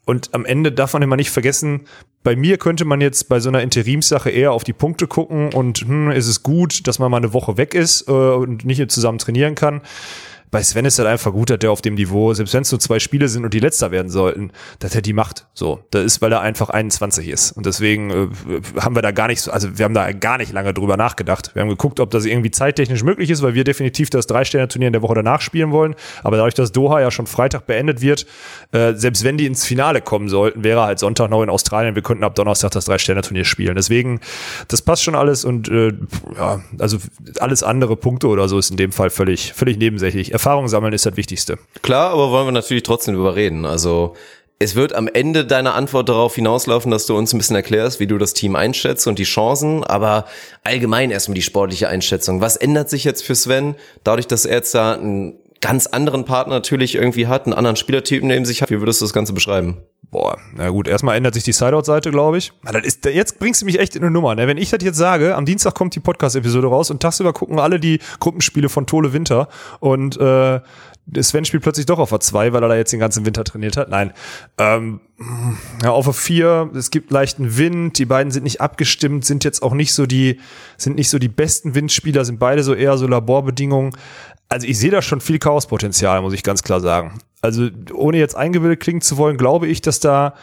Und 0.04 0.30
am 0.34 0.44
Ende 0.44 0.72
darf 0.72 0.92
man 0.92 1.02
immer 1.02 1.16
nicht 1.16 1.30
vergessen, 1.30 1.82
bei 2.22 2.36
mir 2.36 2.58
könnte 2.58 2.84
man 2.84 3.00
jetzt 3.00 3.28
bei 3.28 3.40
so 3.40 3.48
einer 3.48 3.62
Interimssache 3.62 4.30
eher 4.30 4.52
auf 4.52 4.62
die 4.62 4.72
Punkte 4.72 5.06
gucken 5.06 5.52
und 5.52 5.78
hm, 5.80 6.10
ist 6.10 6.26
es 6.26 6.42
gut, 6.42 6.86
dass 6.86 6.98
man 6.98 7.10
mal 7.10 7.16
eine 7.16 7.32
Woche 7.32 7.56
weg 7.56 7.74
ist 7.74 8.08
äh, 8.08 8.12
und 8.12 8.64
nicht 8.64 8.90
zusammen 8.90 9.18
trainieren 9.18 9.54
kann 9.54 9.80
bei 10.50 10.62
Sven 10.62 10.84
ist 10.84 10.98
das 10.98 11.06
einfach 11.06 11.32
gut, 11.32 11.50
dass 11.50 11.58
der 11.58 11.70
auf 11.70 11.80
dem 11.80 11.94
Niveau, 11.94 12.34
selbst 12.34 12.54
wenn 12.54 12.62
es 12.62 12.72
nur 12.72 12.80
zwei 12.80 12.98
Spiele 12.98 13.28
sind 13.28 13.44
und 13.44 13.54
die 13.54 13.60
letzter 13.60 13.90
werden 13.90 14.10
sollten, 14.10 14.50
dass 14.80 14.94
er 14.94 15.02
die 15.02 15.12
macht. 15.12 15.46
So, 15.54 15.84
das 15.90 16.04
ist, 16.04 16.22
weil 16.22 16.32
er 16.32 16.40
einfach 16.40 16.70
21 16.70 17.28
ist. 17.28 17.52
Und 17.52 17.66
deswegen 17.66 18.10
äh, 18.10 18.80
haben 18.80 18.96
wir 18.96 19.02
da 19.02 19.12
gar 19.12 19.28
nicht 19.28 19.40
so, 19.40 19.52
also 19.52 19.78
wir 19.78 19.84
haben 19.84 19.94
da 19.94 20.10
gar 20.12 20.38
nicht 20.38 20.52
lange 20.52 20.74
drüber 20.74 20.96
nachgedacht. 20.96 21.54
Wir 21.54 21.62
haben 21.62 21.68
geguckt, 21.68 22.00
ob 22.00 22.10
das 22.10 22.24
irgendwie 22.24 22.50
zeittechnisch 22.50 23.04
möglich 23.04 23.30
ist, 23.30 23.42
weil 23.42 23.54
wir 23.54 23.62
definitiv 23.62 24.10
das 24.10 24.26
Drei-Sterne-Turnier 24.26 24.88
in 24.88 24.92
der 24.92 25.02
Woche 25.02 25.14
danach 25.14 25.40
spielen 25.40 25.70
wollen. 25.70 25.94
Aber 26.24 26.36
dadurch, 26.36 26.54
dass 26.54 26.72
Doha 26.72 27.00
ja 27.00 27.10
schon 27.10 27.26
Freitag 27.26 27.66
beendet 27.66 28.00
wird, 28.00 28.26
äh, 28.72 28.94
selbst 28.94 29.22
wenn 29.22 29.36
die 29.36 29.46
ins 29.46 29.64
Finale 29.64 30.00
kommen 30.00 30.28
sollten, 30.28 30.64
wäre 30.64 30.82
halt 30.82 30.98
Sonntag 30.98 31.30
noch 31.30 31.42
in 31.42 31.50
Australien. 31.50 31.94
Wir 31.94 32.02
könnten 32.02 32.24
ab 32.24 32.34
Donnerstag 32.34 32.72
das 32.72 32.86
Drei-Sterne-Turnier 32.86 33.44
spielen. 33.44 33.76
Deswegen, 33.76 34.20
das 34.66 34.82
passt 34.82 35.04
schon 35.04 35.14
alles 35.14 35.44
und 35.44 35.68
äh, 35.68 35.92
ja, 36.36 36.60
also 36.78 36.98
alles 37.38 37.62
andere 37.62 37.96
Punkte 37.96 38.26
oder 38.26 38.48
so 38.48 38.58
ist 38.58 38.70
in 38.70 38.76
dem 38.76 38.90
Fall 38.90 39.10
völlig, 39.10 39.52
völlig 39.52 39.78
nebensächlich. 39.78 40.34
Erfahrung 40.40 40.68
sammeln 40.68 40.94
ist 40.94 41.04
das 41.04 41.18
Wichtigste. 41.18 41.58
Klar, 41.82 42.12
aber 42.12 42.30
wollen 42.30 42.46
wir 42.46 42.52
natürlich 42.52 42.82
trotzdem 42.82 43.14
drüber 43.14 43.36
reden. 43.36 43.66
Also 43.66 44.14
es 44.58 44.74
wird 44.74 44.94
am 44.94 45.06
Ende 45.06 45.44
deiner 45.44 45.74
Antwort 45.74 46.08
darauf 46.08 46.34
hinauslaufen, 46.34 46.90
dass 46.90 47.04
du 47.04 47.14
uns 47.14 47.34
ein 47.34 47.38
bisschen 47.38 47.56
erklärst, 47.56 48.00
wie 48.00 48.06
du 48.06 48.16
das 48.16 48.32
Team 48.32 48.56
einschätzt 48.56 49.06
und 49.06 49.18
die 49.18 49.24
Chancen, 49.24 49.84
aber 49.84 50.24
allgemein 50.64 51.10
erstmal 51.10 51.34
die 51.34 51.42
sportliche 51.42 51.88
Einschätzung. 51.88 52.40
Was 52.40 52.56
ändert 52.56 52.88
sich 52.88 53.04
jetzt 53.04 53.22
für 53.22 53.34
Sven, 53.34 53.74
dadurch, 54.02 54.28
dass 54.28 54.46
er 54.46 54.56
jetzt 54.56 54.74
da 54.74 54.94
einen 54.94 55.34
ganz 55.60 55.86
anderen 55.86 56.24
Partner 56.24 56.54
natürlich 56.54 56.94
irgendwie 56.94 57.26
hat, 57.26 57.46
einen 57.46 57.54
anderen 57.54 57.76
Spielertypen 57.76 58.28
neben 58.28 58.44
sich 58.44 58.62
hat? 58.62 58.70
Wie 58.70 58.80
würdest 58.80 59.00
du 59.00 59.04
das 59.04 59.12
Ganze 59.12 59.32
beschreiben? 59.32 59.78
Boah, 60.10 60.38
na 60.54 60.70
gut, 60.70 60.88
erstmal 60.88 61.16
ändert 61.16 61.34
sich 61.34 61.44
die 61.44 61.52
Sideout-Seite, 61.52 62.10
glaube 62.10 62.38
ich. 62.38 62.52
Das 62.64 62.84
ist, 62.84 63.04
jetzt 63.04 63.38
bringst 63.38 63.62
du 63.62 63.66
mich 63.66 63.78
echt 63.78 63.94
in 63.94 64.02
eine 64.02 64.10
Nummer. 64.10 64.34
Ne? 64.34 64.48
Wenn 64.48 64.56
ich 64.56 64.70
das 64.70 64.82
jetzt 64.82 64.96
sage, 64.96 65.36
am 65.36 65.44
Dienstag 65.44 65.74
kommt 65.74 65.94
die 65.94 66.00
Podcast-Episode 66.00 66.66
raus 66.66 66.90
und 66.90 67.00
tagsüber 67.00 67.32
gucken 67.32 67.60
alle 67.60 67.78
die 67.78 68.00
Gruppenspiele 68.18 68.68
von 68.68 68.86
Tole 68.86 69.12
Winter 69.12 69.48
und 69.78 70.16
äh, 70.16 70.60
Sven 71.20 71.44
spielt 71.44 71.62
plötzlich 71.62 71.86
doch 71.86 71.98
auf 71.98 72.12
A2, 72.12 72.52
weil 72.52 72.62
er 72.62 72.68
da 72.68 72.76
jetzt 72.76 72.92
den 72.92 73.00
ganzen 73.00 73.24
Winter 73.24 73.44
trainiert 73.44 73.76
hat. 73.76 73.88
Nein. 73.88 74.12
Ähm, 74.58 75.00
ja, 75.82 75.90
auf 75.90 76.08
A4, 76.08 76.76
es 76.76 76.90
gibt 76.90 77.10
leichten 77.10 77.56
Wind, 77.56 77.98
die 77.98 78.04
beiden 78.04 78.32
sind 78.32 78.44
nicht 78.44 78.60
abgestimmt, 78.60 79.24
sind 79.24 79.44
jetzt 79.44 79.62
auch 79.62 79.74
nicht 79.74 79.92
so 79.92 80.06
die, 80.06 80.40
sind 80.76 80.96
nicht 80.96 81.10
so 81.10 81.18
die 81.18 81.28
besten 81.28 81.74
Windspieler, 81.74 82.24
sind 82.24 82.38
beide 82.38 82.62
so 82.62 82.74
eher 82.74 82.96
so 82.96 83.06
Laborbedingungen. 83.06 83.92
Also 84.50 84.66
ich 84.66 84.78
sehe 84.78 84.90
da 84.90 85.00
schon 85.00 85.20
viel 85.20 85.38
Chaospotenzial, 85.38 86.20
muss 86.22 86.34
ich 86.34 86.42
ganz 86.42 86.62
klar 86.62 86.80
sagen. 86.80 87.20
Also 87.40 87.68
ohne 87.94 88.18
jetzt 88.18 88.36
eingebildet 88.36 88.80
klingen 88.80 89.00
zu 89.00 89.16
wollen, 89.16 89.36
glaube 89.36 89.68
ich, 89.68 89.80
dass 89.80 90.00
da 90.00 90.34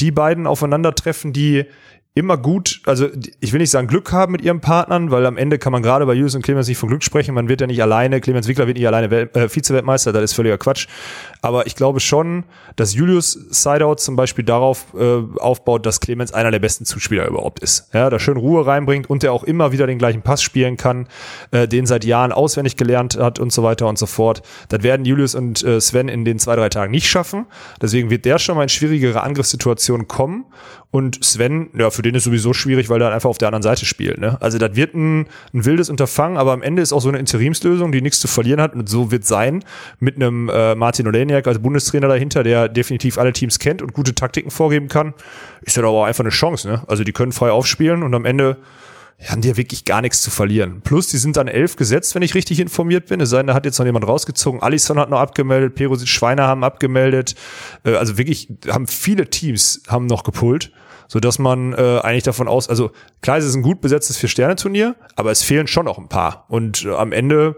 die 0.00 0.10
beiden 0.10 0.46
aufeinandertreffen, 0.46 1.32
die 1.34 1.66
immer 2.12 2.36
gut, 2.36 2.82
also 2.86 3.06
ich 3.38 3.52
will 3.52 3.60
nicht 3.60 3.70
sagen 3.70 3.86
Glück 3.86 4.10
haben 4.10 4.32
mit 4.32 4.42
ihren 4.42 4.60
Partnern, 4.60 5.12
weil 5.12 5.24
am 5.26 5.36
Ende 5.36 5.58
kann 5.58 5.72
man 5.72 5.80
gerade 5.80 6.04
bei 6.06 6.14
Julius 6.14 6.34
und 6.34 6.42
Clemens 6.42 6.66
nicht 6.66 6.78
von 6.78 6.88
Glück 6.88 7.04
sprechen. 7.04 7.34
Man 7.34 7.48
wird 7.48 7.60
ja 7.60 7.68
nicht 7.68 7.80
alleine, 7.80 8.20
Clemens 8.20 8.48
Wickler 8.48 8.66
wird 8.66 8.76
nicht 8.76 8.86
alleine 8.86 9.12
Wel 9.12 9.30
äh, 9.34 9.48
Vize-Weltmeister, 9.48 10.12
das 10.12 10.24
ist 10.24 10.32
völliger 10.32 10.58
Quatsch. 10.58 10.88
Aber 11.40 11.68
ich 11.68 11.76
glaube 11.76 12.00
schon, 12.00 12.44
dass 12.74 12.94
Julius 12.94 13.32
Sideout 13.50 13.96
zum 13.96 14.16
Beispiel 14.16 14.44
darauf 14.44 14.86
äh, 14.98 15.22
aufbaut, 15.38 15.86
dass 15.86 16.00
Clemens 16.00 16.32
einer 16.32 16.50
der 16.50 16.58
besten 16.58 16.84
Zuspieler 16.84 17.28
überhaupt 17.28 17.60
ist. 17.60 17.88
Ja, 17.92 18.10
da 18.10 18.18
schön 18.18 18.36
Ruhe 18.36 18.66
reinbringt 18.66 19.08
und 19.08 19.22
der 19.22 19.32
auch 19.32 19.44
immer 19.44 19.70
wieder 19.70 19.86
den 19.86 19.98
gleichen 19.98 20.22
Pass 20.22 20.42
spielen 20.42 20.76
kann, 20.76 21.06
äh, 21.52 21.68
den 21.68 21.86
seit 21.86 22.04
Jahren 22.04 22.32
auswendig 22.32 22.76
gelernt 22.76 23.18
hat 23.18 23.38
und 23.38 23.52
so 23.52 23.62
weiter 23.62 23.86
und 23.86 23.98
so 23.98 24.06
fort. 24.06 24.42
Das 24.68 24.82
werden 24.82 25.06
Julius 25.06 25.36
und 25.36 25.62
äh, 25.62 25.80
Sven 25.80 26.08
in 26.08 26.24
den 26.24 26.40
zwei, 26.40 26.56
drei 26.56 26.70
Tagen 26.70 26.90
nicht 26.90 27.08
schaffen. 27.08 27.46
Deswegen 27.80 28.10
wird 28.10 28.24
der 28.24 28.40
schon 28.40 28.56
mal 28.56 28.64
in 28.64 28.68
schwierigere 28.68 29.22
Angriffssituationen 29.22 30.08
kommen. 30.08 30.46
Und 30.92 31.24
Sven, 31.24 31.70
ja, 31.78 31.90
für 31.90 32.02
den 32.02 32.16
ist 32.16 32.24
sowieso 32.24 32.52
schwierig, 32.52 32.88
weil 32.88 33.00
er 33.00 33.06
dann 33.06 33.12
einfach 33.12 33.30
auf 33.30 33.38
der 33.38 33.48
anderen 33.48 33.62
Seite 33.62 33.86
spielt. 33.86 34.18
Ne? 34.18 34.36
Also 34.40 34.58
das 34.58 34.74
wird 34.74 34.94
ein, 34.94 35.26
ein 35.52 35.64
wildes 35.64 35.88
Unterfangen, 35.88 36.36
aber 36.36 36.52
am 36.52 36.62
Ende 36.62 36.82
ist 36.82 36.92
auch 36.92 37.00
so 37.00 37.08
eine 37.08 37.18
Interimslösung, 37.18 37.92
die 37.92 38.02
nichts 38.02 38.18
zu 38.18 38.26
verlieren 38.26 38.60
hat. 38.60 38.74
Und 38.74 38.88
so 38.88 39.12
wird 39.12 39.24
sein 39.24 39.64
mit 40.00 40.16
einem 40.16 40.48
äh, 40.48 40.74
Martin 40.74 41.06
Oleniak 41.06 41.46
als 41.46 41.60
Bundestrainer 41.60 42.08
dahinter, 42.08 42.42
der 42.42 42.68
definitiv 42.68 43.18
alle 43.18 43.32
Teams 43.32 43.60
kennt 43.60 43.82
und 43.82 43.92
gute 43.92 44.16
Taktiken 44.16 44.50
vorgeben 44.50 44.88
kann. 44.88 45.14
Ist 45.62 45.76
ja 45.76 45.84
aber 45.84 45.92
auch 45.92 46.04
einfach 46.04 46.24
eine 46.24 46.30
Chance. 46.30 46.68
Ne? 46.68 46.82
Also 46.88 47.04
die 47.04 47.12
können 47.12 47.30
frei 47.30 47.52
aufspielen 47.52 48.02
und 48.02 48.12
am 48.12 48.24
Ende 48.24 48.56
haben 49.28 49.42
die 49.42 49.48
ja 49.48 49.56
wirklich 49.56 49.84
gar 49.84 50.00
nichts 50.00 50.22
zu 50.22 50.30
verlieren. 50.30 50.80
Plus, 50.82 51.08
die 51.08 51.18
sind 51.18 51.36
an 51.36 51.46
elf 51.46 51.76
gesetzt, 51.76 52.14
wenn 52.14 52.22
ich 52.22 52.34
richtig 52.34 52.58
informiert 52.58 53.06
bin. 53.06 53.20
Es 53.20 53.30
sei 53.30 53.38
denn, 53.38 53.48
da 53.48 53.54
hat 53.54 53.66
jetzt 53.66 53.78
noch 53.78 53.86
jemand 53.86 54.06
rausgezogen. 54.06 54.62
Alisson 54.62 54.98
hat 54.98 55.10
noch 55.10 55.20
abgemeldet, 55.20 55.74
Perusic 55.74 56.08
Schweiner 56.08 56.46
haben 56.46 56.64
abgemeldet. 56.64 57.34
Äh, 57.84 57.94
also 57.94 58.16
wirklich, 58.16 58.48
haben 58.68 58.86
viele 58.86 59.28
Teams 59.28 59.82
haben 59.88 60.06
noch 60.06 60.24
gepult, 60.24 60.72
so 61.10 61.18
dass 61.18 61.40
man 61.40 61.72
äh, 61.72 61.98
eigentlich 62.04 62.22
davon 62.22 62.46
aus, 62.46 62.68
also 62.68 62.92
klar, 63.20 63.36
es 63.36 63.44
ist 63.44 63.56
ein 63.56 63.62
gut 63.62 63.80
besetztes 63.80 64.16
Vier-Sterne-Turnier, 64.16 64.94
aber 65.16 65.32
es 65.32 65.42
fehlen 65.42 65.66
schon 65.66 65.86
noch 65.86 65.98
ein 65.98 66.08
paar. 66.08 66.44
Und 66.46 66.84
äh, 66.84 66.94
am 66.94 67.10
Ende 67.10 67.56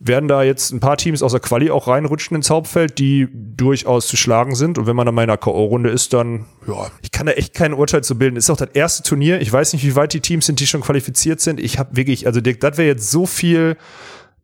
werden 0.00 0.28
da 0.28 0.42
jetzt 0.42 0.70
ein 0.70 0.80
paar 0.80 0.98
Teams 0.98 1.22
aus 1.22 1.32
der 1.32 1.40
Quali 1.40 1.70
auch 1.70 1.88
reinrutschen 1.88 2.34
ins 2.34 2.50
Hauptfeld, 2.50 2.98
die 2.98 3.26
durchaus 3.32 4.06
zu 4.06 4.18
schlagen 4.18 4.54
sind. 4.54 4.76
Und 4.76 4.86
wenn 4.86 4.96
man 4.96 5.06
dann 5.06 5.14
mal 5.14 5.22
in 5.22 5.30
einer 5.30 5.38
K.O.-Runde 5.38 5.88
ist, 5.88 6.12
dann, 6.12 6.44
ja, 6.68 6.90
ich 7.00 7.10
kann 7.10 7.24
da 7.24 7.32
echt 7.32 7.54
kein 7.54 7.72
Urteil 7.72 8.04
zu 8.04 8.18
bilden. 8.18 8.36
Ist 8.36 8.50
auch 8.50 8.58
das 8.58 8.68
erste 8.74 9.02
Turnier. 9.02 9.40
Ich 9.40 9.50
weiß 9.50 9.72
nicht, 9.72 9.84
wie 9.84 9.96
weit 9.96 10.12
die 10.12 10.20
Teams 10.20 10.44
sind, 10.44 10.60
die 10.60 10.66
schon 10.66 10.82
qualifiziert 10.82 11.40
sind. 11.40 11.58
Ich 11.58 11.78
habe 11.78 11.96
wirklich, 11.96 12.26
also 12.26 12.42
das 12.42 12.76
wäre 12.76 12.86
jetzt 12.86 13.10
so 13.10 13.24
viel, 13.24 13.78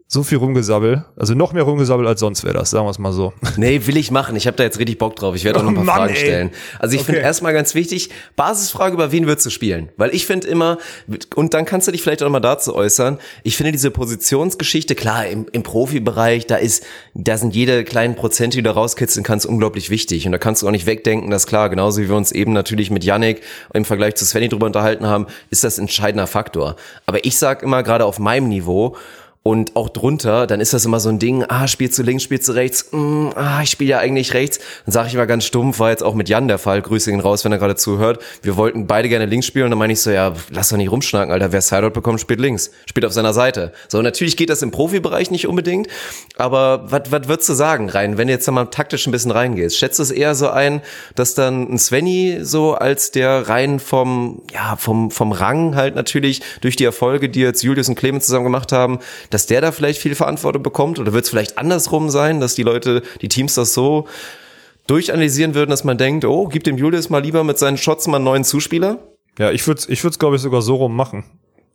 so 0.09 0.23
viel 0.23 0.39
rumgesabbel. 0.39 1.05
Also 1.17 1.35
noch 1.35 1.53
mehr 1.53 1.65
rumgesabbel 1.65 2.07
als 2.07 2.21
sonst 2.21 2.45
wäre 2.45 2.55
das, 2.55 2.71
sagen 2.71 2.87
wir 2.87 2.91
es 2.91 2.99
mal 3.01 3.13
so. 3.13 3.33
Nee, 3.57 3.87
will 3.87 3.97
ich 3.97 4.11
machen. 4.13 4.37
Ich 4.37 4.47
habe 4.47 4.57
da 4.57 4.63
jetzt 4.63 4.79
richtig 4.79 4.99
Bock 4.99 5.17
drauf. 5.17 5.35
Ich 5.35 5.45
werde 5.45 5.59
auch 5.59 5.63
noch 5.65 5.71
ein 5.71 5.75
paar 5.75 5.83
Oh 5.83 5.87
Mann, 5.87 5.97
Fragen 5.97 6.15
ey. 6.15 6.21
stellen. 6.21 6.51
Also 6.79 6.95
ich 6.95 7.03
finde 7.03 7.19
Okay. 7.21 7.27
erstmal 7.27 7.53
ganz 7.53 7.75
wichtig, 7.75 8.11
Basisfrage, 8.37 8.95
über 8.95 9.11
wen 9.11 9.27
würdest 9.27 9.47
du 9.47 9.51
spielen? 9.51 9.89
Weil 9.97 10.15
ich 10.15 10.25
finde 10.27 10.47
immer, 10.47 10.79
und 11.35 11.55
dann 11.55 11.65
kannst 11.65 11.89
du 11.89 11.93
dich 11.93 12.03
vielleicht 12.03 12.23
auch 12.23 12.31
mal 12.31 12.39
dazu 12.41 12.75
äußern, 12.75 13.19
ich 13.43 13.57
finde 13.57 13.73
diese 13.73 13.91
Positionsgeschichte, 13.91 14.95
klar, 14.95 15.27
im, 15.27 15.47
im 15.51 15.63
Profibereich, 15.65 16.47
da 16.47 16.57
ist, 16.57 16.85
da 17.15 17.37
sind 17.37 17.55
jede 17.57 17.83
kleinen 17.85 18.15
Prozente, 18.15 18.59
die 18.59 18.63
du 18.63 18.71
rauskitzeln 18.71 19.25
kannst, 19.25 19.45
unglaublich 19.47 19.91
wichtig. 19.91 20.25
Und 20.27 20.33
da 20.33 20.39
kannst 20.39 20.63
du 20.63 20.69
auch 20.69 20.73
nicht 20.73 20.87
wegdenken, 20.87 21.31
dass 21.31 21.47
klar, 21.47 21.69
genauso 21.69 22.01
wie 22.01 22.09
wir 22.09 22.17
uns 22.17 22.31
eben 22.33 22.53
natürlich 22.53 22.91
mit 22.91 23.03
Yannick 23.03 23.41
im 23.75 23.85
Vergleich 23.85 24.15
zu 24.15 24.25
Svenny 24.25 24.49
drüber 24.49 24.67
unterhalten 24.67 25.07
haben, 25.07 25.27
ist 25.51 25.65
das 25.65 25.79
ein 25.79 25.83
entscheidender 25.83 26.27
Faktor. 26.27 26.77
Aber 27.07 27.25
ich 27.25 27.39
sag 27.39 27.63
immer, 27.63 27.83
gerade 27.83 28.05
auf 28.05 28.19
meinem 28.19 28.49
Niveau, 28.49 28.97
und 29.47 29.77
auch 29.77 29.89
drunter, 29.89 30.49
dann 30.49 30.61
ist 30.61 30.75
das 30.75 30.85
immer 30.85 30.99
so 30.99 31.09
ein 31.09 31.21
Ding, 31.21 31.45
ah, 31.47 31.69
spielst 31.69 31.97
du 32.01 32.03
links, 32.03 32.25
spielst 32.25 32.49
du 32.49 32.53
rechts, 32.53 32.89
mm, 32.91 33.29
ah, 33.37 33.63
ich 33.63 33.71
spiele 33.71 33.91
ja 33.91 33.99
eigentlich 34.01 34.35
rechts. 34.35 34.59
Dann 34.85 34.93
sage 34.93 35.09
ich 35.09 35.15
mal 35.15 35.29
ganz 35.29 35.45
stumpf, 35.45 35.79
war 35.79 35.91
jetzt 35.91 36.03
auch 36.03 36.15
mit 36.15 36.29
Jan 36.29 36.49
der 36.49 36.59
Fall, 36.59 36.83
grüße 36.83 37.13
ihn 37.13 37.21
raus, 37.21 37.45
wenn 37.45 37.53
er 37.53 37.59
gerade 37.59 37.77
zuhört. 37.77 38.21
Wir 38.43 38.57
wollten 38.57 38.89
beide 38.89 39.09
gerne 39.09 39.27
links 39.27 39.47
spielen 39.47 39.67
und 39.67 39.71
dann 39.71 39.79
meine 39.79 39.93
ich 39.93 40.01
so, 40.01 40.11
ja, 40.11 40.33
lass 40.51 40.71
doch 40.71 40.77
nicht 40.77 40.91
rumschnacken, 40.91 41.33
Alter, 41.33 41.53
wer 41.53 41.61
Sideout 41.61 41.91
bekommt, 41.91 42.21
spielt 42.21 42.41
links, 42.41 42.73
spielt 42.87 43.07
auf 43.07 43.13
seiner 43.13 43.33
Seite. 43.33 43.73
So, 43.87 44.03
natürlich 44.03 44.37
geht 44.37 44.51
das 44.51 44.63
im 44.63 44.73
Profibereich 44.73 45.31
nicht 45.31 45.47
unbedingt, 45.47 45.87
aber 46.37 46.91
was 46.91 47.03
was 47.11 47.29
würdest 47.29 47.49
du 47.49 47.55
sagen, 47.55 47.89
rein, 47.89 48.19
wenn 48.19 48.27
du 48.27 48.33
jetzt 48.33 48.49
da 48.49 48.53
mal 48.53 48.65
taktisch 48.65 49.07
ein 49.07 49.13
bisschen 49.13 49.31
reingehst? 49.31 49.79
Schätzt 49.79 50.01
du 50.01 50.03
es 50.03 50.11
eher 50.11 50.35
so 50.35 50.49
ein, 50.49 50.83
dass 51.15 51.35
dann 51.35 51.73
ein 51.73 51.79
Svenny 51.79 52.39
so 52.43 52.75
als 52.75 53.13
der 53.13 53.49
rein 53.49 53.79
vom, 53.79 54.43
ja, 54.53 54.75
vom, 54.75 55.13
vom 55.13 55.31
Rang 55.31 55.77
halt 55.77 55.95
natürlich 55.95 56.43
durch 56.63 56.75
die 56.75 56.85
Erfolge, 56.85 57.29
die 57.29 57.43
jetzt 57.43 57.63
Julius 57.63 57.89
und 57.89 57.95
Clemens 57.95 58.27
zusammen 58.27 58.45
gemacht 58.45 58.73
haben, 58.73 58.99
dass 59.37 59.45
der 59.45 59.61
da 59.61 59.71
vielleicht 59.71 60.01
viel 60.01 60.15
Verantwortung 60.15 60.63
bekommt? 60.63 60.99
Oder 60.99 61.13
wird 61.13 61.25
es 61.25 61.29
vielleicht 61.29 61.59
andersrum 61.59 62.09
sein, 62.09 62.41
dass 62.41 62.55
die 62.55 62.63
Leute, 62.63 63.03
die 63.21 63.29
Teams 63.29 63.55
das 63.55 63.75
so 63.75 64.09
durchanalysieren 64.87 65.55
würden, 65.55 65.69
dass 65.69 65.85
man 65.85 65.99
denkt, 65.99 66.25
oh, 66.25 66.49
gib 66.49 66.65
dem 66.65 66.79
Julius 66.79 67.11
mal 67.11 67.23
lieber 67.23 67.45
mit 67.45 67.59
seinen 67.59 67.77
Shots 67.77 68.07
mal 68.07 68.17
einen 68.17 68.25
neuen 68.25 68.45
Zuspieler? 68.45 68.99
Ja, 69.39 69.51
ich 69.51 69.67
würde 69.67 69.83
ich 69.89 70.03
würde 70.03 70.17
glaube 70.17 70.37
ich 70.37 70.43
sogar 70.43 70.63
so 70.63 70.77
rum 70.77 70.97
machen. 70.97 71.25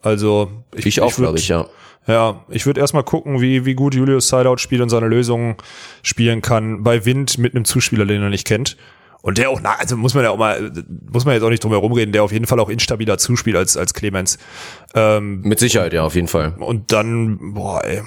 Also 0.01 0.49
ich, 0.75 0.87
ich 0.87 1.01
auch, 1.01 1.13
glaube 1.13 1.37
ich, 1.37 1.49
ja. 1.49 1.67
Ja, 2.07 2.43
ich 2.49 2.65
würde 2.65 2.79
erstmal 2.79 3.03
gucken, 3.03 3.41
wie, 3.41 3.63
wie 3.63 3.75
gut 3.75 3.93
Julius 3.93 4.29
Sideout 4.29 4.57
spielt 4.57 4.81
und 4.81 4.89
seine 4.89 5.07
Lösungen 5.07 5.55
spielen 6.01 6.41
kann 6.41 6.81
bei 6.81 7.05
Wind 7.05 7.37
mit 7.37 7.53
einem 7.53 7.65
Zuspieler, 7.65 8.07
den 8.07 8.23
er 8.23 8.29
nicht 8.29 8.47
kennt. 8.47 8.75
Und 9.21 9.37
der 9.37 9.49
auch, 9.49 9.59
na, 9.61 9.75
also 9.77 9.97
muss 9.97 10.13
man 10.13 10.23
ja 10.23 10.31
auch 10.31 10.37
mal, 10.37 10.71
muss 11.11 11.25
man 11.25 11.35
jetzt 11.35 11.43
auch 11.43 11.49
nicht 11.49 11.63
drum 11.63 11.71
herum 11.71 11.91
reden, 11.91 12.11
der 12.11 12.23
auf 12.23 12.31
jeden 12.31 12.47
Fall 12.47 12.59
auch 12.59 12.69
instabiler 12.69 13.17
zuspielt 13.17 13.55
als, 13.55 13.77
als 13.77 13.93
Clemens. 13.93 14.37
Ähm, 14.95 15.41
Mit 15.41 15.59
Sicherheit, 15.59 15.93
ja, 15.93 16.03
auf 16.03 16.15
jeden 16.15 16.27
Fall. 16.27 16.55
Und 16.57 16.91
dann, 16.91 17.53
boah, 17.53 17.83
ey. 17.85 18.01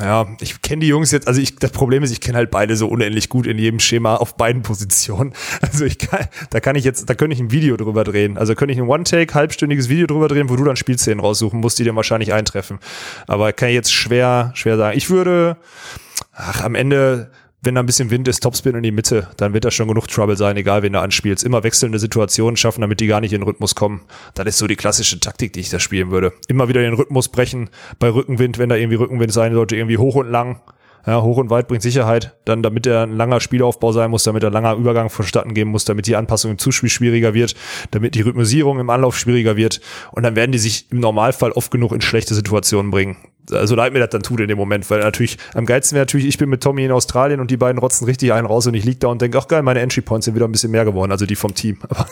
Ja, 0.00 0.26
ich 0.40 0.60
kenne 0.60 0.80
die 0.80 0.88
Jungs 0.88 1.12
jetzt, 1.12 1.28
also 1.28 1.40
ich, 1.40 1.54
das 1.56 1.70
Problem 1.70 2.02
ist, 2.02 2.10
ich 2.10 2.20
kenne 2.20 2.36
halt 2.36 2.50
beide 2.50 2.74
so 2.76 2.88
unendlich 2.88 3.28
gut 3.28 3.46
in 3.46 3.58
jedem 3.58 3.78
Schema 3.78 4.16
auf 4.16 4.36
beiden 4.36 4.62
Positionen. 4.62 5.32
Also 5.60 5.84
ich 5.84 5.98
kann, 5.98 6.26
da 6.50 6.60
kann 6.60 6.76
ich 6.76 6.84
jetzt, 6.84 7.08
da 7.08 7.14
könnte 7.14 7.34
ich 7.34 7.40
ein 7.40 7.50
Video 7.52 7.76
drüber 7.76 8.02
drehen. 8.04 8.38
Also 8.38 8.54
könnte 8.54 8.72
ich 8.72 8.80
ein 8.80 8.88
One-Take, 8.88 9.34
halbstündiges 9.34 9.88
Video 9.88 10.06
drüber 10.06 10.28
drehen, 10.28 10.48
wo 10.48 10.56
du 10.56 10.64
dann 10.64 10.76
Spielszenen 10.76 11.20
raussuchen 11.20 11.60
musst, 11.60 11.78
die 11.78 11.84
dir 11.84 11.94
wahrscheinlich 11.94 12.32
eintreffen. 12.32 12.78
Aber 13.26 13.52
kann 13.52 13.68
ich 13.68 13.74
jetzt 13.74 13.92
schwer, 13.92 14.50
schwer 14.54 14.76
sagen. 14.76 14.96
Ich 14.96 15.10
würde, 15.10 15.56
ach, 16.32 16.64
am 16.64 16.74
Ende 16.74 17.30
wenn 17.60 17.74
da 17.74 17.82
ein 17.82 17.86
bisschen 17.86 18.10
Wind 18.10 18.28
ist, 18.28 18.40
Topspin 18.42 18.76
in 18.76 18.82
die 18.82 18.92
Mitte, 18.92 19.28
dann 19.36 19.52
wird 19.52 19.64
da 19.64 19.70
schon 19.70 19.88
genug 19.88 20.06
Trouble 20.06 20.36
sein, 20.36 20.56
egal 20.56 20.82
wen 20.82 20.92
du 20.92 21.00
anspielst. 21.00 21.44
Immer 21.44 21.64
wechselnde 21.64 21.98
Situationen 21.98 22.56
schaffen, 22.56 22.82
damit 22.82 23.00
die 23.00 23.06
gar 23.06 23.20
nicht 23.20 23.32
in 23.32 23.40
den 23.40 23.48
Rhythmus 23.48 23.74
kommen. 23.74 24.02
Das 24.34 24.46
ist 24.46 24.58
so 24.58 24.66
die 24.66 24.76
klassische 24.76 25.18
Taktik, 25.18 25.52
die 25.52 25.60
ich 25.60 25.70
da 25.70 25.80
spielen 25.80 26.10
würde. 26.10 26.32
Immer 26.46 26.68
wieder 26.68 26.82
den 26.82 26.94
Rhythmus 26.94 27.28
brechen 27.28 27.70
bei 27.98 28.10
Rückenwind, 28.10 28.58
wenn 28.58 28.68
da 28.68 28.76
irgendwie 28.76 28.96
Rückenwind 28.96 29.32
sein 29.32 29.54
sollte, 29.54 29.76
irgendwie 29.76 29.98
hoch 29.98 30.14
und 30.14 30.30
lang. 30.30 30.60
Ja, 31.06 31.22
hoch 31.22 31.38
und 31.38 31.50
weit 31.50 31.68
bringt 31.68 31.82
Sicherheit. 31.82 32.36
Dann, 32.44 32.62
damit 32.62 32.86
der 32.86 33.02
ein 33.02 33.16
langer 33.16 33.40
Spielaufbau 33.40 33.92
sein 33.92 34.10
muss, 34.10 34.24
damit 34.24 34.42
der 34.42 34.50
langer 34.50 34.74
Übergang 34.74 35.10
vonstatten 35.10 35.54
gehen 35.54 35.68
muss, 35.68 35.84
damit 35.84 36.06
die 36.06 36.16
Anpassung 36.16 36.50
im 36.50 36.58
Zuspiel 36.58 36.90
schwieriger 36.90 37.34
wird, 37.34 37.54
damit 37.90 38.14
die 38.14 38.22
Rhythmisierung 38.22 38.78
im 38.78 38.90
Anlauf 38.90 39.16
schwieriger 39.16 39.56
wird. 39.56 39.80
Und 40.12 40.22
dann 40.22 40.36
werden 40.36 40.52
die 40.52 40.58
sich 40.58 40.90
im 40.90 41.00
Normalfall 41.00 41.52
oft 41.52 41.70
genug 41.70 41.92
in 41.92 42.00
schlechte 42.00 42.34
Situationen 42.34 42.90
bringen 42.90 43.16
also 43.52 43.74
leid 43.74 43.92
mir 43.92 44.00
das 44.00 44.10
dann 44.10 44.22
tut 44.22 44.40
in 44.40 44.48
dem 44.48 44.58
Moment, 44.58 44.88
weil 44.90 45.00
natürlich 45.00 45.38
am 45.54 45.66
geilsten 45.66 45.96
wäre 45.96 46.02
natürlich, 46.02 46.26
ich 46.26 46.38
bin 46.38 46.48
mit 46.48 46.62
Tommy 46.62 46.84
in 46.84 46.92
Australien 46.92 47.40
und 47.40 47.50
die 47.50 47.56
beiden 47.56 47.78
rotzen 47.78 48.04
richtig 48.04 48.32
einen 48.32 48.46
raus 48.46 48.66
und 48.66 48.74
ich 48.74 48.84
lieg 48.84 49.00
da 49.00 49.08
und 49.08 49.22
denke, 49.22 49.38
ach 49.38 49.48
geil, 49.48 49.62
meine 49.62 49.80
Entry 49.80 50.00
Points 50.00 50.26
sind 50.26 50.34
wieder 50.34 50.46
ein 50.46 50.52
bisschen 50.52 50.70
mehr 50.70 50.84
geworden, 50.84 51.12
also 51.12 51.26
die 51.26 51.36
vom 51.36 51.54
Team. 51.54 51.78
Aber 51.88 52.06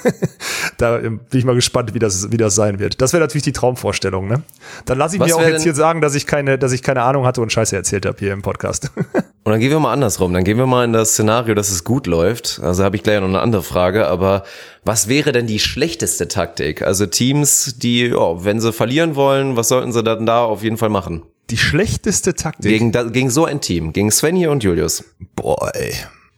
da 0.78 0.99
bin 0.99 1.20
ich 1.32 1.45
mal 1.45 1.55
gespannt, 1.55 1.95
wie 1.95 1.99
das, 1.99 2.30
wie 2.30 2.37
das 2.37 2.55
sein 2.55 2.78
wird. 2.78 3.01
Das 3.01 3.12
wäre 3.12 3.22
natürlich 3.22 3.45
die 3.45 3.53
Traumvorstellung, 3.53 4.28
ne? 4.28 4.43
Dann 4.84 4.99
lasse 4.99 5.16
ich 5.16 5.20
Was 5.20 5.28
mir 5.28 5.37
auch 5.37 5.43
jetzt 5.43 5.62
hier 5.62 5.74
sagen, 5.74 6.01
dass 6.01 6.14
ich 6.14 6.26
keine, 6.26 6.59
dass 6.59 6.72
ich 6.72 6.82
keine 6.82 7.03
Ahnung 7.03 7.26
hatte 7.26 7.41
und 7.41 7.53
Scheiße 7.53 7.76
erzählt 7.76 8.07
habe 8.07 8.18
hier 8.18 8.32
im 8.32 8.43
Podcast. 8.43 8.75
und 9.44 9.52
dann 9.52 9.60
gehen 9.60 9.70
wir 9.70 9.80
mal 9.80 9.92
andersrum. 9.92 10.32
Dann 10.32 10.44
gehen 10.44 10.58
wir 10.58 10.66
mal 10.66 10.84
in 10.84 10.92
das 10.92 11.12
Szenario, 11.12 11.54
dass 11.54 11.70
es 11.70 11.84
gut 11.84 12.06
läuft. 12.06 12.60
Also 12.62 12.84
habe 12.84 12.96
ich 12.96 13.02
gleich 13.02 13.20
noch 13.20 13.28
eine 13.28 13.40
andere 13.40 13.62
Frage, 13.62 14.06
aber 14.06 14.44
was 14.84 15.08
wäre 15.08 15.32
denn 15.32 15.46
die 15.46 15.58
schlechteste 15.58 16.28
Taktik? 16.28 16.82
Also 16.82 17.06
Teams, 17.06 17.74
die, 17.78 18.12
oh, 18.12 18.44
wenn 18.44 18.60
sie 18.60 18.72
verlieren 18.72 19.14
wollen, 19.16 19.56
was 19.56 19.68
sollten 19.68 19.92
sie 19.92 20.02
dann 20.02 20.26
da 20.26 20.44
auf 20.44 20.62
jeden 20.62 20.76
Fall 20.76 20.90
machen? 20.90 21.22
Die 21.50 21.56
schlechteste 21.56 22.34
Taktik? 22.34 22.70
Gegen, 22.70 22.92
gegen 23.12 23.30
so 23.30 23.44
ein 23.44 23.60
Team, 23.60 23.92
gegen 23.92 24.10
Sven 24.10 24.36
hier 24.36 24.50
und 24.50 24.64
Julius. 24.64 25.04
Boah, 25.36 25.70
ey. 25.74 25.94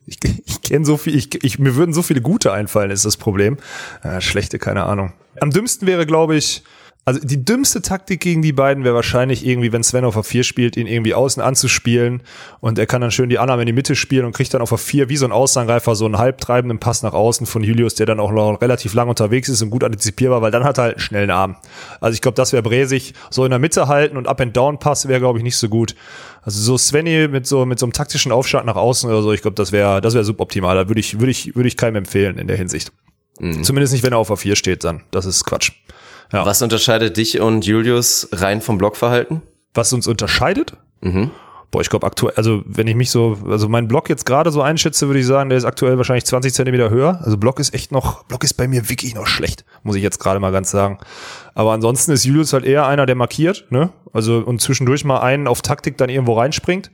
Ich, 0.06 0.18
ich 0.46 0.62
kenne 0.62 0.86
so 0.86 0.96
viel, 0.96 1.14
ich, 1.14 1.44
ich, 1.44 1.58
mir 1.58 1.76
würden 1.76 1.92
so 1.92 2.02
viele 2.02 2.22
gute 2.22 2.52
einfallen, 2.52 2.90
ist 2.90 3.04
das 3.04 3.18
Problem. 3.18 3.58
Äh, 4.02 4.20
schlechte, 4.22 4.58
keine 4.58 4.84
Ahnung. 4.84 5.12
Am 5.40 5.50
dümmsten 5.50 5.86
wäre, 5.86 6.06
glaube 6.06 6.36
ich, 6.36 6.62
also 7.08 7.20
die 7.20 7.42
dümmste 7.42 7.80
Taktik 7.80 8.20
gegen 8.20 8.42
die 8.42 8.52
beiden 8.52 8.84
wäre 8.84 8.94
wahrscheinlich 8.94 9.46
irgendwie, 9.46 9.72
wenn 9.72 9.82
Sven 9.82 10.04
auf 10.04 10.12
der 10.12 10.24
4 10.24 10.44
spielt, 10.44 10.76
ihn 10.76 10.86
irgendwie 10.86 11.14
außen 11.14 11.42
anzuspielen 11.42 12.22
und 12.60 12.78
er 12.78 12.84
kann 12.84 13.00
dann 13.00 13.10
schön 13.10 13.30
die 13.30 13.38
Annahme 13.38 13.62
in 13.62 13.66
die 13.66 13.72
Mitte 13.72 13.96
spielen 13.96 14.26
und 14.26 14.32
kriegt 14.32 14.52
dann 14.52 14.60
auf 14.60 14.68
der 14.68 14.76
4 14.76 15.08
wie 15.08 15.16
so 15.16 15.24
ein 15.24 15.32
Außenangreifer 15.32 15.94
so 15.94 16.04
einen 16.04 16.18
halbtreibenden 16.18 16.80
Pass 16.80 17.02
nach 17.02 17.14
außen 17.14 17.46
von 17.46 17.64
Julius, 17.64 17.94
der 17.94 18.04
dann 18.04 18.20
auch 18.20 18.30
noch 18.30 18.60
relativ 18.60 18.92
lang 18.92 19.08
unterwegs 19.08 19.48
ist 19.48 19.62
und 19.62 19.70
gut 19.70 19.84
antizipierbar, 19.84 20.42
weil 20.42 20.50
dann 20.50 20.64
hat 20.64 20.76
er 20.76 20.84
halt 20.84 20.94
einen 20.96 21.00
schnellen 21.00 21.30
Arm. 21.30 21.56
Also 22.02 22.12
ich 22.12 22.20
glaube, 22.20 22.34
das 22.34 22.52
wäre 22.52 22.62
bräsig. 22.62 23.14
So 23.30 23.46
in 23.46 23.50
der 23.52 23.58
Mitte 23.58 23.88
halten 23.88 24.18
und 24.18 24.28
Up-and-Down-Pass 24.28 25.08
wäre, 25.08 25.20
glaube 25.20 25.38
ich, 25.38 25.42
nicht 25.42 25.56
so 25.56 25.70
gut. 25.70 25.94
Also 26.42 26.60
so 26.60 26.76
Svenny 26.76 27.26
mit 27.28 27.46
so, 27.46 27.64
mit 27.64 27.78
so 27.78 27.86
einem 27.86 27.94
taktischen 27.94 28.32
Aufschlag 28.32 28.66
nach 28.66 28.76
außen 28.76 29.08
oder 29.08 29.22
so, 29.22 29.32
ich 29.32 29.40
glaube, 29.40 29.54
das 29.54 29.72
wäre, 29.72 30.02
das 30.02 30.12
wäre 30.12 30.24
suboptimal. 30.24 30.76
Da 30.76 30.88
würde 30.88 31.00
ich, 31.00 31.20
würde 31.20 31.30
ich, 31.30 31.56
würde 31.56 31.68
ich 31.68 31.78
keinem 31.78 31.96
empfehlen 31.96 32.36
in 32.36 32.48
der 32.48 32.58
Hinsicht. 32.58 32.92
Mhm. 33.40 33.64
Zumindest 33.64 33.94
nicht, 33.94 34.02
wenn 34.02 34.12
er 34.12 34.18
auf 34.18 34.28
der 34.28 34.36
4 34.36 34.56
steht 34.56 34.84
dann. 34.84 35.04
Das 35.10 35.24
ist 35.24 35.46
Quatsch. 35.46 35.72
Ja. 36.32 36.44
Was 36.44 36.62
unterscheidet 36.62 37.16
dich 37.16 37.40
und 37.40 37.64
Julius 37.66 38.28
rein 38.32 38.60
vom 38.60 38.78
Blockverhalten? 38.78 39.42
Was 39.74 39.92
uns 39.92 40.06
unterscheidet? 40.06 40.76
Mhm. 41.00 41.30
Boah, 41.70 41.82
ich 41.82 41.90
glaube 41.90 42.06
aktuell, 42.06 42.32
also 42.36 42.62
wenn 42.64 42.86
ich 42.86 42.94
mich 42.94 43.10
so, 43.10 43.36
also 43.46 43.68
mein 43.68 43.88
Block 43.88 44.08
jetzt 44.08 44.24
gerade 44.24 44.50
so 44.50 44.62
einschätze, 44.62 45.06
würde 45.06 45.20
ich 45.20 45.26
sagen, 45.26 45.50
der 45.50 45.58
ist 45.58 45.66
aktuell 45.66 45.98
wahrscheinlich 45.98 46.24
20 46.24 46.54
Zentimeter 46.54 46.88
höher. 46.88 47.20
Also 47.22 47.36
Block 47.36 47.60
ist 47.60 47.74
echt 47.74 47.92
noch, 47.92 48.24
Block 48.24 48.42
ist 48.42 48.54
bei 48.54 48.66
mir 48.66 48.88
wirklich 48.88 49.14
noch 49.14 49.26
schlecht, 49.26 49.66
muss 49.82 49.94
ich 49.94 50.02
jetzt 50.02 50.18
gerade 50.18 50.40
mal 50.40 50.50
ganz 50.50 50.70
sagen. 50.70 50.98
Aber 51.54 51.72
ansonsten 51.72 52.12
ist 52.12 52.24
Julius 52.24 52.54
halt 52.54 52.64
eher 52.64 52.86
einer, 52.86 53.04
der 53.04 53.16
markiert, 53.16 53.66
ne? 53.68 53.90
Also 54.14 54.38
und 54.38 54.62
zwischendurch 54.62 55.04
mal 55.04 55.20
einen 55.20 55.46
auf 55.46 55.60
Taktik 55.60 55.98
dann 55.98 56.08
irgendwo 56.08 56.38
reinspringt. 56.38 56.90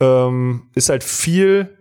Ähm, 0.00 0.68
ist 0.74 0.88
halt 0.88 1.04
viel, 1.04 1.76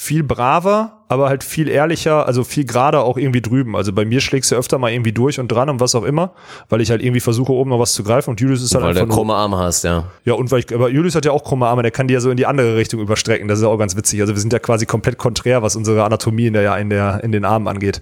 viel 0.00 0.22
braver, 0.22 1.00
aber 1.08 1.28
halt 1.28 1.42
viel 1.42 1.68
ehrlicher, 1.68 2.24
also 2.24 2.44
viel 2.44 2.64
gerade 2.64 3.00
auch 3.00 3.16
irgendwie 3.18 3.42
drüben. 3.42 3.74
Also 3.74 3.92
bei 3.92 4.04
mir 4.04 4.20
schlägst 4.20 4.48
du 4.52 4.54
öfter 4.54 4.78
mal 4.78 4.92
irgendwie 4.92 5.10
durch 5.10 5.40
und 5.40 5.48
dran 5.48 5.68
und 5.68 5.80
was 5.80 5.96
auch 5.96 6.04
immer, 6.04 6.30
weil 6.68 6.80
ich 6.80 6.92
halt 6.92 7.02
irgendwie 7.02 7.18
versuche, 7.18 7.50
oben 7.50 7.70
noch 7.70 7.80
was 7.80 7.94
zu 7.94 8.04
greifen 8.04 8.30
und 8.30 8.40
Julius 8.40 8.62
ist 8.62 8.76
halt 8.76 8.84
Weil 8.84 8.94
du 8.94 9.08
krumme 9.08 9.34
Arme 9.34 9.58
hast, 9.58 9.82
ja. 9.82 10.04
Ja, 10.24 10.34
und 10.34 10.52
weil 10.52 10.60
ich, 10.60 10.72
aber 10.72 10.88
Julius 10.88 11.16
hat 11.16 11.24
ja 11.24 11.32
auch 11.32 11.42
krumme 11.42 11.66
Arme, 11.66 11.82
der 11.82 11.90
kann 11.90 12.06
die 12.06 12.14
ja 12.14 12.20
so 12.20 12.30
in 12.30 12.36
die 12.36 12.46
andere 12.46 12.76
Richtung 12.76 13.00
überstrecken. 13.00 13.48
Das 13.48 13.58
ist 13.58 13.64
auch 13.64 13.76
ganz 13.76 13.96
witzig. 13.96 14.20
Also 14.20 14.34
wir 14.34 14.40
sind 14.40 14.52
ja 14.52 14.60
quasi 14.60 14.86
komplett 14.86 15.18
konträr, 15.18 15.62
was 15.62 15.74
unsere 15.74 16.04
Anatomie 16.04 16.46
in 16.46 16.52
der, 16.52 16.78
in 16.78 16.90
der, 16.90 17.24
in 17.24 17.32
den 17.32 17.44
Armen 17.44 17.66
angeht. 17.66 18.00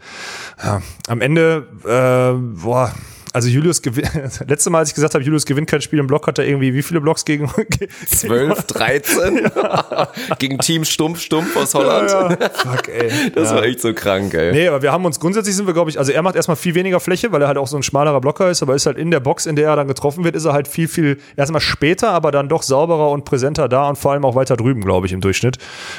Ja. 0.62 0.82
Am 1.08 1.22
Ende, 1.22 1.66
äh, 1.86 2.38
boah, 2.62 2.92
also 3.36 3.48
Julius 3.48 3.82
gewinnt, 3.82 4.10
letzte 4.48 4.70
Mal, 4.70 4.78
als 4.78 4.88
ich 4.88 4.94
gesagt 4.94 5.12
habe, 5.12 5.22
Julius 5.22 5.44
gewinnt 5.44 5.68
kein 5.68 5.82
Spiel 5.82 5.98
im 5.98 6.06
Block, 6.06 6.26
hat 6.26 6.38
er 6.38 6.46
irgendwie 6.46 6.72
wie 6.72 6.82
viele 6.82 7.02
Blocks 7.02 7.22
gegen? 7.26 7.50
12, 8.06 8.62
13? 8.64 9.50
Ja. 9.56 10.08
gegen 10.38 10.58
Team 10.58 10.84
Stumpf 10.84 11.20
Stumpf 11.20 11.54
aus 11.56 11.74
Holland? 11.74 12.10
Ja, 12.10 12.30
ja. 12.30 12.48
Fuck, 12.50 12.88
ey. 12.88 13.30
Das 13.34 13.52
war 13.52 13.62
echt 13.62 13.80
so 13.80 13.92
krank, 13.92 14.32
ey. 14.32 14.52
Nee, 14.52 14.68
aber 14.68 14.80
wir 14.80 14.92
haben 14.92 15.04
uns, 15.04 15.20
grundsätzlich 15.20 15.54
sind 15.54 15.66
wir, 15.66 15.74
glaube 15.74 15.90
ich, 15.90 15.98
also 15.98 16.12
er 16.12 16.22
macht 16.22 16.34
erstmal 16.36 16.56
viel 16.56 16.74
weniger 16.74 16.98
Fläche, 16.98 17.30
weil 17.32 17.42
er 17.42 17.48
halt 17.48 17.58
auch 17.58 17.66
so 17.66 17.76
ein 17.76 17.82
schmalerer 17.82 18.20
Blocker 18.20 18.50
ist, 18.50 18.62
aber 18.62 18.74
ist 18.74 18.86
halt 18.86 18.96
in 18.96 19.10
der 19.10 19.20
Box, 19.20 19.44
in 19.46 19.56
der 19.56 19.68
er 19.68 19.76
dann 19.76 19.88
getroffen 19.88 20.24
wird, 20.24 20.34
ist 20.34 20.46
er 20.46 20.52
halt 20.52 20.68
viel, 20.68 20.88
viel, 20.88 21.18
erstmal 21.36 21.60
später, 21.60 22.10
aber 22.10 22.30
dann 22.30 22.48
doch 22.48 22.62
sauberer 22.62 23.10
und 23.10 23.24
präsenter 23.24 23.68
da 23.68 23.88
und 23.88 23.96
vor 23.96 24.12
allem 24.12 24.24
auch 24.24 24.34
weiter 24.34 24.56
drüben, 24.56 24.80
glaube 24.80 25.06
ich, 25.06 25.12
im 25.12 25.20
Durchschnitt. 25.20 25.58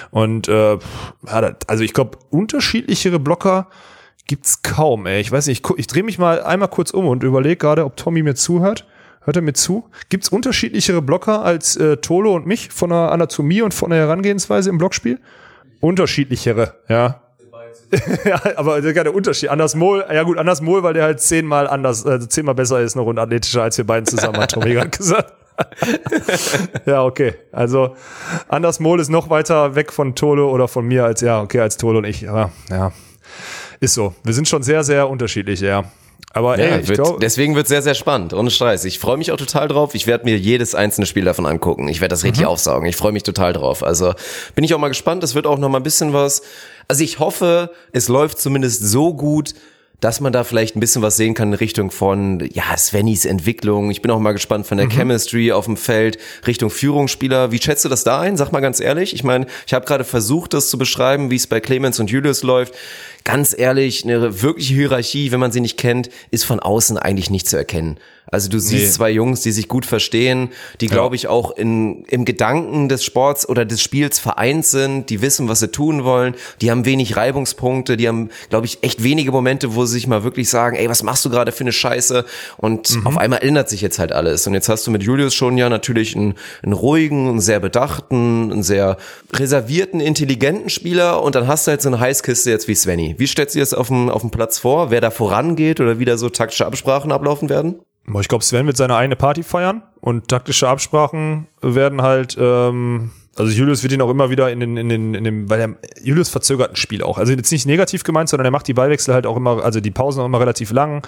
Und 0.10 0.48
äh, 0.48 0.78
also 1.68 1.84
ich 1.84 1.94
glaube, 1.94 2.18
unterschiedlichere 2.32 3.20
Blocker, 3.20 3.68
gibt's 4.28 4.62
kaum, 4.62 5.06
ey. 5.06 5.20
Ich 5.20 5.32
weiß 5.32 5.48
nicht, 5.48 5.66
ich, 5.66 5.78
ich 5.78 5.88
drehe 5.88 6.04
mich 6.04 6.20
mal 6.20 6.44
einmal 6.44 6.68
kurz 6.68 6.92
um 6.92 7.08
und 7.08 7.24
überlege 7.24 7.56
gerade, 7.56 7.86
ob 7.86 7.96
Tommy 7.98 8.24
mir 8.24 8.36
zuhört. 8.36 8.86
Hört 9.22 9.36
er 9.36 9.42
mir 9.42 9.54
zu? 9.54 9.90
Gibt's 10.08 10.30
unterschiedlichere 10.30 11.02
Blocker 11.02 11.44
als 11.44 11.76
äh, 11.76 11.98
Tolo 11.98 12.34
und 12.34 12.46
mich 12.46 12.70
von 12.70 12.92
der 12.92 13.12
Anatomie 13.12 13.62
und 13.62 13.74
von 13.74 13.90
der 13.90 14.00
Herangehensweise 14.00 14.70
im 14.70 14.78
Blockspiel? 14.78 15.20
Unterschiedlichere, 15.82 16.76
ja. 16.88 17.22
ja, 18.26 18.42
aber 18.56 18.82
der 18.82 19.04
der 19.04 19.14
Unterschied. 19.14 19.50
Anders 19.50 19.76
Mol, 19.76 20.06
ja 20.12 20.24
gut, 20.24 20.38
Anders 20.38 20.62
Mol, 20.62 20.84
weil 20.84 20.94
der 20.94 21.04
halt 21.04 21.22
zehnmal 21.22 21.68
anders, 21.68 22.06
äh, 22.06 22.20
zehnmal 22.28 22.56
besser 22.56 22.82
ist 22.82 22.96
noch 22.96 23.06
und 23.06 23.20
athletischer 23.20 23.64
als 23.64 23.78
wir 23.78 23.86
beiden 23.86 24.06
zusammen, 24.06 24.38
hat 24.38 24.52
Tommy 24.52 24.74
gerade 24.74 24.90
gesagt. 24.90 25.34
ja, 26.86 27.04
okay. 27.04 27.36
Also 27.52 27.96
Anders 28.48 28.80
Mol 28.80 29.00
ist 29.00 29.10
noch 29.10 29.30
weiter 29.30 29.76
weg 29.76 29.92
von 29.92 30.16
Tolo 30.16 30.52
oder 30.52 30.68
von 30.68 30.86
mir 30.86 31.06
als 31.06 31.22
ja, 31.22 31.42
okay, 31.42 31.62
als 31.62 31.78
Tolo 31.78 32.00
und 32.00 32.06
ich. 32.06 32.30
Aber 32.30 32.52
ja, 32.70 32.92
ist 33.80 33.94
so. 33.94 34.14
Wir 34.24 34.34
sind 34.34 34.48
schon 34.48 34.64
sehr, 34.64 34.84
sehr 34.84 35.10
unterschiedlich, 35.10 35.60
ja. 35.62 35.86
Aber 36.34 36.60
ja, 36.60 36.66
ey, 36.66 36.82
ich 36.82 36.88
wird, 36.88 37.00
glaub, 37.00 37.20
deswegen 37.20 37.56
wird 37.56 37.68
sehr, 37.68 37.82
sehr 37.82 37.96
spannend. 37.96 38.34
Ohne 38.34 38.52
Stress. 38.52 38.86
Ich 38.86 39.00
freue 39.00 39.18
mich 39.18 39.32
auch 39.32 39.38
total 39.38 39.68
drauf. 39.68 39.96
Ich 39.96 40.08
werde 40.08 40.26
mir 40.26 40.38
jedes 40.38 40.76
einzelne 40.76 41.08
Spiel 41.08 41.26
davon 41.26 41.46
angucken. 41.46 41.88
Ich 41.88 42.02
werde 42.02 42.14
das 42.14 42.24
richtig 42.24 42.44
mhm. 42.44 42.50
aufsaugen. 42.50 42.88
Ich 42.88 42.96
freue 42.96 43.12
mich 43.12 43.24
total 43.24 43.54
drauf. 43.54 43.82
Also 43.82 44.14
bin 44.54 44.64
ich 44.64 44.74
auch 44.74 44.80
mal 44.80 44.90
gespannt. 44.90 45.24
Es 45.24 45.36
wird 45.36 45.48
auch 45.48 45.58
noch 45.58 45.70
mal 45.70 45.80
ein 45.80 45.84
bisschen 45.84 46.14
was. 46.14 46.42
Also 46.88 47.04
ich 47.04 47.20
hoffe, 47.20 47.72
es 47.92 48.08
läuft 48.08 48.40
zumindest 48.40 48.84
so 48.88 49.14
gut, 49.14 49.54
dass 50.00 50.20
man 50.20 50.32
da 50.32 50.44
vielleicht 50.44 50.76
ein 50.76 50.80
bisschen 50.80 51.02
was 51.02 51.18
sehen 51.18 51.34
kann 51.34 51.50
in 51.50 51.54
Richtung 51.56 51.90
von, 51.90 52.48
ja, 52.54 52.78
Svennys 52.78 53.26
Entwicklung. 53.26 53.90
Ich 53.90 54.02
bin 54.02 54.12
auch 54.12 54.20
mal 54.20 54.34
gespannt 54.34 54.68
von 54.68 54.78
der 54.78 54.88
mhm. 54.88 54.92
Chemistry 54.92 55.52
auf 55.52 55.66
dem 55.66 55.78
Feld, 55.78 56.20
Richtung 56.46 56.70
Führungsspieler. 56.70 57.52
Wie 57.52 57.62
schätzt 57.62 57.84
du 57.84 57.90
das 57.90 58.04
da 58.04 58.20
ein? 58.20 58.38
Sag 58.38 58.52
mal 58.52 58.60
ganz 58.60 58.80
ehrlich. 58.80 59.14
Ich 59.14 59.24
meine, 59.24 59.48
ich 59.66 59.74
habe 59.74 59.86
gerade 59.86 60.04
versucht, 60.04 60.54
das 60.54 60.70
zu 60.70 60.78
beschreiben, 60.78 61.32
wie 61.32 61.36
es 61.36 61.48
bei 61.48 61.60
Clemens 61.60 62.00
und 62.00 62.12
Julius 62.12 62.44
läuft. 62.44 62.76
Ganz 63.24 63.58
ehrlich, 63.58 64.04
eine 64.04 64.42
wirkliche 64.42 64.76
Hierarchie, 64.76 65.32
wenn 65.32 65.40
man 65.40 65.52
sie 65.52 65.62
nicht 65.62 65.78
kennt, 65.78 66.10
ist 66.30 66.46
von 66.46 66.60
außen 66.60 66.98
eigentlich 66.98 67.30
nicht 67.30 67.50
zu 67.50 67.58
erkennen. 67.58 67.98
Also 68.30 68.50
du 68.50 68.60
siehst 68.60 68.86
nee. 68.86 68.92
zwei 68.92 69.10
Jungs, 69.12 69.42
die 69.42 69.52
sich 69.52 69.68
gut 69.70 69.86
verstehen, 69.86 70.50
die, 70.82 70.88
glaube 70.88 71.16
ich, 71.16 71.28
auch 71.28 71.52
in, 71.52 72.04
im 72.06 72.26
Gedanken 72.26 72.90
des 72.90 73.06
Sports 73.06 73.48
oder 73.48 73.64
des 73.64 73.82
Spiels 73.82 74.20
vereint 74.20 74.66
sind, 74.66 75.10
die 75.10 75.22
wissen, 75.22 75.48
was 75.48 75.62
sie 75.62 75.70
tun 75.70 76.04
wollen, 76.04 76.36
die 76.60 76.70
haben 76.70 76.86
wenig 76.86 77.16
Reibungspunkte, 77.16 77.96
die 77.96 78.08
haben, 78.08 78.30
glaube 78.50 78.66
ich, 78.66 78.80
echt 78.84 79.02
wenige 79.02 79.32
Momente, 79.32 79.76
wo 79.76 79.86
sie 79.86 79.94
sich 79.94 80.08
mal 80.08 80.24
wirklich 80.24 80.50
sagen, 80.50 80.76
ey, 80.76 80.90
was 80.90 81.04
machst 81.04 81.24
du 81.24 81.30
gerade 81.30 81.54
für 81.54 81.62
eine 81.62 81.72
Scheiße? 81.72 82.26
Und 82.58 82.98
mhm. 82.98 83.08
auf 83.08 83.18
einmal 83.18 83.40
ändert 83.44 83.70
sich 83.70 83.82
jetzt 83.82 83.98
halt 83.98 84.12
alles. 84.12 84.46
Und 84.46 84.54
jetzt 84.54 84.68
hast 84.68 84.86
du 84.86 84.92
mit 84.92 85.04
Julius 85.04 85.34
schon 85.34 85.58
ja 85.58 85.70
natürlich 85.70 86.16
einen, 86.16 86.36
einen 86.64 86.74
ruhigen, 86.74 87.30
einen 87.30 87.40
sehr 87.40 87.62
bedachten, 87.62 88.52
einen 88.52 88.64
sehr 88.64 88.98
reservierten, 89.34 90.02
intelligenten 90.02 90.70
Spieler 90.70 91.24
und 91.24 91.36
dann 91.36 91.48
hast 91.48 91.68
du 91.68 91.72
halt 91.72 91.82
so 91.82 91.88
eine 91.88 92.00
Heißkiste 92.00 92.50
jetzt 92.50 92.68
wie 92.68 92.76
Svenny. 92.76 93.16
Wie 93.18 93.28
stellst 93.28 93.56
du 93.56 93.60
dir 93.60 93.64
das 93.64 93.74
auf 93.74 93.88
dem, 93.88 94.10
auf 94.10 94.22
dem 94.22 94.32
Platz 94.32 94.60
vor? 94.60 94.92
Wer 94.92 95.00
da 95.00 95.12
vorangeht 95.12 95.80
oder 95.80 96.00
wie 96.00 96.06
da 96.06 96.18
so 96.18 96.30
taktische 96.30 96.66
Absprachen 96.66 97.12
ablaufen 97.14 97.50
werden? 97.50 97.80
Ich 98.20 98.28
glaube, 98.30 98.44
Sven 98.44 98.66
wird 98.68 98.78
seine 98.78 98.96
eigene 98.96 99.16
Party 99.16 99.44
feiern 99.44 99.84
und 100.00 100.30
taktische 100.30 100.68
Absprachen 100.70 101.48
werden 101.62 102.02
halt 102.02 102.38
ähm, 102.40 103.12
also 103.38 103.52
Julius 103.52 103.84
wird 103.84 103.94
ihn 103.94 104.02
auch 104.02 104.10
immer 104.10 104.30
wieder 104.30 104.52
in 104.52 104.60
den, 104.60 104.78
in 104.78 104.90
den, 104.90 105.14
in 105.14 105.24
dem, 105.24 105.50
weil 105.50 105.60
er, 105.60 105.76
Julius 106.02 106.30
verzögert 106.30 106.72
ein 106.72 106.76
Spiel 106.76 107.04
auch. 107.04 107.18
Also 107.18 107.34
jetzt 107.34 107.52
nicht 107.52 107.66
negativ 107.66 108.04
gemeint, 108.04 108.30
sondern 108.30 108.46
er 108.46 108.52
macht 108.52 108.68
die 108.68 108.74
Ballwechsel 108.74 109.14
halt 109.14 109.26
auch 109.26 109.38
immer, 109.38 109.64
also 109.64 109.80
die 109.80 109.92
Pausen 109.92 110.22
auch 110.22 110.26
immer 110.26 110.40
relativ 110.40 110.72
lang 110.72 111.08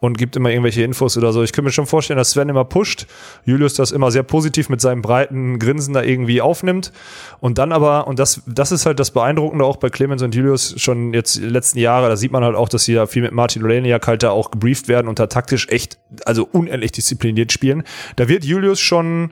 und 0.00 0.18
gibt 0.18 0.36
immer 0.36 0.50
irgendwelche 0.50 0.82
Infos 0.82 1.16
oder 1.16 1.32
so. 1.32 1.42
Ich 1.42 1.52
könnte 1.52 1.66
mir 1.66 1.72
schon 1.72 1.86
vorstellen, 1.86 2.18
dass 2.18 2.30
Sven 2.30 2.48
immer 2.48 2.64
pusht, 2.64 3.06
Julius 3.44 3.74
das 3.74 3.92
immer 3.92 4.10
sehr 4.10 4.24
positiv 4.24 4.68
mit 4.68 4.80
seinem 4.80 5.02
breiten 5.02 5.58
Grinsen 5.58 5.94
da 5.94 6.02
irgendwie 6.02 6.40
aufnimmt 6.40 6.92
und 7.40 7.58
dann 7.58 7.72
aber, 7.72 8.08
und 8.08 8.18
das, 8.18 8.42
das 8.46 8.72
ist 8.72 8.84
halt 8.84 8.98
das 8.98 9.12
Beeindruckende 9.12 9.64
auch 9.64 9.76
bei 9.76 9.90
Clemens 9.90 10.22
und 10.22 10.34
Julius 10.34 10.74
schon 10.78 11.14
jetzt 11.14 11.36
die 11.36 11.42
letzten 11.42 11.78
Jahre, 11.78 12.08
da 12.08 12.16
sieht 12.16 12.32
man 12.32 12.42
halt 12.42 12.56
auch, 12.56 12.68
dass 12.68 12.84
sie 12.84 12.94
da 12.94 13.06
viel 13.06 13.22
mit 13.22 13.32
Martin 13.32 13.62
Oleniak 13.62 14.06
halt 14.06 14.22
da 14.22 14.30
auch 14.30 14.50
gebrieft 14.50 14.88
werden 14.88 15.08
und 15.08 15.18
da 15.18 15.28
taktisch 15.28 15.68
echt, 15.68 15.98
also 16.24 16.48
unendlich 16.50 16.92
diszipliniert 16.92 17.52
spielen. 17.52 17.84
Da 18.16 18.28
wird 18.28 18.44
Julius 18.44 18.80
schon 18.80 19.30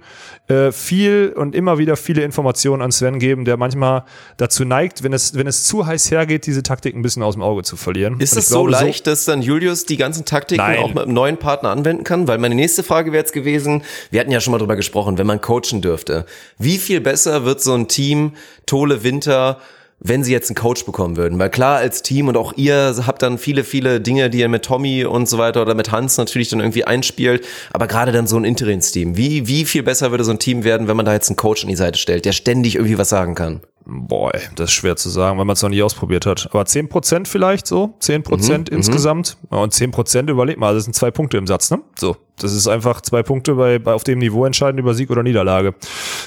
äh, 0.48 0.70
viel 0.70 1.32
und 1.36 1.54
immer 1.54 1.78
wieder 1.78 1.96
viele 1.96 2.22
Informationen 2.36 2.82
an 2.82 2.92
Sven 2.92 3.18
geben, 3.18 3.46
der 3.46 3.56
manchmal 3.56 4.04
dazu 4.36 4.66
neigt, 4.66 5.02
wenn 5.02 5.14
es, 5.14 5.34
wenn 5.34 5.46
es 5.46 5.64
zu 5.64 5.86
heiß 5.86 6.10
hergeht, 6.10 6.46
diese 6.46 6.62
Taktik 6.62 6.94
ein 6.94 7.00
bisschen 7.00 7.22
aus 7.22 7.34
dem 7.34 7.42
Auge 7.42 7.62
zu 7.62 7.76
verlieren. 7.76 8.20
Ist 8.20 8.36
es 8.36 8.48
so 8.48 8.66
leicht, 8.66 9.06
so 9.06 9.10
dass 9.10 9.24
dann 9.24 9.40
Julius 9.40 9.86
die 9.86 9.96
ganzen 9.96 10.26
Taktiken 10.26 10.62
Nein. 10.62 10.80
auch 10.80 10.92
mit 10.92 11.04
einem 11.04 11.14
neuen 11.14 11.38
Partner 11.38 11.70
anwenden 11.70 12.04
kann? 12.04 12.28
Weil 12.28 12.36
meine 12.36 12.54
nächste 12.54 12.82
Frage 12.82 13.12
wäre 13.12 13.22
jetzt 13.22 13.32
gewesen, 13.32 13.82
wir 14.10 14.20
hatten 14.20 14.30
ja 14.30 14.40
schon 14.40 14.50
mal 14.52 14.58
drüber 14.58 14.76
gesprochen, 14.76 15.16
wenn 15.16 15.26
man 15.26 15.40
coachen 15.40 15.80
dürfte, 15.80 16.26
wie 16.58 16.76
viel 16.76 17.00
besser 17.00 17.46
wird 17.46 17.62
so 17.62 17.72
ein 17.72 17.88
Team 17.88 18.32
Tole 18.66 19.02
Winter 19.02 19.58
wenn 19.98 20.22
sie 20.22 20.32
jetzt 20.32 20.50
einen 20.50 20.56
Coach 20.56 20.84
bekommen 20.84 21.16
würden. 21.16 21.38
Weil 21.38 21.50
klar, 21.50 21.78
als 21.78 22.02
Team 22.02 22.28
und 22.28 22.36
auch 22.36 22.52
ihr 22.56 22.94
habt 23.06 23.22
dann 23.22 23.38
viele, 23.38 23.64
viele 23.64 24.00
Dinge, 24.00 24.30
die 24.30 24.40
ihr 24.40 24.48
mit 24.48 24.64
Tommy 24.64 25.04
und 25.04 25.28
so 25.28 25.38
weiter 25.38 25.62
oder 25.62 25.74
mit 25.74 25.90
Hans 25.90 26.18
natürlich 26.18 26.48
dann 26.48 26.60
irgendwie 26.60 26.84
einspielt. 26.84 27.46
Aber 27.72 27.86
gerade 27.86 28.12
dann 28.12 28.26
so 28.26 28.36
ein 28.36 28.44
Interimsteam. 28.44 29.16
Wie, 29.16 29.48
wie 29.48 29.64
viel 29.64 29.82
besser 29.82 30.10
würde 30.10 30.24
so 30.24 30.32
ein 30.32 30.38
Team 30.38 30.64
werden, 30.64 30.88
wenn 30.88 30.96
man 30.96 31.06
da 31.06 31.12
jetzt 31.12 31.30
einen 31.30 31.36
Coach 31.36 31.64
an 31.64 31.68
die 31.68 31.76
Seite 31.76 31.98
stellt, 31.98 32.24
der 32.24 32.32
ständig 32.32 32.76
irgendwie 32.76 32.98
was 32.98 33.08
sagen 33.08 33.34
kann? 33.34 33.62
Boah, 33.88 34.32
das 34.56 34.70
ist 34.70 34.72
schwer 34.72 34.96
zu 34.96 35.08
sagen, 35.08 35.38
weil 35.38 35.44
man 35.44 35.54
es 35.54 35.62
noch 35.62 35.70
nie 35.70 35.80
ausprobiert 35.80 36.26
hat. 36.26 36.48
Aber 36.50 36.66
zehn 36.66 36.88
Prozent 36.88 37.28
vielleicht 37.28 37.68
so, 37.68 37.94
zehn 38.00 38.24
Prozent 38.24 38.68
mhm, 38.68 38.78
insgesamt. 38.78 39.36
Ja, 39.52 39.58
und 39.58 39.72
zehn 39.72 39.92
Prozent 39.92 40.28
überlegt 40.28 40.58
mal, 40.58 40.74
das 40.74 40.84
sind 40.84 40.94
zwei 40.94 41.12
Punkte 41.12 41.36
im 41.36 41.46
Satz, 41.46 41.70
ne? 41.70 41.78
So, 41.96 42.16
das 42.36 42.52
ist 42.52 42.66
einfach 42.66 43.00
zwei 43.00 43.22
Punkte 43.22 43.54
bei, 43.54 43.78
bei 43.78 43.92
auf 43.92 44.02
dem 44.02 44.18
Niveau 44.18 44.44
entscheiden 44.44 44.78
über 44.78 44.92
Sieg 44.92 45.08
oder 45.10 45.22
Niederlage. 45.22 45.76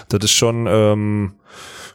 Das 0.08 0.24
ist 0.24 0.32
schon, 0.32 0.68
ähm, 0.70 1.34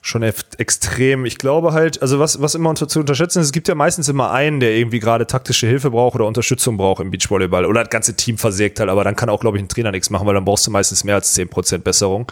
schon 0.04 0.22
extrem. 0.22 1.24
Ich 1.24 1.38
glaube 1.38 1.72
halt, 1.72 2.02
also 2.02 2.18
was, 2.18 2.38
was 2.42 2.54
immer 2.54 2.68
unter, 2.68 2.86
zu 2.86 3.00
unterschätzen 3.00 3.40
ist, 3.40 3.46
es 3.46 3.52
gibt 3.52 3.68
ja 3.68 3.74
meistens 3.74 4.06
immer 4.10 4.30
einen, 4.32 4.60
der 4.60 4.76
irgendwie 4.76 5.00
gerade 5.00 5.26
taktische 5.26 5.66
Hilfe 5.66 5.90
braucht 5.90 6.14
oder 6.16 6.26
Unterstützung 6.26 6.76
braucht 6.76 7.00
im 7.00 7.10
Beachvolleyball 7.10 7.64
oder 7.64 7.84
das 7.84 7.90
ganze 7.90 8.14
Team 8.14 8.36
versägt 8.36 8.80
halt, 8.80 8.90
aber 8.90 9.02
dann 9.02 9.16
kann 9.16 9.30
auch, 9.30 9.40
glaube 9.40 9.56
ich, 9.56 9.62
ein 9.62 9.68
Trainer 9.68 9.92
nichts 9.92 10.10
machen, 10.10 10.26
weil 10.26 10.34
dann 10.34 10.44
brauchst 10.44 10.66
du 10.66 10.70
meistens 10.70 11.04
mehr 11.04 11.14
als 11.14 11.32
zehn 11.32 11.48
Prozent 11.48 11.84
Besserung. 11.84 12.30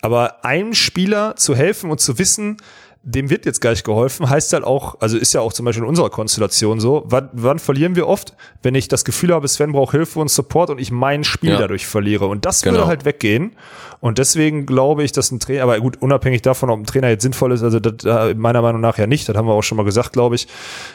Aber 0.00 0.42
einem 0.46 0.72
Spieler 0.72 1.36
zu 1.36 1.54
helfen 1.54 1.90
und 1.90 2.00
zu 2.00 2.18
wissen, 2.18 2.56
dem 3.02 3.30
wird 3.30 3.46
jetzt 3.46 3.62
gleich 3.62 3.82
geholfen, 3.82 4.28
heißt 4.28 4.52
halt 4.52 4.64
auch, 4.64 5.00
also 5.00 5.16
ist 5.16 5.32
ja 5.32 5.40
auch 5.40 5.54
zum 5.54 5.64
Beispiel 5.64 5.82
in 5.82 5.88
unserer 5.88 6.10
Konstellation 6.10 6.80
so, 6.80 7.04
wann, 7.06 7.30
wann 7.32 7.58
verlieren 7.58 7.96
wir 7.96 8.06
oft, 8.06 8.34
wenn 8.62 8.74
ich 8.74 8.88
das 8.88 9.06
Gefühl 9.06 9.32
habe, 9.32 9.48
Sven 9.48 9.72
braucht 9.72 9.92
Hilfe 9.92 10.18
und 10.20 10.30
Support 10.30 10.68
und 10.68 10.78
ich 10.78 10.90
mein 10.90 11.24
Spiel 11.24 11.52
ja. 11.52 11.58
dadurch 11.58 11.86
verliere. 11.86 12.26
Und 12.26 12.44
das 12.44 12.60
genau. 12.60 12.76
würde 12.76 12.86
halt 12.88 13.04
weggehen. 13.06 13.52
Und 14.00 14.18
deswegen 14.18 14.64
glaube 14.64 15.02
ich, 15.02 15.12
dass 15.12 15.30
ein 15.30 15.40
Trainer, 15.40 15.62
aber 15.62 15.78
gut, 15.80 16.00
unabhängig 16.00 16.42
davon, 16.42 16.70
ob 16.70 16.80
ein 16.80 16.86
Trainer 16.86 17.08
jetzt 17.08 17.22
sinnvoll 17.22 17.52
ist, 17.52 17.62
also 17.62 17.80
das, 17.80 18.34
meiner 18.36 18.62
Meinung 18.62 18.80
nach 18.80 18.96
ja 18.98 19.06
nicht, 19.06 19.28
das 19.28 19.36
haben 19.36 19.46
wir 19.46 19.52
auch 19.52 19.62
schon 19.62 19.76
mal 19.76 19.84
gesagt, 19.84 20.12
glaube 20.12 20.36
ich. 20.36 20.48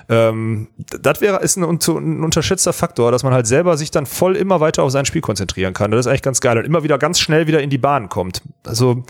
Ähm, 0.10 0.68
das 0.78 1.22
wäre 1.22 1.40
ist 1.42 1.58
ein, 1.58 1.64
ein 1.64 2.24
unterschätzter 2.24 2.74
Faktor, 2.74 3.12
dass 3.12 3.24
man 3.24 3.34
halt 3.34 3.46
selber 3.46 3.78
sich 3.78 3.92
dann 3.92 4.06
voll 4.06 4.36
immer 4.36 4.60
weiter 4.60 4.84
auf 4.84 4.92
sein 4.92 5.06
Spiel 5.06 5.22
konzentrieren 5.22 5.74
kann. 5.74 5.92
Das 5.92 6.02
ist 6.02 6.08
eigentlich 6.08 6.24
ganz 6.24 6.42
geil 6.42 6.58
und 6.58 6.66
immer 6.66 6.84
wieder 6.84 6.98
ganz 6.98 7.20
schnell 7.20 7.46
wieder 7.46 7.62
in 7.62 7.70
die 7.70 7.78
Bahn 7.78 8.10
kommt. 8.10 8.42
Also, 8.64 9.04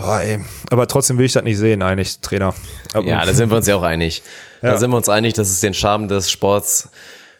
oh, 0.00 0.16
ey. 0.16 0.40
aber 0.70 0.88
trotzdem 0.88 1.18
will 1.18 1.26
ich 1.26 1.32
das 1.32 1.44
nicht 1.44 1.58
sehen, 1.58 1.82
eigentlich, 1.82 2.20
Trainer. 2.28 2.54
Ja, 3.04 3.24
da 3.24 3.32
sind 3.32 3.50
wir 3.50 3.56
uns 3.56 3.66
ja 3.66 3.76
auch 3.76 3.82
einig. 3.82 4.22
Ja. 4.62 4.72
Da 4.72 4.78
sind 4.78 4.90
wir 4.90 4.96
uns 4.96 5.08
einig, 5.08 5.34
dass 5.34 5.48
es 5.48 5.60
den 5.60 5.74
Charme 5.74 6.08
des 6.08 6.30
Sports 6.30 6.88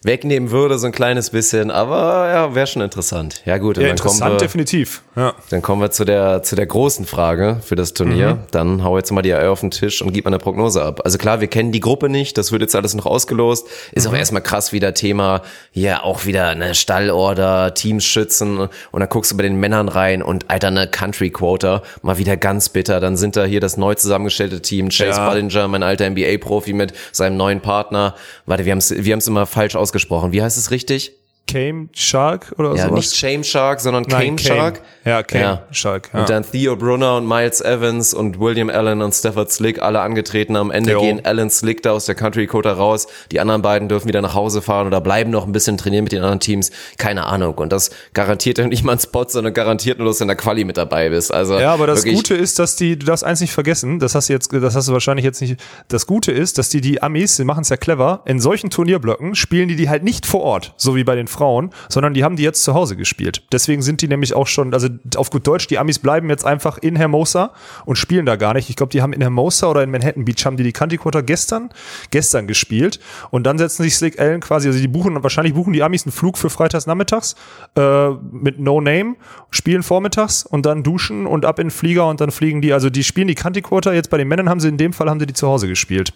wegnehmen 0.02 0.50
würde, 0.50 0.78
so 0.78 0.86
ein 0.86 0.92
kleines 0.92 1.30
bisschen, 1.30 1.70
aber 1.70 2.28
ja, 2.28 2.54
wäre 2.54 2.66
schon 2.66 2.82
interessant. 2.82 3.42
Ja 3.44 3.58
gut, 3.58 3.76
ja, 3.76 3.82
dann 3.82 3.90
interessant 3.92 4.20
kommen 4.20 4.32
wir, 4.34 4.38
definitiv. 4.38 5.02
Ja. 5.16 5.34
Dann 5.50 5.62
kommen 5.62 5.82
wir 5.82 5.90
zu 5.90 6.04
der 6.04 6.42
zu 6.42 6.54
der 6.54 6.66
großen 6.66 7.04
Frage 7.04 7.60
für 7.64 7.74
das 7.74 7.94
Turnier. 7.94 8.34
Mhm. 8.34 8.38
Dann 8.52 8.84
hau 8.84 8.96
jetzt 8.96 9.10
mal 9.10 9.22
die 9.22 9.34
Eier 9.34 9.50
auf 9.50 9.60
den 9.60 9.70
Tisch 9.70 10.00
und 10.02 10.12
gib 10.12 10.24
mal 10.24 10.30
eine 10.30 10.38
Prognose 10.38 10.82
ab. 10.82 11.00
Also 11.04 11.18
klar, 11.18 11.40
wir 11.40 11.48
kennen 11.48 11.72
die 11.72 11.80
Gruppe 11.80 12.08
nicht, 12.08 12.38
das 12.38 12.52
wird 12.52 12.62
jetzt 12.62 12.76
alles 12.76 12.94
noch 12.94 13.06
ausgelost. 13.06 13.66
Ist 13.92 14.06
mhm. 14.06 14.14
auch 14.14 14.18
erstmal 14.18 14.42
krass 14.42 14.72
wieder 14.72 14.94
Thema, 14.94 15.42
ja, 15.72 16.02
auch 16.02 16.26
wieder 16.26 16.48
eine 16.48 16.74
Stallorder, 16.74 17.74
Teams 17.74 18.04
schützen 18.04 18.58
und 18.58 19.00
dann 19.00 19.08
guckst 19.08 19.32
du 19.32 19.36
bei 19.36 19.42
den 19.42 19.56
Männern 19.56 19.88
rein 19.88 20.22
und 20.22 20.48
alter 20.50 20.68
eine 20.68 20.86
Country 20.86 21.30
Quota, 21.30 21.82
mal 22.02 22.18
wieder 22.18 22.36
ganz 22.36 22.68
bitter. 22.68 23.00
Dann 23.00 23.16
sind 23.16 23.36
da 23.36 23.44
hier 23.44 23.60
das 23.60 23.76
neu 23.76 23.94
zusammengestellte 23.94 24.62
Team, 24.62 24.90
Chase 24.90 25.18
ja. 25.18 25.28
Ballinger, 25.28 25.68
mein 25.68 25.82
alter 25.82 26.08
NBA 26.08 26.38
Profi 26.38 26.72
mit 26.72 26.92
seinem 27.12 27.36
neuen 27.36 27.60
Partner. 27.60 28.14
Warte, 28.46 28.64
wir 28.64 28.72
haben 28.72 28.78
es 28.78 28.90
wir 28.90 29.12
haben 29.12 29.18
es 29.18 29.26
immer 29.26 29.46
falsch 29.46 29.76
aus 29.76 29.92
ausgesprochen. 29.98 30.32
Wie 30.32 30.42
heißt 30.42 30.56
es 30.56 30.70
richtig? 30.70 31.17
Came 31.48 31.88
Shark 31.92 32.54
oder 32.58 32.74
ja, 32.74 32.84
sowas? 32.84 32.92
nicht 32.92 33.16
Shame 33.16 33.42
Shark, 33.42 33.80
sondern 33.80 34.06
Came, 34.06 34.36
Came 34.36 34.38
Shark. 34.38 34.80
Ja, 35.04 35.22
Came 35.22 35.42
ja. 35.42 35.62
Shark. 35.70 36.10
Ja. 36.12 36.20
Und 36.20 36.30
dann 36.30 36.44
Theo 36.44 36.76
Brunner 36.76 37.16
und 37.16 37.26
Miles 37.26 37.60
Evans 37.62 38.12
und 38.12 38.38
William 38.38 38.68
Allen 38.68 39.00
und 39.00 39.14
Stafford 39.14 39.50
Slick 39.50 39.80
alle 39.80 40.00
angetreten. 40.00 40.56
Am 40.56 40.70
Ende 40.70 40.92
jo. 40.92 41.00
gehen 41.00 41.24
Allen 41.24 41.50
Slick 41.50 41.82
da 41.82 41.92
aus 41.92 42.04
der 42.04 42.14
Country 42.14 42.46
Quota 42.46 42.72
raus. 42.72 43.06
Die 43.32 43.40
anderen 43.40 43.62
beiden 43.62 43.88
dürfen 43.88 44.08
wieder 44.08 44.20
nach 44.20 44.34
Hause 44.34 44.60
fahren 44.60 44.86
oder 44.86 45.00
bleiben 45.00 45.30
noch 45.30 45.46
ein 45.46 45.52
bisschen 45.52 45.78
trainieren 45.78 46.04
mit 46.04 46.12
den 46.12 46.20
anderen 46.20 46.40
Teams. 46.40 46.70
Keine 46.98 47.24
Ahnung. 47.24 47.54
Und 47.54 47.72
das 47.72 47.90
garantiert 48.12 48.58
ja 48.58 48.66
nicht 48.66 48.84
mal 48.84 48.92
einen 48.92 49.00
Spot, 49.00 49.24
sondern 49.26 49.54
garantiert 49.54 49.98
nur, 49.98 50.08
dass 50.08 50.18
du 50.18 50.24
in 50.24 50.28
der 50.28 50.36
Quali 50.36 50.64
mit 50.64 50.76
dabei 50.76 51.08
bist. 51.08 51.32
Also 51.32 51.58
ja, 51.58 51.72
aber 51.72 51.86
das 51.86 52.04
Gute 52.04 52.34
ist, 52.34 52.58
dass 52.58 52.76
die, 52.76 52.98
du 52.98 53.06
darfst 53.06 53.24
eins 53.24 53.40
nicht 53.40 53.52
vergessen, 53.52 53.98
das 53.98 54.14
hast 54.14 54.28
du 54.28 54.34
jetzt, 54.34 54.52
das 54.52 54.76
hast 54.76 54.88
du 54.88 54.92
wahrscheinlich 54.92 55.24
jetzt 55.24 55.40
nicht. 55.40 55.56
Das 55.88 56.06
Gute 56.06 56.30
ist, 56.30 56.58
dass 56.58 56.68
die, 56.68 56.82
die 56.82 57.02
Amis, 57.02 57.36
die 57.36 57.44
machen 57.44 57.62
es 57.62 57.70
ja 57.70 57.78
clever, 57.78 58.20
in 58.26 58.38
solchen 58.38 58.68
Turnierblöcken 58.68 59.34
spielen 59.34 59.68
die 59.68 59.76
die 59.78 59.88
halt 59.88 60.04
nicht 60.04 60.26
vor 60.26 60.42
Ort, 60.42 60.74
so 60.76 60.94
wie 60.94 61.04
bei 61.04 61.14
den 61.14 61.26
Frauen, 61.38 61.70
sondern 61.88 62.14
die 62.14 62.24
haben 62.24 62.34
die 62.34 62.42
jetzt 62.42 62.64
zu 62.64 62.74
Hause 62.74 62.96
gespielt. 62.96 63.42
Deswegen 63.52 63.80
sind 63.80 64.02
die 64.02 64.08
nämlich 64.08 64.34
auch 64.34 64.48
schon, 64.48 64.74
also 64.74 64.88
auf 65.16 65.30
gut 65.30 65.46
Deutsch, 65.46 65.68
die 65.68 65.78
Amis 65.78 66.00
bleiben 66.00 66.28
jetzt 66.30 66.44
einfach 66.44 66.78
in 66.78 66.96
Hermosa 66.96 67.52
und 67.84 67.96
spielen 67.96 68.26
da 68.26 68.34
gar 68.34 68.54
nicht. 68.54 68.68
Ich 68.70 68.76
glaube, 68.76 68.90
die 68.90 69.02
haben 69.02 69.12
in 69.12 69.20
Hermosa 69.20 69.68
oder 69.68 69.84
in 69.84 69.90
Manhattan 69.90 70.24
Beach 70.24 70.44
haben 70.44 70.56
die 70.56 70.64
die 70.64 70.72
Country 70.72 70.98
Quarter 70.98 71.22
gestern, 71.22 71.70
gestern 72.10 72.48
gespielt 72.48 72.98
und 73.30 73.44
dann 73.44 73.56
setzen 73.56 73.84
sich 73.84 73.94
Slick 73.94 74.18
Allen 74.18 74.40
quasi, 74.40 74.66
also 74.66 74.80
die 74.80 74.88
buchen, 74.88 75.22
wahrscheinlich 75.22 75.54
buchen 75.54 75.72
die 75.72 75.82
Amis 75.82 76.04
einen 76.04 76.12
Flug 76.12 76.38
für 76.38 76.50
freitags 76.50 76.86
nachmittags 76.86 77.36
äh, 77.76 78.10
mit 78.32 78.58
No 78.58 78.80
Name, 78.80 79.14
spielen 79.50 79.84
vormittags 79.84 80.44
und 80.44 80.66
dann 80.66 80.82
duschen 80.82 81.26
und 81.26 81.44
ab 81.44 81.60
in 81.60 81.68
den 81.68 81.70
Flieger 81.70 82.08
und 82.08 82.20
dann 82.20 82.32
fliegen 82.32 82.60
die, 82.60 82.72
also 82.72 82.90
die 82.90 83.04
spielen 83.04 83.28
die 83.28 83.36
Country 83.36 83.62
Quarter, 83.62 83.94
jetzt 83.94 84.10
bei 84.10 84.18
den 84.18 84.26
Männern 84.26 84.48
haben 84.48 84.58
sie 84.58 84.68
in 84.68 84.76
dem 84.76 84.92
Fall 84.92 85.08
haben 85.08 85.20
sie 85.20 85.26
die 85.26 85.34
zu 85.34 85.46
Hause 85.46 85.68
gespielt. 85.68 86.12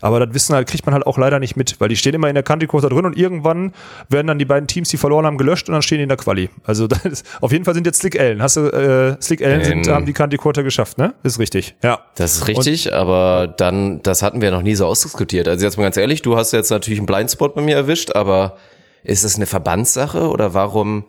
Aber 0.00 0.18
das 0.18 0.34
Wissen 0.34 0.54
halt, 0.54 0.68
kriegt 0.68 0.84
man 0.84 0.94
halt 0.94 1.06
auch 1.06 1.16
leider 1.16 1.38
nicht 1.38 1.56
mit, 1.56 1.80
weil 1.80 1.88
die 1.88 1.96
stehen 1.96 2.14
immer 2.14 2.28
in 2.28 2.34
der 2.34 2.42
Country 2.42 2.66
Quarter 2.66 2.88
drin 2.88 3.06
und 3.06 3.16
irgendwann 3.16 3.72
werden 4.08 4.26
dann 4.26 4.38
die 4.38 4.44
beiden 4.44 4.63
Teams, 4.66 4.88
die 4.88 4.96
verloren 4.96 5.26
haben, 5.26 5.38
gelöscht 5.38 5.68
und 5.68 5.72
dann 5.72 5.82
stehen 5.82 5.98
die 5.98 6.04
in 6.04 6.08
der 6.08 6.18
Quali. 6.18 6.50
Also 6.64 6.86
ist, 7.04 7.26
auf 7.40 7.52
jeden 7.52 7.64
Fall 7.64 7.74
sind 7.74 7.86
jetzt 7.86 8.00
Slick 8.00 8.16
Ellen. 8.16 8.42
Hast 8.42 8.56
du 8.56 8.68
äh, 8.68 9.20
Slick 9.20 9.40
Ellen 9.40 9.60
ähm, 9.60 9.84
sind, 9.84 9.88
haben 9.88 10.06
die 10.06 10.12
Kanti 10.12 10.36
Quarter 10.36 10.62
geschafft, 10.62 10.98
ne? 10.98 11.14
Ist 11.22 11.38
richtig. 11.38 11.74
Ja. 11.82 12.00
Das 12.16 12.36
ist 12.36 12.48
richtig, 12.48 12.86
und, 12.86 12.92
aber 12.92 13.52
dann, 13.56 14.02
das 14.02 14.22
hatten 14.22 14.40
wir 14.40 14.50
noch 14.50 14.62
nie 14.62 14.74
so 14.74 14.86
ausdiskutiert. 14.86 15.48
Also 15.48 15.64
jetzt 15.64 15.76
mal 15.76 15.84
ganz 15.84 15.96
ehrlich, 15.96 16.22
du 16.22 16.36
hast 16.36 16.52
jetzt 16.52 16.70
natürlich 16.70 16.98
einen 16.98 17.06
Blindspot 17.06 17.54
bei 17.54 17.62
mir 17.62 17.76
erwischt, 17.76 18.14
aber 18.14 18.56
ist 19.02 19.24
das 19.24 19.36
eine 19.36 19.46
Verbandssache 19.46 20.28
oder 20.28 20.54
warum 20.54 21.04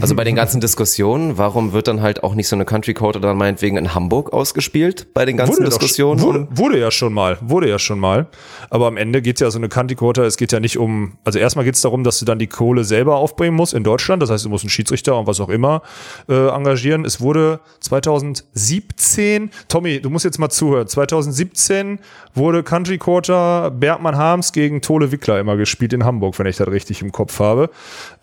Also 0.00 0.14
bei 0.14 0.24
den 0.24 0.34
ganzen 0.36 0.60
Diskussionen, 0.60 1.36
warum 1.38 1.72
wird 1.72 1.88
dann 1.88 2.00
halt 2.02 2.22
auch 2.22 2.34
nicht 2.34 2.48
so 2.48 2.56
eine 2.56 2.64
Country 2.64 2.94
Quarter 2.94 3.20
dann 3.20 3.36
meinetwegen 3.36 3.76
in 3.76 3.94
Hamburg 3.94 4.32
ausgespielt 4.32 5.12
bei 5.14 5.24
den 5.24 5.36
ganzen 5.36 5.64
doch- 5.64 5.70
Diskussionen? 5.70 6.20
wurde, 6.20 6.48
wurde 6.50 6.78
ja 6.78 6.90
schon 6.90 7.12
mal, 7.12 7.38
wurde 7.40 7.68
ja 7.68 7.78
schon 7.78 7.98
mal. 7.98 8.26
Aber 8.70 8.86
am 8.86 8.96
Ende 8.96 9.22
geht 9.22 9.40
ja 9.40 9.50
so 9.50 9.58
eine 9.58 9.68
Country 9.68 9.96
Quarter, 9.96 10.22
es 10.24 10.36
geht 10.36 10.52
ja 10.52 10.60
nicht 10.60 10.78
um, 10.78 11.18
also 11.24 11.38
erstmal 11.38 11.64
geht 11.64 11.74
es 11.74 11.80
darum, 11.80 12.04
dass 12.04 12.18
du 12.18 12.24
dann 12.24 12.38
die 12.38 12.46
Kohle 12.46 12.84
selber 12.84 13.16
aufbringen 13.16 13.56
musst 13.56 13.74
in 13.74 13.84
Deutschland. 13.84 14.22
Das 14.22 14.30
heißt, 14.30 14.44
du 14.44 14.48
musst 14.48 14.64
einen 14.64 14.70
Schiedsrichter 14.70 15.18
und 15.18 15.26
was 15.26 15.40
auch 15.40 15.48
immer 15.48 15.82
äh, 16.28 16.48
engagieren. 16.48 17.04
Es 17.04 17.20
wurde 17.20 17.60
2017, 17.80 19.50
Tommy, 19.68 20.00
du 20.00 20.10
musst 20.10 20.24
jetzt 20.24 20.38
mal 20.38 20.50
zuhören. 20.50 20.86
2017 20.86 21.98
wurde 22.34 22.62
Country 22.62 22.98
Quarter 22.98 23.70
Bergmann 23.70 24.16
Harms 24.16 24.52
gegen 24.52 24.80
Tole 24.80 25.12
Wickler 25.12 25.40
immer 25.40 25.56
gespielt 25.56 25.92
in 25.92 26.04
Hamburg, 26.04 26.38
wenn 26.38 26.46
ich 26.46 26.56
das 26.56 26.68
richtig 26.68 27.02
im 27.02 27.12
Kopf 27.12 27.38
habe. 27.40 27.70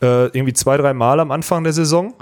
Äh, 0.01 0.25
irgendwie 0.27 0.53
zwei, 0.53 0.77
drei 0.77 0.93
Mal 0.93 1.16
am 1.19 1.31
Anfang 1.31 1.63
der 1.63 1.73
Saison. 1.73 2.13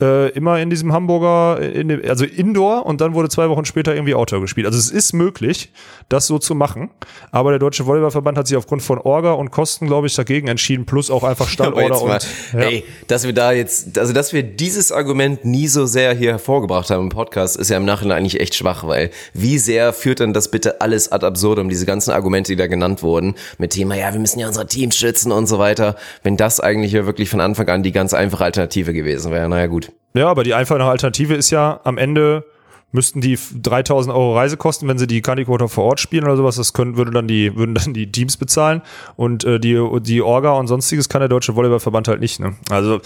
Äh, 0.00 0.28
immer 0.28 0.60
in 0.60 0.70
diesem 0.70 0.92
Hamburger, 0.92 1.60
in 1.60 1.88
dem, 1.88 2.00
also 2.08 2.24
Indoor 2.24 2.86
und 2.86 3.00
dann 3.00 3.14
wurde 3.14 3.28
zwei 3.28 3.48
Wochen 3.48 3.64
später 3.64 3.96
irgendwie 3.96 4.14
Outdoor 4.14 4.40
gespielt. 4.40 4.64
Also 4.64 4.78
es 4.78 4.92
ist 4.92 5.12
möglich, 5.12 5.72
das 6.08 6.28
so 6.28 6.38
zu 6.38 6.54
machen, 6.54 6.90
aber 7.32 7.50
der 7.50 7.58
Deutsche 7.58 7.84
Volleyballverband 7.84 8.38
hat 8.38 8.46
sich 8.46 8.56
aufgrund 8.56 8.80
von 8.80 8.98
Orga 8.98 9.32
und 9.32 9.50
Kosten, 9.50 9.88
glaube 9.88 10.06
ich, 10.06 10.14
dagegen 10.14 10.46
entschieden, 10.46 10.86
plus 10.86 11.10
auch 11.10 11.24
einfach 11.24 11.48
mal, 11.58 11.90
und 11.90 12.28
ja. 12.52 12.60
ey, 12.60 12.84
dass 13.08 13.24
wir 13.24 13.32
da 13.32 13.50
jetzt, 13.50 13.98
also 13.98 14.12
dass 14.12 14.32
wir 14.32 14.44
dieses 14.44 14.92
Argument 14.92 15.44
nie 15.44 15.66
so 15.66 15.84
sehr 15.84 16.14
hier 16.14 16.30
hervorgebracht 16.30 16.90
haben 16.90 17.02
im 17.02 17.08
Podcast, 17.08 17.56
ist 17.56 17.68
ja 17.68 17.76
im 17.76 17.84
Nachhinein 17.84 18.18
eigentlich 18.18 18.38
echt 18.38 18.54
schwach, 18.54 18.86
weil 18.86 19.10
wie 19.34 19.58
sehr 19.58 19.92
führt 19.92 20.20
denn 20.20 20.32
das 20.32 20.52
bitte 20.52 20.80
alles 20.80 21.10
ad 21.10 21.26
absurdum, 21.26 21.68
diese 21.68 21.86
ganzen 21.86 22.12
Argumente, 22.12 22.52
die 22.52 22.56
da 22.56 22.68
genannt 22.68 23.02
wurden, 23.02 23.34
mit 23.58 23.72
Thema, 23.72 23.96
ja, 23.96 24.12
wir 24.12 24.20
müssen 24.20 24.38
ja 24.38 24.46
unser 24.46 24.68
Team 24.68 24.92
schützen 24.92 25.32
und 25.32 25.48
so 25.48 25.58
weiter, 25.58 25.96
wenn 26.22 26.36
das 26.36 26.60
eigentlich 26.60 26.92
ja 26.92 27.04
wirklich 27.04 27.28
von 27.28 27.40
Anfang 27.40 27.68
an 27.68 27.82
die 27.82 27.90
ganz 27.90 28.14
einfache 28.14 28.44
Alternative 28.44 28.92
gewesen 28.92 29.32
wäre, 29.32 29.48
naja 29.48 29.66
gut. 29.66 29.87
Ja, 30.14 30.28
aber 30.28 30.44
die 30.44 30.54
einfache 30.54 30.82
Alternative 30.82 31.34
ist 31.34 31.50
ja 31.50 31.80
am 31.84 31.98
Ende 31.98 32.44
müssten 32.90 33.20
die 33.20 33.38
3000 33.62 34.14
Euro 34.14 34.34
Reise 34.34 34.56
kosten, 34.56 34.88
wenn 34.88 34.98
sie 34.98 35.06
die 35.06 35.20
Candy 35.20 35.44
Quarter 35.44 35.68
vor 35.68 35.84
Ort 35.84 36.00
spielen 36.00 36.24
oder 36.24 36.36
sowas. 36.36 36.56
Das 36.56 36.72
können, 36.72 36.96
würde 36.96 37.10
dann 37.10 37.28
die, 37.28 37.54
würden 37.54 37.74
dann 37.74 37.92
die 37.92 38.10
Teams 38.10 38.36
bezahlen 38.38 38.82
und 39.16 39.44
äh, 39.44 39.60
die, 39.60 39.78
die 40.00 40.22
Orga 40.22 40.52
und 40.52 40.68
sonstiges 40.68 41.08
kann 41.08 41.20
der 41.20 41.28
Deutsche 41.28 41.54
Volleyballverband 41.54 42.08
halt 42.08 42.20
nicht. 42.20 42.40
Ne? 42.40 42.56
Also 42.70 43.00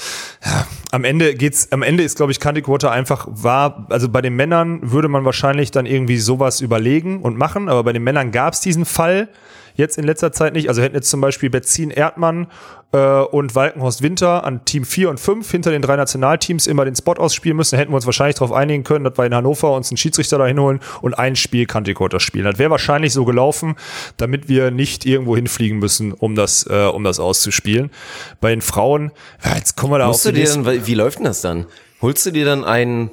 ja, 0.45 0.67
am 0.93 1.05
Ende 1.05 1.35
geht's, 1.35 1.73
am 1.73 1.83
Ende 1.83 2.05
ist, 2.05 2.17
glaube 2.17 2.31
ich, 2.31 2.39
Candy 2.39 2.63
Quarter 2.63 2.93
einfach 2.93 3.27
war, 3.29 3.87
also 3.91 4.09
bei 4.09 4.23
den 4.23 4.37
Männern 4.37 4.79
würde 4.83 5.09
man 5.09 5.25
wahrscheinlich 5.25 5.73
dann 5.73 5.87
irgendwie 5.87 6.19
sowas 6.19 6.61
überlegen 6.61 7.21
und 7.21 7.37
machen, 7.37 7.69
aber 7.69 7.83
bei 7.83 7.93
den 7.93 8.05
Männern 8.05 8.31
gab's 8.31 8.61
diesen 8.61 8.85
Fall 8.85 9.29
jetzt 9.75 9.99
in 9.99 10.05
letzter 10.05 10.33
Zeit 10.33 10.53
nicht. 10.55 10.69
Also 10.69 10.83
hätten 10.83 10.95
jetzt 10.95 11.11
zum 11.11 11.21
Beispiel 11.21 11.51
Betzin 11.51 11.91
Erdmann 11.91 12.47
äh, 12.93 12.99
und 12.99 13.55
Walkenhorst 13.55 14.03
Winter 14.03 14.45
an 14.45 14.65
Team 14.65 14.85
4 14.85 15.11
und 15.11 15.19
5 15.19 15.51
hinter 15.51 15.71
den 15.71 15.83
drei 15.83 15.97
Nationalteams 15.97 16.67
immer 16.67 16.85
den 16.85 16.95
Spot 16.95 17.15
ausspielen 17.15 17.57
müssen, 17.57 17.79
hätten 17.79 17.93
wir 17.93 17.97
uns 17.97 18.07
wahrscheinlich 18.07 18.37
darauf 18.37 18.53
einigen 18.53 18.85
können, 18.85 19.05
dass 19.05 19.17
wir 19.17 19.25
in 19.25 19.35
Hannover 19.35 19.75
uns 19.75 19.91
einen 19.91 19.97
Schiedsrichter 19.97 20.39
da 20.39 20.47
hinholen 20.47 20.81
und 21.01 21.15
ein 21.15 21.37
Spiel 21.37 21.67
Quarter 21.67 22.21
spielen. 22.21 22.45
Das 22.45 22.59
wäre 22.59 22.71
wahrscheinlich 22.71 23.13
so 23.13 23.25
gelaufen, 23.25 23.77
damit 24.17 24.49
wir 24.49 24.71
nicht 24.71 25.07
irgendwo 25.07 25.37
hinfliegen 25.37 25.79
müssen, 25.79 26.13
um 26.13 26.35
das, 26.35 26.67
äh, 26.69 26.87
um 26.87 27.05
das 27.05 27.19
auszuspielen. 27.19 27.91
Bei 28.41 28.51
den 28.51 28.61
Frauen, 28.61 29.13
ja, 29.45 29.57
jetzt 29.57 29.77
kommen 29.77 29.93
wir 29.93 29.99
da 29.99 30.09
Musst 30.09 30.25
du 30.25 30.31
auf 30.31 30.35
die 30.35 30.43
dir 30.43 30.49
dann, 30.49 30.87
wie 30.87 30.95
läuft 30.95 31.19
denn 31.19 31.25
das 31.25 31.41
dann? 31.41 31.67
Holst 32.01 32.27
du 32.27 32.31
dir 32.31 32.45
dann 32.45 32.65
einen 32.65 33.11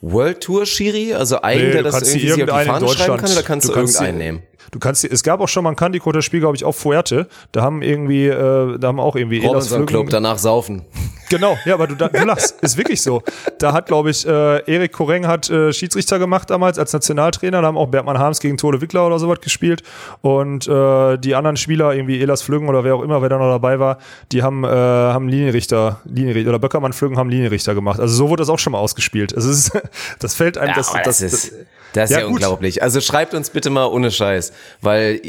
World 0.00 0.40
Tour 0.40 0.64
Schiri, 0.66 1.14
also 1.14 1.42
einen, 1.42 1.62
Nee, 1.62 1.72
der 1.72 1.82
du 1.82 1.90
das 1.90 2.02
irgendwie 2.02 2.30
auf 2.30 2.34
die 2.34 2.40
irgendeinen 2.40 2.60
in 2.60 2.66
Fahne 2.66 2.88
schreiben 2.88 3.16
kann, 3.18 3.32
oder 3.32 3.42
kannst 3.42 3.68
du, 3.68 3.72
du 3.72 3.74
kannst 3.74 3.94
irgendeinen 4.00 4.18
nehmen? 4.18 4.42
Du 4.70 4.78
kannst, 4.78 5.04
es 5.04 5.22
gab 5.22 5.40
auch 5.40 5.48
schon 5.48 5.64
mal 5.64 5.70
ein 5.70 5.76
Candy 5.76 5.98
Quarter 5.98 6.22
Spiel, 6.22 6.40
glaube 6.40 6.56
ich, 6.56 6.64
auf 6.64 6.76
Fuerte. 6.76 7.28
Da 7.52 7.62
haben 7.62 7.82
irgendwie, 7.82 8.26
äh, 8.26 8.78
da 8.78 8.88
haben 8.88 9.00
auch 9.00 9.16
irgendwie 9.16 9.44
Robinson 9.44 9.86
Club, 9.86 10.10
danach 10.10 10.38
saufen. 10.38 10.82
Genau, 11.30 11.56
ja, 11.64 11.74
aber 11.74 11.86
du, 11.86 11.94
da, 11.94 12.08
du 12.08 12.24
lachst, 12.24 12.60
ist 12.60 12.76
wirklich 12.76 13.00
so. 13.00 13.22
Da 13.58 13.72
hat, 13.72 13.86
glaube 13.86 14.10
ich, 14.10 14.26
äh, 14.26 14.70
Erik 14.70 14.92
Koreng 14.92 15.28
hat 15.28 15.48
äh, 15.48 15.72
Schiedsrichter 15.72 16.18
gemacht 16.18 16.50
damals 16.50 16.76
als 16.78 16.92
Nationaltrainer. 16.92 17.62
Da 17.62 17.68
haben 17.68 17.78
auch 17.78 17.86
Bergmann 17.86 18.18
Harms 18.18 18.40
gegen 18.40 18.56
Tole 18.56 18.80
Wickler 18.80 19.06
oder 19.06 19.18
sowas 19.20 19.40
gespielt. 19.40 19.82
Und 20.22 20.66
äh, 20.66 21.18
die 21.18 21.36
anderen 21.36 21.56
Spieler, 21.56 21.94
irgendwie 21.94 22.20
Elas 22.20 22.42
Flüggen 22.42 22.68
oder 22.68 22.82
wer 22.82 22.96
auch 22.96 23.02
immer, 23.02 23.22
wer 23.22 23.28
da 23.28 23.38
noch 23.38 23.48
dabei 23.48 23.78
war, 23.78 23.98
die 24.32 24.42
haben, 24.42 24.64
äh, 24.64 24.68
haben 24.68 25.28
Linienrichter, 25.28 26.00
Linienrichter 26.04 26.50
oder 26.50 26.58
Böckermann 26.58 26.92
Flüggen 26.92 27.16
haben 27.16 27.30
Linienrichter 27.30 27.76
gemacht. 27.76 28.00
Also 28.00 28.12
so 28.12 28.28
wurde 28.28 28.42
das 28.42 28.50
auch 28.50 28.58
schon 28.58 28.72
mal 28.72 28.78
ausgespielt. 28.78 29.32
Es 29.32 29.44
ist, 29.44 29.70
das 30.18 30.34
fällt 30.34 30.58
einem, 30.58 30.74
das, 30.74 30.90
aber 30.90 31.02
das, 31.02 31.18
das, 31.18 31.32
ist, 31.32 31.52
das 31.92 32.10
ist 32.10 32.16
Ja, 32.16 32.22
ja, 32.22 32.26
unglaublich. 32.26 32.82
Also 32.82 33.00
schreibt 33.00 33.34
uns 33.34 33.50
bitte 33.50 33.70
mal 33.70 33.86
ohne 33.86 34.10
Scheiß, 34.10 34.52
weil 34.80 35.20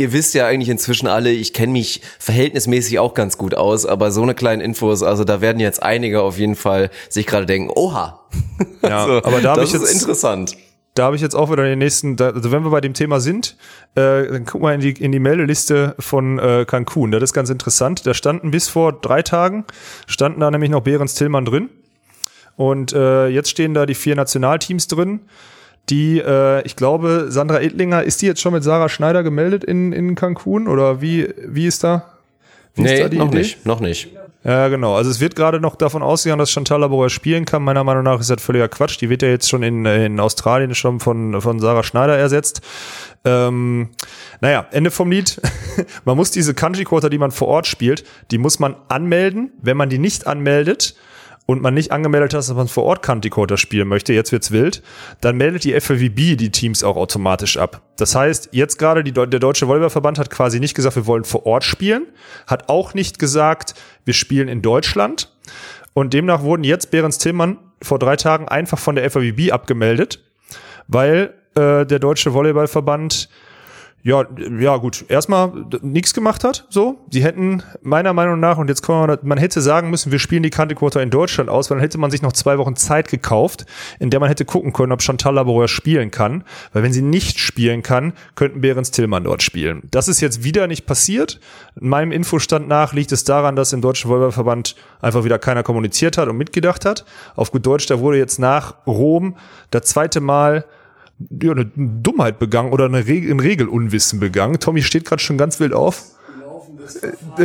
ihr, 0.00 0.12
wisst 0.12 0.34
ja 0.34 0.46
eigentlich 0.46 0.68
inzwischen 0.68 1.06
alle, 1.06 1.30
ich 1.30 1.52
kenne 1.52 1.72
mich 1.72 2.00
verhältnismäßig 2.18 2.98
auch 2.98 3.14
ganz 3.14 3.38
gut 3.38 3.54
aus, 3.54 3.86
aber 3.86 4.10
so 4.10 4.22
eine 4.22 4.34
kleinen 4.34 4.60
Infos, 4.62 5.02
also 5.02 5.24
da 5.24 5.40
werden 5.40 5.60
jetzt 5.60 5.82
einige 5.82 6.22
auf 6.22 6.38
jeden 6.38 6.56
Fall 6.56 6.90
sich 7.08 7.26
gerade 7.26 7.46
denken, 7.46 7.70
oha. 7.74 8.20
Ja, 8.82 9.04
also, 9.04 9.24
aber 9.24 9.40
da 9.40 9.54
das 9.54 9.68
ich 9.68 9.74
ist 9.74 9.82
jetzt- 9.82 10.00
interessant. 10.02 10.56
da 10.94 11.04
habe 11.04 11.16
ich 11.16 11.22
jetzt 11.22 11.34
auch 11.34 11.50
wieder 11.52 11.64
den 11.64 11.78
nächsten, 11.78 12.20
also 12.20 12.50
wenn 12.50 12.62
wir 12.64 12.70
bei 12.70 12.80
dem 12.80 12.94
Thema 12.94 13.20
sind, 13.20 13.56
äh, 13.94 14.26
dann 14.26 14.44
gucken 14.46 14.66
wir 14.66 14.72
in 14.74 14.80
die, 14.80 14.90
in 14.92 15.12
die 15.12 15.18
Meldeliste 15.18 15.94
von 15.98 16.38
äh, 16.38 16.64
Cancun. 16.66 17.10
Das 17.12 17.22
ist 17.22 17.32
ganz 17.32 17.50
interessant. 17.50 18.06
Da 18.06 18.14
standen 18.14 18.50
bis 18.50 18.68
vor 18.68 18.92
drei 18.92 19.22
Tagen, 19.22 19.64
standen 20.06 20.40
da 20.40 20.50
nämlich 20.50 20.70
noch 20.70 20.80
Behrens 20.82 21.14
Tillmann 21.14 21.44
drin. 21.44 21.68
Und 22.56 22.92
äh, 22.92 23.28
jetzt 23.28 23.50
stehen 23.50 23.74
da 23.74 23.86
die 23.86 23.94
vier 23.94 24.16
Nationalteams 24.16 24.86
drin. 24.88 25.20
Die, 25.88 26.18
äh, 26.20 26.62
ich 26.66 26.76
glaube, 26.76 27.26
Sandra 27.30 27.60
Edlinger, 27.60 28.02
ist 28.04 28.22
die 28.22 28.26
jetzt 28.26 28.40
schon 28.40 28.52
mit 28.52 28.62
Sarah 28.62 28.88
Schneider 28.88 29.22
gemeldet 29.22 29.64
in, 29.64 29.92
in 29.92 30.14
Cancun? 30.14 30.68
Oder 30.68 31.00
wie, 31.00 31.28
wie 31.46 31.66
ist 31.66 31.82
da? 31.82 32.04
Wie 32.74 32.82
ist 32.84 32.90
Nee, 32.90 33.00
da 33.00 33.08
die 33.08 33.18
noch 33.18 33.28
Idee? 33.28 33.38
nicht, 33.38 33.66
noch 33.66 33.80
nicht. 33.80 34.08
Ja, 34.44 34.68
genau. 34.68 34.94
Also 34.94 35.10
es 35.10 35.20
wird 35.20 35.36
gerade 35.36 35.60
noch 35.60 35.76
davon 35.76 36.02
ausgegangen, 36.02 36.38
dass 36.38 36.50
Chantal 36.50 36.80
Labour 36.80 37.10
spielen 37.10 37.44
kann. 37.44 37.62
Meiner 37.62 37.84
Meinung 37.84 38.04
nach 38.04 38.20
ist 38.20 38.30
das 38.30 38.40
völliger 38.40 38.68
Quatsch. 38.68 38.98
Die 39.00 39.10
wird 39.10 39.20
ja 39.22 39.28
jetzt 39.28 39.50
schon 39.50 39.62
in, 39.62 39.84
in 39.84 40.18
Australien 40.18 40.74
schon 40.74 40.98
von, 41.00 41.40
von 41.42 41.58
Sarah 41.60 41.82
Schneider 41.82 42.16
ersetzt. 42.16 42.62
Ähm, 43.24 43.90
naja, 44.40 44.66
Ende 44.70 44.90
vom 44.90 45.10
Lied. 45.10 45.40
man 46.06 46.16
muss 46.16 46.30
diese 46.30 46.54
Country 46.54 46.84
Quarter, 46.84 47.10
die 47.10 47.18
man 47.18 47.32
vor 47.32 47.48
Ort 47.48 47.66
spielt, 47.66 48.04
die 48.30 48.38
muss 48.38 48.58
man 48.60 48.76
anmelden. 48.88 49.50
Wenn 49.60 49.76
man 49.76 49.90
die 49.90 49.98
nicht 49.98 50.26
anmeldet, 50.26 50.94
und 51.50 51.62
man 51.62 51.74
nicht 51.74 51.90
angemeldet 51.90 52.32
hat, 52.32 52.38
dass 52.38 52.54
man 52.54 52.68
vor 52.68 52.84
Ort 52.84 53.02
Quarter 53.02 53.56
spielen 53.56 53.88
möchte, 53.88 54.12
jetzt 54.12 54.30
wird's 54.30 54.52
wild, 54.52 54.84
dann 55.20 55.36
meldet 55.36 55.64
die 55.64 55.72
FWB 55.72 56.36
die 56.36 56.52
Teams 56.52 56.84
auch 56.84 56.96
automatisch 56.96 57.56
ab. 57.56 57.82
Das 57.96 58.14
heißt, 58.14 58.50
jetzt 58.52 58.78
gerade 58.78 59.02
der 59.02 59.26
Deutsche 59.26 59.66
Volleyballverband 59.66 60.20
hat 60.20 60.30
quasi 60.30 60.60
nicht 60.60 60.76
gesagt, 60.76 60.94
wir 60.94 61.06
wollen 61.06 61.24
vor 61.24 61.46
Ort 61.46 61.64
spielen, 61.64 62.06
hat 62.46 62.68
auch 62.68 62.94
nicht 62.94 63.18
gesagt, 63.18 63.74
wir 64.04 64.14
spielen 64.14 64.46
in 64.46 64.62
Deutschland. 64.62 65.34
Und 65.92 66.14
demnach 66.14 66.42
wurden 66.42 66.62
jetzt 66.62 66.92
Behrens 66.92 67.18
Tillmann 67.18 67.58
vor 67.82 67.98
drei 67.98 68.14
Tagen 68.14 68.46
einfach 68.46 68.78
von 68.78 68.94
der 68.94 69.10
FWB 69.10 69.50
abgemeldet, 69.50 70.22
weil 70.86 71.34
äh, 71.56 71.84
der 71.84 71.98
Deutsche 71.98 72.32
Volleyballverband 72.32 73.28
ja, 74.02 74.24
ja 74.58 74.76
gut, 74.78 75.04
erstmal 75.08 75.52
nichts 75.82 76.14
gemacht 76.14 76.42
hat, 76.42 76.66
so. 76.70 76.98
Sie 77.10 77.22
hätten 77.22 77.62
meiner 77.82 78.14
Meinung 78.14 78.40
nach, 78.40 78.56
und 78.56 78.68
jetzt 78.68 78.82
kommen 78.82 79.08
wir, 79.08 79.18
man 79.22 79.36
hätte 79.36 79.60
sagen 79.60 79.90
müssen, 79.90 80.10
wir 80.10 80.18
spielen 80.18 80.42
die 80.42 80.50
Kante 80.50 80.74
Quarter 80.74 81.02
in 81.02 81.10
Deutschland 81.10 81.50
aus, 81.50 81.70
weil 81.70 81.76
dann 81.76 81.82
hätte 81.82 81.98
man 81.98 82.10
sich 82.10 82.22
noch 82.22 82.32
zwei 82.32 82.56
Wochen 82.56 82.76
Zeit 82.76 83.08
gekauft, 83.08 83.66
in 83.98 84.08
der 84.08 84.18
man 84.20 84.28
hätte 84.28 84.46
gucken 84.46 84.72
können, 84.72 84.92
ob 84.92 85.02
Chantal 85.02 85.34
Laboureur 85.34 85.68
spielen 85.68 86.10
kann. 86.10 86.44
Weil 86.72 86.82
wenn 86.82 86.92
sie 86.92 87.02
nicht 87.02 87.38
spielen 87.38 87.82
kann, 87.82 88.14
könnten 88.36 88.62
Behrens 88.62 88.90
Tillmann 88.90 89.24
dort 89.24 89.42
spielen. 89.42 89.82
Das 89.90 90.08
ist 90.08 90.20
jetzt 90.20 90.44
wieder 90.44 90.66
nicht 90.66 90.86
passiert. 90.86 91.38
In 91.78 91.88
meinem 91.88 92.12
Infostand 92.12 92.68
nach 92.68 92.94
liegt 92.94 93.12
es 93.12 93.24
daran, 93.24 93.54
dass 93.54 93.72
im 93.72 93.82
Deutschen 93.82 94.08
Volleyballverband 94.10 94.76
einfach 95.02 95.24
wieder 95.24 95.38
keiner 95.38 95.62
kommuniziert 95.62 96.16
hat 96.16 96.28
und 96.28 96.38
mitgedacht 96.38 96.86
hat. 96.86 97.04
Auf 97.36 97.52
gut 97.52 97.66
Deutsch, 97.66 97.86
da 97.86 98.00
wurde 98.00 98.16
jetzt 98.16 98.38
nach 98.38 98.74
Rom 98.86 99.36
das 99.70 99.82
zweite 99.82 100.20
Mal 100.20 100.64
ja, 101.42 101.52
eine 101.52 101.70
Dummheit 101.76 102.38
begangen 102.38 102.72
oder 102.72 102.86
eine 102.86 103.06
Re 103.06 103.30
ein 103.30 103.40
Regelunwissen 103.40 104.20
begangen. 104.20 104.58
Tommy 104.58 104.82
steht 104.82 105.04
gerade 105.04 105.22
schon 105.22 105.38
ganz 105.38 105.60
wild 105.60 105.72
auf. 105.72 106.04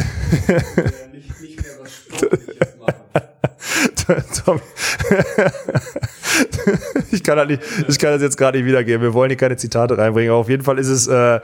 Tommy. 4.46 4.62
ich 7.12 7.24
kann 7.24 7.38
das 7.38 7.48
nicht, 7.48 7.62
ich 7.88 8.00
kann 8.00 8.12
das 8.12 8.22
jetzt 8.22 8.38
gerade 8.38 8.58
nicht 8.58 8.68
wiedergeben. 8.68 9.02
Wir 9.02 9.14
wollen 9.14 9.30
hier 9.30 9.38
keine 9.38 9.58
Zitate 9.58 9.98
reinbringen. 9.98 10.32
Aber 10.32 10.40
auf 10.40 10.50
jeden 10.50 10.64
Fall 10.64 10.80
ist 10.80 10.90
es, 10.90 11.08
äh, 11.08 11.40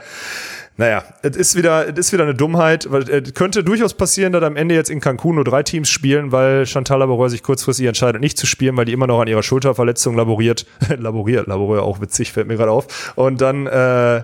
naja, 0.76 1.04
es 1.22 1.36
ist 1.36 1.54
wieder, 1.54 1.88
es 1.88 1.98
ist 1.98 2.12
wieder 2.12 2.24
eine 2.24 2.34
Dummheit. 2.34 2.90
Weil, 2.90 3.02
es 3.08 3.34
könnte 3.34 3.62
durchaus 3.62 3.94
passieren, 3.94 4.32
dass 4.32 4.42
am 4.42 4.56
Ende 4.56 4.74
jetzt 4.74 4.90
in 4.90 5.00
Cancun 5.00 5.34
nur 5.34 5.44
drei 5.44 5.62
Teams 5.62 5.88
spielen, 5.88 6.32
weil 6.32 6.66
Chantal 6.66 7.00
Laboureur 7.00 7.28
sich 7.28 7.42
kurzfristig 7.42 7.86
entscheidet, 7.86 8.20
nicht 8.20 8.38
zu 8.38 8.46
spielen, 8.46 8.76
weil 8.76 8.86
die 8.86 8.92
immer 8.92 9.06
noch 9.06 9.20
an 9.20 9.28
ihrer 9.28 9.42
Schulterverletzung 9.42 10.16
laboriert. 10.16 10.66
laboriert, 10.96 11.46
Laboureur 11.46 11.82
auch 11.82 12.00
witzig, 12.00 12.32
fällt 12.32 12.48
mir 12.48 12.56
gerade 12.56 12.70
auf. 12.70 13.12
Und 13.16 13.40
dann, 13.40 13.66
äh, 13.66 14.22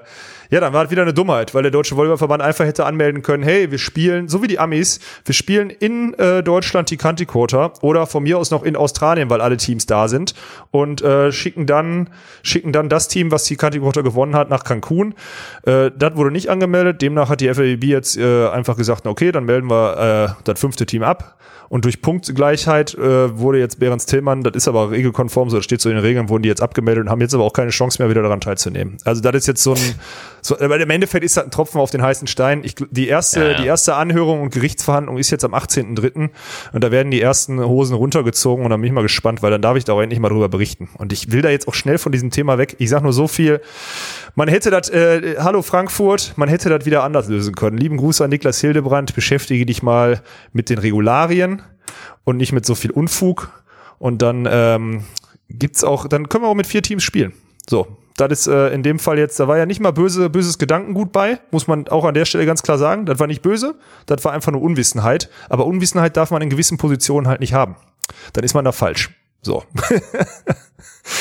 Ja, 0.50 0.60
dann 0.60 0.72
war 0.72 0.84
es 0.84 0.90
wieder 0.90 1.02
eine 1.02 1.12
Dummheit, 1.12 1.54
weil 1.54 1.62
der 1.62 1.70
Deutsche 1.70 1.96
Volleyballverband 1.96 2.42
einfach 2.42 2.64
hätte 2.64 2.86
anmelden 2.86 3.22
können, 3.22 3.42
hey, 3.42 3.70
wir 3.70 3.78
spielen, 3.78 4.28
so 4.28 4.42
wie 4.42 4.46
die 4.46 4.58
Amis, 4.58 4.98
wir 5.24 5.34
spielen 5.34 5.68
in 5.68 6.14
äh, 6.14 6.42
Deutschland 6.42 6.90
die 6.90 6.96
Quota 6.96 7.72
oder 7.82 8.06
von 8.06 8.22
mir 8.22 8.38
aus 8.38 8.50
noch 8.50 8.62
in 8.62 8.74
Australien, 8.74 9.28
weil 9.28 9.40
alle 9.40 9.58
Teams 9.58 9.86
da 9.86 10.08
sind 10.08 10.34
und 10.70 11.02
äh, 11.02 11.32
schicken 11.32 11.66
dann 11.66 12.08
schicken 12.42 12.72
dann 12.72 12.88
das 12.88 13.08
Team, 13.08 13.30
was 13.30 13.44
die 13.44 13.56
Quota 13.56 14.00
gewonnen 14.00 14.34
hat, 14.34 14.48
nach 14.48 14.64
Cancun. 14.64 15.14
Äh, 15.64 15.90
das 15.96 16.16
wurde 16.16 16.30
nicht 16.30 16.48
angemeldet, 16.48 17.02
demnach 17.02 17.28
hat 17.28 17.40
die 17.40 17.52
FAB 17.52 17.84
jetzt 17.84 18.16
äh, 18.16 18.48
einfach 18.48 18.76
gesagt, 18.76 19.06
okay, 19.06 19.32
dann 19.32 19.44
melden 19.44 19.68
wir 19.68 20.36
äh, 20.38 20.42
das 20.44 20.58
fünfte 20.58 20.86
Team 20.86 21.02
ab 21.02 21.38
und 21.68 21.84
durch 21.84 22.00
Punktgleichheit 22.00 22.94
äh, 22.94 23.38
wurde 23.38 23.58
jetzt 23.58 23.78
Behrens 23.78 24.06
Tillmann, 24.06 24.42
das 24.42 24.54
ist 24.54 24.68
aber 24.68 24.90
regelkonform, 24.90 25.50
so 25.50 25.56
das 25.56 25.64
steht 25.64 25.80
so 25.80 25.90
in 25.90 25.96
den 25.96 26.04
Regeln, 26.04 26.28
wurden 26.28 26.42
die 26.42 26.48
jetzt 26.48 26.62
abgemeldet 26.62 27.04
und 27.04 27.10
haben 27.10 27.20
jetzt 27.20 27.34
aber 27.34 27.44
auch 27.44 27.52
keine 27.52 27.70
Chance 27.70 28.00
mehr, 28.00 28.10
wieder 28.10 28.22
daran 28.22 28.40
teilzunehmen. 28.40 28.96
Also 29.04 29.20
das 29.20 29.34
ist 29.34 29.46
jetzt 29.46 29.62
so 29.62 29.74
ein, 29.74 29.94
so, 30.40 30.58
aber 30.58 30.78
im 30.80 30.90
Endeffekt 30.90 31.24
ist 31.24 31.36
das 31.36 31.44
ein 31.44 31.50
Tropfen 31.50 31.80
auf 31.80 31.90
den 31.90 32.02
heißen 32.02 32.26
Stein. 32.28 32.62
Ich, 32.64 32.74
die 32.90 33.08
erste, 33.08 33.40
Ja, 33.40 33.50
ja. 33.50 33.60
die 33.60 33.66
erste 33.66 33.94
Anhörung 33.94 34.42
und 34.42 34.50
Gerichtsverhandlung 34.50 35.18
ist 35.18 35.30
jetzt 35.30 35.44
am 35.44 35.54
18.03. 35.54 36.30
und 36.72 36.84
da 36.84 36.90
werden 36.90 37.10
die 37.10 37.20
ersten 37.20 37.60
Hosen 37.60 37.94
runtergezogen 37.96 38.64
und 38.64 38.70
da 38.70 38.76
bin 38.76 38.84
ich 38.84 38.92
mal 38.92 39.02
gespannt, 39.02 39.42
weil 39.42 39.50
dann 39.50 39.62
darf 39.62 39.76
ich 39.76 39.84
da 39.84 39.92
auch 39.94 40.00
endlich 40.00 40.20
mal 40.20 40.28
drüber 40.28 40.48
berichten. 40.48 40.88
Und 40.96 41.12
ich 41.12 41.32
will 41.32 41.42
da 41.42 41.50
jetzt 41.50 41.68
auch 41.68 41.74
schnell 41.74 41.98
von 41.98 42.12
diesem 42.12 42.30
Thema 42.30 42.58
weg. 42.58 42.76
Ich 42.78 42.88
sag 42.90 43.02
nur 43.02 43.12
so 43.12 43.28
viel. 43.28 43.60
Man 44.34 44.48
hätte 44.48 44.70
das, 44.70 44.88
äh, 44.90 45.36
hallo 45.38 45.62
Frankfurt, 45.62 46.34
man 46.36 46.48
hätte 46.48 46.68
das 46.68 46.86
wieder 46.86 47.02
anders 47.02 47.28
lösen 47.28 47.54
können. 47.54 47.76
Lieben 47.76 47.96
Gruß 47.96 48.20
an 48.20 48.30
Niklas 48.30 48.60
Hildebrand, 48.60 49.14
beschäftige 49.14 49.66
dich 49.66 49.82
mal 49.82 50.22
mit 50.52 50.70
den 50.70 50.78
Regularien 50.78 51.62
und 52.24 52.36
nicht 52.36 52.52
mit 52.52 52.64
so 52.64 52.74
viel 52.74 52.90
Unfug. 52.90 53.50
Und 53.98 54.22
dann 54.22 54.48
ähm, 54.50 55.04
gibt's 55.48 55.82
auch, 55.82 56.06
dann 56.06 56.28
können 56.28 56.44
wir 56.44 56.48
auch 56.48 56.54
mit 56.54 56.66
vier 56.68 56.82
Teams 56.82 57.02
spielen. 57.02 57.32
So, 57.68 57.97
das 58.18 58.32
ist 58.32 58.46
äh, 58.48 58.68
in 58.68 58.82
dem 58.82 58.98
Fall 58.98 59.18
jetzt, 59.18 59.38
da 59.38 59.48
war 59.48 59.56
ja 59.56 59.66
nicht 59.66 59.80
mal 59.80 59.92
böse, 59.92 60.28
böses 60.28 60.58
Gedankengut 60.58 61.12
bei, 61.12 61.38
muss 61.50 61.66
man 61.66 61.88
auch 61.88 62.04
an 62.04 62.14
der 62.14 62.24
Stelle 62.24 62.46
ganz 62.46 62.62
klar 62.62 62.76
sagen. 62.76 63.06
Das 63.06 63.18
war 63.18 63.26
nicht 63.26 63.42
böse, 63.42 63.76
das 64.06 64.24
war 64.24 64.32
einfach 64.32 64.52
nur 64.52 64.60
Unwissenheit. 64.60 65.30
Aber 65.48 65.66
Unwissenheit 65.66 66.16
darf 66.16 66.30
man 66.30 66.42
in 66.42 66.50
gewissen 66.50 66.78
Positionen 66.78 67.28
halt 67.28 67.40
nicht 67.40 67.54
haben. 67.54 67.76
Dann 68.32 68.44
ist 68.44 68.54
man 68.54 68.64
da 68.64 68.72
falsch. 68.72 69.10
So. 69.42 69.62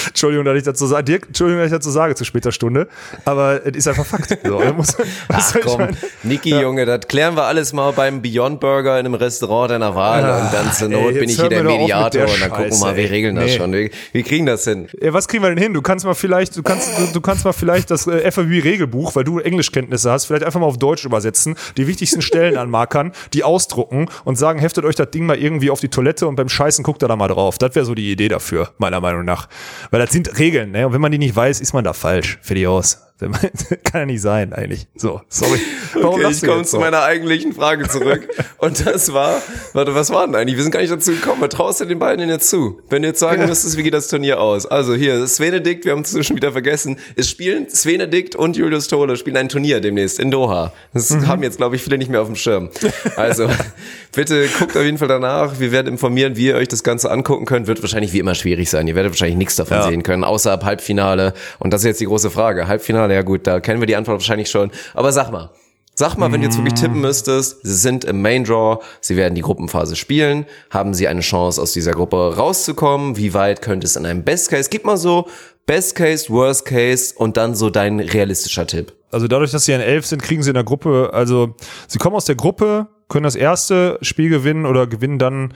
Entschuldigung, 0.08 0.46
dass 0.46 0.58
ich 0.58 0.64
dazu 0.64 0.86
sage, 0.88 1.04
Dirk, 1.04 1.28
Entschuldigung, 1.28 1.62
dass 1.62 1.68
ich 1.72 1.78
dazu 1.78 1.90
sage 1.92 2.16
zu 2.16 2.26
später 2.26 2.52
Stunde, 2.52 2.88
aber 3.26 3.66
es 3.66 3.76
ist 3.78 3.88
einfach 3.88 4.06
Fakt. 4.06 4.38
So, 4.44 4.60
muss, 4.76 4.96
Ach 5.30 5.56
komm, 5.64 5.82
meinen? 5.82 5.98
Niki, 6.24 6.50
Junge, 6.50 6.86
das 6.86 7.02
klären 7.08 7.36
wir 7.36 7.44
alles 7.44 7.74
mal 7.74 7.92
beim 7.92 8.22
Beyond 8.22 8.60
Burger 8.60 9.00
in 9.00 9.06
einem 9.06 9.16
Restaurant 9.16 9.72
deiner 9.72 9.96
Wahl 9.96 10.24
Ah, 10.24 10.46
und 10.46 10.54
dann 10.54 10.72
zur 10.74 10.90
ey, 10.92 11.02
Not 11.02 11.14
bin 11.14 11.22
jetzt 11.24 11.32
ich 11.34 11.40
hier 11.40 11.50
der 11.50 11.64
Mediator 11.64 12.24
und 12.24 12.42
dann 12.42 12.50
gucken 12.50 12.72
wir 12.72 12.78
mal, 12.80 12.96
wir 12.96 13.04
ey. 13.04 13.10
regeln 13.10 13.36
das 13.36 13.46
Nee. 13.46 13.58
schon. 13.58 13.72
Wir, 13.74 13.90
wir 14.12 14.24
kriegen 14.24 14.46
das 14.46 14.64
hin. 14.64 14.88
Ja, 15.02 15.14
was 15.14 15.28
kriegen 15.28 15.44
wir 15.44 15.50
denn 15.50 15.58
hin? 15.58 15.74
Du 15.74 15.82
kannst 15.82 16.06
mal 16.06 16.14
vielleicht, 16.16 16.56
du 16.58 16.64
kannst, 16.64 16.88
du, 16.98 17.14
du 17.14 17.22
kannst 17.22 17.46
mal 17.46 17.54
vielleicht 17.54 17.92
das 17.92 18.08
äh, 18.08 18.30
FAB-Regelbuch, 18.32 19.16
weil 19.16 19.24
du 19.24 19.40
Englischkenntnisse 19.40 20.12
hast, 20.12 20.26
vielleicht 20.26 20.44
einfach 20.44 20.60
mal 20.60 20.66
auf 20.68 20.78
Deutsch 20.78 21.06
übersetzen, 21.06 21.56
die 21.78 21.88
wichtigsten 21.88 22.22
Stellen 22.22 22.58
anmarkern, 22.58 23.12
die 23.34 23.44
ausdrucken 23.44 24.08
und 24.26 24.38
sagen, 24.38 24.60
heftet 24.60 24.86
euch 24.86 24.96
das 24.96 25.12
Ding 25.12 25.26
mal 25.26 25.38
irgendwie 25.38 25.70
auf 25.70 25.80
die 25.80 25.90
Toilette 25.90 26.28
und 26.28 26.36
beim 26.36 26.50
Scheißen 26.50 26.84
guckt 26.84 27.04
ihr 27.04 27.08
da 27.08 27.16
mal 27.16 27.28
drauf. 27.28 27.58
Das 27.58 27.76
wäre 27.76 27.86
so 27.86 27.94
die 27.96 28.12
Idee 28.12 28.28
dafür, 28.28 28.70
meiner 28.78 29.00
Meinung 29.02 29.26
nach. 29.26 29.48
Weil 29.92 30.00
das 30.00 30.12
sind 30.12 30.38
Regeln, 30.40 30.72
ne? 30.72 30.88
Und 30.88 30.94
wenn 30.94 31.02
man 31.02 31.12
die 31.12 31.18
nicht 31.18 31.36
weiß, 31.36 31.62
ist 31.62 31.74
man 31.74 31.84
da 31.84 31.94
falsch. 31.94 32.40
Fertig 32.42 32.68
aus. 32.68 33.07
Kann 33.84 34.02
ja 34.02 34.06
nicht 34.06 34.22
sein, 34.22 34.54
eigentlich. 34.54 34.88
So, 34.96 35.22
sorry. 35.30 35.60
Warum 35.96 36.20
Okay, 36.22 36.32
ich 36.32 36.42
komme 36.42 36.64
zu 36.64 36.72
so? 36.72 36.80
meiner 36.80 37.02
eigentlichen 37.02 37.52
Frage 37.54 37.88
zurück. 37.88 38.28
Und 38.60 38.86
das 38.86 39.12
war, 39.12 39.42
warte, 39.74 39.96
was 39.96 40.12
war 40.12 40.26
denn 40.28 40.36
eigentlich? 40.36 40.56
Wir 40.56 40.64
sind 40.64 40.72
gar 40.72 40.82
nicht 40.82 40.92
dazu 40.92 41.12
gekommen. 41.12 41.42
Was 41.42 41.50
traust 41.50 41.82
du 41.82 41.86
den 41.86 41.98
beiden 42.00 42.20
denn 42.20 42.30
jetzt 42.30 42.50
zu? 42.50 42.80
Wenn 42.90 43.02
du 43.02 43.08
jetzt 43.08 43.20
sagen 43.20 43.46
müsstest, 43.48 43.76
wie 43.78 43.84
geht 43.84 43.94
das 43.96 44.08
Turnier 44.08 44.40
aus? 44.40 44.66
Also 44.68 44.94
hier, 44.94 45.26
Svenedikt, 45.28 45.86
wir 45.86 45.94
haben 45.94 46.02
es 46.02 46.26
schon 46.26 46.36
wieder 46.36 46.52
vergessen. 46.52 46.98
Es 47.16 47.28
spielen 47.30 47.70
Svenedikt 47.70 48.36
und 48.36 48.56
Julius 48.56 48.88
Tole 48.88 49.18
spielen 49.18 49.38
ein 49.38 49.50
Turnier 49.50 49.80
demnächst 49.82 50.20
in 50.20 50.30
Doha. 50.32 50.72
Das 50.94 51.10
Mhm. 51.10 51.28
haben 51.28 51.44
jetzt, 51.44 51.58
glaube 51.58 51.76
ich, 51.76 51.82
viele 51.84 51.98
nicht 51.98 52.12
mehr 52.12 52.22
auf 52.22 52.28
dem 52.28 52.36
Schirm. 52.36 52.70
Also, 53.16 53.50
bitte 54.16 54.48
guckt 54.60 54.76
auf 54.78 54.84
jeden 54.84 54.98
Fall 54.98 55.08
danach. 55.08 55.60
Wir 55.60 55.72
werden 55.72 55.88
informieren, 55.88 56.36
wie 56.36 56.48
ihr 56.48 56.56
euch 56.56 56.68
das 56.68 56.84
Ganze 56.84 57.10
angucken 57.12 57.46
könnt. 57.46 57.68
Wird 57.68 57.82
wahrscheinlich 57.82 58.14
wie 58.14 58.20
immer 58.20 58.36
schwierig 58.36 58.70
sein. 58.70 58.88
Ihr 58.88 58.96
werdet 58.96 59.12
wahrscheinlich 59.14 59.38
nichts 59.38 59.56
davon 59.56 59.78
Ja. 59.78 59.84
sehen 59.88 60.04
können, 60.04 60.24
außer 60.24 60.52
ab 60.52 60.64
Halbfinale. 60.66 61.34
Und 61.60 61.72
das 61.74 61.82
ist 61.82 61.86
jetzt 61.86 62.02
die 62.02 62.06
große 62.06 62.30
Frage. 62.30 62.68
Halbfinale, 62.68 63.07
ja 63.16 63.22
gut, 63.22 63.48
da 63.48 63.60
kennen 63.60 63.80
wir 63.80 63.88
die 63.88 63.96
Antwort 63.96 64.20
wahrscheinlich 64.20 64.50
schon. 64.50 64.72
Aber 64.94 65.12
sag 65.12 65.32
mal, 65.32 65.52
Sag 66.00 66.16
mal, 66.16 66.32
wenn 66.32 66.42
du 66.42 66.46
jetzt 66.46 66.58
wirklich 66.58 66.76
tippen 66.76 67.02
müsstest, 67.02 67.58
sie 67.64 67.74
sind 67.74 68.06
im 68.06 68.22
Main 68.22 68.44
Draw, 68.44 68.84
sie 69.02 69.18
werden 69.18 69.34
die 69.34 69.42
Gruppenphase 69.42 69.96
spielen, 69.96 70.46
haben 70.70 70.94
sie 70.94 71.08
eine 71.08 71.22
Chance 71.22 71.60
aus 71.60 71.72
dieser 71.72 71.94
Gruppe 71.94 72.36
rauszukommen? 72.38 73.18
Wie 73.18 73.34
weit 73.34 73.64
könnte 73.64 73.88
es 73.88 73.96
in 73.96 74.06
einem 74.06 74.24
Best 74.24 74.52
Case? 74.52 74.70
Gib 74.70 74.86
mal 74.86 74.98
so 74.98 75.28
Best 75.66 75.96
Case, 75.96 76.30
Worst 76.30 76.66
Case 76.66 77.16
und 77.18 77.36
dann 77.36 77.56
so 77.56 77.72
dein 77.72 78.00
realistischer 78.00 78.68
Tipp. 78.68 78.94
Also 79.10 79.28
dadurch, 79.28 79.50
dass 79.50 79.66
sie 79.66 79.72
in 79.72 79.82
elf 79.82 80.06
sind, 80.06 80.22
kriegen 80.22 80.44
sie 80.44 80.52
in 80.52 80.54
der 80.54 80.64
Gruppe, 80.64 81.10
also 81.14 81.56
sie 81.88 81.98
kommen 81.98 82.16
aus 82.16 82.26
der 82.26 82.36
Gruppe, 82.36 82.86
können 83.10 83.24
das 83.24 83.36
erste 83.36 83.98
Spiel 84.04 84.30
gewinnen 84.30 84.68
oder 84.68 84.86
gewinnen 84.86 85.18
dann 85.18 85.52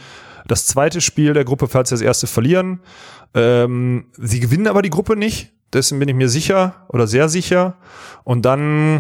das 0.52 0.66
zweite 0.66 1.02
Spiel 1.02 1.34
der 1.34 1.46
Gruppe, 1.46 1.68
falls 1.68 1.90
sie 1.90 1.96
das 1.96 2.02
erste 2.02 2.28
verlieren. 2.28 2.82
Ähm, 3.34 4.06
sie 4.18 4.40
gewinnen 4.40 4.68
aber 4.68 4.82
die 4.82 4.90
Gruppe 4.90 5.16
nicht, 5.16 5.52
dessen 5.74 5.98
bin 5.98 6.10
ich 6.10 6.16
mir 6.16 6.30
sicher 6.30 6.86
oder 6.90 7.08
sehr 7.08 7.30
sicher. 7.30 7.78
Und 8.24 8.44
dann 8.44 8.98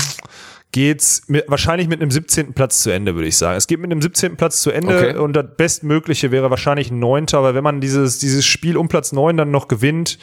geht's 0.71 1.23
mit, 1.27 1.43
wahrscheinlich 1.49 1.89
mit 1.89 2.01
einem 2.01 2.11
17. 2.11 2.53
Platz 2.53 2.81
zu 2.81 2.91
Ende, 2.91 3.15
würde 3.15 3.27
ich 3.27 3.35
sagen. 3.35 3.57
Es 3.57 3.67
geht 3.67 3.79
mit 3.79 3.91
einem 3.91 4.01
17. 4.01 4.37
Platz 4.37 4.61
zu 4.61 4.71
Ende 4.71 4.97
Okay. 4.97 5.17
und 5.17 5.33
das 5.33 5.45
Bestmögliche 5.57 6.31
wäre 6.31 6.49
wahrscheinlich 6.49 6.89
ein 6.91 6.99
Neunter, 6.99 7.43
weil 7.43 7.55
wenn 7.55 7.63
man 7.63 7.81
dieses, 7.81 8.19
dieses 8.19 8.45
Spiel 8.45 8.77
um 8.77 8.87
Platz 8.87 9.11
neun 9.11 9.35
dann 9.35 9.51
noch 9.51 9.67
gewinnt, 9.67 10.17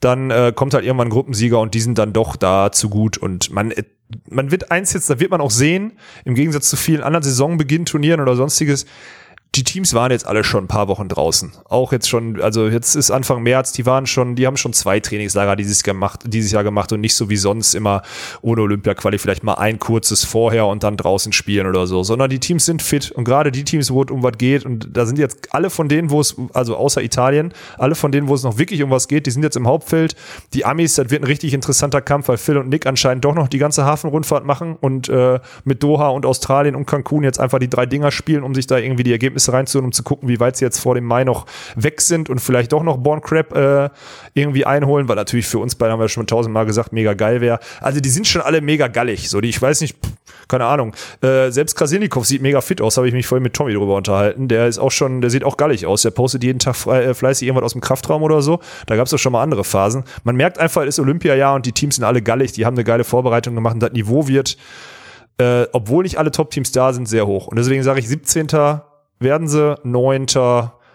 dann 0.00 0.30
äh, 0.30 0.52
kommt 0.56 0.72
halt 0.72 0.86
irgendwann 0.86 1.08
ein 1.08 1.12
Gruppensieger 1.12 1.60
und 1.60 1.74
die 1.74 1.80
sind 1.80 1.98
dann 1.98 2.14
doch 2.14 2.36
da 2.36 2.72
zu 2.72 2.88
gut 2.88 3.18
und 3.18 3.50
man 3.50 3.70
äh, 3.72 3.84
man 4.28 4.50
wird 4.50 4.70
eins 4.72 4.92
jetzt, 4.92 5.08
da 5.08 5.20
wird 5.20 5.30
man 5.30 5.40
auch 5.40 5.50
sehen, 5.52 5.92
im 6.24 6.34
Gegensatz 6.34 6.68
zu 6.68 6.76
vielen 6.76 7.02
anderen 7.02 7.22
Saisonbeginn-Turnieren 7.22 8.20
oder 8.20 8.34
sonstiges, 8.34 8.86
die 9.56 9.64
Teams 9.64 9.94
waren 9.94 10.12
jetzt 10.12 10.28
alle 10.28 10.44
schon 10.44 10.64
ein 10.64 10.68
paar 10.68 10.86
Wochen 10.86 11.08
draußen. 11.08 11.50
Auch 11.68 11.90
jetzt 11.90 12.08
schon, 12.08 12.40
also 12.40 12.68
jetzt 12.68 12.94
ist 12.94 13.10
Anfang 13.10 13.42
März, 13.42 13.72
die 13.72 13.84
waren 13.84 14.06
schon, 14.06 14.36
die 14.36 14.46
haben 14.46 14.56
schon 14.56 14.72
zwei 14.72 15.00
Trainingslager 15.00 15.56
dieses, 15.56 15.82
gemacht, 15.82 16.20
dieses 16.24 16.52
Jahr 16.52 16.62
gemacht 16.62 16.92
und 16.92 17.00
nicht 17.00 17.16
so 17.16 17.28
wie 17.30 17.36
sonst 17.36 17.74
immer 17.74 18.02
ohne 18.42 18.62
Olympia-Quali 18.62 19.18
vielleicht 19.18 19.42
mal 19.42 19.54
ein 19.54 19.80
kurzes 19.80 20.24
vorher 20.24 20.66
und 20.66 20.84
dann 20.84 20.96
draußen 20.96 21.32
spielen 21.32 21.66
oder 21.66 21.88
so, 21.88 22.04
sondern 22.04 22.30
die 22.30 22.38
Teams 22.38 22.64
sind 22.64 22.80
fit 22.80 23.10
und 23.10 23.24
gerade 23.24 23.50
die 23.50 23.64
Teams, 23.64 23.90
wo 23.90 24.04
es 24.04 24.10
um 24.12 24.22
was 24.22 24.38
geht 24.38 24.64
und 24.64 24.88
da 24.92 25.04
sind 25.04 25.18
jetzt 25.18 25.52
alle 25.52 25.68
von 25.68 25.88
denen, 25.88 26.10
wo 26.10 26.20
es, 26.20 26.36
also 26.52 26.76
außer 26.76 27.02
Italien, 27.02 27.52
alle 27.76 27.96
von 27.96 28.12
denen, 28.12 28.28
wo 28.28 28.34
es 28.34 28.44
noch 28.44 28.56
wirklich 28.56 28.84
um 28.84 28.90
was 28.90 29.08
geht, 29.08 29.26
die 29.26 29.32
sind 29.32 29.42
jetzt 29.42 29.56
im 29.56 29.66
Hauptfeld. 29.66 30.14
Die 30.54 30.64
Amis, 30.64 30.94
das 30.94 31.10
wird 31.10 31.22
ein 31.22 31.26
richtig 31.26 31.54
interessanter 31.54 32.00
Kampf, 32.00 32.28
weil 32.28 32.36
Phil 32.36 32.56
und 32.56 32.68
Nick 32.68 32.86
anscheinend 32.86 33.24
doch 33.24 33.34
noch 33.34 33.48
die 33.48 33.58
ganze 33.58 33.84
Hafenrundfahrt 33.84 34.44
machen 34.44 34.76
und 34.80 35.08
äh, 35.08 35.40
mit 35.64 35.82
Doha 35.82 36.10
und 36.10 36.24
Australien 36.24 36.76
und 36.76 36.86
Cancun 36.86 37.24
jetzt 37.24 37.40
einfach 37.40 37.58
die 37.58 37.68
drei 37.68 37.86
Dinger 37.86 38.12
spielen, 38.12 38.44
um 38.44 38.54
sich 38.54 38.68
da 38.68 38.78
irgendwie 38.78 39.02
die 39.02 39.10
Ergebnisse 39.10 39.39
reinzuholen, 39.48 39.86
um 39.86 39.92
zu 39.92 40.02
gucken, 40.02 40.28
wie 40.28 40.40
weit 40.40 40.56
sie 40.56 40.64
jetzt 40.64 40.78
vor 40.78 40.94
dem 40.94 41.04
Mai 41.04 41.24
noch 41.24 41.46
weg 41.76 42.00
sind 42.00 42.28
und 42.28 42.40
vielleicht 42.40 42.72
doch 42.72 42.82
noch 42.82 42.98
Born 42.98 43.20
Crab 43.20 43.54
äh, 43.56 43.90
irgendwie 44.34 44.66
einholen, 44.66 45.08
weil 45.08 45.16
natürlich 45.16 45.46
für 45.46 45.58
uns 45.58 45.74
beide 45.74 45.92
haben 45.92 46.00
wir 46.00 46.08
schon 46.08 46.26
tausendmal 46.26 46.66
gesagt, 46.66 46.92
mega 46.92 47.14
geil 47.14 47.40
wäre. 47.40 47.60
Also 47.80 48.00
die 48.00 48.10
sind 48.10 48.26
schon 48.26 48.42
alle 48.42 48.60
mega 48.60 48.88
gallig. 48.88 49.30
So, 49.30 49.40
die, 49.40 49.48
ich 49.48 49.60
weiß 49.60 49.80
nicht, 49.80 49.96
keine 50.48 50.66
Ahnung. 50.66 50.94
Äh, 51.22 51.50
selbst 51.50 51.76
Krasilnikov 51.76 52.26
sieht 52.26 52.42
mega 52.42 52.60
fit 52.60 52.80
aus, 52.80 52.96
habe 52.96 53.08
ich 53.08 53.14
mich 53.14 53.26
vorhin 53.26 53.42
mit 53.42 53.54
Tommy 53.54 53.72
drüber 53.72 53.96
unterhalten. 53.96 54.48
Der 54.48 54.66
ist 54.66 54.78
auch 54.78 54.90
schon, 54.90 55.20
der 55.20 55.30
sieht 55.30 55.44
auch 55.44 55.56
gallig 55.56 55.86
aus. 55.86 56.02
Der 56.02 56.10
postet 56.10 56.42
jeden 56.44 56.58
Tag 56.58 56.76
frei, 56.76 57.04
äh, 57.04 57.14
fleißig 57.14 57.46
irgendwas 57.46 57.64
aus 57.64 57.72
dem 57.72 57.80
Kraftraum 57.80 58.22
oder 58.22 58.42
so. 58.42 58.60
Da 58.86 58.96
gab 58.96 59.06
es 59.06 59.10
doch 59.10 59.18
schon 59.18 59.32
mal 59.32 59.42
andere 59.42 59.64
Phasen. 59.64 60.04
Man 60.24 60.36
merkt 60.36 60.58
einfach, 60.58 60.82
es 60.82 60.88
ist 60.88 61.00
Olympiajahr 61.00 61.54
und 61.54 61.66
die 61.66 61.72
Teams 61.72 61.96
sind 61.96 62.04
alle 62.04 62.20
gallig, 62.20 62.52
die 62.52 62.66
haben 62.66 62.74
eine 62.74 62.84
geile 62.84 63.04
Vorbereitung 63.04 63.54
gemacht 63.54 63.74
und 63.74 63.80
das 63.80 63.92
Niveau 63.92 64.26
wird, 64.28 64.56
äh, 65.38 65.66
obwohl 65.72 66.02
nicht 66.02 66.18
alle 66.18 66.30
Top-Teams 66.30 66.72
da 66.72 66.92
sind, 66.92 67.08
sehr 67.08 67.26
hoch. 67.26 67.46
Und 67.46 67.56
deswegen 67.56 67.82
sage 67.82 68.00
ich, 68.00 68.08
17. 68.08 68.48
werden 69.20 69.46
sie, 69.48 69.76
9. 69.84 70.26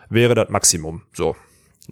wäre 0.09 0.35
das 0.35 0.49
Maximum. 0.49 1.03
So. 1.13 1.35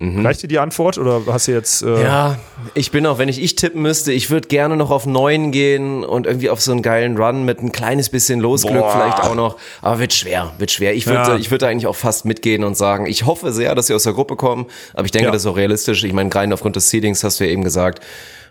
Reicht 0.02 0.42
dir 0.42 0.48
die 0.48 0.58
Antwort 0.58 0.98
oder 0.98 1.22
hast 1.28 1.48
du 1.48 1.52
jetzt. 1.52 1.84
Äh, 1.84 2.02
Ja, 2.02 2.40
ich 2.74 2.90
bin 2.90 3.06
auch, 3.06 3.20
wenn 3.20 3.30
ich 3.30 3.40
ich 3.40 3.54
tippen 3.56 3.84
müsste, 3.84 4.12
ich 4.12 4.32
würde 4.32 4.48
gerne 4.48 4.76
noch 4.76 4.90
auf 4.90 5.06
neun 5.06 5.52
gehen 5.52 6.04
und 6.04 6.26
irgendwie 6.26 6.50
auf 6.50 6.60
so 6.62 6.72
einen 6.72 6.82
geilen 6.82 7.16
Run 7.16 7.46
mit 7.46 7.62
ein 7.62 7.72
kleines 7.72 8.10
bisschen 8.10 8.40
Losglück 8.40 8.80
Boah. 8.80 8.92
vielleicht 8.92 9.20
auch 9.22 9.36
noch. 9.36 9.58
Aber 9.84 10.00
wird 10.00 10.12
schwer, 10.14 10.52
wird 10.58 10.72
schwer. 10.72 10.96
Ich 10.96 11.06
würde, 11.06 11.20
Ja. 11.34 11.36
ich 11.38 11.52
würde 11.52 11.68
eigentlich 11.68 11.86
auch 11.86 11.96
fast 11.96 12.26
mitgehen 12.26 12.64
und 12.64 12.76
sagen, 12.76 13.06
ich 13.06 13.28
hoffe 13.28 13.54
sehr, 13.54 13.76
dass 13.76 13.86
sie 13.86 13.94
aus 13.94 14.02
der 14.02 14.14
Gruppe 14.14 14.36
kommen. 14.36 14.66
Aber 14.96 15.06
ich 15.06 15.12
denke, 15.12 15.28
Ja. 15.28 15.32
das 15.32 15.44
ist 15.44 15.46
auch 15.46 15.58
realistisch. 15.58 16.04
Ich 16.04 16.12
meine, 16.14 16.30
gerade 16.30 16.52
aufgrund 16.52 16.76
des 16.76 16.90
Seedings 16.90 17.24
hast 17.24 17.40
du 17.40 17.44
ja 17.46 17.52
eben 17.52 17.64
gesagt. 17.64 18.04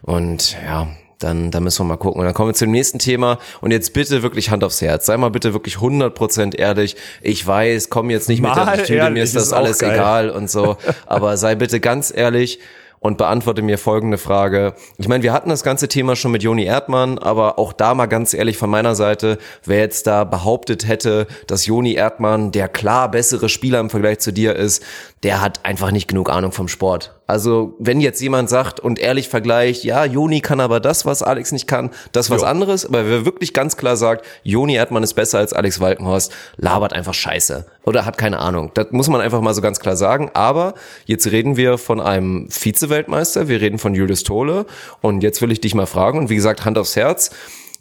Und 0.03 0.57
ja, 0.65 0.87
dann, 1.23 1.51
dann 1.51 1.63
müssen 1.63 1.81
wir 1.81 1.89
mal 1.89 1.97
gucken. 1.97 2.21
Und 2.21 2.27
dann 2.27 2.35
kommen 2.35 2.51
wir 2.51 2.55
zum 2.55 2.71
nächsten 2.71 2.99
Thema. 2.99 3.39
Und 3.61 3.71
jetzt 3.71 3.93
bitte 3.93 4.23
wirklich 4.23 4.51
Hand 4.51 4.65
aufs 4.65 4.81
Herz. 4.81 5.07
Sei 5.07 5.17
mal 5.17 5.31
bitte 5.31 5.53
wirklich 5.53 5.77
100% 5.77 6.57
ehrlich. 6.57 6.97
Ich 7.21 7.47
weiß, 7.47 7.91
komm 7.91 8.11
jetzt 8.11 8.29
nicht 8.29 8.41
mit 8.41 8.55
der 8.55 8.65
Mal 8.65 8.73
Attitüde, 8.75 9.11
mir 9.11 9.23
ist 9.23 9.37
das 9.37 9.45
ist 9.45 9.53
alles 9.53 9.79
geil. 9.79 9.95
egal 9.95 10.31
und 10.31 10.51
so. 10.51 10.77
Aber 11.07 11.37
sei 11.37 11.55
bitte 11.55 11.81
ganz 11.81 12.13
ehrlich 12.15 12.59
und 13.03 13.19
beantworte 13.19 13.63
mir 13.63 13.79
folgende 13.79 14.17
Frage. 14.17 14.75
Ich 14.97 15.09
meine, 15.09 15.25
wir 15.25 15.33
hatten 15.33 15.51
das 15.51 15.65
ganze 15.65 15.89
Thema 15.89 16.15
schon 16.15 16.31
mit 16.31 16.45
Joni 16.45 16.65
Erdmann, 16.65 17.19
aber 17.19 17.59
auch 17.59 17.73
da 17.73 17.95
mal 17.95 18.07
ganz 18.07 18.33
ehrlich 18.33 18.57
von 18.57 18.71
meiner 18.71 18.95
Seite, 18.95 19.39
wer 19.65 19.81
jetzt 19.81 20.07
da 20.07 20.23
behauptet 20.23 20.87
hätte, 20.87 21.27
dass 21.49 21.67
Joni 21.67 21.95
Erdmann 21.95 22.53
der 22.53 22.69
klar 22.69 23.11
bessere 23.11 23.49
Spieler 23.49 23.81
im 23.81 23.91
Vergleich 23.91 24.21
zu 24.21 24.33
dir 24.33 24.55
ist, 24.55 24.85
der 25.23 25.41
hat 25.41 25.65
einfach 25.65 25.93
nicht 25.93 26.09
genug 26.09 26.31
Ahnung 26.31 26.51
vom 26.51 26.67
Sport. 26.67 27.15
Also 27.29 27.75
wenn 27.79 28.01
jetzt 28.01 28.21
jemand 28.21 28.51
sagt 28.51 28.81
und 28.81 28.99
ehrlich 28.99 29.29
vergleicht, 29.29 29.85
ja, 29.85 30.05
Joni 30.05 30.41
kann 30.41 30.61
aber 30.61 30.81
das, 30.81 31.07
was 31.07 31.23
Alex 31.23 31.53
nicht 31.53 31.69
kann, 31.69 31.91
das 32.11 32.29
was 32.29 32.43
Jo. 32.43 32.49
anderes, 32.49 32.85
aber 32.85 33.09
wer 33.09 33.25
wirklich 33.25 33.55
ganz 33.55 33.77
klar 33.77 33.97
sagt, 33.97 34.27
Joni 34.43 34.75
Erdmann 34.75 35.05
ist 35.05 35.15
besser 35.15 35.39
als 35.39 35.53
Alex 35.53 35.81
Walkenhorst, 35.81 36.33
labert 36.57 36.93
einfach 36.93 37.15
Scheiße 37.15 37.65
oder 37.85 38.05
hat 38.05 38.19
keine 38.19 38.41
Ahnung. 38.41 38.73
Das 38.75 38.89
muss 38.91 39.09
man 39.09 39.21
einfach 39.21 39.41
mal 39.41 39.55
so 39.55 39.63
ganz 39.63 39.79
klar 39.79 39.97
sagen. 39.97 40.31
Aber 40.35 40.75
jetzt 41.07 41.31
reden 41.31 41.57
wir 41.57 41.79
von 41.79 42.01
einem 42.01 42.49
Vize-Weltmeister, 42.51 43.49
wir 43.49 43.61
reden 43.61 43.79
von 43.79 43.95
Julius 43.95 44.25
Tole 44.25 44.67
und 45.01 45.23
jetzt 45.23 45.41
will 45.41 45.53
ich 45.53 45.61
dich 45.61 45.75
mal 45.75 45.87
fragen 45.87 46.19
und 46.19 46.31
wie 46.31 46.37
gesagt, 46.37 46.65
Hand 46.65 46.77
aufs 46.79 46.97
Herz. 46.97 47.31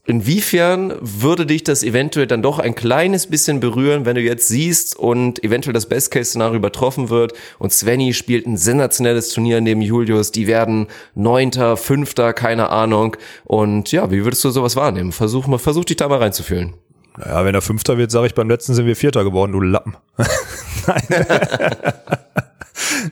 Inwiefern 0.06 0.96
würde 1.00 1.46
dich 1.46 1.64
das 1.64 1.84
eventuell 1.84 2.26
dann 2.26 2.42
doch 2.42 2.58
ein 2.58 2.74
kleines 2.74 3.28
bisschen 3.28 3.60
berühren, 3.60 4.04
wenn 4.04 4.16
du 4.16 4.22
jetzt 4.22 4.48
siehst 4.48 4.98
und 4.98 5.44
eventuell 5.44 5.74
das 5.74 5.88
Best-Case-Szenario 5.88 6.58
übertroffen 6.58 7.10
wird 7.10 7.34
und 7.60 7.72
Svenny 7.72 8.16
spielt 8.16 8.48
ein 8.48 8.58
sensationelles 8.58 9.30
Turnier 9.30 9.62
neben 9.62 9.82
Julius, 9.82 10.32
die 10.32 10.48
werden 10.48 10.88
Neunter, 11.14 11.78
Fünfter, 11.78 12.34
keine 12.34 12.70
Ahnung. 12.70 13.16
Und 13.44 13.92
ja, 13.92 14.10
wie 14.10 14.24
würdest 14.24 14.44
du 14.44 14.50
sowas 14.50 14.76
wahrnehmen? 14.76 15.12
Versuch 15.12 15.46
mal, 15.46 15.60
versuch 15.60 15.86
dich 15.86 15.98
da 15.98 16.08
mal 16.08 16.18
reinzufühlen. 16.18 16.74
Naja, 17.18 17.46
wenn 17.46 17.54
er 17.54 17.62
Fünfter 17.62 18.00
wird, 18.00 18.10
sage 18.10 18.26
ich, 18.26 18.34
beim 18.34 18.50
letzten 18.50 18.74
sind 18.74 18.88
wir 18.88 18.96
Vierter 18.96 19.24
geworden, 19.24 19.52
du 19.52 19.62
Lappen. 19.62 19.98
Nein. 20.88 21.04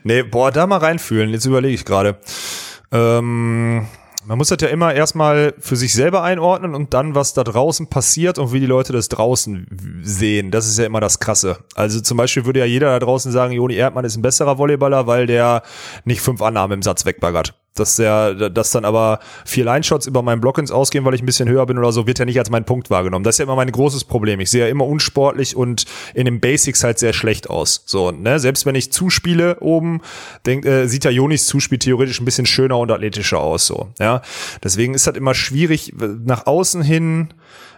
nee, 0.04 0.24
boah, 0.24 0.52
da 0.52 0.66
mal 0.66 0.78
reinfühlen, 0.78 1.30
jetzt 1.30 1.46
überlege 1.46 1.76
ich 1.76 1.86
gerade. 1.86 2.18
Ähm, 2.92 3.86
man 4.26 4.38
muss 4.38 4.50
das 4.50 4.58
ja 4.62 4.68
immer 4.68 4.94
erstmal 4.94 5.54
für 5.60 5.76
sich 5.76 5.94
selber 5.94 6.24
einordnen 6.24 6.76
und 6.76 6.94
dann, 6.94 7.16
was 7.16 7.34
da 7.34 7.44
draußen 7.44 7.88
passiert 7.88 8.38
und 8.38 8.52
wie 8.52 8.60
die 8.60 8.66
Leute 8.66 8.92
das 8.92 9.08
draußen 9.08 10.02
sehen. 10.04 10.52
Das 10.52 10.68
ist 10.68 10.78
ja 10.78 10.86
immer 10.86 11.00
das 11.00 11.20
Krasse. 11.20 11.60
Also 11.76 12.02
zum 12.02 12.18
Beispiel 12.18 12.46
würde 12.46 12.60
ja 12.60 12.66
jeder 12.66 12.88
da 12.88 13.00
draußen 13.00 13.32
sagen, 13.32 13.54
Joni 13.54 13.76
Erdmann 13.76 14.06
ist 14.06 14.18
ein 14.18 14.22
besserer 14.22 14.58
Volleyballer, 14.58 15.08
weil 15.08 15.26
der 15.26 15.64
nicht 16.04 16.22
fünf 16.22 16.42
Annahmen 16.42 16.80
im 16.80 16.82
Satz 16.82 17.06
wegbaggert. 17.06 17.54
Dass 17.76 17.96
der, 17.96 18.50
dass 18.50 18.72
dann 18.72 18.84
aber 18.84 19.20
vier 19.46 19.64
Line-Shots 19.64 20.08
über 20.08 20.22
meinen 20.22 20.42
Block 20.42 20.58
ins 20.58 20.72
Ausgehen, 20.72 21.06
weil 21.06 21.14
ich 21.14 21.22
ein 21.22 21.26
bisschen 21.26 21.48
höher 21.48 21.66
bin 21.66 21.78
oder 21.78 21.92
so, 21.92 22.08
wird 22.08 22.20
ja 22.20 22.26
nicht 22.26 22.38
als 22.38 22.50
mein 22.50 22.66
Punkt 22.66 22.90
wahrgenommen. 22.90 23.24
Das 23.24 23.36
ist 23.36 23.40
ja 23.40 23.44
immer 23.44 23.56
mein 23.56 23.72
großes 23.72 24.04
Problem. 24.04 24.40
Ich 24.40 24.50
sehe 24.50 24.66
ja 24.66 24.68
immer 24.68 24.86
unsportlich 24.86 25.56
und 25.56 25.86
in 26.14 26.26
den 26.26 26.40
Basics 26.42 26.84
halt 26.84 27.00
sehr 27.00 27.14
schlecht 27.14 27.50
aus. 27.50 27.84
So, 27.86 28.12
ne? 28.12 28.40
Selbst 28.40 28.66
wenn 28.66 28.76
ich 28.76 28.92
zuspiele 28.92 29.60
oben, 29.60 30.02
denk, 30.46 30.66
äh, 30.66 30.88
sieht 30.88 31.06
ja 31.06 31.12
Jonis 31.12 31.48
Zuspiel 31.48 31.80
theoretisch 31.80 32.20
ein 32.20 32.26
bisschen 32.26 32.46
schöner 32.46 32.78
und 32.78 32.92
athletischer 32.92 33.40
aus. 33.40 33.66
So, 33.66 33.90
ja. 34.00 34.22
Deswegen 34.64 34.94
ist 34.94 35.08
das 35.08 35.16
immer 35.16 35.34
schwierig, 35.34 35.94
nach 36.26 36.48
außen 36.48 36.82
hin 36.82 37.30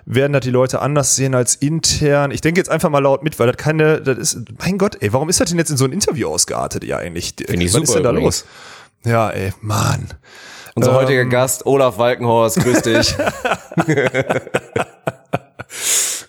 werden 0.05 0.33
das 0.33 0.41
die 0.41 0.49
Leute 0.49 0.81
anders 0.81 1.15
sehen 1.15 1.35
als 1.35 1.55
intern. 1.55 2.31
Ich 2.31 2.41
denke 2.41 2.59
jetzt 2.59 2.69
einfach 2.69 2.89
mal 2.89 2.99
laut 2.99 3.23
mit, 3.23 3.39
weil 3.39 3.47
das 3.47 3.57
keine, 3.57 4.01
das 4.01 4.17
ist, 4.17 4.39
mein 4.59 4.77
Gott, 4.77 4.97
ey, 4.99 5.13
warum 5.13 5.29
ist 5.29 5.39
das 5.39 5.49
denn 5.49 5.59
jetzt 5.59 5.69
in 5.69 5.77
so 5.77 5.85
ein 5.85 5.91
Interview 5.91 6.27
ausgeartet, 6.27 6.83
ja 6.83 6.97
eigentlich? 6.97 7.35
Finde 7.37 7.65
ich 7.65 7.73
Was 7.73 7.81
ist 7.81 7.87
super 7.87 7.99
denn 7.99 8.03
da 8.03 8.09
übrigens. 8.11 8.41
los? 8.41 8.45
Ja, 9.03 9.29
ey, 9.29 9.53
Mann. 9.61 10.07
Unser 10.75 10.93
heutiger 10.93 11.25
Gast, 11.25 11.65
Olaf 11.65 11.97
Walkenhorst, 11.97 12.59
grüß 12.59 12.81
dich. 12.81 13.15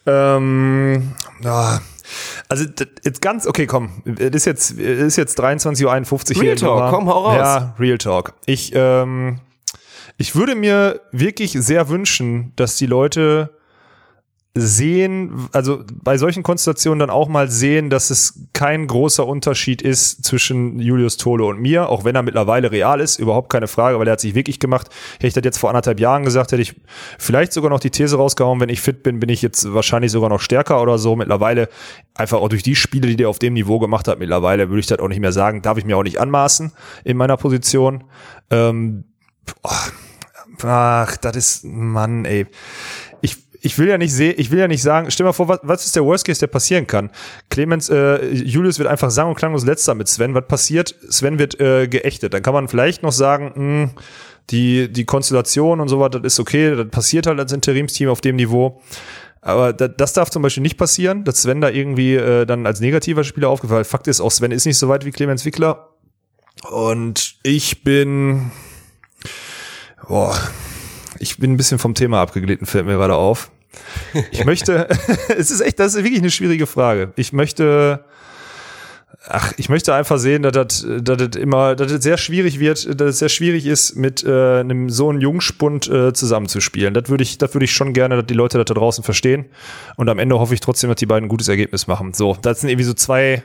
Ähm, 0.06 1.12
ja. 1.42 1.80
Also 2.48 2.64
jetzt 3.04 3.22
ganz, 3.22 3.46
okay, 3.46 3.66
komm, 3.66 4.02
es 4.18 4.34
ist 4.34 4.44
jetzt, 4.44 4.70
ist 4.72 5.16
jetzt 5.16 5.40
23.51 5.40 6.36
Uhr. 6.36 6.42
Real 6.42 6.56
Talk, 6.56 6.90
komm, 6.90 7.08
hau 7.08 7.24
raus. 7.26 7.36
Ja, 7.36 7.74
Real 7.78 7.98
Talk. 7.98 8.34
Ich, 8.44 8.72
ähm, 8.74 9.40
ich 10.18 10.34
würde 10.34 10.54
mir 10.54 11.00
wirklich 11.12 11.52
sehr 11.52 11.88
wünschen, 11.88 12.52
dass 12.56 12.76
die 12.76 12.86
Leute 12.86 13.56
sehen, 14.54 15.48
also 15.52 15.82
bei 16.02 16.18
solchen 16.18 16.42
Konstellationen 16.42 16.98
dann 16.98 17.08
auch 17.08 17.28
mal 17.28 17.50
sehen, 17.50 17.88
dass 17.88 18.10
es 18.10 18.48
kein 18.52 18.86
großer 18.86 19.26
Unterschied 19.26 19.80
ist 19.80 20.24
zwischen 20.26 20.78
Julius 20.78 21.16
Tole 21.16 21.44
und 21.44 21.58
mir, 21.58 21.88
auch 21.88 22.04
wenn 22.04 22.14
er 22.14 22.22
mittlerweile 22.22 22.70
real 22.70 23.00
ist, 23.00 23.18
überhaupt 23.18 23.50
keine 23.50 23.66
Frage, 23.66 23.98
weil 23.98 24.06
er 24.06 24.12
hat 24.12 24.20
sich 24.20 24.34
wirklich 24.34 24.60
gemacht. 24.60 24.88
Hätte 25.14 25.28
ich 25.28 25.32
das 25.32 25.44
jetzt 25.44 25.56
vor 25.56 25.70
anderthalb 25.70 26.00
Jahren 26.00 26.24
gesagt, 26.24 26.52
hätte 26.52 26.60
ich 26.60 26.74
vielleicht 27.18 27.54
sogar 27.54 27.70
noch 27.70 27.80
die 27.80 27.88
These 27.88 28.16
rausgehauen, 28.16 28.60
wenn 28.60 28.68
ich 28.68 28.82
fit 28.82 29.02
bin, 29.02 29.20
bin 29.20 29.30
ich 29.30 29.40
jetzt 29.40 29.72
wahrscheinlich 29.72 30.12
sogar 30.12 30.28
noch 30.28 30.40
stärker 30.40 30.82
oder 30.82 30.98
so. 30.98 31.16
Mittlerweile 31.16 31.70
einfach 32.14 32.38
auch 32.38 32.50
durch 32.50 32.62
die 32.62 32.76
Spiele, 32.76 33.08
die 33.08 33.16
der 33.16 33.30
auf 33.30 33.38
dem 33.38 33.54
Niveau 33.54 33.78
gemacht 33.78 34.06
hat, 34.06 34.18
mittlerweile 34.18 34.68
würde 34.68 34.80
ich 34.80 34.86
das 34.86 34.98
auch 34.98 35.08
nicht 35.08 35.20
mehr 35.20 35.32
sagen, 35.32 35.62
darf 35.62 35.78
ich 35.78 35.86
mir 35.86 35.96
auch 35.96 36.02
nicht 36.02 36.20
anmaßen 36.20 36.72
in 37.04 37.16
meiner 37.16 37.38
Position. 37.38 38.04
Ähm, 38.50 39.04
Ach, 40.64 41.16
das 41.16 41.36
ist, 41.36 41.64
Mann, 41.64 42.24
ey. 42.24 42.46
Ich, 43.64 43.78
will 43.78 43.88
ja 43.88 43.96
nicht 43.96 44.12
sehen, 44.12 44.34
ich 44.36 44.50
will 44.50 44.58
ja 44.58 44.68
nicht 44.68 44.82
sagen, 44.82 45.10
stell 45.10 45.24
mal 45.24 45.32
vor, 45.32 45.48
was, 45.48 45.60
was 45.62 45.86
ist 45.86 45.96
der 45.96 46.04
Worst 46.04 46.24
Case, 46.24 46.40
der 46.40 46.48
passieren 46.48 46.86
kann? 46.86 47.10
Clemens, 47.48 47.88
äh, 47.88 48.28
Julius 48.32 48.78
wird 48.78 48.88
einfach 48.88 49.10
sang- 49.10 49.28
und 49.28 49.36
klanglos 49.36 49.64
letzter 49.64 49.94
mit 49.94 50.08
Sven. 50.08 50.34
Was 50.34 50.46
passiert? 50.48 50.94
Sven 51.08 51.38
wird 51.38 51.60
äh, 51.60 51.86
geächtet. 51.86 52.34
Dann 52.34 52.42
kann 52.42 52.54
man 52.54 52.66
vielleicht 52.68 53.02
noch 53.02 53.12
sagen, 53.12 53.52
mh, 53.54 54.02
die, 54.50 54.92
die 54.92 55.04
Konstellation 55.04 55.80
und 55.80 55.88
so 55.88 56.00
was, 56.00 56.10
das 56.10 56.22
ist 56.24 56.40
okay, 56.40 56.74
das 56.74 56.88
passiert 56.88 57.26
halt 57.26 57.38
als 57.38 57.52
Interimsteam 57.52 58.08
auf 58.08 58.20
dem 58.20 58.36
Niveau. 58.36 58.82
Aber 59.40 59.72
da, 59.72 59.88
das 59.88 60.12
darf 60.12 60.30
zum 60.30 60.42
Beispiel 60.42 60.62
nicht 60.62 60.76
passieren, 60.76 61.24
dass 61.24 61.42
Sven 61.42 61.60
da 61.60 61.68
irgendwie 61.68 62.14
äh, 62.14 62.46
dann 62.46 62.66
als 62.66 62.80
negativer 62.80 63.22
Spieler 63.22 63.48
aufgefallen. 63.48 63.84
Fakt 63.84 64.08
ist, 64.08 64.20
auch 64.20 64.30
Sven 64.30 64.50
ist 64.50 64.66
nicht 64.66 64.78
so 64.78 64.88
weit 64.88 65.04
wie 65.04 65.10
Clemens 65.12 65.44
Wickler. 65.44 65.88
Und 66.70 67.36
ich 67.42 67.82
bin, 67.82 68.50
boah, 70.06 70.36
ich 71.18 71.38
bin 71.38 71.52
ein 71.52 71.56
bisschen 71.56 71.78
vom 71.78 71.94
Thema 71.94 72.20
abgeglitten, 72.20 72.66
fällt 72.66 72.86
mir 72.86 72.94
gerade 72.94 73.14
auf. 73.14 73.50
Ich 74.30 74.44
möchte, 74.44 74.88
es 75.36 75.50
ist 75.50 75.60
echt, 75.60 75.78
das 75.78 75.94
ist 75.94 76.04
wirklich 76.04 76.20
eine 76.20 76.30
schwierige 76.30 76.66
Frage. 76.66 77.12
Ich 77.16 77.32
möchte, 77.32 78.04
ach, 79.26 79.52
ich 79.56 79.68
möchte 79.68 79.94
einfach 79.94 80.18
sehen, 80.18 80.42
dass 80.42 80.52
das, 80.52 80.86
dass 81.00 81.16
das 81.16 81.36
immer, 81.36 81.74
dass 81.74 81.90
es 81.92 82.02
sehr 82.02 82.18
schwierig 82.18 82.58
wird, 82.58 83.00
dass 83.00 83.10
es 83.10 83.18
sehr 83.18 83.28
schwierig 83.28 83.66
ist, 83.66 83.96
mit 83.96 84.24
äh, 84.24 84.60
einem 84.60 84.90
so 84.90 85.08
einem 85.08 85.20
Jungspund 85.20 85.88
äh, 85.88 86.12
zusammenzuspielen. 86.12 86.94
Das 86.94 87.08
würde 87.08 87.22
ich, 87.22 87.38
das 87.38 87.54
würde 87.54 87.64
ich 87.64 87.72
schon 87.72 87.92
gerne, 87.92 88.16
dass 88.16 88.26
die 88.26 88.34
Leute 88.34 88.58
das 88.58 88.66
da 88.66 88.74
draußen 88.74 89.04
verstehen. 89.04 89.46
Und 89.96 90.08
am 90.08 90.18
Ende 90.18 90.38
hoffe 90.38 90.54
ich 90.54 90.60
trotzdem, 90.60 90.90
dass 90.90 90.98
die 90.98 91.06
beiden 91.06 91.26
ein 91.26 91.30
gutes 91.30 91.48
Ergebnis 91.48 91.86
machen. 91.86 92.12
So, 92.14 92.36
das 92.42 92.60
sind 92.60 92.70
irgendwie 92.70 92.86
so 92.86 92.94
zwei, 92.94 93.42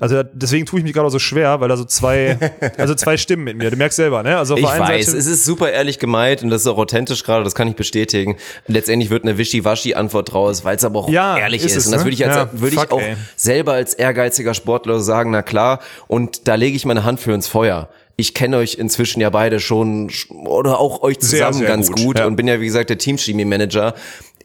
also 0.00 0.22
deswegen 0.32 0.66
tue 0.66 0.78
ich 0.80 0.84
mich 0.84 0.92
gerade 0.92 1.10
so 1.10 1.18
schwer, 1.18 1.60
weil 1.60 1.68
da 1.68 1.76
so 1.76 1.84
zwei, 1.84 2.38
also 2.78 2.94
zwei 2.94 3.16
Stimmen 3.16 3.44
mit 3.44 3.56
mir. 3.56 3.70
Du 3.70 3.76
merkst 3.76 3.96
selber, 3.96 4.22
ne? 4.22 4.36
Also 4.38 4.54
auf 4.54 4.60
Ich 4.60 4.66
einen 4.68 4.80
weiß, 4.82 5.06
Seite, 5.06 5.18
es 5.18 5.26
ist 5.26 5.44
super 5.44 5.70
ehrlich 5.70 5.98
gemeint 5.98 6.42
und 6.42 6.50
das 6.50 6.62
ist 6.62 6.66
auch 6.66 6.78
authentisch 6.78 7.22
gerade, 7.24 7.44
das 7.44 7.54
kann 7.54 7.68
ich 7.68 7.76
bestätigen. 7.76 8.36
Letztendlich 8.66 9.10
wird 9.10 9.24
eine 9.24 9.38
Wischi-Waschi-Antwort 9.38 10.32
draus, 10.32 10.64
weil 10.64 10.76
es 10.76 10.84
aber 10.84 11.00
auch 11.00 11.08
Ja, 11.08 11.38
ehrlich 11.38 11.62
ist 11.64 11.72
ist. 11.72 11.76
es, 11.78 11.86
und 11.86 11.92
das 11.92 12.00
ne? 12.00 12.06
würde 12.06 12.14
ich, 12.14 12.26
als, 12.26 12.36
Ja, 12.36 12.48
würde 12.52 12.74
ich 12.74 12.80
fuck, 12.80 12.92
auch 12.92 13.00
ey. 13.00 13.16
selber 13.36 13.72
als 13.74 13.94
ehrgeiziger 13.94 14.54
Sportler 14.54 15.00
sagen, 15.00 15.30
na 15.30 15.42
klar, 15.42 15.80
und 16.08 16.48
da 16.48 16.54
lege 16.56 16.76
ich 16.76 16.84
meine 16.84 17.04
Hand 17.04 17.20
für 17.20 17.32
ins 17.32 17.48
Feuer. 17.48 17.88
Ich 18.16 18.32
kenne 18.32 18.58
euch 18.58 18.74
inzwischen 18.78 19.20
ja 19.20 19.28
beide 19.30 19.58
schon 19.58 20.08
oder 20.30 20.78
auch 20.78 21.02
euch 21.02 21.16
Sehr, 21.18 21.30
zusammen 21.48 21.58
sehr 21.58 21.66
ganz 21.66 21.88
gut, 21.90 22.04
gut, 22.04 22.18
ja. 22.20 22.26
und 22.26 22.36
bin 22.36 22.46
ja 22.46 22.60
wie 22.60 22.66
gesagt 22.66 22.88
der 22.90 22.98
Team-Chemie-Manager. 22.98 23.94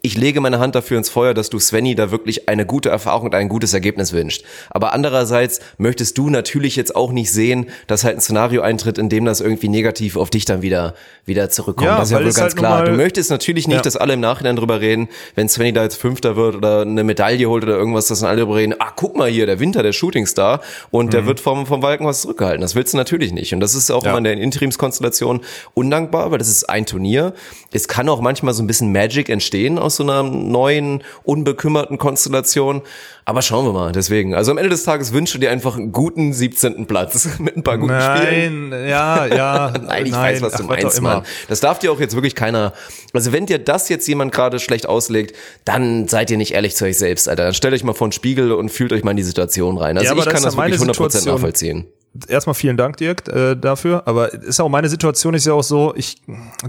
Ich 0.02 0.16
lege 0.18 0.40
meine 0.40 0.60
Hand 0.60 0.76
dafür 0.76 0.98
ins 0.98 1.10
Feuer, 1.10 1.34
dass 1.34 1.50
du 1.50 1.60
Svenny 1.60 1.94
da 1.94 2.10
wirklich 2.10 2.48
eine 2.48 2.66
gute 2.66 2.88
Erfahrung 2.90 3.26
und 3.26 3.36
ein 3.36 3.50
gutes 3.50 3.74
Ergebnis 3.74 4.14
wünscht. 4.14 4.44
Aber 4.70 4.94
andererseits 4.94 5.60
möchtest 5.78 6.18
du 6.18 6.30
natürlich 6.30 6.78
jetzt 6.78 6.96
auch 6.96 7.12
nicht 7.12 7.34
sehen, 7.34 7.70
dass 7.88 8.06
halt 8.06 8.16
ein 8.16 8.22
Szenario 8.22 8.62
eintritt, 8.62 8.98
in 8.98 9.10
dem 9.10 9.26
das 9.26 9.42
irgendwie 9.42 9.68
negativ 9.68 10.16
auf 10.16 10.30
dich 10.30 10.46
dann 10.46 10.62
wieder, 10.62 10.94
wieder 11.26 11.50
zurückkommt. 11.50 11.88
Ja, 11.88 11.98
das 11.98 12.08
ist 12.08 12.12
ja 12.14 12.20
wohl 12.20 12.28
es 12.28 12.36
ganz 12.36 12.54
halt 12.54 12.56
klar. 12.58 12.86
Du 12.86 12.92
möchtest 12.94 13.30
natürlich 13.30 13.68
nicht, 13.68 13.76
Ja. 13.78 13.82
dass 13.82 13.98
alle 13.98 14.14
im 14.14 14.22
Nachhinein 14.22 14.56
drüber 14.56 14.80
reden, 14.80 15.10
wenn 15.36 15.50
Svenny 15.50 15.74
da 15.74 15.84
jetzt 15.84 15.96
Fünfter 15.96 16.38
wird 16.38 16.56
oder 16.56 16.82
eine 16.84 17.04
Medaille 17.04 17.48
holt 17.50 17.64
oder 17.64 17.76
irgendwas, 17.76 18.08
dass 18.08 18.22
dann 18.22 18.30
alle 18.30 18.42
drüber 18.44 18.56
reden, 18.56 18.76
ah, 18.80 18.94
guck 18.96 19.18
mal 19.18 19.30
hier, 19.30 19.48
der 19.48 19.60
Winter, 19.60 19.84
der 19.84 19.92
Shootingstar 19.92 20.62
und 20.92 21.12
der 21.12 21.26
wird 21.26 21.42
vom, 21.42 21.66
vom 21.66 21.82
Walkenhorst 21.82 22.22
zurückgehalten. 22.22 22.62
Das 22.62 22.74
willst 22.74 22.94
du 22.94 22.98
natürlich 22.98 23.34
nicht. 23.34 23.54
Und 23.54 23.60
das 23.60 23.76
ist 23.76 23.92
auch 23.92 24.06
Ja. 24.06 24.12
immer 24.12 24.20
in 24.20 24.24
der 24.24 24.34
Interimskonstellation 24.38 25.42
undankbar, 25.74 26.32
weil 26.32 26.38
das 26.38 26.48
ist 26.48 26.70
ein 26.70 26.86
Turnier. 26.86 27.34
Es 27.74 27.90
kann 27.90 28.08
auch 28.08 28.22
manchmal 28.22 28.54
so 28.54 28.64
ein 28.64 28.68
bisschen 28.68 28.92
Magic 28.94 29.28
entstehen 29.30 29.78
aus 29.90 29.96
so 29.96 30.04
einer 30.04 30.22
neuen, 30.24 31.04
unbekümmerten 31.24 31.98
Konstellation. 31.98 32.84
Aber 33.26 33.42
schauen 33.42 33.66
wir 33.66 33.74
mal, 33.74 33.92
deswegen. 33.92 34.34
Also 34.36 34.52
am 34.52 34.58
Ende 34.58 34.70
des 34.70 34.84
Tages 34.84 35.14
wünsche 35.14 35.40
dir 35.40 35.52
einfach 35.52 35.78
einen 35.78 35.92
guten 35.92 36.32
17. 36.32 36.86
Platz 36.86 37.28
mit 37.40 37.58
ein 37.58 37.64
paar 37.64 37.78
guten 37.78 38.00
Spielen. 38.00 38.70
Nein, 38.70 38.88
ja, 38.88 39.26
ja. 39.26 39.74
Nein, 39.86 40.06
ich 40.06 40.14
weiß, 40.14 40.42
was 40.42 40.54
du 40.54 40.64
ach, 40.64 40.68
meinst, 40.70 40.86
auch 40.86 40.98
immer. 41.00 41.14
Mann. 41.16 41.24
Das 41.48 41.60
darf 41.60 41.80
dir 41.80 41.92
auch 41.92 42.00
jetzt 42.00 42.16
wirklich 42.16 42.36
keiner. 42.36 42.74
Also 43.14 43.32
wenn 43.32 43.46
dir 43.46 43.58
das 43.60 43.90
jetzt 43.90 44.08
jemand 44.08 44.32
gerade 44.32 44.60
schlecht 44.60 44.88
auslegt, 44.88 45.36
dann 45.66 46.08
seid 46.08 46.30
ihr 46.32 46.38
nicht 46.38 46.54
ehrlich 46.54 46.76
zu 46.76 46.86
euch 46.86 46.98
selbst, 46.98 47.28
Alter. 47.28 47.44
Dann 47.46 47.54
stellt 47.54 47.74
euch 47.74 47.84
mal 47.84 47.94
vor 47.94 48.08
den 48.08 48.12
Spiegel 48.12 48.52
und 48.52 48.70
fühlt 48.70 48.94
euch 48.94 49.04
mal 49.04 49.12
in 49.12 49.18
die 49.18 49.24
Situation 49.24 49.78
rein. 49.78 49.98
Also 49.98 50.14
Ja, 50.14 50.18
ich 50.18 50.24
das 50.24 50.34
kann 50.34 50.44
das 50.44 50.56
meine 50.56 50.74
wirklich 50.74 50.90
100% 50.90 50.94
Situation. 50.94 51.34
nachvollziehen. 51.34 51.86
Erstmal 52.28 52.56
vielen 52.56 52.76
Dank, 52.76 52.98
Dirk, 52.98 53.28
äh, 53.28 53.56
dafür. 53.56 54.04
Aber 54.08 54.34
ist 54.34 54.60
auch 54.60 54.70
meine 54.70 54.90
Situation 54.90 55.36
ist 55.36 55.46
ja 55.46 55.54
auch 55.54 55.64
so, 55.64 55.94
ich, 55.96 56.18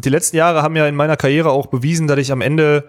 die 0.05 0.11
letzten 0.11 0.37
Jahre 0.37 0.63
haben 0.63 0.77
ja 0.77 0.87
in 0.87 0.95
meiner 0.95 1.17
Karriere 1.17 1.51
auch 1.51 1.67
bewiesen, 1.67 2.07
dass 2.07 2.19
ich 2.19 2.31
am 2.31 2.43
Ende, 2.43 2.85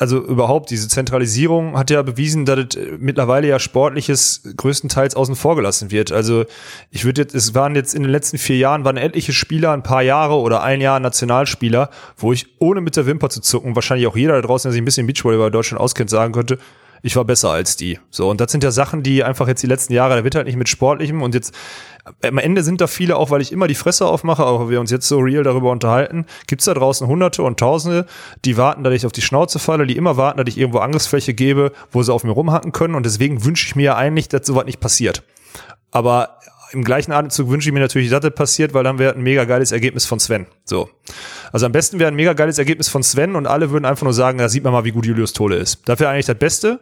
also 0.00 0.24
überhaupt 0.24 0.70
diese 0.70 0.88
Zentralisierung 0.88 1.76
hat 1.76 1.90
ja 1.90 2.00
bewiesen, 2.00 2.46
dass 2.46 2.60
es 2.60 2.78
mittlerweile 2.98 3.46
ja 3.48 3.58
sportliches 3.58 4.42
größtenteils 4.56 5.16
außen 5.16 5.36
vor 5.36 5.54
gelassen 5.54 5.90
wird. 5.90 6.12
Also 6.12 6.46
ich 6.90 7.04
würde 7.04 7.22
jetzt, 7.22 7.34
es 7.34 7.54
waren 7.54 7.74
jetzt 7.74 7.94
in 7.94 8.02
den 8.02 8.10
letzten 8.10 8.38
vier 8.38 8.56
Jahren, 8.56 8.86
waren 8.86 8.96
etliche 8.96 9.34
Spieler, 9.34 9.72
ein 9.72 9.82
paar 9.82 10.02
Jahre 10.02 10.36
oder 10.36 10.62
ein 10.62 10.80
Jahr 10.80 10.98
Nationalspieler, 10.98 11.90
wo 12.16 12.32
ich 12.32 12.46
ohne 12.58 12.80
mit 12.80 12.96
der 12.96 13.04
Wimper 13.04 13.28
zu 13.28 13.42
zucken, 13.42 13.74
wahrscheinlich 13.74 14.06
auch 14.06 14.16
jeder 14.16 14.40
da 14.40 14.40
draußen, 14.40 14.70
der 14.70 14.72
sich 14.72 14.80
ein 14.80 14.86
bisschen 14.86 15.06
Beachvolleyball 15.06 15.48
in 15.48 15.52
Deutschland 15.52 15.80
auskennt, 15.80 16.08
sagen 16.08 16.32
könnte, 16.32 16.58
ich 17.02 17.16
war 17.16 17.24
besser 17.24 17.50
als 17.50 17.76
die. 17.76 17.98
So, 18.10 18.28
und 18.30 18.40
das 18.40 18.52
sind 18.52 18.64
ja 18.64 18.70
Sachen, 18.70 19.02
die 19.02 19.24
einfach 19.24 19.48
jetzt 19.48 19.62
die 19.62 19.66
letzten 19.66 19.92
Jahre, 19.92 20.16
da 20.16 20.24
wird 20.24 20.34
halt 20.34 20.46
nicht 20.46 20.56
mit 20.56 20.68
Sportlichem 20.68 21.22
und 21.22 21.34
jetzt 21.34 21.54
am 22.22 22.38
Ende 22.38 22.62
sind 22.62 22.80
da 22.80 22.86
viele, 22.86 23.16
auch 23.16 23.30
weil 23.30 23.40
ich 23.40 23.52
immer 23.52 23.66
die 23.66 23.74
Fresse 23.74 24.06
aufmache, 24.06 24.44
aber 24.44 24.70
wir 24.70 24.80
uns 24.80 24.90
jetzt 24.90 25.08
so 25.08 25.18
real 25.18 25.42
darüber 25.42 25.72
unterhalten, 25.72 26.26
gibt's 26.46 26.66
da 26.66 26.74
draußen 26.74 27.06
Hunderte 27.06 27.42
und 27.42 27.58
Tausende, 27.58 28.06
die 28.44 28.56
warten, 28.56 28.84
dass 28.84 28.94
ich 28.94 29.06
auf 29.06 29.12
die 29.12 29.22
Schnauze 29.22 29.58
falle, 29.58 29.86
die 29.86 29.96
immer 29.96 30.16
warten, 30.16 30.38
dass 30.38 30.46
ich 30.48 30.58
irgendwo 30.58 30.78
Angriffsfläche 30.78 31.34
gebe, 31.34 31.72
wo 31.90 32.02
sie 32.02 32.12
auf 32.12 32.22
mir 32.22 32.30
rumhacken 32.30 32.72
können 32.72 32.94
und 32.94 33.04
deswegen 33.04 33.44
wünsche 33.44 33.66
ich 33.66 33.76
mir 33.76 33.82
ja 33.82 33.96
eigentlich, 33.96 34.28
dass 34.28 34.46
sowas 34.46 34.66
nicht 34.66 34.80
passiert. 34.80 35.22
Aber 35.90 36.38
im 36.72 36.84
gleichen 36.84 37.12
Atemzug 37.12 37.48
wünsche 37.48 37.68
ich 37.68 37.72
mir 37.72 37.80
natürlich, 37.80 38.10
dass 38.10 38.20
das 38.20 38.34
passiert, 38.34 38.74
weil 38.74 38.84
dann 38.84 38.98
wäre 38.98 39.14
ein 39.14 39.22
mega 39.22 39.44
geiles 39.44 39.72
Ergebnis 39.72 40.06
von 40.06 40.18
Sven. 40.18 40.46
So. 40.64 40.88
Also 41.52 41.66
am 41.66 41.72
besten 41.72 41.98
wäre 41.98 42.08
ein 42.08 42.16
mega 42.16 42.32
geiles 42.32 42.58
Ergebnis 42.58 42.88
von 42.88 43.02
Sven 43.02 43.36
und 43.36 43.46
alle 43.46 43.70
würden 43.70 43.84
einfach 43.84 44.04
nur 44.04 44.12
sagen, 44.12 44.38
da 44.38 44.48
sieht 44.48 44.64
man 44.64 44.72
mal, 44.72 44.84
wie 44.84 44.90
gut 44.90 45.06
Julius 45.06 45.32
Tole 45.32 45.56
ist. 45.56 45.80
Das 45.86 46.00
wäre 46.00 46.10
eigentlich 46.10 46.26
das 46.26 46.38
Beste. 46.38 46.80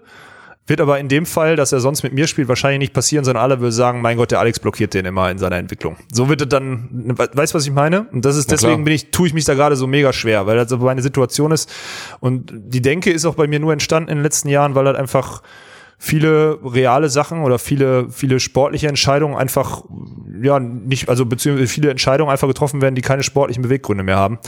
Wird 0.66 0.80
aber 0.80 0.98
in 0.98 1.08
dem 1.08 1.26
Fall, 1.26 1.56
dass 1.56 1.72
er 1.72 1.80
sonst 1.80 2.02
mit 2.04 2.14
mir 2.14 2.26
spielt, 2.26 2.48
wahrscheinlich 2.48 2.78
nicht 2.78 2.94
passieren, 2.94 3.22
sondern 3.22 3.42
alle 3.42 3.60
würden 3.60 3.72
sagen, 3.72 4.00
mein 4.00 4.16
Gott, 4.16 4.30
der 4.30 4.40
Alex 4.40 4.58
blockiert 4.58 4.94
den 4.94 5.04
immer 5.04 5.30
in 5.30 5.36
seiner 5.36 5.56
Entwicklung. 5.56 5.96
So 6.10 6.30
wird 6.30 6.40
es 6.40 6.48
dann, 6.48 6.88
weißt 7.14 7.52
du, 7.52 7.58
was 7.58 7.66
ich 7.66 7.72
meine? 7.72 8.06
Und 8.12 8.24
das 8.24 8.36
ist, 8.36 8.50
deswegen 8.50 8.82
bin 8.82 8.94
ich, 8.94 9.10
tue 9.10 9.26
ich 9.26 9.34
mich 9.34 9.44
da 9.44 9.52
gerade 9.52 9.76
so 9.76 9.86
mega 9.86 10.14
schwer, 10.14 10.46
weil 10.46 10.56
das 10.56 10.70
so 10.70 10.78
meine 10.78 11.02
Situation 11.02 11.52
ist. 11.52 11.70
Und 12.20 12.50
die 12.50 12.80
Denke 12.80 13.10
ist 13.10 13.26
auch 13.26 13.34
bei 13.34 13.46
mir 13.46 13.60
nur 13.60 13.74
entstanden 13.74 14.08
in 14.08 14.16
den 14.16 14.22
letzten 14.22 14.48
Jahren, 14.48 14.74
weil 14.74 14.86
halt 14.86 14.96
einfach 14.96 15.42
viele 15.98 16.58
reale 16.64 17.08
Sachen 17.08 17.42
oder 17.42 17.58
viele, 17.58 18.10
viele 18.10 18.40
sportliche 18.40 18.88
Entscheidungen 18.88 19.36
einfach, 19.36 19.84
ja, 20.42 20.58
nicht, 20.58 21.08
also 21.08 21.26
beziehungsweise 21.26 21.68
viele 21.68 21.90
Entscheidungen 21.90 22.30
einfach 22.30 22.48
getroffen 22.48 22.82
werden, 22.82 22.94
die 22.94 23.02
keine 23.02 23.22
sportlichen 23.22 23.62
Beweggründe 23.62 24.04
mehr 24.04 24.16
haben. 24.16 24.38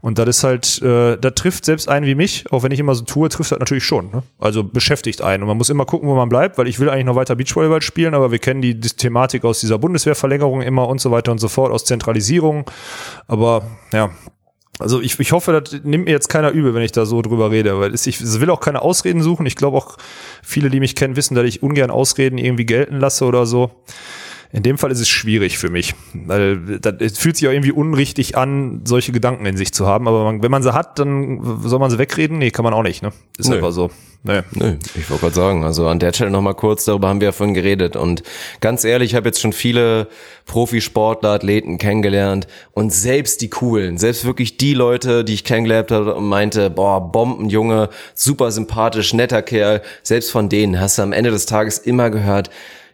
Und 0.00 0.18
das 0.18 0.28
ist 0.28 0.44
halt, 0.44 0.82
äh, 0.82 1.16
da 1.16 1.30
trifft 1.30 1.64
selbst 1.64 1.88
einen 1.88 2.06
wie 2.06 2.14
mich, 2.14 2.44
auch 2.50 2.62
wenn 2.62 2.72
ich 2.72 2.78
immer 2.78 2.94
so 2.94 3.04
tue, 3.04 3.28
trifft 3.28 3.52
das 3.52 3.58
natürlich 3.58 3.84
schon. 3.84 4.10
Ne? 4.10 4.22
Also 4.38 4.64
beschäftigt 4.64 5.22
einen. 5.22 5.42
Und 5.42 5.48
man 5.48 5.56
muss 5.56 5.70
immer 5.70 5.84
gucken, 5.84 6.08
wo 6.08 6.14
man 6.14 6.28
bleibt, 6.28 6.58
weil 6.58 6.68
ich 6.68 6.78
will 6.78 6.88
eigentlich 6.88 7.06
noch 7.06 7.16
weiter 7.16 7.36
Beachvolleyball 7.36 7.82
spielen, 7.82 8.14
aber 8.14 8.30
wir 8.30 8.38
kennen 8.38 8.62
die, 8.62 8.78
die 8.78 8.88
Thematik 8.88 9.44
aus 9.44 9.60
dieser 9.60 9.78
Bundeswehrverlängerung 9.78 10.62
immer 10.62 10.88
und 10.88 11.00
so 11.00 11.10
weiter 11.10 11.32
und 11.32 11.38
so 11.38 11.48
fort, 11.48 11.72
aus 11.72 11.84
Zentralisierung. 11.84 12.64
Aber 13.26 13.62
ja, 13.92 14.10
also 14.80 15.00
ich, 15.00 15.18
ich 15.18 15.32
hoffe, 15.32 15.60
das 15.60 15.80
nimmt 15.84 16.06
mir 16.06 16.10
jetzt 16.10 16.28
keiner 16.28 16.50
übel, 16.50 16.74
wenn 16.74 16.82
ich 16.82 16.92
da 16.92 17.06
so 17.06 17.22
drüber 17.22 17.50
rede, 17.50 17.78
weil 17.78 17.94
ich 17.94 18.40
will 18.40 18.50
auch 18.50 18.60
keine 18.60 18.82
Ausreden 18.82 19.22
suchen. 19.22 19.46
Ich 19.46 19.56
glaube 19.56 19.76
auch 19.76 19.96
viele, 20.42 20.70
die 20.70 20.80
mich 20.80 20.96
kennen, 20.96 21.16
wissen, 21.16 21.34
dass 21.34 21.44
ich 21.44 21.62
ungern 21.62 21.90
Ausreden 21.90 22.38
irgendwie 22.38 22.66
gelten 22.66 22.98
lasse 22.98 23.24
oder 23.24 23.46
so. 23.46 23.70
In 24.52 24.64
dem 24.64 24.78
Fall 24.78 24.90
ist 24.90 25.00
es 25.00 25.08
schwierig 25.08 25.58
für 25.58 25.70
mich, 25.70 25.94
weil 26.12 26.80
es 26.98 27.18
fühlt 27.18 27.36
sich 27.36 27.46
auch 27.46 27.52
irgendwie 27.52 27.70
unrichtig 27.70 28.36
an, 28.36 28.80
solche 28.84 29.12
Gedanken 29.12 29.46
in 29.46 29.56
sich 29.56 29.72
zu 29.72 29.86
haben. 29.86 30.08
Aber 30.08 30.24
man, 30.24 30.42
wenn 30.42 30.50
man 30.50 30.64
sie 30.64 30.74
hat, 30.74 30.98
dann 30.98 31.60
soll 31.62 31.78
man 31.78 31.90
sie 31.90 31.98
wegreden? 31.98 32.38
Nee, 32.38 32.50
kann 32.50 32.64
man 32.64 32.74
auch 32.74 32.82
nicht. 32.82 33.00
Ne? 33.00 33.12
Ist 33.38 33.48
Nö. 33.48 33.56
einfach 33.56 33.70
so. 33.70 33.90
Nee. 34.22 34.42
Nö, 34.50 34.74
ich 34.96 35.08
wollte 35.08 35.22
gerade 35.22 35.34
sagen, 35.34 35.64
also 35.64 35.86
an 35.86 35.98
der 35.98 36.12
Stelle 36.12 36.30
nochmal 36.30 36.54
kurz, 36.54 36.84
darüber 36.84 37.08
haben 37.08 37.20
wir 37.20 37.28
ja 37.28 37.32
vorhin 37.32 37.54
geredet 37.54 37.96
und 37.96 38.22
ganz 38.60 38.84
ehrlich, 38.84 39.12
ich 39.12 39.14
habe 39.14 39.28
jetzt 39.28 39.40
schon 39.40 39.54
viele 39.54 40.08
Profisportler, 40.44 41.30
Athleten 41.30 41.78
kennengelernt 41.78 42.46
und 42.72 42.92
selbst 42.92 43.40
die 43.40 43.48
coolen, 43.48 43.96
selbst 43.96 44.26
wirklich 44.26 44.58
die 44.58 44.74
Leute, 44.74 45.24
die 45.24 45.32
ich 45.32 45.44
kennengelernt 45.44 45.90
habe 45.90 46.14
und 46.16 46.28
meinte, 46.28 46.68
boah, 46.68 47.00
Bombenjunge, 47.00 47.88
super 48.14 48.50
sympathisch, 48.50 49.14
netter 49.14 49.40
Kerl, 49.40 49.80
selbst 50.02 50.30
von 50.32 50.50
denen 50.50 50.78
hast 50.78 50.98
du 50.98 51.02
am 51.02 51.12
Ende 51.12 51.30
des 51.30 51.46
Tages 51.46 51.78
immer 51.78 52.10
gehört, 52.10 52.50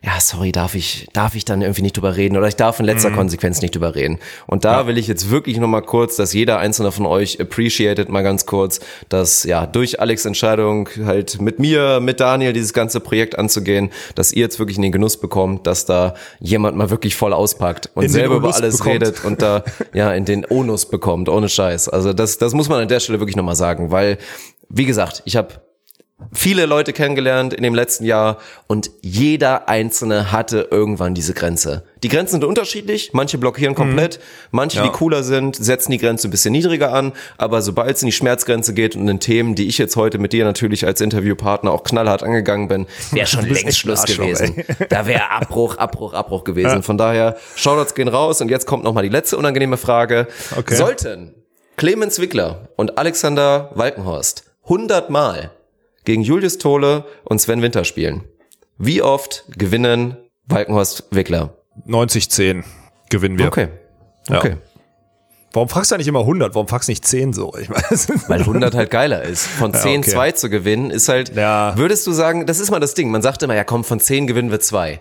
ja, 0.07 0.21
sorry, 0.21 0.53
darf 0.53 0.77
ich, 0.77 1.09
darf 1.13 1.35
ich 1.35 1.45
dann 1.45 1.63
irgendwie 1.63 1.83
nicht 1.83 1.97
drüber 1.97 2.17
reden 2.17 2.37
oder 2.37 2.47
ich 2.47 2.55
darf 2.55 2.79
in 2.79 2.87
letzter 2.87 3.11
Konsequenz 3.11 3.61
nicht 3.61 3.75
drüber 3.75 3.97
reden. 3.97 4.21
Und 4.47 4.65
da 4.65 4.87
will 4.87 4.99
ich 4.99 5.09
jetzt 5.09 5.31
wirklich 5.31 5.59
nochmal 5.59 5.83
kurz, 5.83 6.15
dass 6.15 6.33
jeder 6.33 6.61
einzelne 6.61 6.93
von 6.93 7.07
euch 7.07 7.41
appreciated 7.41 8.09
mal 8.09 8.23
ganz 8.23 8.47
kurz, 8.47 8.79
dass 9.09 9.43
ja 9.43 9.67
durch 9.67 9.99
Alex 9.99 10.25
Entscheidung 10.25 10.89
halt 11.05 11.41
mit 11.41 11.59
mir, 11.59 11.99
mit 11.99 12.21
Daniel 12.21 12.53
dieses 12.53 12.73
ganze 12.73 13.01
Projekt 13.01 13.37
anzugehen, 13.37 13.91
dass 14.15 14.33
ihr 14.33 14.43
jetzt 14.43 14.61
wirklich 14.61 14.77
in 14.77 14.83
den 14.83 14.93
Genuss 14.93 15.17
bekommt, 15.17 15.67
dass 15.67 15.87
da 15.87 16.15
jemand 16.39 16.77
mal 16.77 16.91
wirklich 16.91 17.17
voll 17.17 17.33
auspackt 17.33 17.91
und 17.95 18.05
In 18.05 18.11
selber 18.11 18.37
über 18.37 18.55
alles 18.55 18.79
bekommt. 18.79 18.95
redet 18.95 19.25
und 19.25 19.43
da 19.43 19.65
ja 19.93 20.13
in 20.13 20.25
den 20.25 20.47
Onus 20.49 20.87
bekommt, 20.87 21.29
ohne 21.29 21.49
Scheiß. 21.49 21.89
Also 21.89 22.13
das, 22.13 22.39
das 22.39 22.55
muss 22.55 22.69
man 22.69 22.81
an 22.81 22.87
der 22.87 23.01
Stelle 23.01 23.19
wirklich 23.19 23.37
nochmal 23.37 23.57
sagen, 23.57 23.91
weil, 23.91 24.19
wie 24.69 24.85
gesagt, 24.85 25.23
ich 25.25 25.35
habe 25.35 25.66
viele 26.33 26.67
Leute 26.67 26.93
kennengelernt 26.93 27.53
in 27.53 27.63
dem 27.63 27.75
letzten 27.75 28.05
Jahr 28.05 28.39
und 28.67 28.91
jeder 29.03 29.69
einzelne 29.69 30.33
hatte 30.33 30.69
irgendwann 30.71 31.15
diese 31.15 31.35
Grenze. 31.35 31.85
Die 32.03 32.09
Grenzen 32.09 32.33
sind 32.33 32.45
unterschiedlich, 32.45 33.11
manche 33.13 33.37
blockieren 33.37 33.75
komplett, 33.75 34.21
manche, 34.51 34.83
die 34.83 34.89
cooler 34.89 35.23
sind, 35.23 35.57
setzen 35.57 35.91
die 35.91 35.99
Grenze 35.99 36.29
ein 36.29 36.31
bisschen 36.31 36.53
niedriger 36.53 36.93
an, 36.93 37.13
aber 37.37 37.61
sobald 37.61 37.97
es 37.97 38.03
in 38.03 38.07
die 38.07 38.13
Schmerzgrenze 38.13 38.73
geht 38.73 38.97
und 38.97 39.07
in 39.09 39.21
Themen, 39.21 39.55
die 39.55 39.67
ich 39.67 39.77
jetzt 39.79 39.97
heute 39.97 40.19
mit 40.19 40.33
dir 40.33 40.45
natürlich 40.45 40.87
als 40.87 41.01
Interviewpartner 41.01 41.71
auch 41.71 41.85
knallhart 41.85 42.23
angegangen 42.23 42.69
bin, 42.69 42.87
wäre 43.11 43.27
schon 43.27 43.47
längst 43.47 43.79
Schluss 43.79 44.05
gewesen. 44.05 44.65
Da 44.89 45.07
wäre 45.07 45.31
Abbruch, 45.31 45.77
Abbruch, 45.77 46.15
Abbruch 46.15 46.45
gewesen. 46.45 46.83
Von 46.83 46.97
daher, 46.97 47.37
Shoutouts 47.57 47.95
gehen 47.95 48.09
raus 48.09 48.41
und 48.41 48.51
jetzt 48.51 48.67
kommt 48.67 48.85
nochmal 48.85 49.03
die 49.03 49.11
letzte 49.11 49.37
unangenehme 49.37 49.77
Frage. 49.77 50.29
Okay. 50.57 50.77
Sollten 50.77 51.35
Clemens 51.77 52.19
Wickler 52.21 52.69
und 52.77 52.97
Alexander 52.97 53.71
Walkenhorst 53.75 54.45
100 54.65 55.11
Mal 55.11 55.51
gegen 56.07 56.23
Julius 56.23 56.57
Tole 56.57 57.05
und 57.25 57.39
Sven 57.41 57.61
Winter 57.61 57.85
spielen. 57.85 58.25
Wie 58.79 59.03
oft 59.03 59.45
gewinnen 59.57 60.17
Walkenhorst 60.47 61.05
Wickler? 61.11 61.55
90-10 61.87 62.65
gewinnen 63.11 63.39
wir. 63.39 63.47
Okay. 63.49 63.69
Ja. 64.31 64.39
Okay. 64.39 64.57
Warum 65.53 65.69
fragst 65.69 65.91
du 65.91 65.97
nicht 65.97 66.09
immer 66.09 66.21
100? 66.21 66.55
Warum 66.55 66.69
fragst 66.69 66.89
du 66.89 66.93
nicht 66.93 67.07
10 67.07 67.33
so? 67.33 67.55
Ich 67.59 67.69
meine, 67.71 67.83
Weil 68.29 68.41
100 68.41 68.75
halt 68.75 68.91
geiler 68.91 69.23
ist. 69.23 69.47
Von 69.47 69.73
10 69.75 70.01
okay. 70.01 70.11
2 70.11 70.33
zu 70.33 70.51
gewinnen 70.51 70.91
ist 70.91 71.09
halt, 71.09 71.35
Ja. 71.35 71.77
würdest 71.77 72.07
du 72.07 72.13
sagen, 72.13 72.47
das 72.47 72.61
ist 72.61 72.71
mal 72.71 72.81
das 72.81 72.95
Ding, 72.95 73.11
man 73.11 73.23
sagt 73.23 73.43
immer, 73.43 73.55
ja 73.55 73.65
komm, 73.65 73.85
von 73.85 73.99
10 74.01 74.27
gewinnen 74.27 74.51
wir 74.51 74.61
2. 74.61 75.01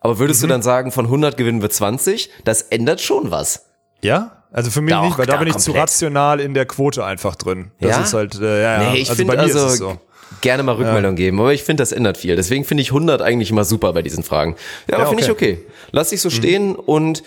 Aber 0.00 0.18
würdest 0.18 0.40
Mhm. 0.40 0.46
du 0.46 0.48
dann 0.54 0.62
sagen, 0.62 0.90
von 0.92 1.06
100 1.06 1.36
gewinnen 1.36 1.60
wir 1.60 1.68
20? 1.70 2.30
Das 2.44 2.62
ändert 2.62 3.00
schon 3.02 3.30
was. 3.30 3.66
Ja? 4.00 4.44
Also 4.52 4.70
für 4.70 4.80
mich 4.80 4.94
Doch, 4.94 5.02
nicht, 5.04 5.18
weil 5.18 5.26
da 5.26 5.34
da 5.34 5.38
bin 5.38 5.48
ich 5.48 5.56
zu 5.58 5.66
komplett. 5.72 5.82
rational 5.82 6.40
in 6.40 6.54
der 6.54 6.64
Quote 6.66 7.04
einfach 7.04 7.36
drin. 7.36 7.70
Das 7.80 7.90
Ja? 7.96 8.02
ist 8.02 8.14
halt, 8.14 8.34
äh, 8.40 8.62
ja, 8.62 8.82
ja. 8.82 8.90
Nee, 8.92 8.98
ich 9.00 9.10
also 9.10 9.18
finde 9.18 9.36
bei 9.36 9.42
mir 9.46 9.54
also 9.54 9.66
ist 9.66 9.72
es 9.74 9.78
so. 9.78 9.98
Gerne 10.40 10.62
mal 10.62 10.74
Rückmeldung 10.76 11.14
geben, 11.16 11.40
aber 11.40 11.52
ich 11.52 11.62
finde, 11.62 11.82
das 11.82 11.92
ändert 11.92 12.16
viel. 12.16 12.36
Deswegen 12.36 12.64
finde 12.64 12.82
ich 12.82 12.88
100 12.90 13.22
eigentlich 13.22 13.50
immer 13.50 13.64
super 13.64 13.92
bei 13.92 14.02
diesen 14.02 14.22
Fragen. 14.24 14.56
Ja, 14.88 14.94
aber 14.96 15.04
Ja, 15.04 15.08
finde 15.10 15.24
ich 15.24 15.30
okay. 15.30 15.58
okay. 15.60 15.72
Lass 15.92 16.10
dich 16.10 16.20
so 16.20 16.30
stehen 16.30 16.74
und 16.76 17.22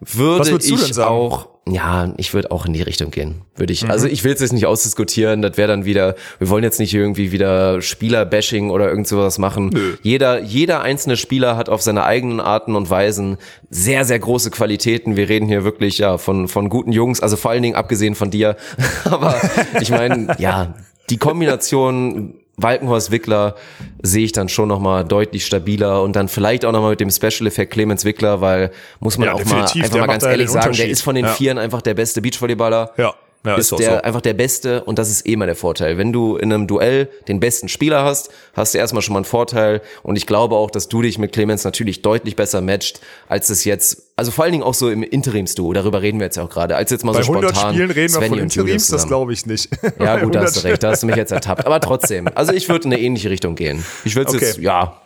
würde 0.00 0.58
ich 0.62 0.98
auch, 1.00 1.48
ja, 1.68 2.14
ich 2.18 2.32
würde 2.32 2.52
auch 2.52 2.66
in 2.66 2.72
die 2.72 2.82
Richtung 2.82 3.10
gehen. 3.10 3.42
Würde 3.56 3.72
Mhm. 3.72 3.74
ich. 3.74 3.90
Also 3.90 4.06
ich 4.06 4.22
will 4.22 4.32
es 4.32 4.40
jetzt 4.40 4.52
nicht 4.52 4.66
ausdiskutieren, 4.66 5.42
das 5.42 5.56
wäre 5.56 5.66
dann 5.68 5.84
wieder, 5.84 6.14
wir 6.38 6.48
wollen 6.50 6.62
jetzt 6.62 6.78
nicht 6.78 6.94
irgendwie 6.94 7.32
wieder 7.32 7.82
Spieler-Bashing 7.82 8.70
oder 8.70 8.88
irgend 8.88 9.08
sowas 9.08 9.38
machen. 9.38 9.76
Jeder, 10.02 10.40
jeder 10.40 10.82
einzelne 10.82 11.16
Spieler 11.16 11.56
hat 11.56 11.68
auf 11.68 11.82
seine 11.82 12.04
eigenen 12.04 12.38
Arten 12.40 12.76
und 12.76 12.90
Weisen 12.90 13.38
sehr, 13.70 14.04
sehr 14.04 14.20
große 14.20 14.50
Qualitäten. 14.52 15.16
Wir 15.16 15.28
reden 15.28 15.46
hier 15.48 15.64
wirklich, 15.64 15.98
ja, 15.98 16.16
von, 16.16 16.46
von 16.46 16.68
guten 16.68 16.92
Jungs, 16.92 17.20
also 17.20 17.36
vor 17.36 17.50
allen 17.50 17.62
Dingen 17.62 17.74
abgesehen 17.74 18.14
von 18.14 18.30
dir. 18.30 18.56
Aber 19.04 19.34
ich 19.80 19.90
meine, 19.90 20.36
ja, 20.38 20.74
die 21.10 21.16
Kombination 21.18 22.34
Walkenhorst 22.58 23.10
Wickler 23.10 23.54
sehe 24.02 24.24
ich 24.24 24.32
dann 24.32 24.48
schon 24.48 24.68
nochmal 24.68 25.04
deutlich 25.04 25.46
stabiler 25.46 26.02
und 26.02 26.14
dann 26.14 26.28
vielleicht 26.28 26.64
auch 26.64 26.72
nochmal 26.72 26.90
mit 26.90 27.00
dem 27.00 27.10
Special 27.10 27.46
Effekt 27.46 27.72
Clemens 27.72 28.04
Wickler, 28.04 28.40
weil 28.40 28.70
muss 29.00 29.16
man 29.16 29.28
Ja, 29.28 29.34
auch 29.34 29.44
mal 29.44 29.62
einfach 29.62 29.96
mal 29.96 30.06
ganz 30.06 30.24
ehrlich 30.24 30.50
sagen, 30.50 30.74
der 30.74 30.88
ist 30.88 31.02
von 31.02 31.14
den 31.14 31.24
Ja. 31.24 31.32
Vieren 31.32 31.58
einfach 31.58 31.80
der 31.82 31.94
beste 31.94 32.20
Beachvolleyballer. 32.20 32.92
Ja, 32.96 33.14
ja, 33.46 33.54
ist, 33.56 33.70
ist 33.72 33.78
der 33.78 33.98
so. 33.98 34.02
einfach 34.02 34.20
der 34.20 34.34
Beste 34.34 34.82
und 34.84 34.98
das 34.98 35.08
ist 35.10 35.26
eh 35.26 35.36
mal 35.36 35.46
der 35.46 35.54
Vorteil. 35.54 35.96
Wenn 35.96 36.12
du 36.12 36.36
in 36.36 36.52
einem 36.52 36.66
Duell 36.66 37.08
den 37.28 37.38
besten 37.40 37.68
Spieler 37.68 38.04
hast, 38.04 38.30
hast 38.54 38.74
du 38.74 38.78
erstmal 38.78 39.02
schon 39.02 39.12
mal 39.12 39.20
einen 39.20 39.24
Vorteil 39.24 39.80
und 40.02 40.16
ich 40.16 40.26
glaube 40.26 40.56
auch, 40.56 40.70
dass 40.70 40.88
du 40.88 41.02
dich 41.02 41.18
mit 41.18 41.32
Clemens 41.32 41.64
natürlich 41.64 42.02
deutlich 42.02 42.34
besser 42.36 42.60
matcht, 42.60 43.00
als 43.28 43.48
es 43.50 43.64
jetzt, 43.64 44.07
also 44.18 44.32
vor 44.32 44.42
allen 44.42 44.52
Dingen 44.52 44.64
auch 44.64 44.74
so 44.74 44.90
im 44.90 45.04
Interimsduo, 45.04 45.72
darüber 45.72 46.02
reden 46.02 46.18
wir 46.18 46.24
jetzt 46.24 46.40
auch 46.40 46.50
gerade, 46.50 46.74
als 46.74 46.90
jetzt 46.90 47.04
mal 47.04 47.12
Bei 47.12 47.22
so 47.22 47.30
100 47.30 47.50
spontan 47.54 47.72
Spielen 47.72 47.90
reden 47.92 48.12
wir 48.14 48.18
Svenny 48.18 48.28
von 48.30 48.40
und 48.40 48.54
Julius 48.54 48.82
Interims, 48.82 48.88
das 48.88 49.06
glaube 49.06 49.32
ich 49.32 49.46
nicht. 49.46 49.68
Ja, 50.00 50.16
gut, 50.20 50.34
da 50.34 50.40
hast 50.40 50.56
100 50.56 50.56
du 50.56 50.68
recht, 50.68 50.82
da 50.82 50.90
hast 50.90 51.02
du 51.04 51.06
mich 51.06 51.14
jetzt 51.14 51.30
ertappt. 51.30 51.64
Aber 51.64 51.78
trotzdem, 51.78 52.28
also 52.34 52.52
ich 52.52 52.68
würde 52.68 52.88
in 52.88 52.92
eine 52.92 53.00
ähnliche 53.00 53.30
Richtung 53.30 53.54
gehen. 53.54 53.84
Ich 54.04 54.16
würde 54.16 54.30
Okay. 54.30 54.44
jetzt, 54.44 54.58
ja, 54.58 55.00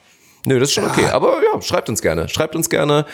nö, 0.47 0.59
das 0.59 0.71
ist 0.71 0.75
schon 0.75 0.87
okay. 0.87 1.05
Aber 1.13 1.43
ja, 1.45 1.61
schreibt 1.61 1.91
uns 1.91 2.01
gerne. 2.01 2.27
Schreibt 2.31 2.57
uns 2.57 2.71
gerne, 2.71 3.05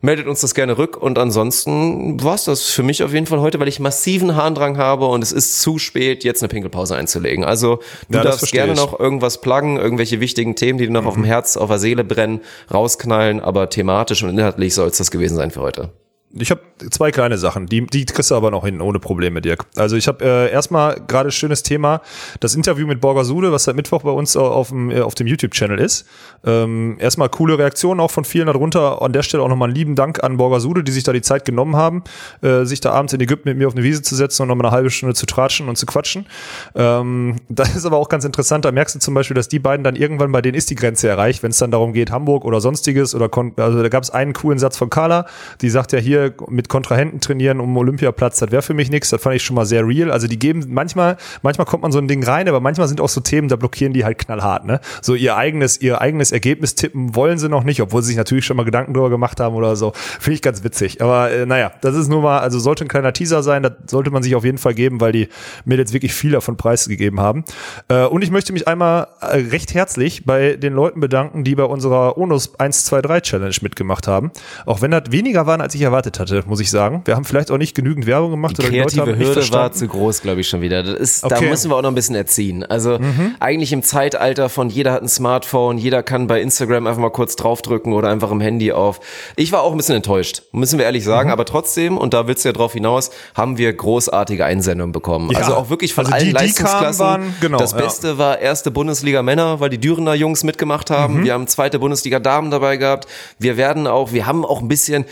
meldet 0.00 0.26
uns 0.26 0.40
das 0.40 0.54
gerne 0.54 0.78
rück. 0.78 0.96
Und 0.96 1.18
ansonsten 1.18 2.22
war's 2.22 2.44
das 2.44 2.64
für 2.64 2.82
mich 2.82 3.02
auf 3.02 3.12
jeden 3.12 3.26
Fall 3.26 3.40
heute, 3.40 3.60
weil 3.60 3.68
ich 3.68 3.80
massiven 3.80 4.36
Harndrang 4.36 4.78
habe 4.78 5.06
und 5.06 5.22
es 5.22 5.32
ist 5.32 5.60
zu 5.60 5.78
spät, 5.78 6.24
jetzt 6.24 6.42
eine 6.42 6.48
Pinkelpause 6.48 6.96
einzulegen. 6.96 7.44
Also 7.44 7.80
du 8.08 8.18
Ja, 8.18 8.24
darfst 8.24 8.50
gerne 8.52 8.72
ich. 8.72 8.78
noch 8.78 8.98
irgendwas 8.98 9.40
pluggen, 9.40 9.76
irgendwelche 9.76 10.20
wichtigen 10.20 10.56
Themen, 10.56 10.78
die 10.78 10.86
dir 10.86 10.92
noch 10.92 11.06
auf 11.06 11.14
dem 11.14 11.24
Herz, 11.24 11.56
auf 11.56 11.68
der 11.68 11.78
Seele 11.78 12.04
brennen, 12.04 12.40
rausknallen, 12.72 13.40
aber 13.40 13.68
thematisch 13.70 14.22
und 14.22 14.30
inhaltlich 14.30 14.74
soll 14.74 14.88
es 14.88 14.98
das 14.98 15.10
gewesen 15.10 15.36
sein 15.36 15.50
für 15.50 15.60
heute. 15.60 15.90
Ich 16.34 16.50
habe 16.50 16.60
zwei 16.90 17.10
kleine 17.10 17.38
Sachen, 17.38 17.66
die, 17.66 17.86
die 17.86 18.04
kriegst 18.04 18.30
du 18.30 18.34
aber 18.34 18.50
noch 18.50 18.66
hin, 18.66 18.82
ohne 18.82 18.98
Probleme, 18.98 19.40
Dirk. 19.40 19.64
Also 19.76 19.96
ich 19.96 20.08
habe 20.08 20.22
äh, 20.22 20.52
erstmal 20.52 21.00
gerade 21.08 21.30
schönes 21.30 21.62
Thema, 21.62 22.02
das 22.40 22.54
Interview 22.54 22.86
mit 22.86 23.00
Borgasude, 23.00 23.50
was 23.50 23.64
seit 23.64 23.76
Mittwoch 23.76 24.02
bei 24.02 24.10
uns 24.10 24.36
auf 24.36 24.68
dem, 24.68 24.90
äh, 24.90 25.00
auf 25.00 25.14
dem 25.14 25.26
YouTube-Channel 25.26 25.78
ist. 25.78 26.06
Ähm, 26.44 26.96
erstmal 27.00 27.30
coole 27.30 27.58
Reaktionen 27.58 28.00
auch 28.00 28.10
von 28.10 28.26
vielen 28.26 28.46
darunter. 28.46 29.00
An 29.00 29.14
der 29.14 29.22
Stelle 29.22 29.42
auch 29.42 29.48
nochmal 29.48 29.68
einen 29.68 29.76
lieben 29.76 29.94
Dank 29.94 30.22
an 30.22 30.36
Borgasude, 30.36 30.84
die 30.84 30.92
sich 30.92 31.02
da 31.02 31.14
die 31.14 31.22
Zeit 31.22 31.46
genommen 31.46 31.76
haben, 31.76 32.04
äh, 32.42 32.64
sich 32.64 32.80
da 32.80 32.92
abends 32.92 33.14
in 33.14 33.20
Ägypten 33.20 33.48
mit 33.48 33.56
mir 33.56 33.66
auf 33.66 33.74
eine 33.74 33.82
Wiese 33.82 34.02
zu 34.02 34.14
setzen 34.14 34.42
und 34.42 34.48
nochmal 34.48 34.66
eine 34.66 34.76
halbe 34.76 34.90
Stunde 34.90 35.14
zu 35.14 35.24
tratschen 35.24 35.70
und 35.70 35.76
zu 35.76 35.86
quatschen. 35.86 36.26
Ähm, 36.74 37.36
das 37.48 37.74
ist 37.74 37.86
aber 37.86 37.96
auch 37.96 38.10
ganz 38.10 38.26
interessant, 38.26 38.66
da 38.66 38.72
merkst 38.72 38.94
du 38.94 38.98
zum 38.98 39.14
Beispiel, 39.14 39.34
dass 39.34 39.48
die 39.48 39.60
beiden 39.60 39.82
dann 39.82 39.96
irgendwann, 39.96 40.30
bei 40.30 40.42
denen 40.42 40.56
ist 40.56 40.68
die 40.68 40.74
Grenze 40.74 41.08
erreicht, 41.08 41.42
wenn 41.42 41.52
es 41.52 41.58
dann 41.58 41.70
darum 41.70 41.94
geht, 41.94 42.10
Hamburg 42.10 42.44
oder 42.44 42.60
sonstiges 42.60 43.14
oder, 43.14 43.30
also 43.56 43.82
da 43.82 43.88
gab 43.88 44.02
es 44.02 44.10
einen 44.10 44.34
coolen 44.34 44.58
Satz 44.58 44.76
von 44.76 44.90
Carla, 44.90 45.24
die 45.62 45.70
sagt 45.70 45.92
ja 45.92 45.98
hier, 45.98 46.17
mit 46.48 46.68
Kontrahenten 46.68 47.20
trainieren 47.20 47.60
um 47.60 47.76
Olympiaplatz, 47.76 48.38
das 48.38 48.50
wäre 48.50 48.62
für 48.62 48.74
mich 48.74 48.90
nichts. 48.90 49.10
Das 49.10 49.22
fand 49.22 49.36
ich 49.36 49.42
schon 49.42 49.56
mal 49.56 49.66
sehr 49.66 49.86
real. 49.86 50.10
Also 50.10 50.26
die 50.26 50.38
geben 50.38 50.64
manchmal, 50.68 51.16
manchmal 51.42 51.66
kommt 51.66 51.82
man 51.82 51.92
so 51.92 51.98
ein 51.98 52.08
Ding 52.08 52.24
rein, 52.24 52.48
aber 52.48 52.60
manchmal 52.60 52.88
sind 52.88 53.00
auch 53.00 53.08
so 53.08 53.20
Themen, 53.20 53.48
da 53.48 53.56
blockieren 53.56 53.92
die 53.92 54.04
halt 54.04 54.18
knallhart. 54.18 54.64
Ne? 54.64 54.80
So 55.02 55.14
ihr 55.14 55.36
eigenes, 55.36 55.80
ihr 55.80 56.00
eigenes 56.00 56.32
Ergebnis 56.32 56.74
tippen 56.74 57.14
wollen 57.14 57.38
sie 57.38 57.48
noch 57.48 57.64
nicht, 57.64 57.80
obwohl 57.80 58.02
sie 58.02 58.08
sich 58.08 58.16
natürlich 58.16 58.44
schon 58.44 58.56
mal 58.56 58.64
Gedanken 58.64 58.94
darüber 58.94 59.10
gemacht 59.10 59.40
haben 59.40 59.54
oder 59.54 59.76
so. 59.76 59.92
Finde 59.94 60.34
ich 60.34 60.42
ganz 60.42 60.64
witzig. 60.64 61.02
Aber 61.02 61.30
äh, 61.30 61.46
naja, 61.46 61.72
das 61.80 61.94
ist 61.96 62.08
nur 62.08 62.22
mal, 62.22 62.38
also 62.40 62.58
sollte 62.58 62.84
ein 62.84 62.88
kleiner 62.88 63.12
Teaser 63.12 63.42
sein, 63.42 63.62
das 63.62 63.72
sollte 63.86 64.10
man 64.10 64.22
sich 64.22 64.34
auf 64.34 64.44
jeden 64.44 64.58
Fall 64.58 64.74
geben, 64.74 65.00
weil 65.00 65.12
die 65.12 65.28
mir 65.64 65.76
jetzt 65.76 65.92
wirklich 65.92 66.14
viel 66.14 66.32
davon 66.32 66.56
preisgegeben 66.56 67.20
haben. 67.20 67.44
Äh, 67.88 68.04
und 68.04 68.22
ich 68.22 68.30
möchte 68.30 68.52
mich 68.52 68.66
einmal 68.68 69.08
äh, 69.20 69.38
recht 69.50 69.74
herzlich 69.74 70.24
bei 70.24 70.56
den 70.56 70.72
Leuten 70.72 71.00
bedanken, 71.00 71.44
die 71.44 71.54
bei 71.54 71.64
unserer 71.64 72.16
ONUS 72.16 72.58
123 72.58 73.22
Challenge 73.22 73.54
mitgemacht 73.62 74.06
haben. 74.06 74.30
Auch 74.66 74.82
wenn 74.82 74.90
das 74.90 75.04
weniger 75.10 75.46
waren, 75.46 75.60
als 75.60 75.74
ich 75.74 75.82
erwartet 75.82 76.07
hatte, 76.18 76.42
muss 76.46 76.60
ich 76.60 76.70
sagen. 76.70 77.02
Wir 77.04 77.14
haben 77.16 77.24
vielleicht 77.24 77.50
auch 77.50 77.58
nicht 77.58 77.74
genügend 77.74 78.06
Werbung 78.06 78.30
gemacht. 78.30 78.56
Die 78.58 78.62
oder 78.62 78.70
die 78.70 78.78
Leute 78.78 79.00
haben 79.00 79.08
nicht 79.10 79.18
Hürde 79.18 79.28
war 79.28 79.42
verstanden. 79.42 79.74
zu 79.76 79.88
groß, 79.88 80.22
glaube 80.22 80.40
ich, 80.40 80.48
schon 80.48 80.60
wieder. 80.60 80.82
Das 80.82 80.94
ist, 80.98 81.22
Da 81.24 81.26
Okay. 81.36 81.44
Mhm. 81.44 81.50
müssen 81.50 81.70
wir 81.70 81.76
auch 81.76 81.82
noch 81.82 81.90
ein 81.90 81.94
bisschen 81.94 82.14
erziehen. 82.14 82.64
Also 82.64 82.98
eigentlich 83.40 83.72
im 83.72 83.82
Zeitalter 83.82 84.48
von 84.48 84.70
jeder 84.70 84.92
hat 84.92 85.02
ein 85.02 85.08
Smartphone, 85.08 85.76
jeder 85.78 86.02
kann 86.02 86.26
bei 86.26 86.40
Instagram 86.40 86.86
einfach 86.86 87.00
mal 87.02 87.10
kurz 87.10 87.36
draufdrücken 87.36 87.92
oder 87.92 88.08
einfach 88.08 88.30
im 88.30 88.40
Handy 88.40 88.72
auf. 88.72 89.00
Ich 89.36 89.52
war 89.52 89.62
auch 89.62 89.72
ein 89.72 89.76
bisschen 89.76 89.96
enttäuscht, 89.96 90.42
müssen 90.52 90.78
wir 90.78 90.84
ehrlich 90.86 91.02
Mhm. 91.04 91.08
sagen. 91.08 91.30
Aber 91.30 91.44
trotzdem, 91.44 91.98
und 91.98 92.14
da 92.14 92.26
willst 92.26 92.44
du 92.44 92.48
ja 92.48 92.52
drauf 92.52 92.72
hinaus, 92.72 93.10
haben 93.34 93.58
wir 93.58 93.72
großartige 93.72 94.44
Einsendungen 94.44 94.92
bekommen. 94.92 95.30
Ja. 95.32 95.38
Also 95.38 95.54
auch 95.56 95.70
wirklich 95.70 95.92
von 95.94 96.06
Also 96.06 96.14
allen 96.14 96.24
die, 96.24 96.30
die 96.30 96.34
Leistungsklassen. 96.34 97.04
waren- 97.04 97.34
genau, 97.40 97.58
das 97.58 97.72
ja. 97.72 97.78
Beste 97.78 98.18
war 98.18 98.38
erste 98.38 98.70
Bundesliga 98.70 99.22
Männer, 99.22 99.60
weil 99.60 99.70
die 99.70 99.78
Dürener 99.78 100.14
Jungs 100.14 100.44
mitgemacht 100.44 100.90
Mhm. 100.90 100.94
haben. 100.94 101.24
Wir 101.24 101.32
haben 101.34 101.46
zweite 101.48 101.78
Bundesliga 101.78 102.20
Damen 102.20 102.50
dabei 102.50 102.76
gehabt. 102.76 103.06
Wir 103.38 103.56
werden 103.56 103.86
auch, 103.86 104.12
wir 104.12 104.26
haben 104.26 104.44
auch 104.44 104.60
ein 104.60 104.68
bisschen 104.68 105.04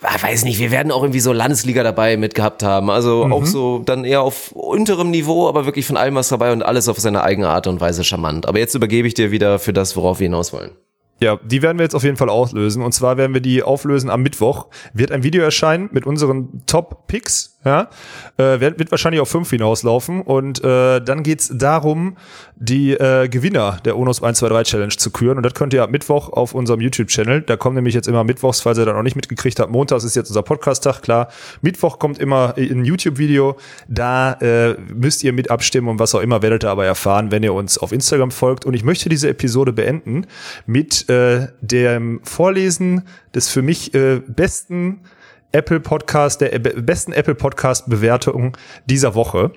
weiß 0.00 0.44
nicht, 0.44 0.58
wir 0.58 0.70
werden 0.70 0.92
auch 0.92 1.02
irgendwie 1.02 1.20
so 1.20 1.32
Landesliga 1.32 1.82
dabei 1.82 2.16
mitgehabt 2.16 2.62
haben. 2.62 2.90
Also 2.90 3.24
Mhm. 3.26 3.32
auch 3.32 3.46
so 3.46 3.78
dann 3.84 4.04
eher 4.04 4.22
auf 4.22 4.52
unterem 4.52 5.10
Niveau, 5.10 5.48
aber 5.48 5.64
wirklich 5.66 5.86
von 5.86 5.96
allem 5.96 6.14
was 6.14 6.28
dabei 6.28 6.52
und 6.52 6.62
alles 6.62 6.88
auf 6.88 6.98
seine 6.98 7.22
eigene 7.22 7.48
Art 7.48 7.66
und 7.66 7.80
Weise 7.80 8.04
charmant. 8.04 8.46
Aber 8.46 8.58
jetzt 8.58 8.74
übergebe 8.74 9.08
ich 9.08 9.14
dir 9.14 9.30
wieder 9.30 9.58
für 9.58 9.72
das, 9.72 9.96
worauf 9.96 10.20
wir 10.20 10.26
hinaus 10.26 10.52
wollen. 10.52 10.72
Ja, 11.18 11.38
die 11.42 11.62
werden 11.62 11.78
wir 11.78 11.84
jetzt 11.84 11.94
auf 11.94 12.04
jeden 12.04 12.18
Fall 12.18 12.28
auslösen. 12.28 12.82
Und 12.82 12.92
zwar 12.92 13.16
werden 13.16 13.32
wir 13.32 13.40
die 13.40 13.62
auflösen 13.62 14.10
am 14.10 14.20
Mittwoch. 14.22 14.66
Wird 14.92 15.10
ein 15.12 15.22
Video 15.22 15.42
erscheinen 15.42 15.88
mit 15.90 16.04
unseren 16.06 16.62
Top-Picks. 16.66 17.55
Ja, 17.66 17.90
äh, 18.36 18.60
wird, 18.60 18.92
wahrscheinlich 18.92 19.20
auf 19.20 19.28
fünf 19.28 19.50
hinauslaufen. 19.50 20.22
Und 20.22 20.62
äh, 20.62 21.00
dann 21.00 21.24
geht's 21.24 21.50
darum, 21.52 22.16
die 22.54 22.92
äh, 22.92 23.28
Gewinner 23.28 23.78
der 23.84 23.96
UNOS 23.96 24.22
123 24.22 24.70
Challenge 24.70 24.96
zu 24.96 25.10
küren. 25.10 25.36
Und 25.36 25.42
das 25.42 25.52
könnt 25.54 25.74
ihr 25.74 25.82
ab 25.82 25.90
Mittwoch 25.90 26.28
auf 26.28 26.54
unserem 26.54 26.80
YouTube-Channel. 26.80 27.40
Da 27.40 27.56
kommen 27.56 27.74
nämlich 27.74 27.96
jetzt 27.96 28.06
immer 28.06 28.22
Mittwochs, 28.22 28.60
falls 28.60 28.78
ihr 28.78 28.84
das 28.84 28.94
noch 28.94 29.02
nicht 29.02 29.16
mitgekriegt 29.16 29.58
habt. 29.58 29.72
Montags 29.72 30.04
ist 30.04 30.14
jetzt 30.14 30.28
unser 30.28 30.44
Podcast-Tag, 30.44 31.02
klar. 31.02 31.26
Mittwoch 31.60 31.98
kommt 31.98 32.20
immer 32.20 32.54
ein 32.56 32.84
YouTube-Video. 32.84 33.56
Da 33.88 34.34
äh, 34.34 34.74
müsst 34.94 35.24
ihr 35.24 35.32
mit 35.32 35.50
abstimmen 35.50 35.88
und 35.88 35.98
was 35.98 36.14
auch 36.14 36.20
immer 36.20 36.42
werdet 36.42 36.62
ihr 36.62 36.70
aber 36.70 36.86
erfahren, 36.86 37.32
wenn 37.32 37.42
ihr 37.42 37.52
uns 37.52 37.78
auf 37.78 37.90
Instagram 37.90 38.30
folgt. 38.30 38.64
Und 38.64 38.74
ich 38.74 38.84
möchte 38.84 39.08
diese 39.08 39.28
Episode 39.28 39.72
beenden 39.72 40.26
mit 40.66 41.08
äh, 41.08 41.48
dem 41.60 42.20
Vorlesen 42.22 43.02
des 43.34 43.48
für 43.48 43.62
mich 43.62 43.92
äh, 43.92 44.20
besten 44.24 45.00
Apple 45.56 45.80
Podcast, 45.80 46.42
der 46.42 46.58
be- 46.58 46.82
besten 46.82 47.12
Apple 47.12 47.34
Podcast 47.34 47.88
Bewertung 47.88 48.56
dieser 48.84 49.14
Woche. 49.14 49.52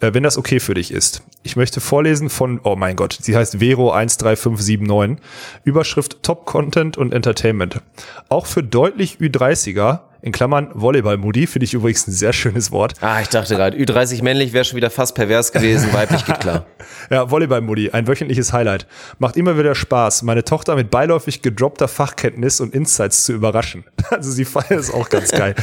Äh, 0.00 0.12
wenn 0.12 0.22
das 0.22 0.36
okay 0.36 0.60
für 0.60 0.74
dich 0.74 0.90
ist. 0.92 1.22
Ich 1.42 1.56
möchte 1.56 1.80
vorlesen 1.80 2.28
von, 2.28 2.60
oh 2.62 2.76
mein 2.76 2.96
Gott, 2.96 3.16
sie 3.22 3.34
heißt 3.34 3.54
Vero13579. 3.56 5.16
Überschrift 5.64 6.22
Top 6.22 6.44
Content 6.44 6.98
und 6.98 7.14
Entertainment. 7.14 7.80
Auch 8.28 8.44
für 8.44 8.62
deutlich 8.62 9.16
Ü30er, 9.20 10.00
in 10.22 10.32
Klammern 10.32 10.70
Volleyball-Moody, 10.74 11.46
finde 11.46 11.64
ich 11.64 11.74
übrigens 11.74 12.06
ein 12.06 12.12
sehr 12.12 12.32
schönes 12.32 12.70
Wort. 12.72 12.94
Ah, 13.00 13.20
ich 13.20 13.28
dachte 13.28 13.56
gerade, 13.56 13.76
Ü30 13.76 14.22
männlich 14.22 14.52
wäre 14.52 14.64
schon 14.64 14.76
wieder 14.76 14.90
fast 14.90 15.14
pervers 15.14 15.52
gewesen, 15.52 15.90
weiblich 15.92 16.24
geht 16.24 16.40
klar. 16.40 16.66
Ja, 17.10 17.30
Volleyball-Mudi, 17.30 17.90
ein 17.90 18.06
wöchentliches 18.06 18.52
Highlight. 18.52 18.86
Macht 19.18 19.36
immer 19.36 19.58
wieder 19.58 19.74
Spaß, 19.74 20.22
meine 20.22 20.44
Tochter 20.44 20.76
mit 20.76 20.90
beiläufig 20.90 21.42
gedroppter 21.42 21.88
Fachkenntnis 21.88 22.60
und 22.60 22.74
Insights 22.74 23.24
zu 23.24 23.32
überraschen. 23.32 23.84
Also 24.10 24.32
sie 24.32 24.44
feiert 24.44 24.72
es 24.72 24.92
auch 24.92 25.08
ganz 25.08 25.30
geil. 25.30 25.54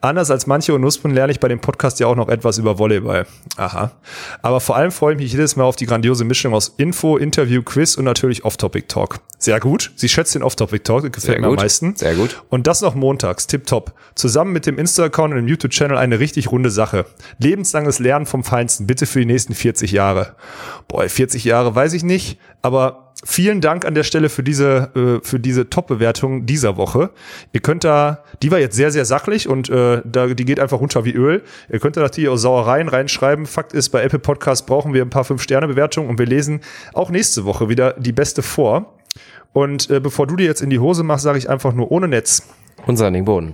Anders 0.00 0.30
als 0.30 0.46
manche 0.46 0.74
und 0.74 0.80
Nussmann 0.80 1.14
lerne 1.14 1.32
ich 1.32 1.40
bei 1.40 1.48
dem 1.48 1.60
Podcast 1.60 2.00
ja 2.00 2.06
auch 2.06 2.16
noch 2.16 2.28
etwas 2.28 2.58
über 2.58 2.78
Volleyball. 2.78 3.26
Aha. 3.56 3.92
Aber 4.42 4.60
vor 4.60 4.76
allem 4.76 4.90
freue 4.90 5.14
ich 5.14 5.20
mich 5.20 5.32
jedes 5.32 5.56
Mal 5.56 5.64
auf 5.64 5.76
die 5.76 5.86
grandiose 5.86 6.24
Mischung 6.24 6.54
aus 6.54 6.74
Info, 6.76 7.16
Interview, 7.16 7.62
Quiz 7.62 7.96
und 7.96 8.04
natürlich 8.04 8.44
Off-Topic-Talk. 8.44 9.20
Sehr 9.38 9.60
gut. 9.60 9.92
Sie 9.96 10.08
schätzt 10.08 10.34
den 10.34 10.42
Off-Topic-Talk, 10.42 11.12
gefällt 11.12 11.40
mir 11.40 11.48
am 11.48 11.54
meisten. 11.54 11.96
Sehr 11.96 12.14
gut. 12.14 12.42
Und 12.48 12.66
das 12.66 12.80
noch 12.80 12.94
montags, 12.94 13.46
tipptopp. 13.46 13.92
Zusammen 14.14 14.52
mit 14.52 14.66
dem 14.66 14.78
Insta-Account 14.78 15.32
und 15.32 15.40
dem 15.40 15.48
YouTube-Channel 15.48 15.98
eine 15.98 16.18
richtig 16.18 16.50
runde 16.50 16.70
Sache. 16.70 17.06
Lebenslanges 17.38 17.98
Lernen 17.98 18.26
vom 18.26 18.44
Feinsten, 18.44 18.86
bitte 18.86 19.06
für 19.06 19.18
die 19.18 19.26
nächsten 19.26 19.54
40 19.54 19.92
Jahre. 19.92 20.36
Boah, 20.88 21.08
40 21.08 21.44
Jahre 21.44 21.74
weiß 21.74 21.92
ich 21.92 22.04
nicht, 22.04 22.38
aber 22.62 23.12
vielen 23.24 23.60
Dank 23.60 23.84
an 23.84 23.94
der 23.94 24.02
Stelle 24.02 24.28
für 24.28 24.42
diese, 24.42 24.90
äh, 25.22 25.26
für 25.26 25.40
diese 25.40 25.70
Top-Bewertung 25.70 26.46
dieser 26.46 26.76
Woche. 26.76 27.10
Ihr 27.52 27.60
könnt 27.60 27.84
da, 27.84 28.24
die 28.42 28.50
war 28.50 28.58
jetzt 28.58 28.76
sehr, 28.76 28.90
sehr 28.90 29.04
sachlich 29.04 29.48
und 29.48 29.68
äh, 29.68 30.02
da, 30.04 30.28
die 30.28 30.44
geht 30.44 30.60
einfach 30.60 30.80
runter 30.80 31.04
wie 31.04 31.12
Öl. 31.12 31.42
Ihr 31.70 31.80
könnt 31.80 31.96
da 31.96 32.00
natürlich 32.00 32.28
auch 32.28 32.36
Sauereien 32.36 32.88
reinschreiben. 32.88 33.46
Fakt 33.46 33.72
ist, 33.72 33.90
bei 33.90 34.02
Apple 34.02 34.18
Podcast 34.18 34.66
brauchen 34.66 34.94
wir 34.94 35.02
ein 35.02 35.10
paar 35.10 35.24
5-Sterne-Bewertungen 35.24 36.08
und 36.08 36.18
wir 36.18 36.26
lesen 36.26 36.60
auch 36.92 37.10
nächste 37.10 37.44
Woche 37.44 37.68
wieder 37.68 37.94
die 37.94 38.12
beste 38.12 38.42
vor. 38.42 38.94
Und 39.52 39.90
äh, 39.90 40.00
bevor 40.00 40.26
du 40.26 40.36
dir 40.36 40.46
jetzt 40.46 40.62
in 40.62 40.70
die 40.70 40.78
Hose 40.78 41.02
machst, 41.04 41.24
sage 41.24 41.38
ich 41.38 41.48
einfach 41.50 41.74
nur 41.74 41.90
ohne 41.92 42.08
Netz. 42.08 42.42
Und 42.86 42.96
sandigen 42.96 43.24
Boden. 43.24 43.52